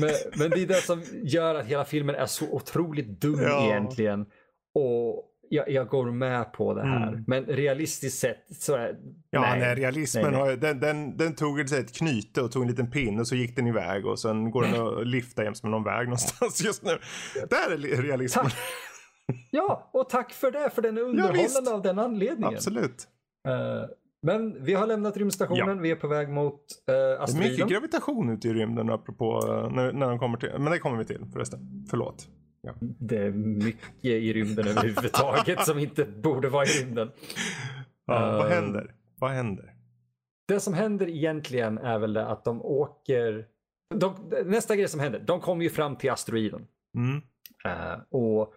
Men, 0.00 0.10
men 0.36 0.50
det 0.50 0.62
är 0.62 0.66
det 0.66 0.82
som 0.82 1.02
gör 1.12 1.54
att 1.54 1.66
hela 1.66 1.84
filmen 1.84 2.14
är 2.14 2.26
så 2.26 2.50
otroligt 2.50 3.20
dum 3.20 3.42
ja. 3.42 3.64
egentligen. 3.64 4.26
Och 4.74 5.24
jag, 5.54 5.70
jag, 5.70 5.88
går 5.88 6.10
med 6.10 6.52
på 6.52 6.74
det 6.74 6.82
här. 6.82 7.08
Mm. 7.08 7.24
Men 7.26 7.44
realistiskt 7.44 8.18
sett 8.18 8.46
så 8.50 8.74
är 8.74 8.96
Ja, 9.30 9.40
nej, 9.40 9.60
nej 9.60 9.74
realismen 9.74 10.22
nej, 10.22 10.32
nej. 10.32 10.40
Har, 10.40 10.56
den, 10.56 10.80
den, 10.80 11.16
den 11.16 11.34
tog 11.34 11.60
ett 11.60 11.96
knyte 11.96 12.42
och 12.42 12.52
tog 12.52 12.62
en 12.62 12.68
liten 12.68 12.90
pin 12.90 13.20
och 13.20 13.28
så 13.28 13.36
gick 13.36 13.56
den 13.56 13.66
iväg 13.66 14.06
och 14.06 14.18
sen 14.18 14.50
går 14.50 14.62
den 14.62 14.80
och 14.80 15.06
lyfta 15.06 15.44
jäms 15.44 15.62
med 15.62 15.70
någon 15.70 15.84
väg 15.84 16.04
någonstans 16.04 16.64
just 16.64 16.82
nu. 16.82 16.98
Där 17.50 17.72
är 17.72 18.02
realismen. 18.02 18.44
Tack. 18.44 18.54
Ja, 19.50 19.90
och 19.92 20.08
tack 20.08 20.32
för 20.32 20.50
det, 20.50 20.70
för 20.70 20.82
den 20.82 20.98
är 20.98 21.02
underhållande 21.02 21.70
ja, 21.70 21.74
av 21.74 21.82
den 21.82 21.98
anledningen. 21.98 22.54
Absolut. 22.54 23.08
Uh, 23.48 23.54
men 24.22 24.64
vi 24.64 24.74
har 24.74 24.86
lämnat 24.86 25.16
rymdstationen, 25.16 25.76
ja. 25.76 25.82
vi 25.82 25.90
är 25.90 25.96
på 25.96 26.08
väg 26.08 26.28
mot 26.28 26.60
uh, 26.90 27.22
asteroiden. 27.22 27.52
Mycket 27.52 27.68
gravitation 27.68 28.30
ute 28.30 28.48
i 28.48 28.52
rymden 28.52 28.90
apropå 28.90 29.40
uh, 29.46 29.70
när, 29.74 29.92
när 29.92 30.08
de 30.08 30.18
kommer 30.18 30.38
till, 30.38 30.50
men 30.58 30.72
det 30.72 30.78
kommer 30.78 30.98
vi 30.98 31.04
till 31.04 31.26
förresten. 31.32 31.86
Förlåt. 31.90 32.28
Ja. 32.64 32.72
Det 32.80 33.18
är 33.18 33.30
mycket 33.30 34.04
i 34.04 34.32
rymden 34.32 34.66
överhuvudtaget 34.68 35.64
som 35.64 35.78
inte 35.78 36.04
borde 36.04 36.48
vara 36.48 36.64
i 36.64 36.68
rymden. 36.68 37.10
Ja, 38.06 38.30
uh, 38.30 38.36
vad 38.36 38.48
händer? 38.48 38.94
Vad 39.16 39.30
händer? 39.30 39.74
Det 40.48 40.60
som 40.60 40.74
händer 40.74 41.08
egentligen 41.08 41.78
är 41.78 41.98
väl 41.98 42.12
det 42.12 42.26
att 42.26 42.44
de 42.44 42.62
åker 42.62 43.46
de, 43.94 44.14
nästa 44.44 44.76
grej 44.76 44.88
som 44.88 45.00
händer, 45.00 45.20
de 45.20 45.40
kommer 45.40 45.62
ju 45.64 45.70
fram 45.70 45.96
till 45.96 46.10
asteroiden. 46.10 46.66
Mm. 46.96 47.16
Uh, 47.66 48.02
och 48.10 48.54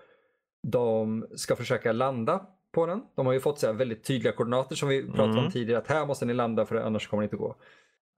de 0.67 1.27
ska 1.35 1.55
försöka 1.55 1.91
landa 1.91 2.45
på 2.71 2.85
den. 2.85 3.01
De 3.15 3.25
har 3.25 3.33
ju 3.33 3.39
fått 3.39 3.59
så 3.59 3.73
väldigt 3.73 4.03
tydliga 4.03 4.33
koordinater 4.33 4.75
som 4.75 4.89
vi 4.89 5.03
pratade 5.05 5.31
Mm. 5.31 5.45
om 5.45 5.51
tidigare. 5.51 5.81
Att 5.81 5.87
här 5.87 6.05
måste 6.05 6.25
ni 6.25 6.33
landa 6.33 6.65
för 6.65 6.75
annars 6.75 7.07
kommer 7.07 7.21
det 7.21 7.25
inte 7.25 7.35
gå. 7.37 7.55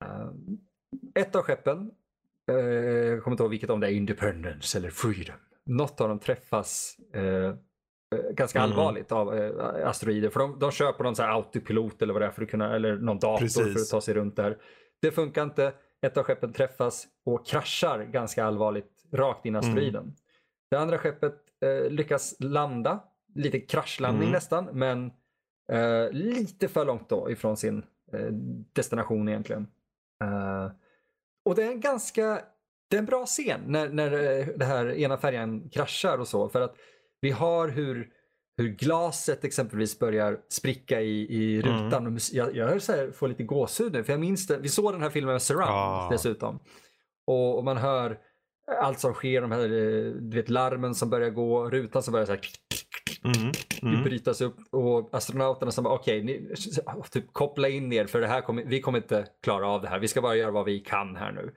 Uh, 0.06 0.32
ett 1.16 1.36
av 1.36 1.42
skeppen, 1.42 1.92
jag 2.46 3.24
kommer 3.24 3.34
inte 3.34 3.44
ihåg 3.44 3.52
vilket 3.52 3.70
om 3.70 3.80
det 3.80 3.88
är 3.88 3.92
Independence 3.92 4.78
eller 4.78 4.90
Freedom. 4.90 5.36
Något 5.70 6.02
av 6.02 6.10
dem 6.10 6.20
träffas 6.20 6.98
uh, 7.16 7.24
uh, 7.24 7.54
ganska 8.32 8.60
Mm. 8.60 8.72
allvarligt 8.72 9.12
av 9.12 9.34
uh, 9.34 9.88
asteroider. 9.88 10.30
För 10.30 10.40
de, 10.40 10.60
de 10.60 10.72
kör 10.72 10.92
på 10.92 11.04
någon 11.04 11.16
så 11.16 11.24
autopilot 11.24 12.02
eller 12.02 12.14
vad 12.14 12.22
det 12.22 12.26
är 12.26 12.32
för 12.32 12.44
att 12.44 12.50
kunna, 12.50 12.76
eller 12.76 12.96
någon 12.96 13.20
dator 13.20 13.40
Precis. 13.40 13.74
för 13.74 13.80
att 13.80 13.90
ta 13.90 14.02
sig 14.02 14.14
runt 14.14 14.36
där. 14.36 14.58
Det 15.02 15.12
funkar 15.12 15.44
inte. 15.44 15.74
Ett 16.02 16.18
av 16.18 16.24
skeppen 16.24 16.54
träffas 16.54 17.08
och 17.26 17.46
kraschar 17.48 18.04
ganska 18.04 18.46
allvarligt 18.46 19.06
rakt 19.14 19.46
in 19.46 19.56
i 19.56 19.58
asteroiden. 19.58 20.16
Det 20.72 20.78
andra 20.78 20.98
skeppet 20.98 21.36
eh, 21.62 21.92
lyckas 21.92 22.36
landa, 22.40 23.00
lite 23.36 23.60
kraschlandning 23.60 24.24
Mm. 24.24 24.32
nästan, 24.32 24.66
men 24.74 25.12
eh, 25.72 26.12
lite 26.12 26.68
för 26.68 26.86
långt 26.86 27.10
då 27.10 27.32
ifrån 27.32 27.58
sin 27.58 27.84
eh, 28.14 28.28
destination 28.74 29.30
egentligen. 29.30 29.68
Eh, 30.24 30.72
och 31.46 31.56
det 31.56 31.64
är 31.64 31.72
en 31.72 31.82
ganska, 31.82 32.42
det 32.90 32.96
är 32.96 33.00
en 33.00 33.06
bra 33.06 33.26
scen 33.26 33.62
när, 33.68 33.90
när 33.90 34.40
eh, 34.40 34.48
det 34.56 34.66
här 34.66 34.92
ena 34.98 35.18
färjan 35.18 35.70
kraschar 35.70 36.18
och 36.18 36.28
så, 36.28 36.50
för 36.50 36.62
att 36.62 36.76
vi 37.22 37.32
har 37.32 37.68
hur 37.68 38.08
hur 38.58 38.68
glaset 38.70 39.44
exempelvis 39.44 40.00
börjar 40.00 40.38
spricka 40.50 41.02
i, 41.02 41.36
i 41.36 41.62
rutan. 41.62 42.06
Och 42.06 42.12
mus- 42.12 42.34
Jag, 42.34 42.56
jag 42.56 42.82
så 42.82 42.92
här, 42.92 43.12
får 43.12 43.28
lite 43.28 43.44
gåshud 43.44 43.94
nu, 43.94 44.04
för 44.04 44.14
jag 44.14 44.20
minns 44.20 44.48
det. 44.48 44.58
Vi 44.58 44.70
såg 44.70 44.94
den 44.94 45.02
här 45.02 45.10
filmen 45.10 45.32
med 45.34 45.42
Surround 45.42 45.70
Ah. 45.70 46.10
dessutom. 46.12 46.60
Och, 47.28 47.58
och 47.58 47.64
man 47.64 47.78
hör 47.78 48.18
allt 48.82 49.00
som 49.00 49.14
sker, 49.14 49.42
de 49.42 49.52
här 49.52 49.64
eh, 49.64 50.12
du 50.14 50.38
vet, 50.38 50.50
larmen 50.50 50.96
som 50.96 51.10
börjar 51.10 51.30
gå, 51.30 51.70
rutan 51.70 52.04
som 52.04 52.12
börjar 52.12 52.26
så 52.26 52.32
här, 52.32 52.42
Mm. 53.24 53.52
Mm. 53.94 54.04
brytas 54.04 54.42
upp 54.42 54.56
och 54.72 55.10
astronauterna 55.12 55.72
som 55.72 55.84
bara 55.84 55.94
okej, 55.94 56.24
ni- 56.24 56.54
typ 57.12 57.34
koppla 57.34 57.70
in 57.70 57.94
er 57.94 58.06
för 58.06 58.22
det 58.22 58.28
här 58.28 58.42
kommer, 58.42 58.64
vi 58.66 58.82
kommer 58.82 58.98
inte 58.98 59.26
klara 59.44 59.68
av 59.68 59.82
det 59.82 59.88
här. 59.88 60.00
Vi 60.00 60.08
ska 60.08 60.22
bara 60.22 60.36
göra 60.36 60.52
vad 60.52 60.66
vi 60.66 60.80
kan 60.80 61.16
här 61.16 61.32
nu. 61.32 61.54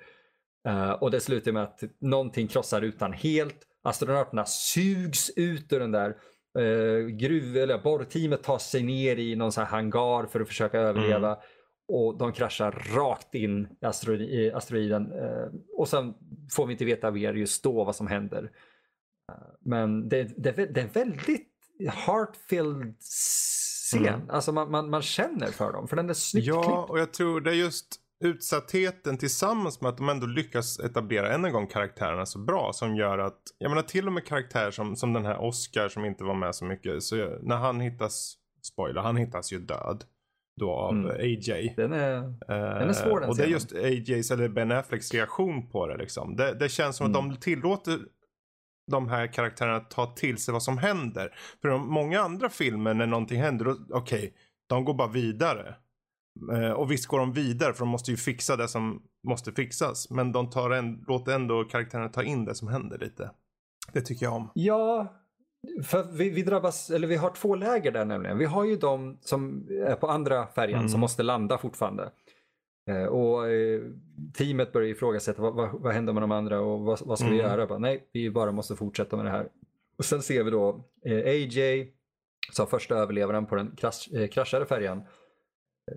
Eh, 0.68 0.90
och 0.90 1.10
det 1.10 1.20
slutar 1.20 1.52
med 1.52 1.62
att 1.62 1.82
någonting 2.00 2.48
krossar 2.48 2.80
rutan 2.80 3.12
helt. 3.12 3.56
Astronauterna 3.82 4.44
sugs 4.44 5.30
ut 5.36 5.72
ur 5.72 5.80
den 5.80 5.92
där 5.92 6.16
uh, 6.58 7.06
gruv 7.06 7.56
eller 7.56 7.78
borrteamet 7.78 8.42
tar 8.42 8.58
sig 8.58 8.82
ner 8.82 9.16
i 9.16 9.36
någon 9.36 9.52
sån 9.52 9.64
här 9.64 9.70
hangar 9.70 10.26
för 10.26 10.40
att 10.40 10.48
försöka 10.48 10.78
överleva. 10.78 11.38
Och 11.88 12.18
de 12.18 12.32
kraschar 12.32 12.92
rakt 12.96 13.34
in 13.34 13.68
i 13.82 13.84
asteroid, 13.86 14.54
asteroiden. 14.54 15.12
eh, 15.12 15.48
och 15.76 15.88
sen 15.88 16.14
får 16.52 16.66
vi 16.66 16.72
inte 16.72 16.84
veta 16.84 17.10
mer 17.10 17.34
just 17.34 17.62
då 17.64 17.84
vad 17.84 17.96
som 17.96 18.06
händer. 18.06 18.50
Men 19.60 20.08
det, 20.08 20.22
det, 20.22 20.52
det 20.52 20.80
är 20.80 20.84
en 20.84 20.92
väldigt 20.92 21.48
heartfilled 22.06 22.94
scen. 23.00 24.06
Mm. 24.06 24.30
Alltså 24.30 24.52
man, 24.52 24.70
man, 24.70 24.90
man 24.90 25.02
känner 25.02 25.46
för 25.46 25.72
dem, 25.72 25.88
för 25.88 25.96
den 25.96 26.10
är 26.10 26.14
snyggt 26.14 26.46
Ja, 26.46 26.62
klippt. 26.62 26.90
och 26.90 26.98
jag 26.98 27.12
tror 27.12 27.40
det 27.40 27.50
är 27.50 27.54
just 27.54 27.96
utsattheten 28.22 29.18
tillsammans 29.18 29.80
med 29.80 29.88
att 29.88 29.96
de 29.96 30.08
ändå 30.08 30.26
lyckas 30.26 30.80
etablera 30.80 31.32
än 31.34 31.44
en 31.44 31.52
gång 31.52 31.66
karaktärerna 31.66 32.26
så 32.26 32.38
bra 32.38 32.70
som 32.72 32.96
gör 32.96 33.18
att, 33.18 33.40
jag 33.58 33.68
menar 33.68 33.82
till 33.82 34.06
och 34.06 34.12
med 34.12 34.26
karaktärer 34.26 34.70
som, 34.70 34.96
som 34.96 35.12
den 35.12 35.24
här 35.24 35.40
Oscar 35.42 35.88
som 35.88 36.04
inte 36.04 36.24
var 36.24 36.34
med 36.34 36.54
så 36.54 36.64
mycket, 36.64 37.02
så 37.02 37.38
när 37.42 37.56
han 37.56 37.80
hittas, 37.80 38.34
spoiler, 38.62 39.00
han 39.00 39.16
hittas 39.16 39.52
ju 39.52 39.58
död 39.58 40.04
då 40.60 40.70
av 40.70 40.92
Mm. 40.92 41.10
AJ. 41.10 41.74
Den 41.76 41.92
är, 41.92 42.20
Den 42.78 42.88
är 42.88 42.92
svår, 42.92 43.20
den 43.20 43.28
Och 43.28 43.36
det 43.36 43.42
är 43.42 43.48
just 43.48 43.72
AJs 43.72 44.30
eller 44.30 44.48
Ben 44.48 44.72
Afflecks 44.72 45.14
reaktion 45.14 45.70
på 45.70 45.86
det 45.86 45.96
liksom. 45.96 46.36
Det, 46.36 46.54
det 46.54 46.68
känns 46.68 46.96
som 46.96 47.06
att 47.06 47.16
Mm. 47.18 47.30
de 47.30 47.36
tillåter 47.40 47.98
de 48.90 49.08
här 49.08 49.26
karaktärerna 49.26 49.76
att 49.76 49.90
ta 49.90 50.06
till 50.06 50.38
sig 50.38 50.52
vad 50.52 50.62
som 50.62 50.78
händer. 50.78 51.34
För 51.62 51.74
i 51.74 51.78
många 51.78 52.20
andra 52.20 52.48
filmer 52.48 52.94
när 52.94 53.06
någonting 53.06 53.40
händer, 53.40 53.74
okej, 53.90 54.34
de 54.68 54.84
går 54.84 54.94
bara 54.94 55.08
vidare. 55.08 55.74
Eh, 56.52 56.70
och 56.72 56.90
visst 56.90 57.06
går 57.06 57.18
de 57.18 57.32
vidare 57.32 57.72
för 57.72 57.78
de 57.80 57.88
måste 57.88 58.10
ju 58.10 58.16
fixa 58.16 58.56
det 58.56 58.68
som 58.68 59.02
måste 59.28 59.52
fixas. 59.52 60.10
Men 60.10 60.32
de 60.32 60.50
tar 60.50 60.70
en, 60.70 61.04
låter 61.08 61.34
ändå 61.34 61.64
karaktärerna 61.64 62.08
ta 62.08 62.22
in 62.22 62.44
det 62.44 62.54
som 62.54 62.68
händer 62.68 62.98
lite. 62.98 63.30
Det 63.92 64.00
tycker 64.00 64.26
jag 64.26 64.34
om. 64.34 64.50
Ja, 64.54 65.14
för 65.84 66.02
vi, 66.12 66.30
vi 66.30 66.42
drabbas, 66.42 66.90
eller 66.90 67.08
vi 67.08 67.16
har 67.16 67.30
två 67.30 67.54
läger 67.54 67.92
där 67.92 68.04
nämligen. 68.04 68.38
Vi 68.38 68.44
har 68.44 68.64
ju 68.64 68.76
de 68.76 69.18
som 69.20 69.66
är 69.86 69.94
på 69.94 70.06
andra 70.06 70.46
färjan 70.46 70.78
Mm. 70.78 70.88
som 70.88 71.00
måste 71.00 71.22
landa 71.22 71.58
fortfarande. 71.58 72.12
Eh, 72.90 73.04
och 73.04 73.48
eh, 73.48 73.80
teamet 74.34 74.72
börjar 74.72 74.88
ifrågasätta 74.88 75.42
vad, 75.42 75.54
vad, 75.54 75.80
vad 75.82 75.92
händer 75.92 76.12
med 76.12 76.22
de 76.22 76.32
andra 76.32 76.60
och 76.60 76.80
vad, 76.80 77.00
vad 77.06 77.18
ska 77.18 77.28
vi 77.28 77.34
Mm. 77.40 77.46
göra? 77.50 77.66
Bara, 77.66 77.78
nej, 77.78 78.08
vi 78.12 78.30
bara 78.30 78.52
måste 78.52 78.76
fortsätta 78.76 79.16
med 79.16 79.24
det 79.26 79.30
här. 79.30 79.48
Och 79.98 80.04
sen 80.04 80.22
ser 80.22 80.44
vi 80.44 80.50
då 80.50 80.84
eh, 81.06 81.16
AJ, 81.16 81.88
som 82.52 82.66
första 82.66 82.94
överlevaren 82.94 83.46
på 83.46 83.54
den 83.54 83.76
krasch, 83.76 84.08
kraschade 84.32 84.66
färjan, 84.66 85.02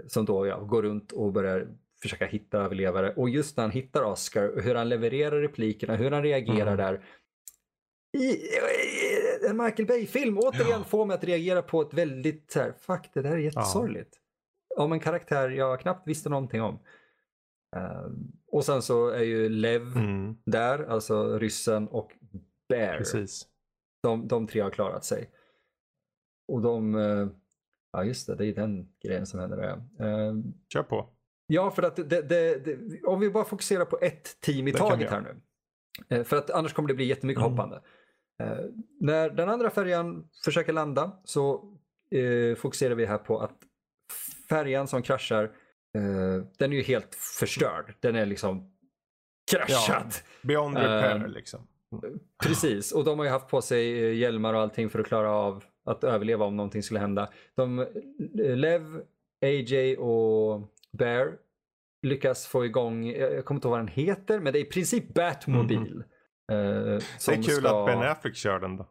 som 0.08 0.26
då 0.26 0.48
ja, 0.48 0.60
går 0.60 0.82
runt 0.84 1.12
och 1.12 1.34
börjar 1.34 1.68
försöka 2.02 2.26
hitta 2.26 2.58
överlevare. 2.60 3.14
Och 3.14 3.30
just 3.30 3.58
när 3.58 3.64
han 3.64 3.72
hittar 3.72 4.04
Oscar, 4.04 4.62
hur 4.62 4.76
han 4.76 4.90
levererar 4.90 5.42
replikerna, 5.42 5.96
hur 5.96 6.12
han 6.12 6.24
reagerar 6.24 6.74
Mm. 6.74 6.78
där. 6.78 7.06
I, 8.18 8.26
i 8.26 9.48
en 9.50 9.58
Michael 9.58 9.88
Bay-film 9.88 10.38
återigen 10.38 10.84
får 10.84 11.06
mig 11.06 11.16
att 11.16 11.24
reagera 11.24 11.62
på 11.62 11.82
ett 11.82 11.94
väldigt 11.94 12.52
så 12.52 12.60
här, 12.60 12.74
fuck 12.80 13.10
det 13.14 13.22
där 13.22 13.32
är 13.32 13.38
jättesorgligt. 13.38 14.20
Om 14.76 14.92
en 14.92 15.00
karaktär 15.00 15.50
jag 15.50 15.80
knappt 15.80 16.08
visste 16.08 16.30
någonting 16.30 16.62
om. 16.62 16.80
Eh, 17.76 18.06
och 18.48 18.66
sen 18.66 18.82
så 18.82 19.08
är 19.10 19.24
ju 19.24 19.50
Lev 19.50 19.82
Mm, 19.82 20.38
där, 20.46 20.84
alltså 20.86 21.40
ryssen 21.40 21.88
och 21.88 22.12
Bear. 22.70 22.98
precis. 22.98 23.48
De, 24.04 24.28
de 24.28 24.48
tre 24.48 24.62
har 24.62 24.70
klarat 24.70 25.06
sig. 25.06 25.30
Och 26.48 26.62
de, 26.62 26.96
eh, 26.96 27.28
ja 27.98 28.04
just 28.04 28.28
det, 28.28 28.36
det 28.36 28.46
är 28.46 28.54
den 28.56 28.88
grejen 29.04 29.26
som 29.26 29.40
händer. 29.40 29.68
Eh, 30.00 30.34
Kör 30.74 30.84
på. 30.84 31.10
Ja, 31.48 31.72
för 31.72 31.84
att 31.84 31.96
det, 31.96 32.04
det, 32.04 32.66
det, 32.66 33.04
om 33.04 33.20
vi 33.20 33.30
bara 33.30 33.46
fokuserar 33.46 33.86
på 33.86 33.98
ett 34.02 34.42
team 34.42 34.68
i 34.68 34.72
Det 34.72 34.78
taget 34.78 35.10
här 35.10 35.22
nu. 35.22 35.42
Eh, 36.18 36.24
För 36.24 36.38
att 36.38 36.50
annars 36.50 36.74
kommer 36.74 36.90
det 36.90 36.96
bli 36.96 37.06
jättemycket 37.06 37.42
Mm. 37.44 37.52
hoppande. 37.52 37.82
Eh, 38.44 38.66
när 39.00 39.30
den 39.30 39.50
andra 39.50 39.70
färjan 39.70 40.28
försöker 40.46 40.74
landa 40.74 41.12
så 41.24 41.74
eh, 42.12 42.56
fokuserar 42.56 42.96
vi 42.96 43.06
här 43.06 43.18
på 43.18 43.40
att 43.40 43.58
färjan 44.50 44.88
som 44.88 45.02
kraschar, 45.02 45.52
den 46.58 46.72
är 46.72 46.76
ju 46.76 46.82
helt 46.82 47.16
förstörd. 47.40 47.94
Den 48.00 48.16
är 48.16 48.26
liksom 48.26 48.72
kraschad. 49.52 50.14
Beyond 50.42 50.78
Eh, 50.78 50.82
repair 50.82 51.28
liksom. 51.28 51.68
Precis, 52.44 52.92
och 52.92 53.04
de 53.04 53.18
har 53.20 53.26
ju 53.26 53.32
haft 53.32 53.48
på 53.48 53.62
sig 53.62 54.16
hjälmar 54.16 54.54
och 54.54 54.60
allting 54.62 54.90
för 54.90 55.00
att 55.00 55.06
klara 55.08 55.32
av 55.32 55.64
att 55.86 56.04
överleva 56.04 56.46
om 56.46 56.56
någonting 56.58 56.84
skulle 56.84 57.00
hända. 57.00 57.30
De, 57.56 57.80
eh, 57.80 58.56
Lev, 58.56 59.02
AJ 59.42 59.98
och 59.98 60.62
Bear 60.98 61.38
lyckas 62.02 62.48
få 62.48 62.66
igång, 62.66 63.06
jag 63.08 63.34
jag 63.34 63.46
kommer 63.46 63.58
inte 63.58 63.68
ihåg 63.68 63.72
vad 63.72 63.80
den 63.80 63.88
heter, 63.88 64.40
men 64.40 64.54
det 64.54 64.60
är 64.60 64.62
i 64.62 64.70
princip 64.70 65.14
Batmobil. 65.14 66.04
eh, 66.52 66.58
Det 66.58 67.28
är 67.28 67.36
kul 67.44 67.44
ska... 67.44 67.80
att 67.80 67.86
Ben 67.86 68.04
Affleck 68.04 68.36
kör 68.36 68.60
den 68.60 68.78
då. 68.78 68.88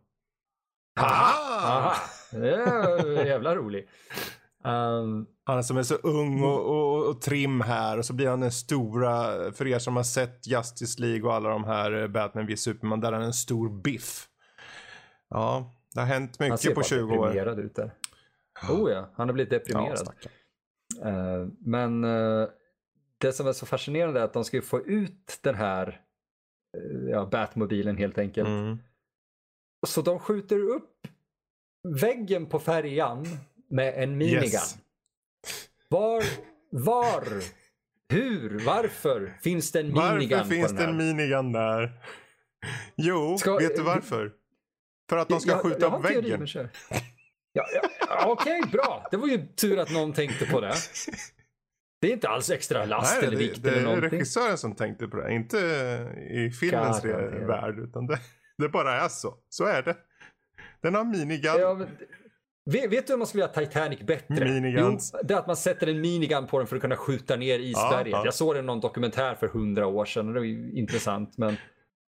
Aha! 1.01 1.95
Det 2.31 2.55
är 2.55 3.25
jävla 3.27 3.57
rolig. 3.57 3.89
Um, 4.65 5.27
Han 5.45 5.65
som 5.65 5.77
är 5.77 5.83
så 5.83 5.95
ung 5.95 6.43
och, 6.43 6.61
och, 6.71 7.09
och 7.09 7.21
trim 7.21 7.61
här 7.61 7.99
och 7.99 8.05
så 8.05 8.13
blir 8.13 8.29
han 8.29 8.41
den 8.41 8.53
stora, 8.53 9.13
för 9.53 9.67
er 9.67 9.79
som 9.79 9.97
har 9.97 10.03
sett 10.03 10.47
Justice 10.47 11.01
League 11.03 11.23
och 11.29 11.35
alla 11.35 11.49
de 11.49 11.65
här 11.65 12.03
eh, 12.03 12.09
Batman 12.09 12.47
v 12.47 12.57
Superman, 12.57 13.01
där 13.01 13.09
är 13.09 13.17
han 13.17 13.23
en 13.25 13.33
stor 13.33 13.69
biff. 13.83 14.29
Ja, 15.31 15.74
det 15.95 16.01
har 16.01 16.07
hänt 16.07 16.37
han 16.39 16.59
ser 16.59 16.69
mycket 16.69 16.75
på 16.75 16.81
bara 16.81 16.85
20 16.85 17.17
år. 17.17 17.27
deprimerad 17.27 17.59
ut 17.59 17.75
där. 17.75 17.91
Oh 18.71 18.91
ja, 18.93 19.11
han 19.15 19.29
har 19.29 19.33
blivit 19.35 19.53
Ja, 19.53 19.59
deprimerad. 19.59 19.99
stackarn. 19.99 20.33
Eh, 21.03 21.49
men 21.59 22.05
eh, 22.05 22.49
det 23.19 23.33
som 23.33 23.47
är 23.47 23.53
så 23.53 23.67
fascinerande 23.67 24.21
är 24.21 24.25
att 24.25 24.33
de 24.33 24.45
ska 24.45 24.57
ju 24.57 24.63
få 24.63 24.81
ut 24.87 25.39
den 25.43 25.55
här 25.55 26.01
eh, 26.77 27.11
ja, 27.11 27.27
Batmobilen 27.27 27.97
helt 27.97 28.19
enkelt. 28.19 28.49
Mm. 28.49 28.79
Så 29.87 30.03
de 30.03 30.19
skjuter 30.19 30.59
upp 30.63 31.07
väggen 32.01 32.47
på 32.47 32.59
färjan 32.59 33.27
med 33.71 33.95
en 34.03 34.17
minigun. 34.19 34.43
Yes. 34.45 34.79
Var, 35.89 36.25
var, 36.71 37.25
hur, 38.09 38.65
varför 38.67 39.39
finns 39.43 39.73
det 39.73 39.81
en 39.81 39.87
minigun 39.87 40.39
Varför 40.39 40.51
finns 40.55 40.73
på 40.73 40.79
det 40.79 40.85
en 40.85 40.97
minigun 40.97 41.53
där? 41.53 41.93
Jo, 42.97 43.39
Ska- 43.39 43.59
vet 43.59 43.77
du 43.77 43.83
varför? 43.83 44.33
För 45.11 45.17
att 45.17 45.29
de 45.29 45.41
ska 45.41 45.51
Jag- 45.51 45.61
skjuta 45.63 45.79
jag 45.81 45.91
har 45.91 45.99
upp 45.99 46.05
väggen. 46.05 46.47
kör. 46.47 46.71
Ja, 47.53 47.65
ja, 48.09 48.27
Okej, 48.27 48.63
bra. 48.73 49.07
Det 49.11 49.17
var 49.17 49.29
ju 49.29 49.47
tur 49.47 49.79
att 49.79 49.91
någon 49.93 50.13
tänkte 50.13 50.47
på 50.47 50.61
det. 50.61 50.75
Det 52.01 52.09
är 52.09 52.13
inte 52.13 52.29
alls 52.29 52.51
extra 52.51 52.85
last 52.85 53.15
Nej, 53.17 53.27
eller 53.29 53.39
det, 53.39 53.45
vikt 53.45 53.63
det 53.63 53.69
eller 53.71 53.81
är 53.81 53.85
någonting. 53.85 54.11
regissören 54.11 54.59
som 54.59 54.75
tänkte 54.75 55.07
på 55.09 55.17
det. 55.17 55.33
Inte 55.35 55.57
i 56.31 56.51
filmens 56.51 57.01
Garanterat. 57.03 57.49
värld. 57.49 57.79
Utan 57.79 58.07
det, 58.07 58.19
det 58.59 58.69
bara 58.69 59.01
är 59.01 59.09
så. 59.09 59.35
Så 59.49 59.65
är 59.65 59.83
det. 59.83 59.97
Den 60.83 60.95
har 60.95 61.05
minigun. 61.05 61.61
Ja, 61.61 61.75
men 61.75 61.89
Vet, 62.71 62.93
vet 62.93 63.07
du 63.07 63.13
hur 63.13 63.19
man 63.19 63.27
skulle 63.27 63.43
göra 63.43 63.53
Titanic 63.53 64.01
bättre? 64.01 64.45
Miniguns. 64.45 65.11
Jo, 65.15 65.21
det 65.25 65.35
är 65.35 65.39
att 65.39 65.47
man 65.47 65.57
sätter 65.57 65.87
en 65.87 66.01
minigun 66.01 66.47
på 66.47 66.59
den 66.59 66.67
för 66.67 66.77
att 66.77 66.83
kunna 66.83 66.97
skjuta 66.97 67.37
ner 67.37 67.59
isberget. 67.59 68.13
Ja, 68.13 68.19
ja. 68.19 68.25
Jag 68.25 68.35
såg 68.35 68.55
det 68.55 68.59
i 68.59 68.63
någon 68.63 68.81
dokumentär 68.81 69.35
för 69.35 69.49
hundra 69.49 69.87
år 69.87 70.05
sedan 70.05 70.27
det 70.27 70.41
var 70.41 70.47
ju 70.47 70.73
intressant. 70.73 71.39
Men 71.39 71.57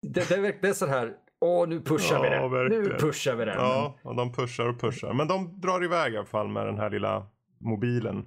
det, 0.07 0.29
det, 0.29 0.35
är, 0.35 0.55
det 0.61 0.67
är 0.67 0.73
så 0.73 0.85
här, 0.85 1.13
åh 1.41 1.67
nu 1.67 1.81
pushar 1.81 2.21
vi 2.21 2.27
Ja, 2.27 2.41
den. 2.41 2.51
verkligen. 2.51 2.83
Nu 2.83 2.89
pushar 2.99 3.35
vi 3.35 3.45
den. 3.45 3.55
Ja, 3.57 3.95
och 4.03 4.15
de 4.15 4.33
pushar 4.33 4.69
och 4.69 4.79
pushar. 4.81 5.13
Men 5.13 5.27
de 5.27 5.61
drar 5.61 5.83
iväg 5.83 6.13
i 6.13 6.17
alla 6.17 6.25
fall 6.25 6.47
med 6.47 6.65
den 6.65 6.77
här 6.77 6.89
lilla 6.89 7.25
mobilen. 7.59 8.25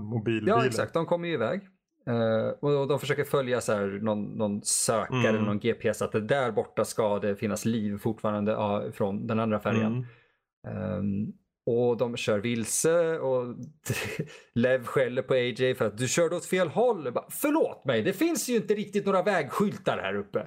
Mobilbilen. 0.00 0.58
Ja, 0.58 0.66
exakt. 0.66 0.94
De 0.94 1.06
kommer 1.06 1.28
ju 1.28 1.34
iväg. 1.34 1.60
Eh, 2.06 2.48
och 2.60 2.88
de 2.88 2.98
försöker 2.98 3.24
följa 3.24 3.60
så 3.60 3.72
här, 3.72 3.86
någon, 4.02 4.24
någon 4.24 4.62
sökare, 4.62 5.18
Mm. 5.18 5.26
eller 5.34 5.40
någon 5.46 5.58
GPS, 5.58 6.02
att 6.02 6.12
det 6.12 6.20
där 6.20 6.52
borta 6.52 6.84
ska 6.84 7.18
det 7.18 7.36
finnas 7.36 7.64
liv 7.64 7.98
fortfarande 7.98 8.52
ja, 8.52 8.84
från 8.92 9.26
den 9.26 9.40
andra 9.40 9.60
färjan. 9.60 10.06
Mm. 10.68 10.82
Ehm, 10.98 11.32
och 11.66 11.96
de 11.96 12.16
kör 12.16 12.38
vilse 12.38 13.18
och 13.18 13.56
Lev 14.54 14.84
skäller 14.84 15.22
på 15.22 15.34
AJ 15.34 15.74
för 15.74 15.84
att 15.86 15.98
du 15.98 16.08
körde 16.08 16.36
åt 16.36 16.46
fel 16.46 16.68
håll. 16.68 17.12
Bara, 17.12 17.26
Förlåt 17.30 17.84
mig, 17.84 18.02
det 18.02 18.12
finns 18.12 18.48
ju 18.48 18.56
inte 18.56 18.74
riktigt 18.74 19.06
några 19.06 19.22
vägskyltar 19.22 19.98
här 19.98 20.14
uppe. 20.14 20.46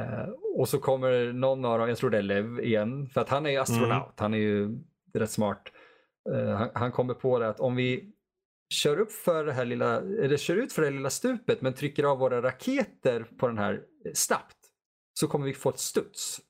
Eh, 0.00 0.28
och 0.56 0.68
så 0.68 0.78
kommer 0.78 1.32
någon 1.32 1.64
av 1.64 1.78
dem, 1.78 1.88
jag 1.88 1.98
tror 1.98 2.10
det 2.10 2.18
är 2.18 2.22
Lev 2.22 2.60
igen, 2.60 3.08
för 3.08 3.20
att 3.20 3.28
han 3.28 3.46
är 3.46 3.50
ju 3.50 3.56
astronaut, 3.56 4.20
han 4.20 4.34
är 4.34 4.38
ju 4.38 4.78
rätt 5.14 5.30
smart. 5.30 5.72
Eh, 6.34 6.50
han, 6.50 6.70
han 6.74 6.92
kommer 6.92 7.14
på 7.14 7.38
det 7.38 7.48
att 7.48 7.60
om 7.60 7.76
vi 7.76 8.12
kör 8.74 9.00
upp 9.00 9.12
för 9.12 9.44
det 9.44 9.52
här 9.52 9.64
lilla, 9.64 10.00
eller 10.00 10.36
kör 10.36 10.56
ut 10.56 10.72
för 10.72 10.82
det 10.82 10.88
här 10.88 10.94
lilla 10.94 11.10
stupet 11.10 11.62
men 11.62 11.74
trycker 11.74 12.04
av 12.04 12.18
våra 12.18 12.42
raketer 12.42 13.26
på 13.38 13.46
den 13.46 13.58
här 13.58 13.72
eh, 14.04 14.12
snabbt 14.14 14.56
så 15.14 15.28
kommer 15.28 15.46
vi 15.46 15.54
få 15.54 15.70
ett 15.70 15.78
studs. 15.78 16.40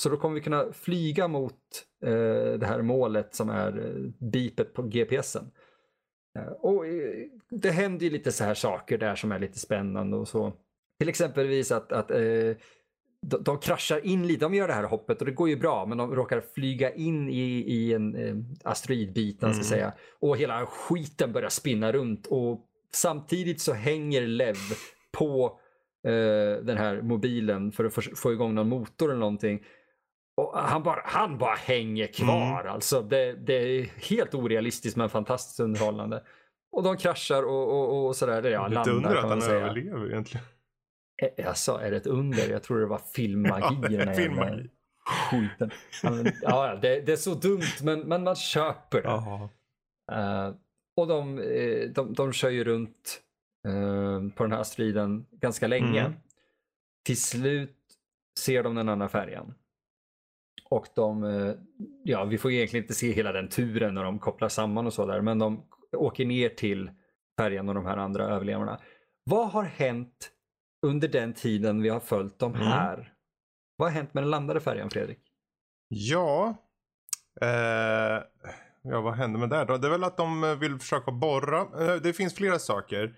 Så 0.00 0.08
då 0.08 0.16
kommer 0.16 0.34
vi 0.34 0.40
kunna 0.40 0.72
flyga 0.72 1.28
mot 1.28 1.60
eh, 2.04 2.52
det 2.58 2.66
här 2.66 2.82
målet 2.82 3.34
som 3.34 3.50
är 3.50 3.78
eh, 3.78 4.28
beepet 4.30 4.74
på 4.74 4.82
GPSen. 4.82 5.50
Och 6.58 6.84
det 7.50 7.70
händer 7.70 8.04
ju 8.06 8.12
lite 8.12 8.32
så 8.32 8.44
här 8.44 8.54
saker 8.54 8.98
där 8.98 9.14
som 9.14 9.32
är 9.32 9.38
lite 9.38 9.58
spännande 9.58 10.16
och 10.16 10.28
så. 10.28 10.52
Till 10.98 11.08
exempelvis 11.08 11.72
att, 11.72 11.92
att 11.92 12.10
eh, 12.10 12.56
de, 13.26 13.42
de 13.42 13.58
kraschar 13.58 14.06
in 14.06 14.26
lite, 14.26 14.44
de 14.44 14.54
gör 14.54 14.68
det 14.68 14.74
här 14.74 14.84
hoppet 14.84 15.20
och 15.20 15.26
det 15.26 15.32
går 15.32 15.48
ju 15.48 15.56
bra 15.56 15.86
men 15.86 15.98
de 15.98 16.14
råkar 16.14 16.40
flyga 16.54 16.94
in 16.94 17.28
i, 17.28 17.64
i 17.66 17.92
en 17.92 18.16
eh, 18.16 18.34
asteroidbit, 18.70 19.42
man 19.42 19.54
ska 19.54 19.64
säga. 19.64 19.92
Och 20.20 20.36
hela 20.36 20.66
skiten 20.66 21.32
börjar 21.32 21.48
spinna 21.48 21.92
runt 21.92 22.26
och 22.26 22.60
samtidigt 22.92 23.60
så 23.60 23.72
hänger 23.72 24.22
Lev 24.26 24.56
på 25.12 25.60
eh, 26.06 26.64
den 26.64 26.76
här 26.76 27.02
mobilen 27.02 27.72
för 27.72 27.84
att 27.84 27.94
få, 27.94 28.00
få 28.16 28.32
igång 28.32 28.54
någon 28.54 28.68
motor 28.68 29.10
eller 29.10 29.20
någonting. 29.20 29.64
Och 30.36 30.58
han 30.58 30.82
bara, 30.82 31.00
han 31.04 31.38
bara 31.38 31.54
hänger 31.54 32.06
kvar. 32.06 32.64
Alltså 32.64 33.02
det, 33.02 33.32
det 33.32 33.54
är 33.54 33.82
helt 34.10 34.34
orealistiskt 34.34 34.96
men 34.96 35.10
fantastiskt 35.10 35.60
underhållande. 35.60 36.22
Och 36.72 36.82
de 36.82 36.96
kraschar 36.96 37.42
och, 37.42 37.68
och, 37.72 38.06
och 38.06 38.16
sådär. 38.16 38.42
Ja, 38.50 38.68
Lite 38.68 38.74
landar 38.74 38.92
under 38.92 39.14
kan 39.14 39.24
att 39.24 39.30
han 39.30 39.42
säga. 39.42 39.56
överlever 39.56 40.10
egentligen. 40.10 40.46
Eh, 41.22 41.48
Alltså, 41.48 41.72
är 41.72 41.90
det 41.90 41.96
ett 41.96 42.06
under? 42.06 42.48
Jag 42.50 42.62
tror 42.62 42.80
det 42.80 42.86
var 42.86 42.98
filmmagi. 42.98 43.96
Ja, 43.96 44.12
filmmagi. 44.14 44.70
Skiten. 45.30 45.70
Ja, 46.42 46.78
det, 46.82 47.00
det 47.00 47.12
är 47.12 47.16
så 47.16 47.34
dumt 47.34 47.82
men, 47.82 48.00
men 48.00 48.24
man 48.24 48.34
köper 48.36 49.02
det. 49.02 49.08
Eh, 50.16 50.54
och 50.96 51.06
de, 51.06 51.38
eh, 51.38 51.88
de, 51.90 52.12
de 52.14 52.32
kör 52.32 52.50
ju 52.50 52.64
runt 52.64 53.20
eh, 53.68 54.28
på 54.34 54.42
den 54.42 54.52
här 54.52 54.60
asteroiden 54.60 55.26
ganska 55.30 55.66
länge. 55.66 56.00
Mm. 56.00 56.12
Till 57.04 57.20
slut 57.20 57.76
ser 58.38 58.62
de 58.62 58.74
den 58.74 58.88
andra 58.88 59.08
färjan. 59.08 59.54
Och 60.70 60.86
de, 60.94 61.24
eh, 61.24 61.54
ja 62.04 62.24
vi 62.24 62.38
får 62.38 62.50
egentligen 62.52 62.84
inte 62.84 62.94
se 62.94 63.12
hela 63.12 63.32
den 63.32 63.48
turen 63.48 63.94
när 63.94 64.04
de 64.04 64.18
kopplar 64.18 64.48
samman 64.48 64.86
och 64.86 64.92
så 64.92 65.06
där, 65.06 65.20
men 65.20 65.38
de 65.38 65.64
åker 65.96 66.24
ner 66.24 66.48
till 66.48 66.90
färjan 67.40 67.68
och 67.68 67.74
de 67.74 67.86
här 67.86 67.96
andra 67.96 68.24
överlevarna. 68.24 68.80
Vad 69.24 69.50
har 69.50 69.62
hänt 69.64 70.30
under 70.86 71.08
den 71.08 71.32
tiden 71.32 71.82
vi 71.82 71.88
har 71.88 72.00
följt 72.00 72.38
dem 72.38 72.54
Mm. 72.54 72.66
här? 72.66 73.12
Vad 73.76 73.88
har 73.88 73.94
hänt 73.94 74.14
med 74.14 74.22
den 74.22 74.30
landade 74.30 74.60
färjan 74.60 74.90
Fredrik? 74.90 75.18
Ja. 75.88 76.54
Eh, 77.40 78.22
ja, 78.82 79.00
vad 79.00 79.14
händer 79.14 79.40
med 79.40 79.50
det 79.50 79.64
då? 79.64 79.76
Det 79.76 79.86
är 79.86 79.90
väl 79.90 80.04
att 80.04 80.16
de 80.16 80.44
eh, 80.44 80.54
vill 80.54 80.78
försöka 80.78 81.10
borra. 81.12 81.60
Eh, 81.60 81.94
det 82.02 82.12
finns 82.12 82.34
flera 82.34 82.58
saker. 82.58 83.16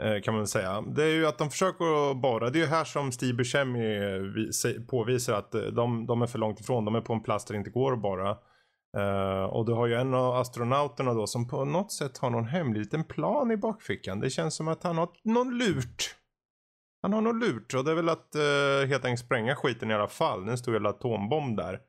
eh, 0.00 0.20
Kan 0.22 0.34
man 0.34 0.46
säga. 0.46 0.80
Det 0.80 1.04
är 1.04 1.08
ju 1.14 1.26
att 1.26 1.38
de 1.38 1.50
försöker 1.50 2.14
borra. 2.14 2.50
Det 2.50 2.58
är 2.58 2.60
ju 2.60 2.66
här 2.66 2.84
som 2.84 3.12
Steve 3.12 3.32
Buscemi 3.32 4.00
påvisar 4.88 5.34
att 5.34 5.52
de, 5.52 6.06
de 6.06 6.22
är 6.22 6.26
för 6.26 6.38
långt 6.38 6.60
ifrån. 6.60 6.84
De 6.84 6.94
är 6.94 7.00
på 7.00 7.12
en 7.12 7.22
plats 7.22 7.44
där 7.44 7.54
det 7.54 7.58
inte 7.58 7.70
går 7.70 7.92
att 7.92 8.02
borra. 8.02 8.30
Eh, 8.96 9.44
och 9.44 9.66
du 9.66 9.72
har 9.72 9.86
ju 9.86 9.94
en 9.94 10.14
av 10.14 10.34
astronauterna 10.34 11.14
då 11.14 11.26
som 11.26 11.48
på 11.48 11.64
något 11.64 11.92
sätt 11.92 12.18
har 12.18 12.30
någon 12.30 12.44
hemlig 12.48 12.80
liten 12.80 13.04
plan 13.04 13.50
i 13.50 13.56
bakfickan. 13.56 14.20
Det 14.20 14.30
känns 14.30 14.54
som 14.54 14.68
att 14.68 14.82
han 14.82 14.98
har 14.98 15.08
någon 15.24 15.58
lurt. 15.58 16.16
Han 17.02 17.12
har 17.12 17.20
någon 17.20 17.38
lurt 17.40 17.74
och 17.74 17.84
det 17.84 17.90
är 17.90 17.94
väl 17.94 18.08
att 18.08 18.36
uh, 18.36 18.88
helt 18.88 19.04
enkelt 19.04 19.26
spränga 19.26 19.56
skiten 19.56 19.90
i 19.90 19.94
alla 19.94 20.08
fall. 20.08 20.44
Det 20.44 20.48
är 20.48 20.52
en 20.52 20.58
stor 20.58 20.74
jävla 20.74 20.88
atombomb 20.90 21.56
där. 21.56 21.80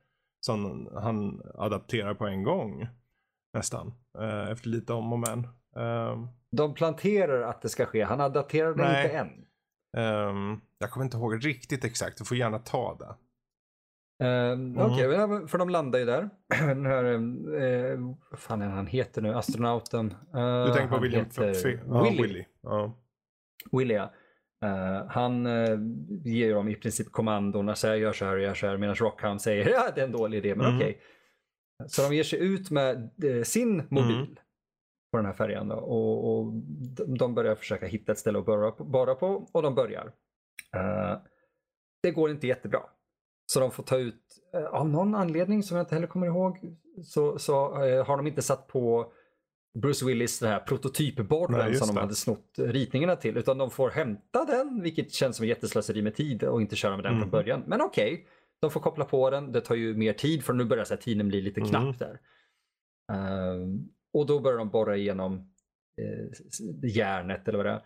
Som 0.45 0.89
han 0.95 1.41
adapterar 1.55 2.13
på 2.13 2.25
en 2.27 2.43
gång. 2.43 2.87
Nästan. 3.53 3.93
Eh, 4.19 4.51
efter 4.51 4.69
lite 4.69 4.93
om 4.93 5.13
och 5.13 5.19
men. 5.19 5.47
Ehm, 5.75 6.27
De 6.51 6.73
planterar 6.73 7.41
att 7.41 7.61
det 7.61 7.69
ska 7.69 7.85
ske, 7.85 8.03
han 8.03 8.21
adapterar 8.21 8.73
det 8.73 8.83
Nej. 8.83 9.03
inte 9.03 9.17
än. 9.17 9.27
ehm, 9.97 10.61
jag 10.79 10.91
kommer 10.91 11.03
inte 11.03 11.17
ihåg 11.17 11.45
riktigt 11.45 11.83
exakt. 11.85 12.17
Du 12.17 12.25
får 12.25 12.37
gärna 12.37 12.59
ta 12.59 12.97
det. 12.99 13.15
Um, 14.25 14.77
Okej, 14.79 15.27
men 15.27 15.47
för 15.47 15.57
de 15.57 15.69
landar 15.69 15.99
ju 15.99 16.05
där. 16.05 16.29
Den 16.67 16.85
här, 16.85 17.03
eh, 17.03 17.99
vad 18.31 18.39
fan 18.39 18.61
är 18.61 18.67
han 18.69 18.87
heter 18.87 19.21
nu, 19.21 19.33
astronauten. 19.33 20.11
Eh, 20.35 20.65
Du 20.65 20.73
tänker 20.73 20.87
på 20.87 20.93
han 20.93 21.01
William 21.03 21.25
heter 21.25 21.49
F- 21.73 21.79
ja, 21.87 22.03
Willy. 22.03 22.21
Willy. 22.21 22.45
Willy 23.71 23.93
ja. 23.93 24.13
Eh, 24.63 25.05
han 25.07 25.45
uh, 25.45 25.79
ger 26.25 26.53
dem 26.53 26.67
i 26.69 26.75
princip 26.75 27.11
kommandona, 27.11 27.75
säger 27.75 27.95
gör 27.95 28.13
så 28.13 28.25
här 28.25 28.35
och 28.35 28.41
gör 28.41 28.53
så 28.53 28.67
här, 28.67 28.77
medan 28.77 28.95
Rockhound 28.95 29.41
säger 29.41 29.69
ja 29.69 29.89
det 29.95 30.01
är 30.01 30.05
en 30.05 30.11
dålig 30.11 30.37
idé, 30.37 30.55
men 30.55 30.65
Mm. 30.65 30.77
okej. 30.77 31.01
Så 31.87 32.01
de 32.09 32.15
ger 32.15 32.23
sig 32.23 32.39
ut 32.39 32.71
med 32.71 33.11
eh, 33.23 33.43
sin 33.43 33.77
mobil 33.89 34.15
Mm. 34.15 34.35
på 35.11 35.17
den 35.17 35.25
här 35.25 35.33
färjan 35.33 35.67
då, 35.67 35.75
och, 35.75 36.37
och 36.39 36.53
de- 36.97 37.17
de 37.17 37.35
börjar 37.35 37.55
försöka 37.55 37.85
hitta 37.85 38.11
ett 38.11 38.17
ställe 38.19 38.39
att 38.39 38.45
borra 38.45 38.71
på, 38.71 38.83
borra 38.83 39.15
på 39.15 39.47
och 39.51 39.61
de 39.61 39.75
börjar. 39.75 40.13
Det 42.03 42.11
går 42.11 42.31
inte 42.31 42.47
jättebra. 42.47 42.79
Så 43.45 43.59
de 43.59 43.71
får 43.71 43.83
ta 43.83 43.97
ut, 43.97 44.23
av 44.71 44.89
någon 44.89 45.15
anledning 45.15 45.63
som 45.63 45.77
jag 45.77 45.83
inte 45.83 45.95
heller 45.95 46.07
kommer 46.07 46.27
ihåg, 46.27 46.57
så, 47.03 47.39
så 47.39 47.53
har 48.03 48.17
de 48.17 48.27
inte 48.27 48.41
satt 48.41 48.67
på 48.67 49.13
Bruce 49.79 50.05
Willis 50.05 50.39
den 50.39 50.49
här 50.49 50.59
just 51.69 51.79
som 51.79 51.87
de 51.87 51.95
det. 51.95 52.01
hade 52.01 52.15
snott 52.15 52.55
ritningarna 52.57 53.15
till. 53.15 53.37
Utan 53.37 53.57
de 53.57 53.71
får 53.71 53.89
hämta 53.89 54.45
den, 54.45 54.81
vilket 54.81 55.11
känns 55.11 55.37
som 55.37 55.45
jätteslöseri 55.47 56.01
med 56.01 56.15
tid 56.15 56.43
och 56.43 56.61
inte 56.61 56.75
köra 56.75 56.95
med 56.95 57.05
den 57.05 57.11
Mm. 57.13 57.21
från 57.21 57.29
början. 57.31 57.63
Men 57.67 57.81
okej, 57.81 58.27
de 58.61 58.71
får 58.71 58.79
koppla 58.79 59.05
på 59.05 59.29
den. 59.29 59.51
Det 59.51 59.61
tar 59.61 59.75
ju 59.75 59.95
mer 59.97 60.13
tid 60.13 60.43
för 60.43 60.53
nu 60.53 60.65
börjar 60.65 60.83
så 60.85 60.93
här, 60.93 61.01
tiden 61.01 61.27
bli 61.27 61.41
lite 61.41 61.61
knapp 61.61 61.83
Mm. 61.83 61.95
där. 61.97 62.19
Ehm, 63.13 63.79
och 64.13 64.25
då 64.25 64.39
börjar 64.39 64.57
de 64.57 64.69
borra 64.69 64.97
igenom 64.97 65.51
s- 66.31 66.59
järnet 66.95 67.47
eller 67.47 67.57
vad 67.57 67.65
det 67.65 67.71
är. 67.71 67.83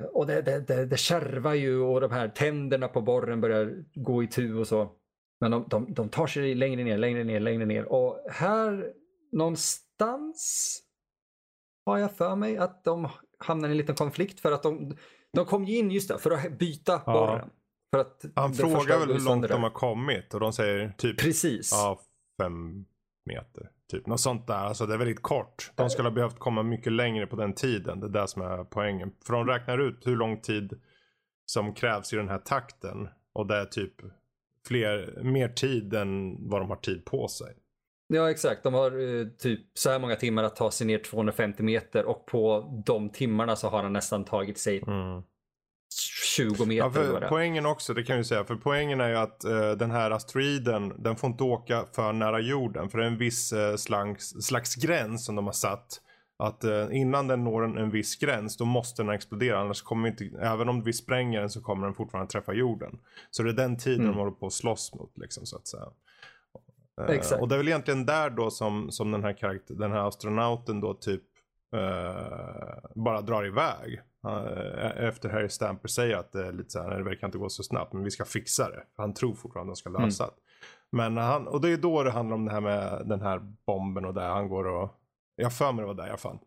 Eh, 0.00 0.06
Och 0.06 0.26
det, 0.26 0.42
det, 0.42 0.60
det, 0.60 0.86
det 0.86 0.96
kärvar 0.96 1.54
ju 1.54 1.80
och 1.80 2.00
de 2.00 2.10
här 2.10 2.28
tänderna 2.28 2.88
på 2.88 3.00
borren 3.00 3.40
börjar 3.40 3.84
gå 3.94 4.22
i 4.22 4.26
tu 4.26 4.54
och 4.54 4.66
så. 4.68 4.92
Men 5.40 5.50
de, 5.50 5.66
de, 5.68 5.94
de 5.94 6.08
tar 6.08 6.26
sig 6.26 6.54
längre 6.54 6.84
ner, 6.84 6.98
längre 6.98 7.24
ner, 7.24 7.40
längre 7.40 7.66
ner. 7.66 7.84
Och 7.92 8.26
här 8.30 8.92
någonstans 9.32 10.82
har 11.88 11.98
jag 11.98 12.16
för 12.16 12.36
mig 12.36 12.56
att 12.56 12.84
de 12.84 13.08
hamnar 13.38 13.68
i 13.68 13.70
en 13.72 13.76
liten 13.78 13.94
konflikt 13.94 14.40
för 14.40 14.52
att 14.52 14.62
de, 14.62 14.96
de 15.32 15.44
kom 15.44 15.64
ju 15.64 15.76
in 15.76 15.90
just 15.90 16.08
där 16.08 16.18
för 16.18 16.30
att 16.30 16.58
byta 16.58 17.02
Ja. 17.06 17.12
borren. 17.12 17.50
För 17.92 18.00
att 18.00 18.24
Han 18.34 18.54
frågar 18.54 18.98
väl 18.98 19.12
hur 19.12 19.20
långt 19.24 19.48
de 19.48 19.62
har 19.62 19.70
kommit 19.70 20.34
och 20.34 20.40
de 20.40 20.52
säger 20.52 20.92
typ 20.98 21.18
Precis. 21.18 21.70
ja, 21.72 22.00
fem 22.42 22.84
meter. 23.26 23.70
Typ 23.90 24.06
något 24.06 24.20
sånt 24.20 24.46
där. 24.46 24.54
Alltså 24.54 24.86
det 24.86 24.94
är 24.94 24.98
väldigt 24.98 25.22
kort. 25.22 25.70
De 25.74 25.90
skulle 25.90 26.08
ha 26.08 26.14
behövt 26.14 26.38
komma 26.38 26.62
mycket 26.62 26.92
längre 26.92 27.26
på 27.26 27.36
den 27.36 27.52
tiden. 27.54 28.00
Det 28.00 28.06
är 28.06 28.10
det 28.10 28.28
som 28.28 28.42
är 28.42 28.64
poängen. 28.64 29.12
För 29.26 29.32
de 29.32 29.46
räknar 29.46 29.78
ut 29.78 30.06
hur 30.06 30.16
lång 30.16 30.40
tid 30.40 30.80
som 31.46 31.74
krävs 31.74 32.12
i 32.12 32.16
den 32.16 32.28
här 32.28 32.38
takten. 32.38 33.08
Och 33.32 33.46
det 33.46 33.56
är 33.56 33.64
typ 33.64 33.94
fler, 34.66 35.22
mer 35.22 35.48
tid 35.48 35.94
än 35.94 36.36
vad 36.48 36.60
de 36.60 36.68
har 36.68 36.76
tid 36.76 37.04
på 37.04 37.28
sig. 37.28 37.56
Ja 38.10 38.30
exakt, 38.30 38.62
de 38.62 38.74
har 38.74 39.20
eh, 39.20 39.26
typ 39.26 39.60
så 39.74 39.90
här 39.90 39.98
många 39.98 40.16
timmar 40.16 40.44
att 40.44 40.56
ta 40.56 40.70
sig 40.70 40.86
ner 40.86 40.98
250 40.98 41.62
meter 41.62 42.04
och 42.04 42.26
på 42.26 42.72
de 42.86 43.10
timmarna 43.10 43.56
så 43.56 43.68
har 43.68 43.82
han 43.82 43.92
nästan 43.92 44.24
tagit 44.24 44.58
sig 44.58 44.82
20 46.36 46.64
meter. 46.64 46.76
Ja, 46.76 46.90
för 46.90 47.28
poängen 47.28 47.66
också, 47.66 47.94
det 47.94 48.02
kan 48.02 48.16
vi 48.16 48.24
säga. 48.24 48.44
För 48.44 48.56
poängen 48.56 49.00
är 49.00 49.08
ju 49.08 49.16
att 49.16 49.44
eh, 49.44 49.70
den 49.70 49.90
här 49.90 50.10
asteroiden, 50.10 51.02
den 51.02 51.16
får 51.16 51.30
inte 51.30 51.44
åka 51.44 51.84
för 51.94 52.12
nära 52.12 52.40
jorden. 52.40 52.88
För 52.88 52.98
det 52.98 53.04
är 53.04 53.08
en 53.08 53.18
viss 53.18 53.52
eh, 53.52 53.76
slags, 53.76 54.28
slags 54.28 54.74
gräns 54.74 55.26
som 55.26 55.34
de 55.36 55.46
har 55.46 55.52
satt. 55.52 56.00
Att 56.38 56.64
eh, 56.64 56.86
innan 56.92 57.26
den 57.26 57.44
når 57.44 57.64
en, 57.64 57.78
en 57.78 57.90
viss 57.90 58.16
gräns, 58.16 58.56
då 58.56 58.64
måste 58.64 59.02
den 59.02 59.14
explodera. 59.14 59.60
Annars 59.60 59.82
kommer 59.82 60.02
vi 60.02 60.10
inte, 60.10 60.38
även 60.40 60.68
om 60.68 60.82
vi 60.82 60.92
spränger 60.92 61.40
den 61.40 61.50
så 61.50 61.60
kommer 61.60 61.86
den 61.86 61.94
fortfarande 61.94 62.30
träffa 62.32 62.52
jorden. 62.52 62.98
Så 63.30 63.42
det 63.42 63.50
är 63.50 63.54
den 63.54 63.76
tiden 63.78 64.00
Mm. 64.00 64.12
de 64.12 64.18
håller 64.18 64.32
på 64.32 64.46
att 64.46 64.52
slåss 64.52 64.94
mot 64.94 65.18
liksom 65.18 65.46
så 65.46 65.56
att 65.56 65.66
säga. 65.66 65.84
Eh, 66.98 67.14
Exakt. 67.14 67.42
och 67.42 67.48
det 67.48 67.54
är 67.54 67.56
väl 67.56 67.68
egentligen 67.68 68.06
där 68.06 68.30
då 68.30 68.50
som, 68.50 68.90
som 68.90 69.10
den, 69.10 69.24
här 69.24 69.32
karaktär, 69.32 69.74
den 69.74 69.92
här 69.92 70.08
astronauten 70.08 70.80
då 70.80 70.94
typ 70.94 71.22
eh, 71.74 72.90
bara 72.94 73.20
drar 73.20 73.46
iväg. 73.46 74.00
Eh, 74.26 75.04
efter 75.04 75.28
Harry 75.28 75.48
Stamper 75.48 75.88
säger 75.88 76.16
att 76.16 76.32
det 76.32 76.46
är 76.46 76.52
lite 76.52 76.70
så 76.70 76.82
här, 76.82 76.88
"Nej, 76.88 76.98
det 76.98 77.04
verkar 77.04 77.26
inte 77.26 77.38
gå 77.38 77.48
så 77.48 77.62
snabbt 77.62 77.92
men 77.92 78.04
vi 78.04 78.10
ska 78.10 78.24
fixa 78.24 78.68
det. 78.70 78.82
Han 78.96 79.14
tror 79.14 79.34
fortfarande 79.34 79.72
att 79.72 79.76
de 79.76 79.80
ska 79.80 79.90
lösa 79.90 80.26
det. 80.26 80.32
Men 80.92 81.16
han, 81.16 81.46
och 81.46 81.60
det 81.60 81.70
är 81.70 81.76
då 81.76 82.02
det 82.02 82.10
handlar 82.10 82.34
om 82.34 82.44
det 82.44 82.52
här 82.52 82.60
med 82.60 83.02
den 83.04 83.20
här 83.20 83.40
bomben 83.66 84.04
och 84.04 84.14
där 84.14 84.28
han 84.28 84.48
går 84.48 84.64
och, 84.66 84.94
jag 85.36 85.52
för 85.52 85.72
mig 85.72 85.82
det 85.82 85.86
var 85.86 85.94
där 85.94 86.06
jag 86.06 86.20
fann. 86.20 86.38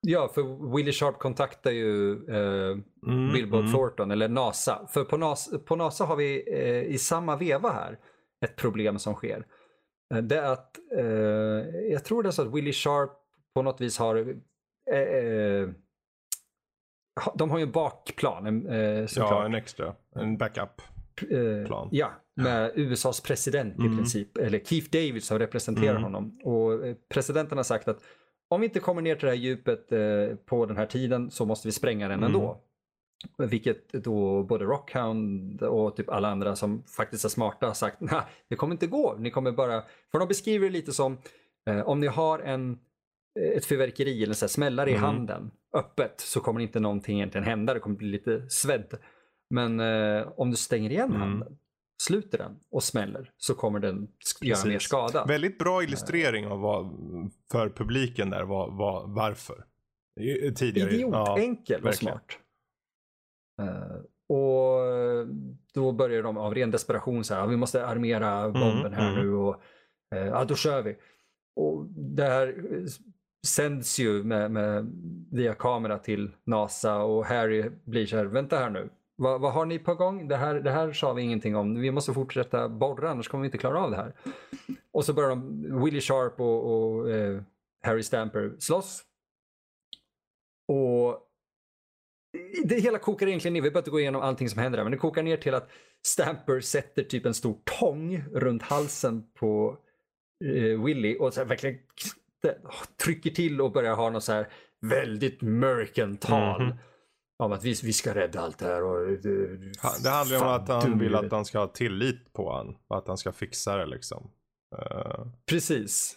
Ja, 0.00 0.30
för 0.34 0.72
Willie 0.76 0.92
Sharp 0.92 1.18
kontaktar 1.18 1.70
ju 1.70 2.12
eh, 2.12 2.78
Mm, 3.06 3.32
Billboard 3.32 3.60
mm. 3.60 3.72
Thornton, 3.72 4.10
eller 4.10 4.28
NASA. 4.28 4.86
För 4.88 5.04
på 5.04 5.16
NASA, 5.16 5.58
på 5.58 5.76
NASA 5.76 6.04
har 6.04 6.16
vi 6.16 6.44
eh, 6.52 6.94
i 6.94 6.98
samma 6.98 7.36
veva 7.36 7.70
här 7.72 7.98
ett 8.44 8.56
problem 8.56 8.98
som 8.98 9.14
sker. 9.14 9.46
Eh, 10.14 10.22
Det 10.22 10.36
är 10.38 10.52
att, 10.52 10.78
eh, 10.96 11.04
jag 11.90 12.04
tror 12.04 12.22
det 12.22 12.28
är 12.28 12.30
så 12.30 12.42
att 12.42 12.54
Willie 12.54 12.72
Sharp 12.72 13.10
på 13.54 13.62
något 13.62 13.80
vis 13.80 13.98
har, 13.98 14.16
eh, 14.92 14.98
eh, 15.00 15.68
de 17.34 17.50
har 17.50 17.58
ju 17.58 17.62
en 17.62 17.72
bakplan 17.72 18.46
en, 18.46 18.66
eh, 18.66 19.06
Ja, 19.16 19.44
en 19.44 19.54
extra, 19.54 19.94
en 20.16 20.36
backup. 20.38 20.82
Eh, 21.30 21.66
plan. 21.66 21.88
Ja, 21.92 22.10
med 22.36 22.72
USAs 22.74 23.20
president 23.20 23.78
i 23.78 23.82
Mm. 23.82 23.96
princip. 23.96 24.36
Eller 24.36 24.58
Keith 24.58 24.90
David 24.90 25.24
som 25.24 25.38
representerar 25.38 25.90
Mm. 25.90 26.02
honom. 26.02 26.38
Och 26.44 26.80
presidenten 27.08 27.58
har 27.58 27.62
sagt 27.64 27.88
att 27.88 28.02
om 28.48 28.60
vi 28.60 28.66
inte 28.66 28.80
kommer 28.80 29.02
ner 29.02 29.14
till 29.14 29.24
det 29.26 29.30
här 29.30 29.38
djupet 29.40 29.88
på 30.46 30.66
den 30.66 30.76
här 30.76 30.86
tiden 30.86 31.30
så 31.30 31.44
måste 31.44 31.68
vi 31.68 31.72
spränga 31.72 32.08
den 32.08 32.18
Mm. 32.18 32.26
ändå. 32.34 32.60
Vilket 33.38 33.92
då 33.92 34.42
både 34.42 34.64
Rockhound 34.64 35.62
och 35.62 35.96
typ 35.96 36.08
alla 36.10 36.28
andra 36.28 36.56
som 36.56 36.82
faktiskt 36.96 37.24
är 37.24 37.28
smarta 37.28 37.66
har 37.66 37.74
sagt 37.74 37.96
nej, 38.00 38.20
det 38.48 38.56
kommer 38.56 38.72
inte 38.74 38.86
gå. 38.86 39.16
Ni 39.18 39.30
kommer 39.30 39.52
bara... 39.52 39.82
För 40.12 40.18
de 40.18 40.28
beskriver 40.28 40.66
det 40.66 40.72
lite 40.72 40.92
som 40.92 41.18
eh, 41.70 41.80
om 41.80 42.00
ni 42.00 42.06
har 42.06 42.38
en, 42.38 42.78
eh, 43.40 43.56
ett 43.56 43.64
fyrverkeri 43.64 44.22
eller 44.22 44.34
så 44.34 44.44
här, 44.44 44.48
smällare 44.48 44.90
i 44.90 44.92
Mm. 44.94 45.04
handen 45.04 45.50
öppet 45.74 46.20
så 46.20 46.40
kommer 46.40 46.60
inte 46.60 46.80
någonting 46.80 47.16
egentligen 47.16 47.44
hända. 47.46 47.74
Det 47.74 47.80
kommer 47.80 47.96
bli 47.96 48.08
lite 48.08 48.50
svedd. 48.50 48.94
Men 49.50 49.80
eh, 49.80 50.28
om 50.36 50.50
du 50.50 50.56
stänger 50.56 50.90
igen 50.90 51.08
Mm. 51.08 51.20
handen, 51.20 51.56
sluter 52.02 52.38
den 52.38 52.56
och 52.70 52.82
smäller 52.82 53.32
så 53.36 53.54
kommer 53.54 53.80
den 53.80 54.08
göra 54.40 54.64
mer 54.68 54.78
skada. 54.78 55.24
Väldigt 55.24 55.58
bra 55.58 55.82
illustrering 55.82 56.46
av 56.46 56.60
vad, 56.60 56.86
för 57.52 57.68
publiken 57.70 58.30
där, 58.30 58.42
vad, 58.44 58.76
vad, 58.76 59.10
varför. 59.14 59.64
I- 60.20 60.54
Tidigare. 60.54 60.90
Idiot, 60.90 61.10
ja, 61.12 61.38
enkel 61.38 61.80
och 61.80 61.86
verkligen. 61.86 62.12
smart. 62.14 62.38
Eh, 63.60 63.96
och 64.36 64.80
då 65.74 65.92
börjar 65.92 66.22
de 66.22 66.36
av 66.36 66.54
ren 66.54 66.70
desperation 66.70 67.24
så 67.24 67.34
här, 67.34 67.46
vi 67.46 67.56
måste 67.56 67.86
armera 67.86 68.48
bomben 68.48 68.92
här 68.92 69.12
mm. 69.12 69.24
nu 69.24 69.34
och 69.34 69.62
eh, 70.14 70.26
ja, 70.26 70.44
då 70.44 70.54
kör 70.54 70.82
vi. 70.82 70.96
Och 71.56 71.86
det 71.86 72.24
här 72.24 72.46
eh, 72.48 72.84
sänds 73.46 73.98
ju 73.98 74.24
med, 74.24 74.50
med, 74.50 74.92
via 75.30 75.54
kamera 75.54 75.98
till 75.98 76.30
NASA 76.44 77.02
och 77.02 77.26
Harry 77.26 77.70
blir 77.84 78.06
så 78.06 78.16
här, 78.16 78.24
vänta 78.24 78.58
här 78.58 78.70
nu. 78.70 78.90
Vad, 79.16 79.40
vad 79.40 79.52
har 79.52 79.66
ni 79.66 79.78
på 79.78 79.94
gång? 79.94 80.28
Det 80.28 80.36
här, 80.36 80.54
det 80.54 80.70
här 80.70 80.92
sa 80.92 81.12
vi 81.12 81.22
ingenting 81.22 81.56
om. 81.56 81.80
Vi 81.80 81.90
måste 81.90 82.12
fortsätta 82.14 82.68
borra 82.68 83.10
annars 83.10 83.28
kommer 83.28 83.42
vi 83.42 83.46
inte 83.46 83.58
klara 83.58 83.84
av 83.84 83.90
det 83.90 83.96
här. 83.96 84.12
Och 84.92 85.04
så 85.04 85.12
börjar 85.12 85.30
de, 85.30 85.84
Willie 85.84 86.00
Sharp 86.00 86.40
och, 86.40 86.72
och 86.72 87.10
eh, 87.10 87.42
Harry 87.82 88.02
Stamper 88.02 88.52
slåss. 88.58 89.02
Och 90.68 91.29
det 92.64 92.80
hela 92.80 92.98
kokar 92.98 93.26
egentligen 93.26 93.52
ner, 93.52 93.60
vi 93.60 93.70
behöver 93.70 93.80
inte 93.80 93.90
gå 93.90 94.00
igenom 94.00 94.22
allting 94.22 94.48
som 94.48 94.58
händer 94.62 94.76
där, 94.76 94.84
men 94.84 94.90
det 94.90 94.98
kokar 94.98 95.22
ner 95.22 95.36
till 95.36 95.54
att 95.54 95.70
Stamper 96.06 96.60
sätter 96.60 97.02
typ 97.02 97.26
en 97.26 97.34
stor 97.34 97.56
tång 97.80 98.24
runt 98.32 98.62
halsen 98.62 99.24
på 99.38 99.78
eh, 100.44 100.84
Willy 100.84 101.16
och 101.18 101.34
så 101.34 101.44
verkligen 101.44 101.78
trycker 103.04 103.30
till 103.30 103.60
och 103.60 103.72
börjar 103.72 103.94
ha 103.94 104.10
något 104.10 104.24
så 104.24 104.32
här 104.32 104.48
väldigt 104.80 105.42
Merkin-tal. 105.42 106.62
Mhm. 106.62 106.76
Om 107.38 107.52
att 107.52 107.64
vi, 107.64 107.74
vi 107.82 107.92
ska 107.92 108.14
rädda 108.14 108.40
allt 108.40 108.58
det 108.58 108.64
här. 108.66 108.82
Och, 108.84 109.10
eh, 109.10 109.16
Det 110.02 110.10
handlar 110.10 110.36
ju 110.36 110.42
om 110.42 110.48
att 110.48 110.68
han 110.68 110.98
vill 110.98 111.14
att 111.14 111.32
han 111.32 111.44
ska 111.44 111.58
ha 111.58 111.66
tillit 111.66 112.32
på 112.32 112.52
han. 112.52 112.76
Att 112.88 113.08
han 113.08 113.18
ska 113.18 113.32
fixa 113.32 113.76
det 113.76 113.86
liksom. 113.86 114.30
Eh, 114.78 115.26
Precis. 115.46 116.16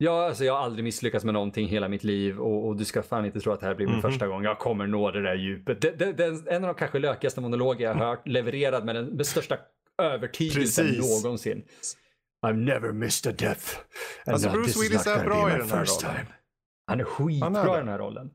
Ja, 0.00 0.26
alltså 0.26 0.44
jag 0.44 0.52
har 0.52 0.60
aldrig 0.60 0.84
misslyckats 0.84 1.24
med 1.24 1.34
någonting 1.34 1.68
hela 1.68 1.88
mitt 1.88 2.04
liv 2.04 2.40
och, 2.40 2.66
och 2.66 2.76
du 2.76 2.84
ska 2.84 3.02
fan 3.02 3.24
inte 3.26 3.40
tro 3.40 3.52
att 3.52 3.60
det 3.60 3.66
här 3.66 3.74
blir 3.74 3.86
min 3.86 3.94
Mhm. 3.94 4.02
första 4.02 4.26
gång. 4.26 4.44
Jag 4.44 4.58
kommer 4.58 4.86
nå 4.86 5.10
det 5.10 5.22
där 5.22 5.34
djupet. 5.34 5.80
Det, 5.80 5.90
det, 5.90 6.12
det 6.12 6.24
är 6.24 6.48
en 6.52 6.64
av 6.64 6.68
de 6.68 6.74
kanske 6.78 6.98
lökigaste 6.98 7.40
monologer 7.40 7.84
jag 7.86 7.94
har 7.94 8.06
hört 8.06 8.28
levererad 8.28 8.84
med 8.84 8.94
den 8.94 9.06
med 9.06 9.26
största 9.26 9.58
övertygelsen 10.02 10.86
Precis. 10.86 11.24
någonsin. 11.24 11.62
I've 12.46 12.56
never 12.56 12.92
missed 12.92 13.32
a 13.32 13.34
death. 13.38 13.78
And 14.26 14.34
Alltså, 14.34 14.50
Bruce 14.50 14.66
this 14.66 14.76
is 14.76 14.82
Willis 14.82 15.06
not 15.06 15.16
är 15.16 15.24
gonna 15.24 15.28
bra 15.34 15.44
be 15.46 15.50
i 15.50 15.54
my 15.54 15.58
den 15.60 15.68
här 15.70 15.80
first 15.84 16.02
rollen. 16.04 16.16
time. 16.16 16.26
Han 16.86 17.00
är 17.00 17.04
skitbra 17.04 17.46
Han 17.46 17.56
är 17.56 17.74
i 17.74 17.78
den 17.78 17.88
här 17.88 17.98
rollen. 17.98 18.30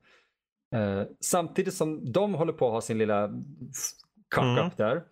Eh, 0.76 1.04
samtidigt 1.22 1.74
som 1.74 2.12
de 2.12 2.34
håller 2.34 2.54
på 2.54 2.68
att 2.68 2.74
ha 2.74 2.82
sin 2.82 2.98
lilla 2.98 3.28
cock-up 4.36 4.58
Mm. 4.58 4.70
där 4.78 5.04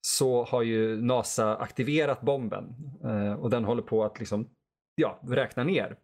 så 0.00 0.44
har 0.44 0.62
ju 0.62 1.02
NASA 1.02 1.56
aktiverat 1.56 2.20
bomben 2.20 2.74
eh, 3.04 3.32
och 3.32 3.50
den 3.50 3.64
håller 3.64 3.82
på 3.82 4.04
att 4.04 4.18
liksom, 4.18 4.48
ja, 5.00 5.20
räkna 5.28 5.64
ner. 5.64 5.96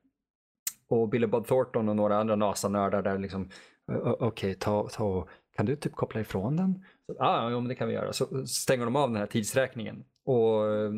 Och 0.88 1.09
Billy 1.09 1.26
Bob 1.26 1.47
Thornton 1.47 1.88
och 1.88 1.97
några 1.97 2.16
andra 2.18 2.36
NASA-nördar 2.36 3.03
där 3.03 3.18
liksom, 3.18 3.51
"Ö- 3.92 4.09
ö- 4.11 4.16
okej, 4.20 4.55
ta, 4.55 4.88
ta, 4.88 5.28
kan 5.57 5.66
du 5.66 5.76
typ 5.76 5.92
koppla 5.92 6.20
ifrån 6.20 6.57
den? 6.57 6.84
Så, 7.07 7.22
ah, 7.24 7.51
ja, 7.51 7.61
men 7.61 7.68
det 7.68 7.74
kan 7.74 7.88
vi 7.88 7.94
göra. 7.94 8.12
Så 8.12 8.47
stänger 8.47 8.84
de 8.84 8.97
av 8.97 9.09
den 9.09 9.16
här 9.18 9.26
tidsräkningen. 9.26 10.05
Och 10.24 10.66
eh, 10.74 10.90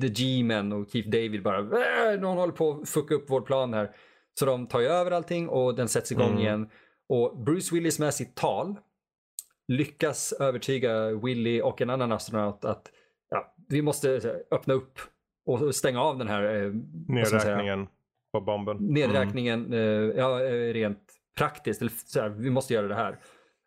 The 0.00 0.08
G-Men 0.08 0.72
och 0.72 0.90
Keith 0.90 1.08
David 1.08 1.42
bara, 1.42 1.58
äh, 2.12 2.20
någon 2.20 2.36
håller 2.38 2.52
på 2.52 2.70
att 2.70 2.88
fucka 2.88 3.14
upp 3.14 3.24
vår 3.28 3.40
plan 3.40 3.74
här. 3.74 3.96
Så 4.38 4.46
de 4.46 4.66
tar 4.66 4.80
ju 4.80 4.86
över 4.86 5.10
allting 5.10 5.48
och 5.48 5.74
den 5.74 5.88
sätts 5.88 6.12
igång 6.12 6.30
Mm. 6.30 6.38
igen. 6.38 6.70
Och 7.08 7.38
Bruce 7.44 7.74
Willis 7.74 7.98
med 7.98 8.14
sitt 8.14 8.34
tal 8.34 8.76
lyckas 9.68 10.32
övertyga 10.32 11.10
Willy 11.10 11.60
och 11.60 11.80
en 11.82 11.90
annan 11.90 12.12
astronaut 12.12 12.64
att 12.64 12.90
ja, 13.30 13.54
vi 13.68 13.82
måste 13.82 14.08
här, 14.08 14.42
öppna 14.50 14.74
upp 14.74 14.98
och 15.46 15.74
stänga 15.74 16.00
av 16.02 16.18
den 16.18 16.28
här 16.28 16.64
eh, 16.64 16.72
nedräkningen 17.08 17.88
på 18.32 18.40
bomben. 18.40 18.76
nedräkningen 18.80 19.72
eh, 19.72 19.80
ja, 20.16 20.44
eh, 20.44 20.72
rent 20.72 21.12
praktiskt. 21.38 21.80
Eller 21.80 21.92
så 22.06 22.20
här, 22.20 22.28
vi 22.28 22.50
måste 22.50 22.74
göra 22.74 22.88
det 22.88 22.94
här. 22.94 23.18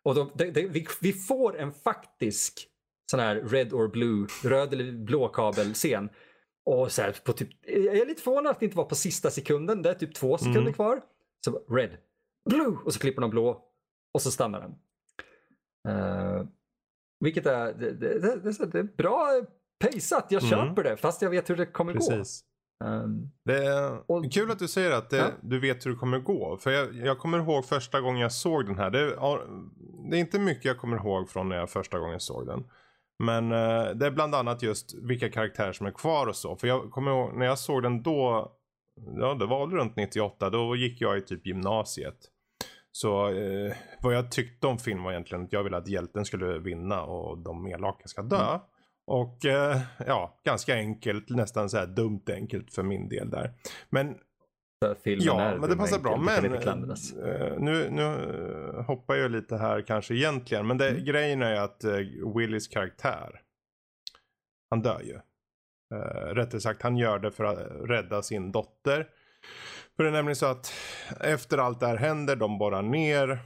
Och 0.04 0.14
de, 0.14 0.30
det, 0.34 0.50
det, 0.50 0.68
vi, 0.68 0.86
vi 1.00 1.12
får 1.12 1.58
en 1.58 1.72
faktisk 1.72 2.66
sån 3.10 3.20
här 3.20 3.36
red 3.36 3.72
or 3.72 3.88
blue, 3.88 4.26
röd 4.44 4.72
eller 4.72 4.92
blå 4.92 5.28
kabelscen. 5.28 6.08
Och 6.64 6.92
så 6.92 7.02
här, 7.02 7.16
på 7.24 7.32
typ, 7.32 7.48
jag 7.66 7.96
är 7.96 8.06
lite 8.06 8.22
förvånad 8.22 8.50
att 8.50 8.60
det 8.60 8.64
inte 8.64 8.76
var 8.76 8.84
på 8.84 8.94
sista 8.94 9.30
sekunden. 9.30 9.82
Det 9.82 9.90
är 9.90 9.94
typ 9.94 10.14
två 10.14 10.38
sekunder 10.38 10.60
Mm. 10.60 10.72
kvar. 10.72 11.00
Så 11.44 11.74
red, 11.74 11.96
blue 12.50 12.76
och 12.84 12.92
så 12.94 13.00
klipper 13.00 13.20
de 13.20 13.30
blå 13.30 13.64
och 14.14 14.22
så 14.22 14.30
stannar 14.30 14.60
den. 14.60 14.74
Eh, 15.88 16.46
vilket 17.20 17.46
är, 17.46 17.72
det, 17.72 17.92
det, 17.92 18.18
det, 18.18 18.66
det 18.72 18.78
är 18.78 18.96
bra 18.96 19.42
paceat, 19.80 20.26
jag 20.28 20.42
Mm. 20.42 20.50
köper 20.68 20.82
det 20.84 20.96
fast 20.96 21.22
jag 21.22 21.30
vet 21.30 21.50
hur 21.50 21.56
det 21.56 21.66
kommer 21.66 21.92
Precis. 21.92 22.40
gå. 22.40 22.86
Um, 22.86 23.30
Det 23.44 23.64
är 23.66 24.10
Och- 24.10 24.32
kul 24.32 24.50
att 24.50 24.58
du 24.58 24.68
säger 24.68 24.90
att 24.90 25.10
det, 25.10 25.16
Ja. 25.16 25.26
du 25.42 25.60
vet 25.60 25.86
hur 25.86 25.90
det 25.90 25.96
kommer 25.96 26.18
gå. 26.18 26.56
För 26.60 26.70
jag, 26.70 26.94
jag 26.94 27.18
kommer 27.18 27.38
ihåg 27.38 27.64
första 27.64 28.00
gången 28.00 28.20
jag 28.20 28.32
såg 28.32 28.66
den 28.66 28.78
här. 28.78 28.90
Det, 28.90 29.00
är- 29.00 29.40
det 30.10 30.16
är 30.16 30.20
inte 30.20 30.38
mycket 30.38 30.64
jag 30.64 30.78
kommer 30.78 30.96
ihåg 30.96 31.30
från 31.30 31.48
när 31.48 31.56
jag 31.56 31.70
första 31.70 31.98
gången 31.98 32.20
såg 32.20 32.46
den. 32.46 32.64
Men 33.18 33.52
eh, 33.52 33.90
det 33.94 34.06
är 34.06 34.10
bland 34.10 34.34
annat 34.34 34.62
just 34.62 34.94
vilka 34.94 35.28
karaktärer 35.30 35.72
som 35.72 35.86
är 35.86 35.90
kvar 35.90 36.26
och 36.26 36.36
så. 36.36 36.56
För 36.56 36.68
jag 36.68 36.90
kommer 36.90 37.10
ihåg 37.10 37.36
när 37.36 37.46
jag 37.46 37.58
såg 37.58 37.82
den 37.82 38.02
då. 38.02 38.52
Ja 39.16 39.34
det 39.34 39.46
var 39.46 39.66
runt 39.66 39.96
98. 39.96 40.50
Då 40.50 40.76
gick 40.76 41.00
jag 41.00 41.18
i 41.18 41.20
typ 41.20 41.46
gymnasiet. 41.46 42.16
Så 42.92 43.28
eh, 43.28 43.72
vad 44.02 44.14
jag 44.14 44.30
tyckte 44.32 44.66
om 44.66 44.78
film 44.78 45.02
var 45.02 45.10
egentligen 45.12 45.44
att 45.44 45.52
jag 45.52 45.62
ville 45.64 45.76
att 45.76 45.88
hjälten 45.88 46.24
skulle 46.24 46.58
vinna 46.58 47.02
och 47.02 47.38
de 47.38 47.66
elaka 47.66 48.08
ska 48.08 48.22
dö. 48.22 48.36
Mm. 48.48 48.60
Och 49.06 49.44
eh, 49.44 49.80
ja, 50.06 50.40
ganska 50.44 50.74
enkelt, 50.74 51.28
nästan 51.28 51.70
så 51.70 51.76
här 51.78 51.86
dumt 51.86 52.22
enkelt 52.30 52.74
för 52.74 52.82
min 52.82 53.08
del 53.08 53.30
där. 53.30 53.54
Men 53.90 54.18
filmen 55.02 55.26
ja, 55.26 55.56
men 55.60 55.70
det 55.70 55.76
passar 55.76 55.98
bra. 55.98 56.16
Men 56.16 56.44
eh, 56.54 57.58
nu, 57.58 57.90
nu 57.90 58.02
eh, 58.04 58.84
hoppar 58.84 59.14
jag 59.14 59.30
lite 59.30 59.56
här 59.56 59.82
kanske 59.82 60.14
egentligen. 60.14 60.66
Men 60.66 60.78
det, 60.78 60.88
Mm. 60.90 61.04
grejen 61.04 61.42
är 61.42 61.54
att 61.54 61.84
eh, 61.84 61.96
Willys 62.36 62.68
karaktär, 62.68 63.40
han 64.70 64.82
dör 64.82 65.00
ju. 65.00 65.20
Rättare 66.34 66.60
sagt, 66.60 66.82
han 66.82 66.96
gör 66.96 67.18
det 67.18 67.32
för 67.32 67.44
att 67.44 67.88
rädda 67.90 68.22
sin 68.22 68.52
dotter. 68.52 69.08
För 69.96 70.02
det 70.04 70.10
är 70.10 70.12
nämligen 70.12 70.36
så 70.36 70.46
att 70.46 70.72
efter 71.20 71.58
allt 71.58 71.80
det 71.80 71.86
här 71.86 71.96
händer, 71.96 72.36
de 72.36 72.58
borrar 72.58 72.82
ner 72.82 73.38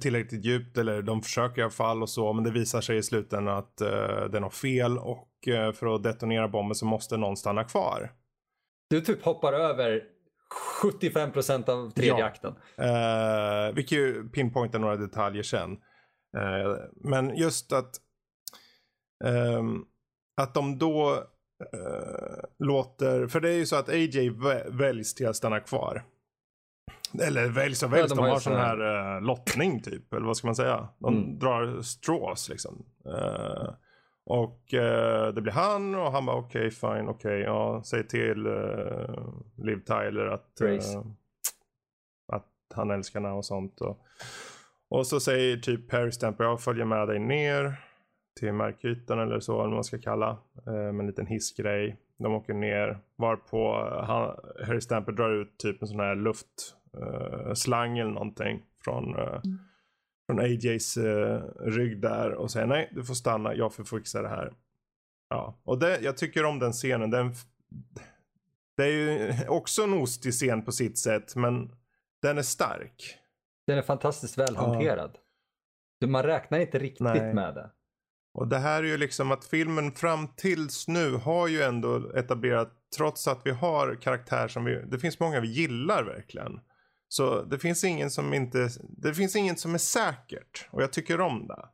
tillräckligt 0.00 0.44
djupt, 0.44 0.78
eller 0.78 1.02
de 1.02 1.22
försöker 1.22 1.60
i 1.60 1.62
alla 1.62 1.70
fall 1.70 2.02
och 2.02 2.10
så, 2.10 2.32
men 2.32 2.44
det 2.44 2.50
visar 2.50 2.80
sig 2.80 2.96
i 2.96 3.02
slutändan 3.02 3.56
att 3.58 3.80
eh, 3.80 3.88
det 4.30 4.36
är 4.36 4.40
något 4.40 4.54
fel 4.54 4.98
och 4.98 5.48
eh, 5.48 5.72
för 5.72 5.94
att 5.94 6.02
detonera 6.02 6.48
bomben 6.48 6.74
så 6.74 6.86
måste 6.86 7.16
någon 7.16 7.36
stanna 7.36 7.64
kvar. 7.64 8.12
Du 8.90 9.00
typ 9.00 9.22
hoppar 9.24 9.52
över 9.52 10.02
75% 10.82 11.70
av 11.70 11.90
tredje 11.90 12.18
Ja. 12.18 12.24
akten. 12.24 12.54
Eh, 12.76 13.74
vi 13.74 13.82
kan 13.82 13.98
ju 13.98 14.28
pinpointa 14.28 14.78
några 14.78 14.96
detaljer 14.96 15.42
sen. 15.42 15.72
Eh, 16.36 16.76
men 16.94 17.36
just 17.36 17.72
att, 17.72 17.90
ehm, 19.24 19.84
att 20.40 20.54
de 20.54 20.78
då 20.78 21.24
uh, 21.74 22.44
låter, 22.58 23.26
för 23.26 23.40
det 23.40 23.50
är 23.50 23.56
ju 23.56 23.66
så 23.66 23.76
att 23.76 23.88
AJ 23.88 24.30
väljs 24.66 25.14
till 25.14 25.28
att 25.28 25.36
stanna 25.36 25.60
kvar. 25.60 26.04
Eller 27.18 27.48
väljs 27.48 27.82
och 27.82 27.92
väljs, 27.92 28.10
ja, 28.10 28.16
de, 28.16 28.24
de 28.24 28.30
har 28.30 28.38
sån 28.38 28.56
här 28.56 28.80
uh, 29.16 29.22
lottning 29.22 29.82
typ, 29.82 30.12
eller 30.12 30.26
vad 30.26 30.36
ska 30.36 30.48
man 30.48 30.54
säga? 30.54 30.88
De 30.98 31.14
mm. 31.14 31.38
drar 31.38 31.82
straws 31.82 32.48
liksom. 32.48 32.84
Uh, 33.06 33.70
och 34.24 34.74
uh, 34.74 35.34
det 35.34 35.40
blir 35.42 35.52
han 35.52 35.94
och 35.94 36.12
han 36.12 36.26
bara 36.26 36.36
okej, 36.36 36.66
okay, 36.66 36.70
fine, 36.70 37.08
okej, 37.08 37.10
okay, 37.10 37.40
ja, 37.40 37.82
säg 37.84 38.08
till 38.08 38.46
uh, 38.46 39.32
Liv 39.56 39.80
Tyler 39.86 40.26
att, 40.26 40.60
att 42.32 42.46
han 42.74 42.90
älskar 42.90 43.20
henne 43.20 43.32
och 43.32 43.44
sånt. 43.44 43.80
Och, 43.80 43.98
och 44.88 45.06
så 45.06 45.20
säger 45.20 45.56
typ 45.56 45.92
Harry 45.92 46.12
Stamper, 46.12 46.44
jag 46.44 46.60
följer 46.60 46.84
med 46.84 47.08
dig 47.08 47.18
ner 47.18 47.76
till 48.40 48.52
markytan 48.52 49.18
eller 49.18 49.40
så, 49.40 49.62
eller 49.62 49.74
man 49.74 49.84
ska 49.84 49.98
kalla. 49.98 50.38
med 50.64 51.00
en 51.00 51.06
liten 51.06 51.26
hissgrej. 51.26 51.96
De 52.18 52.34
åker 52.34 52.54
ner, 52.54 52.98
varpå 53.16 53.88
han, 54.06 54.36
Harry 54.66 54.80
Stamper 54.80 55.12
drar 55.12 55.30
ut 55.30 55.58
typ 55.58 55.82
en 55.82 55.88
sån 55.88 56.00
här 56.00 56.14
luft 56.14 56.76
uh, 56.98 57.54
slang 57.54 57.98
eller 57.98 58.10
någonting 58.10 58.62
från, 58.84 59.14
uh, 59.14 59.40
mm. 59.44 59.58
från 60.26 60.40
AJs 60.40 60.96
uh, 60.96 61.04
eh, 61.04 61.42
rygg 61.60 62.00
där 62.00 62.32
och 62.32 62.50
säger 62.50 62.66
nej 62.66 62.92
du 62.94 63.04
får 63.04 63.14
stanna, 63.14 63.54
jag 63.54 63.74
får 63.74 63.84
fixa 63.84 64.22
det 64.22 64.28
här. 64.28 64.52
Ja, 65.28 65.60
och 65.64 65.78
det, 65.78 66.00
jag 66.00 66.16
tycker 66.16 66.44
om 66.44 66.58
den 66.58 66.72
scenen. 66.72 67.10
Den, 67.10 67.34
det 68.76 68.84
är 68.84 68.92
ju 68.92 69.32
också 69.48 69.82
en 69.82 69.94
ostig 69.94 70.32
scen 70.32 70.64
på 70.64 70.72
sitt 70.72 70.98
sätt 70.98 71.36
men 71.36 71.70
den 72.22 72.38
är 72.38 72.42
stark. 72.42 73.16
Den 73.66 73.78
är 73.78 73.82
fantastiskt 73.82 74.38
väl 74.38 74.56
hanterad. 74.56 75.18
Ja. 75.98 76.08
Man 76.08 76.22
räknar 76.22 76.58
inte 76.58 76.78
riktigt 76.78 77.00
nej. 77.00 77.34
med 77.34 77.54
det. 77.54 77.70
Och 78.32 78.48
det 78.48 78.58
här 78.58 78.82
är 78.82 78.86
ju 78.86 78.96
liksom 78.96 79.32
att 79.32 79.44
filmen 79.44 79.92
fram 79.92 80.28
tills 80.36 80.88
nu 80.88 81.12
har 81.12 81.48
ju 81.48 81.62
ändå 81.62 82.12
etablerat, 82.14 82.72
trots 82.96 83.28
att 83.28 83.40
vi 83.44 83.50
har 83.50 83.94
karaktär 83.94 84.48
som 84.48 84.64
vi, 84.64 84.82
det 84.86 84.98
finns 84.98 85.20
många 85.20 85.40
vi 85.40 85.48
gillar 85.48 86.04
verkligen. 86.04 86.60
Så 87.12 87.42
det 87.42 87.58
finns 87.58 87.84
ingen 87.84 88.10
som 88.10 88.34
inte, 88.34 88.68
det 88.80 89.14
finns 89.14 89.36
inget 89.36 89.58
som 89.58 89.74
är 89.74 89.78
säkert. 89.78 90.68
Och 90.70 90.82
jag 90.82 90.92
tycker 90.92 91.20
om 91.20 91.46
det. 91.46 91.68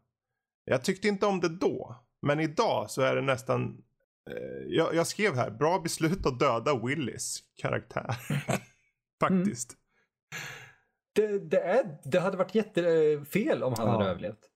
Jag 0.64 0.84
tyckte 0.84 1.08
inte 1.08 1.26
om 1.26 1.40
det 1.40 1.48
då. 1.48 1.96
Men 2.22 2.40
idag 2.40 2.90
så 2.90 3.02
är 3.02 3.16
det 3.16 3.22
nästan, 3.22 3.82
eh, 4.30 4.66
jag, 4.66 4.94
jag, 4.94 5.06
skrev 5.06 5.34
här, 5.34 5.50
bra 5.50 5.78
beslut 5.78 6.26
att 6.26 6.38
döda 6.38 6.78
Willis 6.86 7.42
karaktär. 7.56 8.16
Faktiskt. 9.20 9.76
Mm. 11.14 11.38
Det, 11.38 11.38
det, 11.38 11.60
är, 11.60 11.98
det 12.04 12.20
hade 12.20 12.36
varit 12.36 12.54
jättefel 12.54 13.62
om 13.62 13.74
han 13.76 13.86
ja. 13.86 13.92
hade 13.92 14.10
överlevt. 14.10 14.50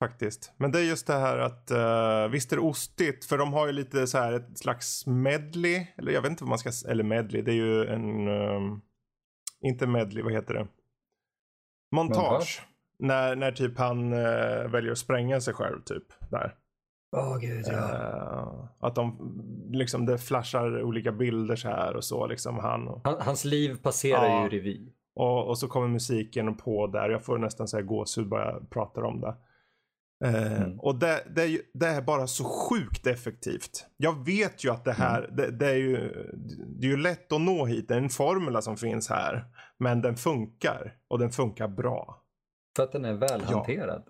Faktiskt. 0.00 0.52
Men 0.56 0.72
det 0.72 0.78
är 0.78 0.84
just 0.84 1.06
det 1.06 1.14
här 1.14 1.38
att 1.38 1.70
uh, 1.70 2.32
visst 2.32 2.52
är 2.52 2.56
det 2.56 2.62
ostigt 2.62 3.24
för 3.24 3.38
de 3.38 3.52
har 3.52 3.66
ju 3.66 3.72
lite 3.72 4.06
så 4.06 4.18
här 4.18 4.32
ett 4.32 4.58
slags 4.58 5.06
medley. 5.06 5.86
Eller 5.96 6.12
jag 6.12 6.22
vet 6.22 6.30
inte 6.30 6.44
vad 6.44 6.48
man 6.48 6.58
ska, 6.58 6.90
eller 6.90 7.04
medley, 7.04 7.42
det 7.42 7.50
är 7.50 7.54
ju 7.54 7.86
en 7.86 8.28
um, 8.28 8.82
inte 9.62 9.86
medley, 9.86 10.22
vad 10.22 10.32
heter 10.32 10.54
det? 10.54 10.66
Montage. 11.92 12.22
Montage. 12.22 12.62
När, 12.98 13.36
när 13.36 13.52
typ 13.52 13.78
han 13.78 14.12
uh, 14.12 14.70
väljer 14.70 14.92
att 14.92 14.98
spränga 14.98 15.40
sig 15.40 15.54
själv 15.54 15.82
typ. 15.82 16.04
Där. 16.30 16.54
Åh 17.16 17.32
oh, 17.32 17.38
gud 17.38 17.64
ja. 17.66 17.72
Uh, 17.72 18.64
att 18.78 18.94
de 18.94 19.34
liksom 19.72 20.06
det 20.06 20.18
flashar 20.18 20.82
olika 20.82 21.12
bilder 21.12 21.56
så 21.56 21.68
här 21.68 21.96
och 21.96 22.04
så 22.04 22.26
liksom 22.26 22.58
han. 22.58 22.88
Och... 22.88 23.00
han 23.04 23.16
hans 23.20 23.44
liv 23.44 23.76
passerar 23.82 24.24
ja. 24.24 24.42
ju 24.42 24.48
revy. 24.48 24.92
Och, 25.14 25.48
och 25.48 25.58
så 25.58 25.68
kommer 25.68 25.88
musiken 25.88 26.56
på 26.56 26.86
där. 26.86 27.10
Jag 27.10 27.24
får 27.24 27.38
nästan 27.38 27.68
säga 27.68 27.82
gåshud 27.82 28.28
bara 28.28 28.52
jag 28.52 28.70
pratar 28.70 29.02
om 29.02 29.20
det. 29.20 29.34
Eh, 30.24 30.62
mm. 30.62 30.80
Och 30.80 30.98
det, 30.98 31.22
det, 31.36 31.60
det, 31.74 31.86
är 31.86 32.02
bara 32.02 32.26
så 32.26 32.44
sjukt 32.44 33.06
effektivt. 33.06 33.86
Jag 33.96 34.24
vet 34.24 34.64
ju 34.64 34.72
att 34.72 34.84
det 34.84 34.92
här, 34.92 35.22
mm. 35.22 35.36
det, 35.36 35.50
det, 35.50 35.70
är 35.70 35.76
ju, 35.76 36.30
det 36.66 36.86
är 36.86 36.90
ju 36.90 36.96
lätt 36.96 37.32
att 37.32 37.40
nå 37.40 37.66
hit. 37.66 37.88
Det 37.88 37.94
är 37.94 37.98
en 37.98 38.08
formula 38.08 38.62
som 38.62 38.76
finns 38.76 39.08
här. 39.08 39.44
Men 39.78 40.02
den 40.02 40.16
funkar 40.16 40.96
och 41.08 41.18
den 41.18 41.30
funkar 41.30 41.68
bra. 41.68 42.22
För 42.76 42.82
att 42.82 42.92
den 42.92 43.04
är 43.04 43.12
välhanterad. 43.14 44.04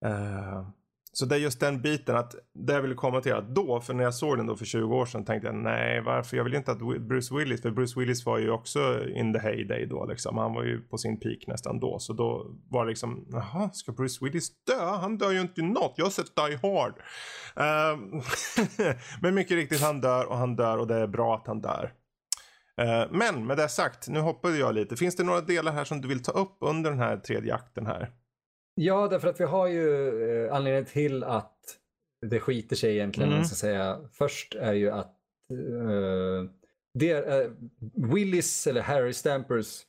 Ja. 0.00 0.08
Uh, 0.08 0.68
så 1.18 1.26
det 1.26 1.34
är 1.34 1.38
just 1.38 1.60
den 1.60 1.82
biten 1.82 2.16
att 2.16 2.34
det 2.54 2.72
jag 2.72 2.82
ville 2.82 2.94
komma 2.94 3.20
till 3.20 3.32
att 3.32 3.54
då, 3.54 3.80
för 3.80 3.94
när 3.94 4.04
jag 4.04 4.14
såg 4.14 4.36
den 4.36 4.46
då 4.46 4.56
för 4.56 4.64
20 4.64 4.94
år 4.94 5.06
sedan 5.06 5.24
tänkte 5.24 5.48
jag 5.48 5.54
nej 5.54 6.00
varför, 6.00 6.36
jag 6.36 6.44
vill 6.44 6.54
inte 6.54 6.72
att 6.72 6.78
Bruce 6.78 7.34
Willis, 7.34 7.62
för 7.62 7.70
Bruce 7.70 8.00
Willis 8.00 8.26
var 8.26 8.38
ju 8.38 8.50
också 8.50 9.08
in 9.08 9.32
the 9.32 9.38
heyday 9.38 9.86
då 9.86 10.04
liksom. 10.04 10.38
Han 10.38 10.54
var 10.54 10.62
ju 10.64 10.80
på 10.80 10.98
sin 10.98 11.20
peak 11.20 11.38
nästan 11.46 11.80
då. 11.80 11.98
Så 11.98 12.12
då 12.12 12.46
var 12.70 12.84
det 12.84 12.88
liksom, 12.88 13.26
jaha, 13.30 13.70
ska 13.72 13.92
Bruce 13.92 14.24
Willis 14.24 14.64
dö? 14.64 14.84
Han 14.84 15.18
dör 15.18 15.30
ju 15.30 15.40
inte 15.40 15.60
i 15.60 15.64
något. 15.64 15.94
Jag 15.96 16.04
har 16.04 16.10
sett 16.10 16.36
Die 16.36 16.58
Hard. 16.62 16.94
Uh, 17.60 18.22
men 19.20 19.34
mycket 19.34 19.56
riktigt, 19.56 19.80
han 19.80 20.00
dör 20.00 20.24
och 20.24 20.36
han 20.36 20.56
dör 20.56 20.78
och 20.78 20.86
det 20.86 20.96
är 20.96 21.06
bra 21.06 21.34
att 21.34 21.46
han 21.46 21.60
dör. 21.60 21.92
Uh, 22.82 23.06
men 23.10 23.46
med 23.46 23.56
det 23.56 23.68
sagt, 23.68 24.08
nu 24.08 24.20
hoppade 24.20 24.58
jag 24.58 24.74
lite. 24.74 24.96
Finns 24.96 25.16
det 25.16 25.24
några 25.24 25.40
delar 25.40 25.72
här 25.72 25.84
som 25.84 26.00
du 26.00 26.08
vill 26.08 26.22
ta 26.22 26.32
upp 26.32 26.56
under 26.60 26.90
den 26.90 27.00
här 27.00 27.16
tredje 27.16 27.54
akten 27.54 27.86
här? 27.86 28.10
Ja, 28.78 29.08
därför 29.08 29.28
att 29.28 29.40
vi 29.40 29.44
har 29.44 29.66
ju 29.66 30.08
eh, 30.46 30.54
anledningen 30.54 30.84
till 30.84 31.24
att 31.24 31.78
det 32.26 32.40
skiter 32.40 32.76
sig 32.76 32.94
egentligen, 32.94 33.28
mm. 33.28 33.38
man 33.38 33.46
ska 33.46 33.56
säga. 33.56 34.00
Först 34.12 34.54
är 34.54 34.72
ju 34.72 34.90
att 34.90 35.16
eh, 35.50 36.50
det, 36.94 37.10
eh, 37.10 37.50
Willis 38.12 38.66
eller 38.66 38.80
Harry 38.80 39.12
Stampers 39.12 39.82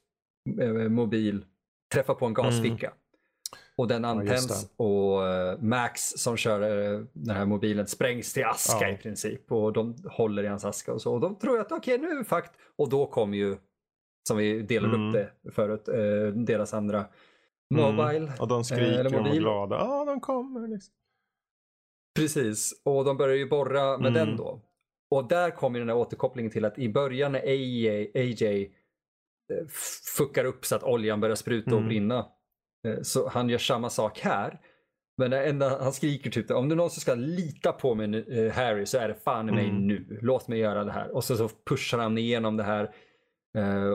eh, 0.62 0.74
mobil 0.74 1.46
träffar 1.94 2.14
på 2.14 2.26
en 2.26 2.34
gasficka. 2.34 2.88
Mm. 2.88 2.98
Och 3.78 3.88
den 3.88 4.06
antänds 4.06 4.70
ja, 4.78 4.86
och 4.86 5.64
Max 5.64 6.02
som 6.02 6.38
kör 6.38 6.60
den 7.14 7.36
här 7.36 7.46
mobilen 7.46 7.88
sprängs 7.88 8.34
till 8.34 8.46
aska 8.46 8.88
ja. 8.88 8.94
i 8.94 8.98
princip. 8.98 9.52
Och 9.52 9.74
de 9.74 9.96
håller 10.06 10.44
i 10.44 10.48
hans 10.48 10.66
aska 10.66 10.94
och 10.94 11.02
så. 11.02 11.14
Och 11.14 11.20
de 11.20 11.36
tror 11.36 11.60
att 11.60 11.72
okej 11.72 11.96
okay, 11.96 12.10
nu 12.10 12.20
är 12.20 12.24
fakt. 12.24 12.52
Och 12.76 12.90
då 12.90 13.06
kommer 13.06 13.38
ju, 13.38 13.58
som 14.28 14.38
vi 14.38 14.62
delade 14.62 14.96
mm. 14.96 15.08
upp 15.08 15.14
det 15.14 15.52
förut, 15.52 15.86
deras 16.48 16.74
andra 16.74 16.98
Mm. 16.98 17.10
Mobile. 17.70 18.18
Mm. 18.18 18.34
Och 18.40 18.48
de 18.48 18.64
skriker 18.64 19.00
eller 19.00 19.10
mobil. 19.10 19.28
och 19.28 19.36
är 19.36 19.40
glada. 19.40 19.76
Ja, 19.76 20.06
de 20.06 20.20
kommer. 20.20 20.68
Liksom. 20.68 20.94
Precis, 22.16 22.82
och 22.86 23.06
de 23.06 23.18
börjar 23.18 23.36
ju 23.36 23.50
borra 23.50 23.98
med 23.98 24.08
mm. 24.08 24.14
den 24.14 24.38
då. 24.38 24.62
Och 25.12 25.28
där 25.28 25.52
kommer 25.52 25.80
den 25.80 25.90
här 25.90 25.96
återkopplingen 25.96 26.52
till 26.52 26.66
att 26.66 26.80
i 26.80 26.90
början 26.90 27.32
när 27.32 27.40
AJ, 27.40 28.12
AJ 28.16 28.64
eh, 29.54 29.68
fuckar 30.18 30.46
upp 30.46 30.66
så 30.66 30.76
att 30.76 30.84
oljan 30.84 31.20
börjar 31.20 31.36
spruta 31.36 31.72
och 31.72 31.78
mm. 31.78 31.88
brinna. 31.88 32.26
Eh, 32.88 33.02
så 33.02 33.30
han 33.30 33.50
gör 33.50 33.58
samma 33.58 33.90
sak 33.90 34.20
här. 34.20 34.60
Men 35.18 35.34
enda, 35.34 35.84
han 35.84 35.94
skriker 35.94 36.30
typ 36.30 36.52
om 36.52 36.70
du 36.70 36.76
någonsin 36.76 37.02
ska 37.02 37.16
lita 37.16 37.72
på 37.72 37.96
mig 37.96 38.26
eh, 38.40 38.54
Harry 38.54 38.86
så 38.86 38.98
är 38.98 39.08
det 39.08 39.16
fan 39.16 39.50
i 39.50 39.52
mig 39.52 39.70
mm. 39.70 39.88
nu. 39.88 40.20
Låt 40.22 40.48
mig 40.48 40.60
göra 40.60 40.84
det 40.84 40.92
här. 40.92 41.16
Och 41.16 41.24
så, 41.24 41.38
så 41.38 41.50
pushar 41.70 41.98
han 41.98 42.18
igenom 42.18 42.58
det 42.58 42.64
här. 42.64 42.92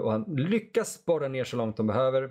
och 0.03 0.12
han 0.12 0.24
lyckas 0.36 1.05
borra 1.05 1.28
ner 1.28 1.44
så 1.44 1.57
långt 1.57 1.77
de 1.77 1.86
behöver. 1.86 2.31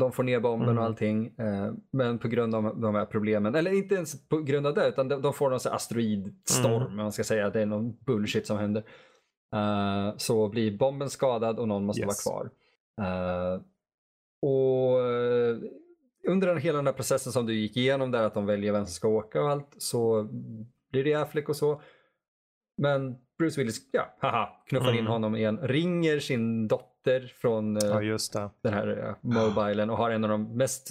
De 0.00 0.12
får 0.12 0.22
ner 0.22 0.40
bomben 0.40 0.68
mm. 0.68 0.78
och 0.78 0.84
allting. 0.84 1.26
Eh, 1.26 1.72
men 1.92 2.18
på 2.18 2.28
grund 2.28 2.54
av 2.54 2.80
de 2.80 2.94
här 2.94 3.06
problemen, 3.06 3.54
eller 3.54 3.72
inte 3.72 3.94
ens 3.94 4.28
på 4.28 4.40
grund 4.40 4.66
av 4.66 4.74
det, 4.74 4.88
utan 4.88 5.08
de, 5.08 5.22
de 5.22 5.32
får 5.32 5.50
någon 5.50 5.72
asteroidstorm, 5.72 6.82
mm. 6.82 6.96
man 6.96 7.12
ska 7.12 7.24
säga. 7.24 7.50
Det 7.50 7.60
är 7.60 7.66
någon 7.66 7.96
bullshit 7.96 8.46
som 8.46 8.58
händer. 8.58 8.84
Uh, 9.54 10.16
så 10.16 10.48
blir 10.48 10.78
bomben 10.78 11.10
skadad 11.10 11.58
och 11.58 11.68
någon 11.68 11.84
måste 11.84 12.02
yes. 12.02 12.26
vara 12.26 12.42
kvar. 12.42 12.50
Uh, 13.00 13.60
och 14.42 15.00
uh, 15.00 15.58
under 16.28 16.46
den, 16.46 16.58
hela 16.58 16.76
den 16.76 16.86
här 16.86 16.94
processen 16.94 17.32
som 17.32 17.46
du 17.46 17.54
gick 17.54 17.76
igenom 17.76 18.10
där, 18.10 18.22
att 18.22 18.34
de 18.34 18.46
väljer 18.46 18.72
vem 18.72 18.86
som 18.86 18.92
ska 18.92 19.08
åka 19.08 19.42
och 19.42 19.50
allt, 19.50 19.74
så 19.78 20.28
blir 20.92 21.04
det 21.04 21.14
Affleck 21.14 21.48
och 21.48 21.56
så. 21.56 21.82
Men 22.82 23.16
Bruce 23.38 23.60
Willis, 23.60 23.88
ja, 23.92 24.16
haha, 24.20 24.48
knuffar 24.66 24.88
mm. 24.88 24.98
in 24.98 25.06
honom 25.06 25.36
igen, 25.36 25.58
ringer 25.58 26.18
sin 26.18 26.68
dotter 26.68 26.93
dotter 27.04 27.32
från 27.40 27.76
eh, 27.76 28.18
ja, 28.32 28.50
den 28.62 28.74
här 28.74 28.88
uh, 28.88 29.14
mobilen 29.20 29.90
och 29.90 29.96
har 29.96 30.10
en 30.10 30.24
av 30.24 30.30
de 30.30 30.56
mest 30.56 30.90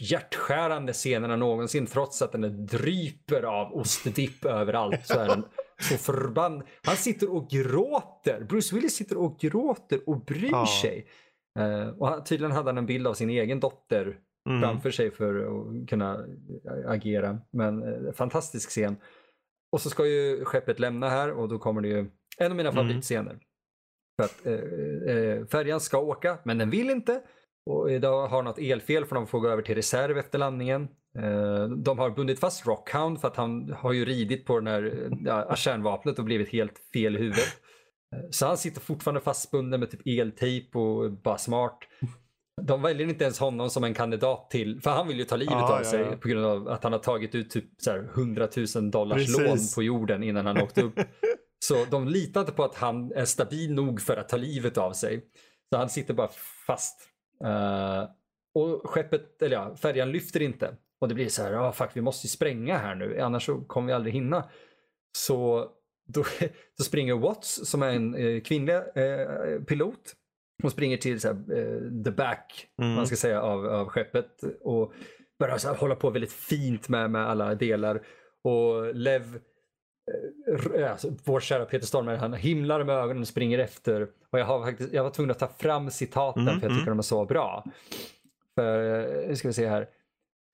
hjärtskärande 0.00 0.92
scenerna 0.92 1.36
någonsin 1.36 1.86
trots 1.86 2.22
att 2.22 2.32
den 2.32 2.66
dryper 2.66 3.42
av 3.42 3.72
ostdipp 3.72 4.44
överallt. 4.44 5.06
Så 5.06 5.18
är 5.18 5.28
den 5.28 5.44
så 5.78 5.96
förbann... 5.96 6.62
Han 6.82 6.96
sitter 6.96 7.34
och 7.34 7.50
gråter. 7.50 8.40
Bruce 8.48 8.74
Willis 8.74 8.94
sitter 8.94 9.16
och 9.16 9.38
gråter 9.38 10.08
och 10.08 10.24
bryr 10.24 10.50
ja. 10.50 10.66
sig. 10.82 11.06
Uh, 11.58 11.88
och 11.88 12.26
tydligen 12.26 12.52
hade 12.52 12.68
han 12.68 12.78
en 12.78 12.86
bild 12.86 13.06
av 13.06 13.14
sin 13.14 13.30
egen 13.30 13.60
dotter 13.60 14.18
mm. 14.48 14.60
framför 14.60 14.90
sig 14.90 15.10
för 15.10 15.34
att 15.36 15.88
kunna 15.88 16.24
agera. 16.86 17.38
Men 17.50 17.82
fantastisk 18.14 18.70
scen. 18.70 18.96
Och 19.72 19.80
så 19.80 19.90
ska 19.90 20.06
ju 20.06 20.44
skeppet 20.44 20.80
lämna 20.80 21.08
här 21.08 21.30
och 21.30 21.48
då 21.48 21.58
kommer 21.58 21.80
det 21.80 21.88
ju 21.88 22.10
en 22.38 22.50
av 22.50 22.56
mina 22.56 22.70
mm. 22.70 23.02
För 24.16 24.24
att 24.24 24.46
eh, 24.46 25.16
eh, 25.16 25.46
färjan 25.46 25.80
ska 25.80 25.98
åka, 25.98 26.38
men 26.44 26.58
den 26.58 26.70
vill 26.70 26.90
inte. 26.90 27.20
Och 27.70 27.90
idag 27.92 28.26
har 28.28 28.42
något 28.42 28.58
elfel 28.58 29.04
för 29.04 29.14
de 29.14 29.26
får 29.26 29.40
gå 29.40 29.48
över 29.48 29.62
till 29.62 29.74
reserv 29.74 30.18
efter 30.18 30.38
landningen. 30.38 30.88
Eh, 31.18 31.68
de 31.68 31.98
har 31.98 32.10
bundit 32.10 32.40
fast 32.40 32.66
Rockhound 32.66 33.20
för 33.20 33.28
att 33.28 33.36
han 33.36 33.72
har 33.78 33.92
ju 33.92 34.04
ridit 34.04 34.46
på 34.46 34.60
den 34.60 34.66
här 34.66 35.10
ja, 35.24 35.56
kärnvapnet 35.56 36.18
och 36.18 36.24
blivit 36.24 36.48
helt 36.48 36.78
fel 36.92 37.16
i 37.16 37.18
huvudet. 37.18 37.48
Eh, 38.16 38.22
så 38.30 38.46
han 38.46 38.58
sitter 38.58 38.80
fortfarande 38.80 39.20
fastbunden 39.20 39.80
med 39.80 39.90
typ 39.90 40.06
eltejp 40.06 40.78
och 40.78 41.12
bara 41.12 41.38
smart. 41.38 41.78
de 42.62 42.82
väljer 42.82 43.08
inte 43.08 43.24
ens 43.24 43.38
honom 43.38 43.70
som 43.70 43.84
en 43.84 43.94
kandidat 43.94 44.50
till, 44.50 44.80
för 44.80 44.90
han 44.90 45.08
vill 45.08 45.18
ju 45.18 45.24
ta 45.24 45.36
livet 45.36 45.54
Ja, 45.54 45.72
av 45.72 45.78
ja, 45.80 45.84
sig 45.90 46.00
ja. 46.00 46.16
på 46.16 46.28
grund 46.28 46.46
av 46.46 46.68
att 46.68 46.84
han 46.84 46.92
har 46.92 47.00
tagit 47.00 47.34
ut 47.34 47.50
typ 47.50 47.64
så 47.78 47.90
här 47.90 48.10
100 48.14 48.48
000 48.76 48.90
dollars 48.90 49.18
Precis. 49.18 49.38
lån 49.38 49.58
på 49.74 49.82
jorden 49.82 50.22
innan 50.22 50.46
han 50.46 50.62
åkte 50.62 50.82
upp. 50.82 50.94
Så 51.68 51.84
de 51.90 52.08
litar 52.08 52.40
inte 52.40 52.52
på 52.52 52.64
att 52.64 52.74
han 52.74 53.12
är 53.12 53.24
stabil 53.24 53.74
nog 53.74 54.00
för 54.00 54.16
att 54.16 54.28
ta 54.28 54.36
livet 54.36 54.78
av 54.78 54.92
sig. 54.92 55.24
Så 55.70 55.78
han 55.78 55.88
sitter 55.88 56.14
bara 56.14 56.28
fast. 56.66 57.08
Eh, 57.44 58.08
och 58.54 58.90
skeppet, 58.90 59.42
eller 59.42 59.56
ja, 59.56 59.76
färjan 59.76 60.12
lyfter 60.12 60.42
inte. 60.42 60.76
Och 61.00 61.08
det 61.08 61.14
blir 61.14 61.28
så 61.28 61.42
här, 61.42 61.52
ah, 61.52 61.72
fuck 61.72 61.90
vi 61.92 62.00
måste 62.00 62.26
ju 62.26 62.28
spränga 62.28 62.78
här 62.78 62.94
nu, 62.94 63.20
annars 63.20 63.46
så 63.46 63.60
kommer 63.60 63.86
vi 63.86 63.92
aldrig 63.92 64.14
hinna. 64.14 64.48
Så 65.18 65.68
då, 66.06 66.24
då 66.78 66.84
springer 66.84 67.14
Watts 67.14 67.70
som 67.70 67.82
är 67.82 67.90
en 67.90 68.14
eh, 68.14 68.40
kvinnlig 68.40 68.74
eh, 68.74 69.62
pilot. 69.66 70.14
Hon 70.62 70.70
springer 70.70 70.96
till 70.96 71.20
så 71.20 71.28
här, 71.28 71.34
eh, 71.34 72.04
the 72.04 72.10
back, 72.10 72.66
Mm. 72.78 72.94
man 72.94 73.06
ska 73.06 73.16
säga, 73.16 73.42
av, 73.42 73.66
av 73.66 73.88
skeppet. 73.88 74.42
Och 74.60 74.92
börjar 75.38 75.58
så 75.58 75.68
här, 75.68 75.74
hålla 75.74 75.94
på 75.96 76.10
väldigt 76.10 76.32
fint 76.32 76.88
med, 76.88 77.10
med 77.10 77.26
alla 77.30 77.54
delar. 77.54 78.06
Och 78.42 78.94
Lev, 78.94 79.38
alltså, 80.90 81.12
vår 81.24 81.40
kära 81.40 81.64
Peter 81.64 81.86
Stormare, 81.86 82.16
han 82.16 82.34
himlar 82.34 82.84
med 82.84 82.96
ögonen 82.96 83.22
och 83.22 83.28
springer 83.28 83.58
efter. 83.58 84.02
Och 84.30 84.38
jag, 84.38 84.44
har 84.44 84.64
faktiskt, 84.64 84.92
jag 84.92 85.02
var 85.02 85.10
tvungen 85.10 85.30
att 85.30 85.38
ta 85.38 85.48
fram 85.48 85.90
citaten 85.90 86.48
Mm, 86.48 86.60
för 86.60 86.66
jag 86.66 86.72
tycker 86.72 86.82
mm. 86.82 86.96
de 86.96 86.98
är 86.98 87.02
så 87.02 87.24
bra. 87.24 87.64
För, 88.54 89.00
eh, 89.00 89.28
nu 89.28 89.36
ska 89.36 89.48
vi 89.48 89.54
se 89.54 89.68
här. 89.68 89.88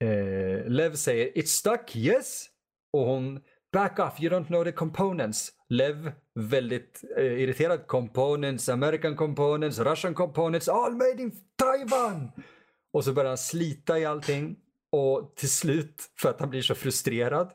Eh, 0.03 0.65
Lev 0.65 0.95
säger 0.95 1.31
“It's 1.31 1.45
stuck, 1.45 1.95
yes?” 1.95 2.45
och 2.93 3.05
hon 3.05 3.41
“Back 3.73 3.99
off, 3.99 4.23
you 4.23 4.33
don't 4.33 4.47
know 4.47 4.63
the 4.63 4.71
components”. 4.71 5.51
Lev 5.69 6.11
väldigt 6.35 7.01
eh, 7.17 7.25
irriterad. 7.25 7.87
“Components, 7.87 8.69
American 8.69 9.15
components, 9.15 9.79
Russian 9.79 10.13
components, 10.13 10.69
all 10.69 10.91
made 10.91 11.21
in 11.21 11.31
Taiwan!” 11.55 12.31
Och 12.93 13.03
så 13.03 13.13
börjar 13.13 13.29
han 13.29 13.37
slita 13.37 13.99
i 13.99 14.05
allting 14.05 14.55
och 14.91 15.33
till 15.35 15.49
slut, 15.49 16.11
för 16.19 16.29
att 16.29 16.39
han 16.39 16.49
blir 16.49 16.61
så 16.61 16.75
frustrerad, 16.75 17.51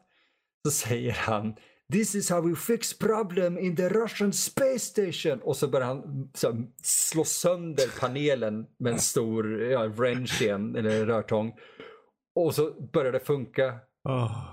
så 0.66 0.70
säger 0.70 1.12
han 1.12 1.56
This 1.92 2.14
is 2.14 2.30
how 2.30 2.40
we 2.40 2.56
fix 2.56 2.98
problem 2.98 3.58
in 3.58 3.76
the 3.76 3.88
Russian 3.88 4.32
space 4.32 4.78
station. 4.78 5.40
Och 5.40 5.56
så 5.56 5.68
börjar 5.68 5.86
han 5.86 6.30
så, 6.34 6.62
slå 6.82 7.24
sönder 7.24 8.00
panelen 8.00 8.66
med 8.78 8.92
en 8.92 8.98
stor 8.98 9.62
ja, 9.62 9.86
wrench 9.86 10.42
igen, 10.42 10.76
eller 10.76 11.06
rörtång. 11.06 11.54
Och 12.34 12.54
så 12.54 12.70
börjar 12.92 13.12
det 13.12 13.20
funka 13.20 13.78
Åh. 14.08 14.48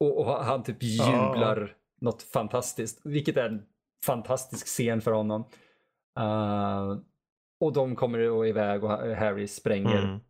och, 0.00 0.18
och 0.18 0.44
han 0.44 0.62
typ 0.62 0.82
jublar 0.82 1.76
något 2.00 2.22
fantastiskt. 2.22 3.00
Vilket 3.04 3.36
är 3.36 3.48
en 3.48 3.62
fantastisk 4.04 4.66
scen 4.66 5.00
för 5.00 5.12
honom. 5.12 5.44
Uh, 6.20 6.98
och 7.60 7.72
de 7.72 7.96
kommer 7.96 8.46
iväg 8.46 8.84
och 8.84 8.90
Harry 8.90 9.46
spränger 9.46 10.02
Mm. 10.02 10.20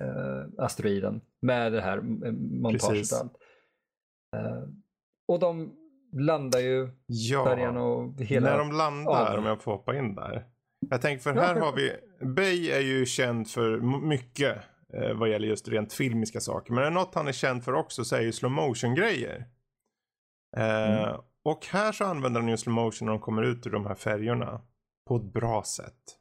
eh, 0.00 0.64
asteroiden 0.64 1.20
med 1.40 1.72
det 1.72 1.80
här 1.80 2.00
montaget 2.00 2.88
Precis. 2.88 3.12
och 3.12 3.18
allt. 3.18 3.36
Och 5.32 5.38
de 5.40 5.72
landar 6.12 6.60
ju, 6.60 6.88
Ja. 7.06 7.44
färjan 7.44 7.76
och 7.76 8.20
hela... 8.20 8.50
När 8.50 8.58
de 8.58 8.72
landar, 8.72 9.32
av- 9.32 9.38
om 9.38 9.46
jag 9.46 9.62
får 9.62 9.72
hoppa 9.72 9.96
in 9.98 10.14
där. 10.14 10.46
Jag 10.90 11.02
tänker 11.02 11.22
för 11.22 11.34
här 11.34 11.54
har 11.60 11.72
vi, 11.76 11.92
Bay 12.34 12.70
är 12.70 12.80
ju 12.80 13.06
känd 13.06 13.48
för 13.50 13.80
mycket 14.08 14.56
eh, 14.94 15.14
vad 15.18 15.30
gäller 15.30 15.48
just 15.48 15.68
rent 15.68 15.92
filmiska 15.92 16.40
saker. 16.40 16.72
Men 16.72 16.84
är 16.84 16.88
det 16.88 16.94
något 16.94 17.14
han 17.14 17.28
är 17.28 17.32
känd 17.32 17.64
för 17.64 17.72
också 17.74 18.04
så 18.04 18.16
är 18.16 18.20
ju 18.20 18.32
slow 18.32 18.50
motion 18.52 18.94
grejer. 18.94 19.46
Eh, 20.56 21.02
Mm. 21.02 21.20
Och 21.44 21.66
här 21.66 21.92
så 21.92 22.04
använder 22.04 22.40
han 22.40 22.50
ju 22.50 22.56
slow 22.56 22.74
motion 22.74 23.06
när 23.06 23.12
de 23.12 23.20
kommer 23.20 23.42
ut 23.42 23.66
ur 23.66 23.70
de 23.70 23.86
här 23.86 23.94
färjorna. 23.94 24.60
På 25.08 25.16
ett 25.16 25.32
bra 25.32 25.62
sätt. 25.62 26.16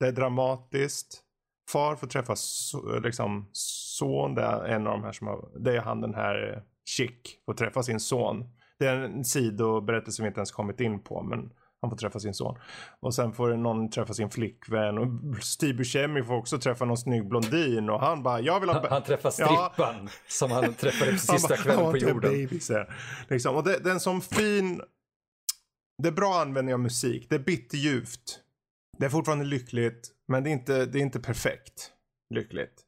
Det 0.00 0.06
är 0.06 0.12
dramatiskt. 0.12 1.22
Far 1.70 1.96
får 1.96 2.06
träffa 2.06 2.34
so- 2.34 3.00
liksom, 3.02 3.48
son. 3.52 4.34
Det 4.34 4.42
är 4.42 4.64
en 4.64 4.86
av 4.86 4.92
de 4.92 5.04
här 5.04 5.12
som 5.12 5.26
har, 5.26 5.48
det 5.58 5.76
är 5.76 5.80
han 5.80 6.00
den 6.00 6.14
här 6.14 6.62
Chick 6.88 7.38
får 7.46 7.54
träffa 7.54 7.82
sin 7.82 8.00
son. 8.00 8.44
Det 8.78 8.86
är 8.86 8.96
en 8.96 9.24
sidoberättelse 9.24 10.22
vi 10.22 10.28
inte 10.28 10.38
ens 10.38 10.52
kommit 10.52 10.80
in 10.80 11.02
på. 11.02 11.22
Men 11.22 11.50
han 11.80 11.90
får 11.90 11.96
träffa 11.96 12.20
sin 12.20 12.34
son. 12.34 12.58
Och 13.00 13.14
sen 13.14 13.32
får 13.32 13.56
någon 13.56 13.90
träffa 13.90 14.14
sin 14.14 14.30
flickvän. 14.30 14.98
Och 14.98 15.06
Steve 15.42 15.74
Buscemi 15.74 16.22
får 16.22 16.34
också 16.34 16.58
träffa 16.58 16.84
någon 16.84 16.96
snygg 16.98 17.28
blondin. 17.28 17.90
Och 17.90 18.00
han 18.00 18.22
bara, 18.22 18.40
jag 18.40 18.60
vill 18.60 18.68
ha... 18.68 18.80
Han, 18.80 18.86
han 18.90 19.02
träffar 19.02 19.32
Ja. 19.38 19.72
strippan 19.72 20.08
som 20.28 20.50
han 20.50 20.74
träffade 20.74 21.12
på 21.12 21.18
sista 21.18 21.48
bara, 21.48 21.56
kvällen 21.56 21.86
"I 21.88 21.90
på 21.90 21.96
jorden. 22.08 22.30
Baby, 22.30 22.60
liksom. 23.28 23.56
Och 23.56 23.64
det, 23.64 23.78
det 23.78 23.90
är 23.90 23.94
en 23.94 24.00
sån 24.00 24.20
fin... 24.20 24.82
Det 26.02 26.08
är 26.08 26.12
bra 26.12 26.40
användning 26.40 26.74
av 26.74 26.80
musik. 26.80 27.26
Det 27.30 27.34
är 27.34 27.38
bitterljuvt. 27.38 28.40
Det 28.98 29.04
är 29.04 29.10
fortfarande 29.10 29.44
lyckligt. 29.44 30.10
Men 30.28 30.44
det 30.44 30.50
är 30.50 30.52
inte, 30.52 30.86
det 30.86 30.98
är 30.98 31.02
inte 31.02 31.20
perfekt 31.20 31.90
lyckligt. 32.34 32.82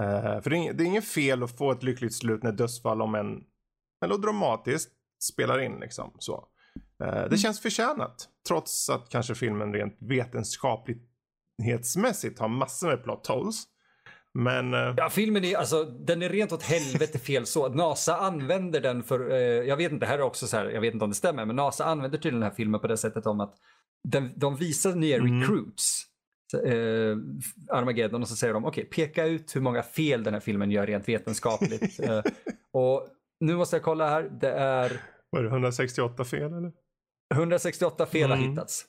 Eh, 0.00 0.40
för 0.40 0.50
det 0.50 0.56
är, 0.56 0.72
det 0.72 0.84
är 0.84 0.86
inget 0.86 1.04
fel 1.04 1.42
att 1.42 1.58
få 1.58 1.72
ett 1.72 1.82
lyckligt 1.82 2.14
slut 2.14 2.42
när 2.42 2.52
dödsfall 2.52 3.02
om 3.02 3.14
en 3.14 3.44
melodramatiskt 4.00 4.92
spelar 5.22 5.60
in 5.60 5.80
liksom. 5.80 6.16
Så. 6.18 6.44
Eh, 7.04 7.24
det 7.30 7.38
känns 7.38 7.60
förtjänat. 7.60 8.28
Trots 8.48 8.90
att 8.90 9.08
kanske 9.08 9.34
filmen 9.34 9.72
rent 9.74 9.96
vetenskaplighetsmässigt 10.00 12.38
har 12.38 12.48
massor 12.48 12.88
med 12.88 13.04
plot 13.04 13.26
holes. 13.26 13.64
Men... 14.34 14.74
eh, 14.74 14.94
Ja, 14.96 15.10
filmen 15.10 15.44
är, 15.44 15.56
alltså, 15.56 15.84
den 15.84 16.22
är 16.22 16.28
rent 16.28 16.52
åt 16.52 16.62
helvete 16.62 17.18
fel 17.18 17.46
så. 17.46 17.68
NASA 17.68 18.16
använder 18.16 18.80
den 18.80 19.02
för, 19.02 19.30
eh, 19.30 19.36
jag 19.38 19.76
vet 19.76 19.92
inte, 19.92 20.06
här 20.06 20.18
är 20.18 20.22
också 20.22 20.46
så 20.46 20.56
här, 20.56 20.64
jag 20.70 20.80
vet 20.80 20.94
inte 20.94 21.04
om 21.04 21.10
det 21.10 21.16
stämmer, 21.16 21.44
men 21.44 21.56
NASA 21.56 21.84
använder 21.84 22.18
till 22.18 22.32
den 22.34 22.42
här 22.42 22.50
filmen 22.50 22.80
på 22.80 22.86
det 22.86 22.96
sättet 22.96 23.26
om 23.26 23.40
att 23.40 23.54
den, 24.04 24.32
de 24.36 24.56
visar 24.56 24.94
nya 24.94 25.16
Mm. 25.16 25.40
recruits, 25.40 26.02
eh, 26.54 27.16
Armageddon, 27.70 28.22
och 28.22 28.28
så 28.28 28.36
säger 28.36 28.54
de, 28.54 28.64
okej, 28.64 28.84
peka 28.84 29.26
ut 29.26 29.56
hur 29.56 29.60
många 29.60 29.82
fel 29.82 30.22
den 30.24 30.34
här 30.34 30.40
filmen 30.40 30.70
gör 30.70 30.86
rent 30.86 31.08
vetenskapligt. 31.08 32.00
eh, 32.08 32.22
och 32.72 33.08
nu 33.40 33.56
måste 33.56 33.76
jag 33.76 33.82
kolla 33.82 34.08
här, 34.08 34.22
det 34.40 34.50
är 34.50 35.00
Var 35.30 35.42
det 35.42 35.48
168 35.48 36.24
fel 36.24 36.52
eller? 36.52 36.72
168 37.34 38.06
fel 38.06 38.30
har 38.30 38.36
Mm. 38.36 38.50
hittats. 38.50 38.84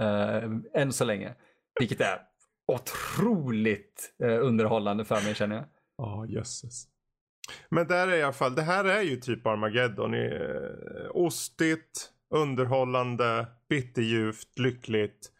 Uh, 0.00 0.56
än 0.74 0.92
så 0.92 1.04
länge. 1.04 1.34
Vilket 1.80 2.00
är 2.00 2.18
otroligt 2.72 4.14
eh, 4.22 4.38
underhållande 4.46 5.04
för 5.04 5.20
mig 5.24 5.34
känner 5.34 5.56
jag. 5.56 5.64
Ja, 5.98 6.26
jösses. 6.26 6.84
Men 7.68 7.86
där 7.86 8.08
är 8.08 8.16
i 8.16 8.22
alla 8.22 8.32
fall, 8.32 8.54
det 8.54 8.62
här 8.62 8.84
är 8.84 9.02
ju 9.02 9.16
typ 9.16 9.46
Armageddon. 9.46 10.14
Eh, 10.14 11.10
ostigt, 11.10 12.10
underhållande, 12.34 13.46
bitterljuvt, 13.68 14.58
lyckligt. 14.58 15.32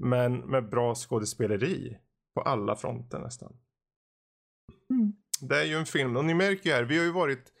Men 0.00 0.38
med 0.38 0.68
bra 0.68 0.94
skådespeleri. 0.94 1.98
På 2.34 2.40
alla 2.40 2.76
fronter 2.76 3.18
nästan. 3.18 3.52
Det 5.40 5.60
är 5.60 5.64
ju 5.64 5.74
en 5.74 5.86
film, 5.86 6.16
och 6.16 6.24
ni 6.24 6.34
märker 6.34 6.70
ju 6.70 6.76
här, 6.76 6.82
vi 6.82 6.98
har 6.98 7.04
ju 7.04 7.12
varit 7.12 7.52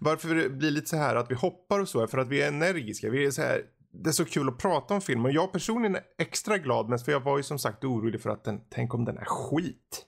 varför 0.00 0.34
det 0.34 0.48
blir 0.48 0.70
lite 0.70 0.86
så 0.86 0.96
här 0.96 1.16
att 1.16 1.30
vi 1.30 1.34
hoppar 1.34 1.80
och 1.80 1.88
så 1.88 2.02
är 2.02 2.06
för 2.06 2.18
att 2.18 2.28
vi 2.28 2.42
är 2.42 2.48
energiska. 2.48 3.10
Vi 3.10 3.26
är 3.26 3.30
så 3.30 3.42
här, 3.42 3.62
det 3.92 4.10
är 4.10 4.12
så 4.12 4.24
kul 4.24 4.48
att 4.48 4.58
prata 4.58 4.94
om 4.94 5.00
film 5.00 5.24
och 5.24 5.32
jag 5.32 5.52
personligen 5.52 5.96
är 5.96 6.02
extra 6.18 6.58
glad 6.58 6.88
mest 6.88 7.04
för 7.04 7.12
jag 7.12 7.20
var 7.20 7.36
ju 7.36 7.42
som 7.42 7.58
sagt 7.58 7.84
orolig 7.84 8.20
för 8.20 8.30
att 8.30 8.44
den, 8.44 8.60
tänk 8.70 8.94
om 8.94 9.04
den 9.04 9.18
är 9.18 9.24
skit. 9.24 10.06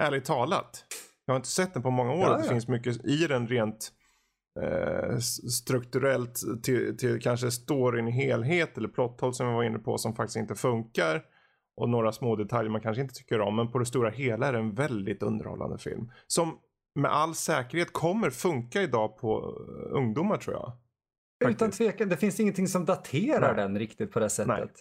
Ärligt 0.00 0.24
talat. 0.24 0.84
Jag 1.24 1.34
har 1.34 1.36
inte 1.36 1.48
sett 1.48 1.74
den 1.74 1.82
på 1.82 1.90
många 1.90 2.12
år 2.12 2.20
Ja, 2.20 2.30
och 2.30 2.38
det 2.38 2.44
ja. 2.44 2.50
finns 2.50 2.68
mycket 2.68 3.04
i 3.04 3.26
den 3.26 3.48
rent 3.48 3.92
strukturellt 5.50 6.62
till, 6.62 6.96
till 6.96 7.20
kanske 7.20 7.50
storyn 7.50 8.08
i 8.08 8.10
helhet 8.10 8.78
eller 8.78 8.88
plotthåll 8.88 9.34
som 9.34 9.48
vi 9.48 9.52
var 9.52 9.62
inne 9.62 9.78
på 9.78 9.98
som 9.98 10.14
faktiskt 10.14 10.36
inte 10.36 10.54
funkar. 10.54 11.22
Och 11.76 11.88
några 11.88 12.12
små 12.12 12.36
detaljer 12.36 12.70
man 12.70 12.80
kanske 12.80 13.02
inte 13.02 13.14
tycker 13.14 13.40
om 13.40 13.56
men 13.56 13.70
på 13.70 13.78
det 13.78 13.86
stora 13.86 14.10
hela 14.10 14.46
är 14.46 14.52
det 14.52 14.58
en 14.58 14.74
väldigt 14.74 15.22
underhållande 15.22 15.78
film. 15.78 16.10
Som 16.26 16.58
med 16.94 17.10
all 17.10 17.34
säkerhet 17.34 17.92
kommer 17.92 18.30
funka 18.30 18.82
idag 18.82 19.16
på 19.16 19.38
eh, 19.38 19.96
ungdomar 19.96 20.36
tror 20.36 20.56
jag. 20.56 20.72
Utan 21.44 21.54
Faktiskt. 21.54 21.78
tvekan, 21.78 22.08
det 22.08 22.16
finns 22.16 22.40
ingenting 22.40 22.68
som 22.68 22.84
daterar 22.84 23.54
Nej. 23.54 23.64
den 23.64 23.78
riktigt 23.78 24.12
på 24.12 24.20
det 24.20 24.30
sättet. 24.30 24.72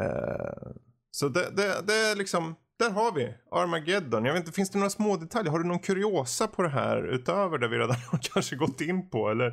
Eh, 0.00 0.72
så 1.10 1.28
det, 1.28 1.50
det, 1.56 1.86
det 1.86 1.94
är 1.94 2.16
liksom, 2.16 2.54
där 2.82 2.90
har 2.90 3.12
vi 3.12 3.34
Armageddon. 3.50 4.24
Jag 4.24 4.32
vet 4.32 4.40
inte, 4.40 4.52
finns 4.52 4.70
det 4.70 4.78
några 4.78 4.90
små 4.90 5.16
detaljer? 5.16 5.50
Har 5.52 5.58
du 5.58 5.64
någon 5.64 5.78
kuriosa 5.78 6.46
på 6.46 6.62
det 6.62 6.68
här 6.68 7.02
utöver 7.14 7.58
det 7.58 7.68
vi 7.68 7.76
redan 7.78 7.96
har 8.10 8.18
kanske 8.34 8.56
gått 8.56 8.80
in 8.80 9.10
på? 9.10 9.30
Eller? 9.30 9.46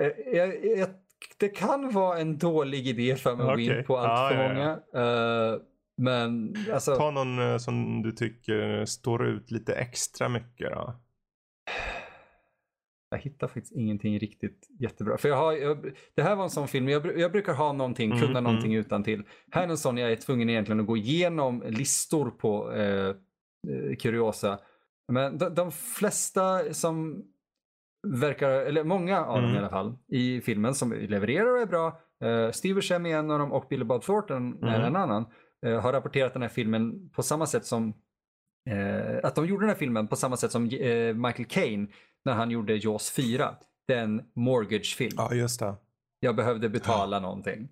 Eh, 0.00 0.36
Jag, 0.36 0.66
jag, 0.78 0.88
det 1.38 1.48
kan 1.48 1.90
vara 1.92 2.18
en 2.18 2.38
dålig 2.38 2.86
idé 2.88 3.16
för 3.16 3.36
mig 3.36 3.42
att 3.42 3.48
gå 3.48 3.52
Okej. 3.54 3.78
in 3.78 3.84
på 3.84 3.98
allt 3.98 4.08
Ja, 4.08 4.28
för 4.28 4.44
ja, 4.44 4.48
ja. 4.48 4.54
många. 4.54 5.52
Eh, 5.54 5.58
men 5.96 6.56
alltså, 6.72 6.96
Ta 6.96 7.10
någon 7.10 7.38
eh, 7.52 7.58
som 7.58 8.02
du 8.02 8.12
tycker 8.12 8.84
står 8.84 9.26
ut 9.26 9.50
lite 9.50 9.74
extra 9.74 10.28
mycket 10.28 10.70
då. 10.70 10.94
Jag 13.12 13.18
hittar 13.18 13.46
faktiskt 13.48 13.72
ingenting 13.76 14.18
riktigt 14.18 14.68
jättebra. 14.78 15.18
För 15.18 15.28
jag 15.28 15.36
har, 15.36 15.52
jag, 15.52 15.92
det 16.14 16.22
här 16.22 16.36
var 16.36 16.44
en 16.44 16.50
sån 16.50 16.68
film, 16.68 16.88
jag, 16.88 17.18
jag 17.18 17.32
brukar 17.32 17.54
ha 17.54 17.72
någonting, 17.72 18.10
Mm, 18.12 18.22
kunna 18.26 18.40
någonting 18.40 18.72
mm. 18.74 18.80
utan 18.86 19.04
till. 19.04 19.22
Här 19.50 19.64
är 19.64 19.68
en 19.68 19.76
sån 19.76 19.96
jag 19.96 20.12
är 20.12 20.16
tvungen 20.16 20.50
egentligen 20.50 20.80
att 20.80 20.86
gå 20.86 20.96
igenom 20.96 21.62
listor 21.66 22.30
på 22.30 22.72
eh, 22.72 23.08
eh, 23.08 23.96
kuriosa. 24.00 24.58
Men 25.12 25.38
de, 25.38 25.54
de 25.54 25.72
flesta 25.72 26.74
som 26.74 27.24
verkar, 28.06 28.50
eller 28.50 28.84
många 28.84 29.24
av 29.24 29.36
dem 29.36 29.44
Mm. 29.44 29.56
i 29.56 29.58
alla 29.58 29.70
fall, 29.70 29.98
i 30.08 30.40
filmen 30.40 30.74
som 30.74 30.92
levererar 30.92 31.50
och 31.54 31.60
är 31.60 31.66
bra. 31.66 32.00
Eh, 32.24 32.50
Steve 32.50 32.74
Buscemi 32.74 33.12
är 33.12 33.18
en 33.18 33.30
av 33.30 33.38
dem 33.38 33.52
och 33.52 33.66
Billy 33.70 33.84
Bob 33.84 34.02
Thornton 34.02 34.62
är 34.62 34.74
Mm. 34.76 34.82
en 34.84 34.96
annan. 34.96 35.26
eh, 35.66 35.80
har 35.80 35.92
rapporterat 35.92 36.32
den 36.32 36.42
här 36.42 36.48
filmen 36.48 37.10
på 37.10 37.22
samma 37.22 37.46
sätt 37.46 37.64
som 37.64 37.94
eh, 38.70 39.18
att 39.22 39.34
de 39.34 39.46
gjorde 39.46 39.62
den 39.62 39.68
här 39.68 39.76
filmen 39.76 40.08
på 40.08 40.16
samma 40.16 40.36
sätt 40.36 40.50
som 40.52 40.64
eh, 40.64 41.14
Michael 41.14 41.44
Caine 41.44 41.88
när 42.24 42.32
han 42.32 42.50
gjorde 42.50 42.76
Jaws 42.76 43.10
4. 43.10 43.54
Den 43.88 44.22
mortgage-film. 44.34 45.14
Ja, 45.16 45.34
just 45.34 45.60
det. 45.60 45.74
Jag 46.20 46.36
behövde 46.36 46.68
betala 46.68 47.16
ja. 47.16 47.20
någonting. 47.20 47.68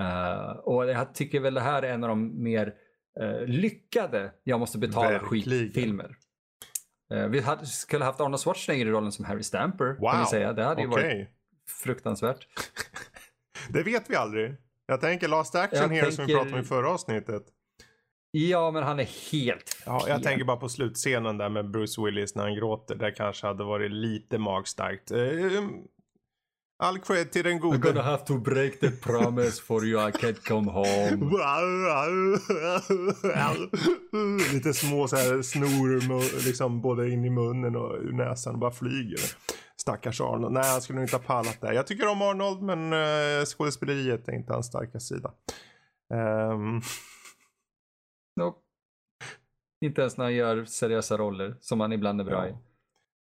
Uh, 0.00 0.50
och 0.50 0.86
jag 0.86 1.14
tycker 1.14 1.40
väl 1.40 1.54
det 1.54 1.60
här 1.60 1.82
är 1.82 1.92
en 1.92 2.04
av 2.04 2.08
de 2.08 2.42
mer 2.42 2.74
uh, 3.20 3.46
lyckade 3.46 4.32
Jag 4.44 4.60
måste 4.60 4.78
betala 4.78 5.18
skitfilmer. 5.18 6.16
Uh, 7.14 7.26
vi 7.26 7.40
hade, 7.40 7.66
skulle 7.66 8.04
haft 8.04 8.20
Arnold 8.20 8.40
Schwarzenegger 8.40 8.86
i 8.86 8.90
rollen 8.90 9.12
som 9.12 9.24
Harry 9.24 9.42
Stamper. 9.42 9.96
Wow. 10.00 10.10
Kan 10.10 10.20
vi 10.20 10.26
säga. 10.26 10.52
Det 10.52 10.64
hade 10.64 10.82
ju 10.82 10.88
okay. 10.88 11.04
varit 11.04 11.28
fruktansvärt. 11.68 12.46
det 13.68 13.82
vet 13.82 14.10
vi 14.10 14.16
aldrig. 14.16 14.56
Jag 14.86 15.00
tänker 15.00 15.28
Last 15.28 15.54
Action 15.54 15.80
jag 15.80 15.88
Hero 15.88 16.00
tänker... 16.00 16.16
som 16.16 16.26
vi 16.26 16.34
pratade 16.34 16.54
om 16.54 16.60
i 16.60 16.64
förra 16.64 16.90
avsnittet. 16.90 17.42
Ja, 18.34 18.70
men 18.70 18.82
han 18.82 19.00
är 19.00 19.32
helt. 19.32 19.82
Ja, 19.86 20.04
jag 20.08 20.22
tänker 20.22 20.44
bara 20.44 20.56
på 20.56 20.68
slutscenen 20.68 21.38
där 21.38 21.48
med 21.48 21.70
Bruce 21.70 22.02
Willis 22.02 22.34
när 22.34 22.42
han 22.42 22.54
gråter. 22.54 22.94
Det 22.94 23.10
kanske 23.10 23.46
hade 23.46 23.64
varit 23.64 23.90
lite 23.90 24.38
magstarkt. 24.38 25.12
All 26.82 26.98
cred 26.98 27.32
till 27.32 27.44
den 27.44 27.60
gode. 27.60 27.76
I'm 27.76 27.80
gonna 27.80 28.02
have 28.02 28.24
to 28.24 28.38
break 28.38 28.80
the 28.80 28.90
promise 28.90 29.62
for 29.62 29.84
you, 29.84 30.08
I 30.08 30.12
can't 30.12 30.48
come 30.48 30.70
home. 30.70 31.16
Lite 34.52 34.74
små 34.74 35.08
så 35.08 35.16
här 35.16 35.42
snor 35.42 36.44
liksom 36.44 36.80
både 36.80 37.10
in 37.10 37.24
i 37.24 37.30
munnen 37.30 37.76
och 37.76 37.94
ur 37.94 38.12
näsan 38.12 38.54
och 38.54 38.60
bara 38.60 38.70
flyger. 38.70 39.20
Stackars 39.76 40.20
Arnold. 40.20 40.52
Nej, 40.52 40.64
han 40.64 40.82
skulle 40.82 40.96
nog 40.96 41.04
inte 41.04 41.16
ha 41.16 41.22
pallat 41.22 41.60
det. 41.60 41.74
Jag 41.74 41.86
tycker 41.86 42.08
om 42.08 42.22
Arnold, 42.22 42.62
men 42.62 42.92
uh, 42.92 43.44
skådespeleriet 43.44 44.28
är 44.28 44.32
inte 44.32 44.52
hans 44.52 44.66
starka 44.66 45.00
sida. 45.00 45.30
Um... 46.52 46.82
Nope. 48.36 48.58
Inte 49.84 50.00
ens 50.00 50.16
när 50.16 50.24
han 50.24 50.34
gör 50.34 50.64
seriösa 50.64 51.18
roller, 51.18 51.56
som 51.60 51.80
han 51.80 51.92
ibland 51.92 52.20
är 52.20 52.24
bra 52.24 52.46
ja. 52.46 52.48
i. 52.48 52.56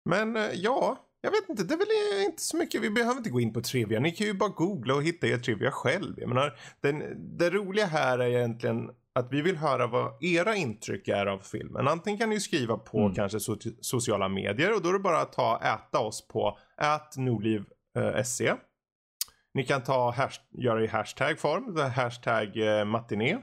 Men 0.10 0.38
uh, 0.38 0.44
ja, 0.54 0.98
jag 1.22 1.32
vet 1.32 1.50
inte, 1.50 1.64
det 1.64 1.74
är 1.74 1.78
väl 1.78 2.26
inte 2.26 2.42
så 2.42 2.58
mycket, 2.58 2.82
vi 2.82 2.90
behöver 2.90 3.18
inte 3.18 3.30
gå 3.30 3.40
in 3.40 3.54
på 3.54 3.62
trivia. 3.62 4.00
Ni 4.00 4.12
kan 4.12 4.28
ju 4.28 4.34
bara 4.34 4.50
googla 4.50 4.96
och 4.96 5.04
hitta 5.04 5.28
er 5.28 5.38
trivia 5.38 5.72
själv. 5.72 6.14
Jag 6.18 6.30
menar, 6.30 6.58
den, 6.82 7.04
det 7.38 7.50
roliga 7.50 7.86
här 7.86 8.20
är 8.20 8.28
egentligen 8.28 8.90
att 9.16 9.34
vi 9.34 9.42
vill 9.42 9.58
höra 9.58 9.88
vad 9.88 10.24
era 10.24 10.56
intryck 10.56 11.08
är 11.08 11.26
av 11.26 11.40
filmen. 11.40 11.88
Antingen 11.88 12.20
kan 12.20 12.30
ni 12.30 12.40
skriva 12.40 12.78
på 12.78 13.00
mm. 13.00 13.14
kanske 13.14 13.40
so 13.40 13.58
sociala 13.82 14.30
medier 14.30 14.76
och 14.76 14.82
då 14.82 14.90
är 14.90 14.94
det 14.94 15.00
bara 15.00 15.22
att 15.22 15.34
ta 15.34 15.62
äta 15.64 16.00
oss 16.00 16.28
på 16.28 16.58
@nordliv.se. 17.18 18.48
Eh, 18.48 18.56
ni 19.54 19.64
kan 19.64 19.84
ta 19.84 20.16
göra 20.52 20.84
i 20.84 20.88
hashtag-form, 20.88 21.78
hashtag 21.78 22.58
eh, 22.58 22.86
matiné. 22.86 23.38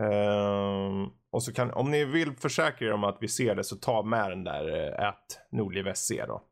Uh, 0.00 1.08
och 1.32 1.42
så 1.42 1.52
kan, 1.52 1.70
om 1.70 1.90
ni 1.90 2.04
vill 2.04 2.32
försäkra 2.32 2.88
er 2.88 2.92
om 2.92 3.04
att 3.04 3.18
vi 3.20 3.28
ser 3.28 3.54
det 3.54 3.64
så 3.64 3.76
ta 3.76 4.02
med 4.02 4.30
den 4.30 4.44
där 4.44 4.94
eh, 5.02 5.12
nordliv.se 5.50 6.24
då. 6.26 6.42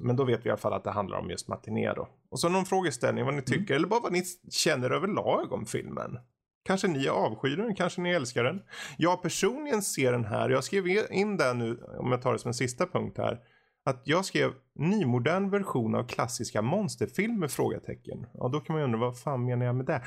Men 0.00 0.16
då 0.16 0.24
vet 0.24 0.44
vi 0.44 0.48
i 0.48 0.50
alla 0.50 0.58
fall 0.58 0.72
att 0.72 0.84
det 0.84 0.90
handlar 0.90 1.18
om 1.18 1.30
just 1.30 1.48
matiné 1.48 1.92
då. 1.92 2.08
Och 2.30 2.40
så 2.40 2.48
någon 2.48 2.64
frågeställning 2.64 3.24
vad 3.24 3.34
ni 3.34 3.38
mm. 3.38 3.44
tycker 3.44 3.74
mm. 3.74 3.76
eller 3.76 3.88
bara 3.88 4.00
vad 4.00 4.12
ni 4.12 4.22
känner 4.50 4.90
överlag 4.90 5.52
om 5.52 5.66
filmen. 5.66 6.18
Kanske 6.64 6.88
ni 6.88 7.08
avskyr 7.08 7.56
den, 7.56 7.74
kanske 7.74 8.00
ni 8.00 8.10
älskar 8.10 8.44
den. 8.44 8.62
Jag 8.96 9.22
personligen 9.22 9.82
ser 9.82 10.12
den 10.12 10.24
här, 10.24 10.50
jag 10.50 10.64
skrev 10.64 10.86
in 11.10 11.36
det 11.36 11.54
nu, 11.54 11.78
om 11.98 12.10
jag 12.10 12.22
tar 12.22 12.32
det 12.32 12.38
som 12.38 12.48
en 12.48 12.54
sista 12.54 12.86
punkt 12.86 13.18
här. 13.18 13.40
Att 13.84 14.02
jag 14.04 14.24
skrev 14.24 14.52
nymodern 14.74 15.50
version 15.50 15.94
av 15.94 16.06
klassiska 16.06 16.62
monsterfilmer? 16.62 17.48
Frågetecken. 17.48 18.26
Ja, 18.34 18.48
då 18.48 18.60
kan 18.60 18.74
man 18.74 18.80
ju 18.80 18.84
undra 18.84 18.98
vad 18.98 19.20
fan 19.20 19.44
menar 19.44 19.66
jag 19.66 19.74
med 19.74 19.86
det? 19.86 20.02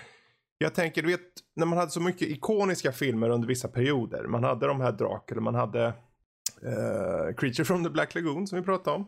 Jag 0.57 0.75
tänker, 0.75 1.01
du 1.01 1.07
vet, 1.07 1.21
när 1.55 1.65
man 1.65 1.77
hade 1.77 1.91
så 1.91 2.01
mycket 2.01 2.27
ikoniska 2.27 2.91
filmer 2.91 3.29
under 3.29 3.47
vissa 3.47 3.67
perioder. 3.67 4.27
Man 4.27 4.43
hade 4.43 4.67
de 4.67 4.81
här 4.81 4.91
Dracula, 4.91 5.41
man 5.41 5.55
hade 5.55 5.87
uh, 5.87 7.35
Creature 7.37 7.65
from 7.65 7.83
the 7.83 7.89
Black 7.89 8.15
Lagoon 8.15 8.47
som 8.47 8.59
vi 8.59 8.65
pratade 8.65 8.95
om. 8.95 9.07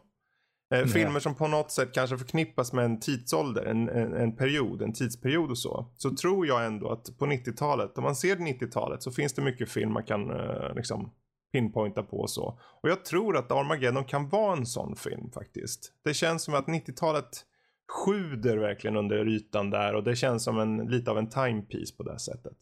Eh, 0.74 0.86
filmer 0.86 1.19
som 1.19 1.36
på 1.36 1.48
något 1.48 1.72
sätt 1.72 1.94
kanske 1.94 2.18
förknippas 2.18 2.74
med 2.74 2.86
en 2.86 2.99
tidsålder, 2.99 3.65
en, 3.65 3.90
en, 3.90 4.14
en, 4.14 4.36
period, 4.36 4.82
en 4.82 4.94
tidsperiod 4.94 5.49
och 5.49 5.57
så. 5.57 5.91
Så 5.98 6.15
tror 6.15 6.48
jag 6.48 6.65
ändå 6.65 6.90
att 6.90 7.18
på 7.18 7.26
90-talet, 7.26 7.98
om 7.98 8.03
man 8.03 8.15
ser 8.15 8.36
90-talet 8.36 9.03
så 9.03 9.11
finns 9.11 9.34
det 9.34 9.41
mycket 9.41 9.69
film 9.69 9.94
man 9.94 10.03
kan 10.03 10.32
eh, 10.32 10.76
liksom 10.76 11.11
pinpointa 11.52 12.03
på 12.03 12.18
och 12.18 12.30
så. 12.30 12.60
Och 12.82 12.90
jag 12.90 13.06
tror 13.06 13.38
att 13.38 13.52
Armageddon 13.52 14.06
kan 14.06 14.30
vara 14.30 14.57
en 14.57 14.65
sån 14.65 14.95
film 14.95 15.32
faktiskt. 15.32 15.94
Det 16.03 16.14
känns 16.14 16.44
som 16.44 16.53
att 16.53 16.65
90-talet 16.65 17.45
sjuder 17.91 18.57
verkligen 18.57 18.97
under 18.97 19.27
ytan 19.27 19.69
där 19.69 19.95
och 19.95 20.03
det 20.03 20.15
känns 20.15 20.43
som 20.43 20.59
en, 20.59 20.77
lite 20.77 21.11
av 21.11 21.18
en 21.18 21.30
timepiece 21.30 21.97
på 21.97 22.03
det 22.03 22.19
sättet. 22.19 22.57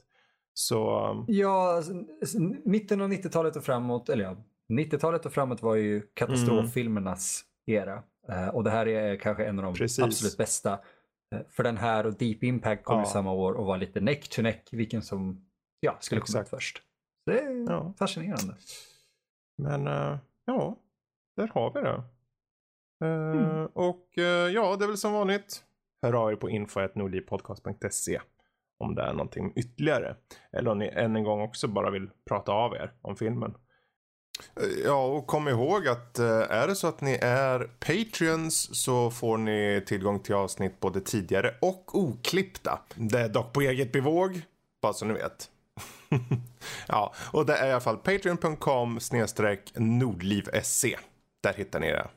Så... 0.53 1.09
Um, 1.09 1.25
ja, 1.27 1.83
mitten 2.65 3.01
av 3.01 3.11
90-talet 3.11 3.55
och 3.55 3.63
framåt, 3.63 4.09
eller 4.09 4.23
ja, 4.23 4.37
90-talet 4.69 5.25
och 5.25 5.33
framåt 5.33 5.61
var 5.61 5.75
ju 5.75 6.01
katastroffilmernas 6.01 7.43
era. 7.65 8.03
Uh, 8.29 8.47
och 8.47 8.63
det 8.63 8.69
här 8.69 8.87
är 8.87 9.15
kanske 9.15 9.45
en 9.45 9.59
av 9.59 9.65
de 9.65 9.73
Precis. 9.73 10.03
absolut 10.03 10.37
bästa. 10.37 10.73
Uh, 11.35 11.41
för 11.49 11.63
den 11.63 11.77
här 11.77 12.05
och 12.05 12.13
Deep 12.13 12.43
Impact 12.43 12.83
kom 12.83 12.99
ja. 12.99 13.05
samma 13.05 13.31
år 13.31 13.53
och 13.53 13.65
var 13.65 13.77
lite 13.77 14.01
neck 14.01 14.29
to 14.29 14.41
neck 14.41 14.69
vilken 14.71 15.01
som 15.01 15.45
ja, 15.79 15.97
skulle 15.99 16.21
komma 16.21 16.41
ut 16.41 16.49
först. 16.49 16.81
Det 17.25 17.39
är 17.39 17.65
ja. 17.69 17.93
fascinerande. 17.99 18.55
Men 19.57 19.87
uh, 19.87 20.17
ja, 20.45 20.77
där 21.37 21.47
har 21.47 21.73
vi 21.73 21.81
det. 21.81 22.03
Mm. 23.01 23.65
Och 23.65 24.09
ja, 24.53 24.75
det 24.75 24.85
är 24.85 24.87
väl 24.87 24.97
som 24.97 25.13
vanligt. 25.13 25.63
Hör 26.01 26.13
av 26.13 26.31
er 26.31 26.35
på 26.35 26.49
info.nordlivpodcast.se 26.49 28.19
om 28.77 28.95
det 28.95 29.01
är 29.01 29.13
någonting 29.13 29.53
ytterligare. 29.55 30.15
Eller 30.51 30.71
om 30.71 30.79
ni 30.79 30.87
än 30.87 31.15
en 31.15 31.23
gång 31.23 31.41
också 31.41 31.67
bara 31.67 31.91
vill 31.91 32.09
prata 32.29 32.51
av 32.51 32.73
er 32.73 32.93
om 33.01 33.15
filmen. 33.15 33.53
Ja, 34.85 35.05
och 35.05 35.27
kom 35.27 35.47
ihåg 35.47 35.87
att 35.87 36.19
eh, 36.19 36.27
är 36.27 36.67
det 36.67 36.75
så 36.75 36.87
att 36.87 37.01
ni 37.01 37.19
är 37.21 37.59
Patreons 37.59 38.83
så 38.83 39.11
får 39.11 39.37
ni 39.37 39.83
tillgång 39.87 40.19
till 40.19 40.35
avsnitt 40.35 40.79
både 40.79 41.01
tidigare 41.01 41.55
och 41.61 41.95
oklippta. 41.99 42.79
Det 42.95 43.19
är 43.19 43.29
dock 43.29 43.53
på 43.53 43.61
eget 43.61 43.91
bevåg, 43.91 44.41
bara 44.81 44.93
så 44.93 45.05
ni 45.05 45.13
vet. 45.13 45.49
ja, 46.87 47.13
och 47.33 47.45
det 47.45 47.55
är 47.55 47.67
i 47.67 47.71
alla 47.71 47.81
fall 47.81 47.97
patreon.com 47.97 48.99
snedstreck 48.99 49.71
nordliv.se. 49.75 50.97
Där 51.43 51.53
hittar 51.53 51.79
ni 51.79 51.91
det. 51.91 52.07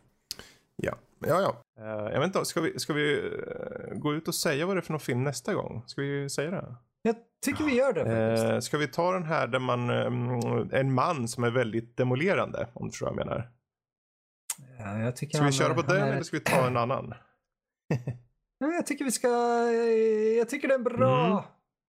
Ja, 0.82 0.94
ja, 1.18 1.40
ja. 1.40 1.82
Uh, 1.82 2.12
jag 2.12 2.20
vet 2.20 2.26
inte, 2.26 2.44
ska 2.44 2.60
vi, 2.60 2.78
ska 2.78 2.92
vi 2.92 3.20
uh, 3.20 3.98
gå 3.98 4.14
ut 4.14 4.28
och 4.28 4.34
säga 4.34 4.66
vad 4.66 4.76
det 4.76 4.80
är 4.80 4.82
för 4.82 4.92
någon 4.92 5.00
film 5.00 5.24
nästa 5.24 5.54
gång? 5.54 5.82
Ska 5.86 6.02
vi 6.02 6.30
säga 6.30 6.50
det? 6.50 6.74
Jag 7.02 7.16
tycker 7.44 7.64
vi 7.64 7.74
gör 7.74 7.92
det 7.92 8.04
faktiskt. 8.04 8.52
Eh, 8.52 8.58
ska 8.60 8.78
vi 8.78 8.88
ta 8.88 9.12
den 9.12 9.24
här 9.24 9.46
där 9.46 9.58
man, 9.58 9.90
um, 9.90 10.70
en 10.72 10.92
man 10.92 11.28
som 11.28 11.44
är 11.44 11.50
väldigt 11.50 11.96
demolerande, 11.96 12.68
om 12.72 12.86
du 12.86 12.92
tror 12.92 13.08
vad 13.08 13.18
jag 13.18 13.26
menar? 13.26 13.50
Ja, 14.78 14.98
jag 14.98 15.16
tycker 15.16 15.38
ska 15.38 15.46
vi 15.46 15.52
köra 15.52 15.74
på 15.74 15.82
den 15.82 16.02
är... 16.02 16.12
eller 16.12 16.22
ska 16.22 16.36
vi 16.36 16.42
ta 16.42 16.66
en 16.66 16.76
annan? 16.76 17.14
ja, 18.58 18.66
jag 18.66 18.86
tycker 18.86 19.04
vi 19.04 19.10
ska, 19.10 19.28
jag 20.38 20.48
tycker 20.48 20.68
det 20.68 20.74
är 20.74 20.78
en 20.78 20.84
bra, 20.84 21.26
mm. 21.26 21.42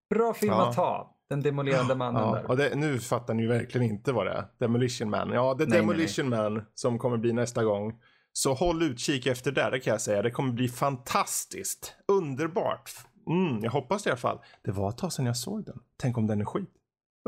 bra 0.10 0.34
film 0.34 0.54
ja. 0.54 0.70
att 0.70 0.76
ta. 0.76 1.16
Den 1.30 1.42
demolerande 1.42 1.96
mannen 1.96 2.24
ja, 2.24 2.36
där. 2.36 2.50
Och 2.50 2.58
det, 2.58 2.76
nu 2.76 3.00
fattar 3.00 3.34
ni 3.34 3.48
verkligen 3.48 3.92
inte 3.92 4.12
vad 4.12 4.26
det 4.26 4.32
är. 4.32 4.46
Demolition 4.58 5.10
Man. 5.10 5.32
Ja, 5.32 5.54
det 5.54 5.64
är 5.64 5.68
nej, 5.68 5.80
Demolition 5.80 6.30
nej, 6.30 6.40
nej. 6.40 6.50
Man 6.50 6.66
som 6.74 7.00
kommer 7.00 7.18
bli 7.18 7.34
nästa 7.34 7.64
gång. 7.64 8.02
Så 8.34 8.54
håll 8.54 8.84
utkik 8.84 9.26
efter 9.26 9.52
det, 9.52 9.70
det 9.70 9.80
kan 9.80 9.92
jag 9.92 10.02
säga. 10.02 10.22
Det 10.22 10.32
kommer 10.32 10.54
bli 10.54 10.68
fantastiskt. 10.68 11.96
Underbart. 12.08 12.92
Mm, 13.28 13.64
jag 13.64 13.72
hoppas 13.72 14.04
det 14.04 14.08
i 14.08 14.12
alla 14.12 14.18
fall. 14.18 14.40
Det 14.64 14.72
var 14.72 14.90
ett 14.90 14.98
tag 14.98 15.14
sedan 15.14 15.26
jag 15.26 15.38
såg 15.38 15.66
den. 15.66 15.80
Tänk 15.98 16.18
om 16.18 16.28
den 16.28 16.42
är 16.42 16.46
skit. 16.46 16.70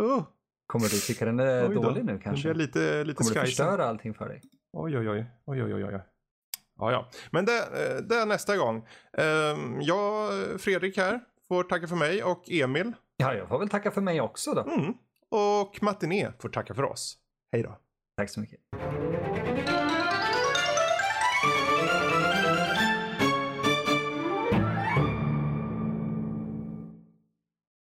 Uh. 0.01 0.23
Kommer 0.67 0.85
du 0.85 0.99
tycka 0.99 1.25
den 1.25 1.39
är 1.39 1.69
dålig 1.69 2.05
nu 2.05 2.19
kanske? 2.19 2.47
Den 2.47 2.57
lite, 2.57 3.03
lite 3.03 3.17
Kommer 3.17 3.33
du 3.33 3.39
förstöra 3.39 3.85
allting 3.85 4.13
för 4.13 4.29
dig? 4.29 4.41
Oj, 4.73 4.97
oj, 4.97 5.09
oj. 5.09 5.25
oj, 5.45 5.63
oj, 5.63 5.73
oj, 5.73 5.85
oj. 5.85 6.01
Ja, 6.79 6.91
ja. 6.91 7.09
Men 7.31 7.45
det, 7.45 7.57
eh, 7.57 8.01
det 8.03 8.15
är 8.15 8.25
nästa 8.25 8.57
gång. 8.57 8.87
Ehm, 9.17 9.81
jag, 9.81 10.31
Fredrik 10.61 10.97
här, 10.97 11.19
får 11.47 11.63
tacka 11.63 11.87
för 11.87 11.95
mig 11.95 12.23
och 12.23 12.43
Emil. 12.51 12.93
Ja, 13.17 13.33
jag 13.33 13.47
får 13.47 13.59
väl 13.59 13.69
tacka 13.69 13.91
för 13.91 14.01
mig 14.01 14.21
också 14.21 14.53
då. 14.53 14.61
Mm. 14.61 14.93
Och 15.29 15.79
Matiné 15.81 16.31
får 16.39 16.49
tacka 16.49 16.73
för 16.73 16.83
oss. 16.83 17.17
Hej 17.51 17.63
då. 17.63 17.77
Tack 18.17 18.29
så 18.29 18.39
mycket. 18.39 18.59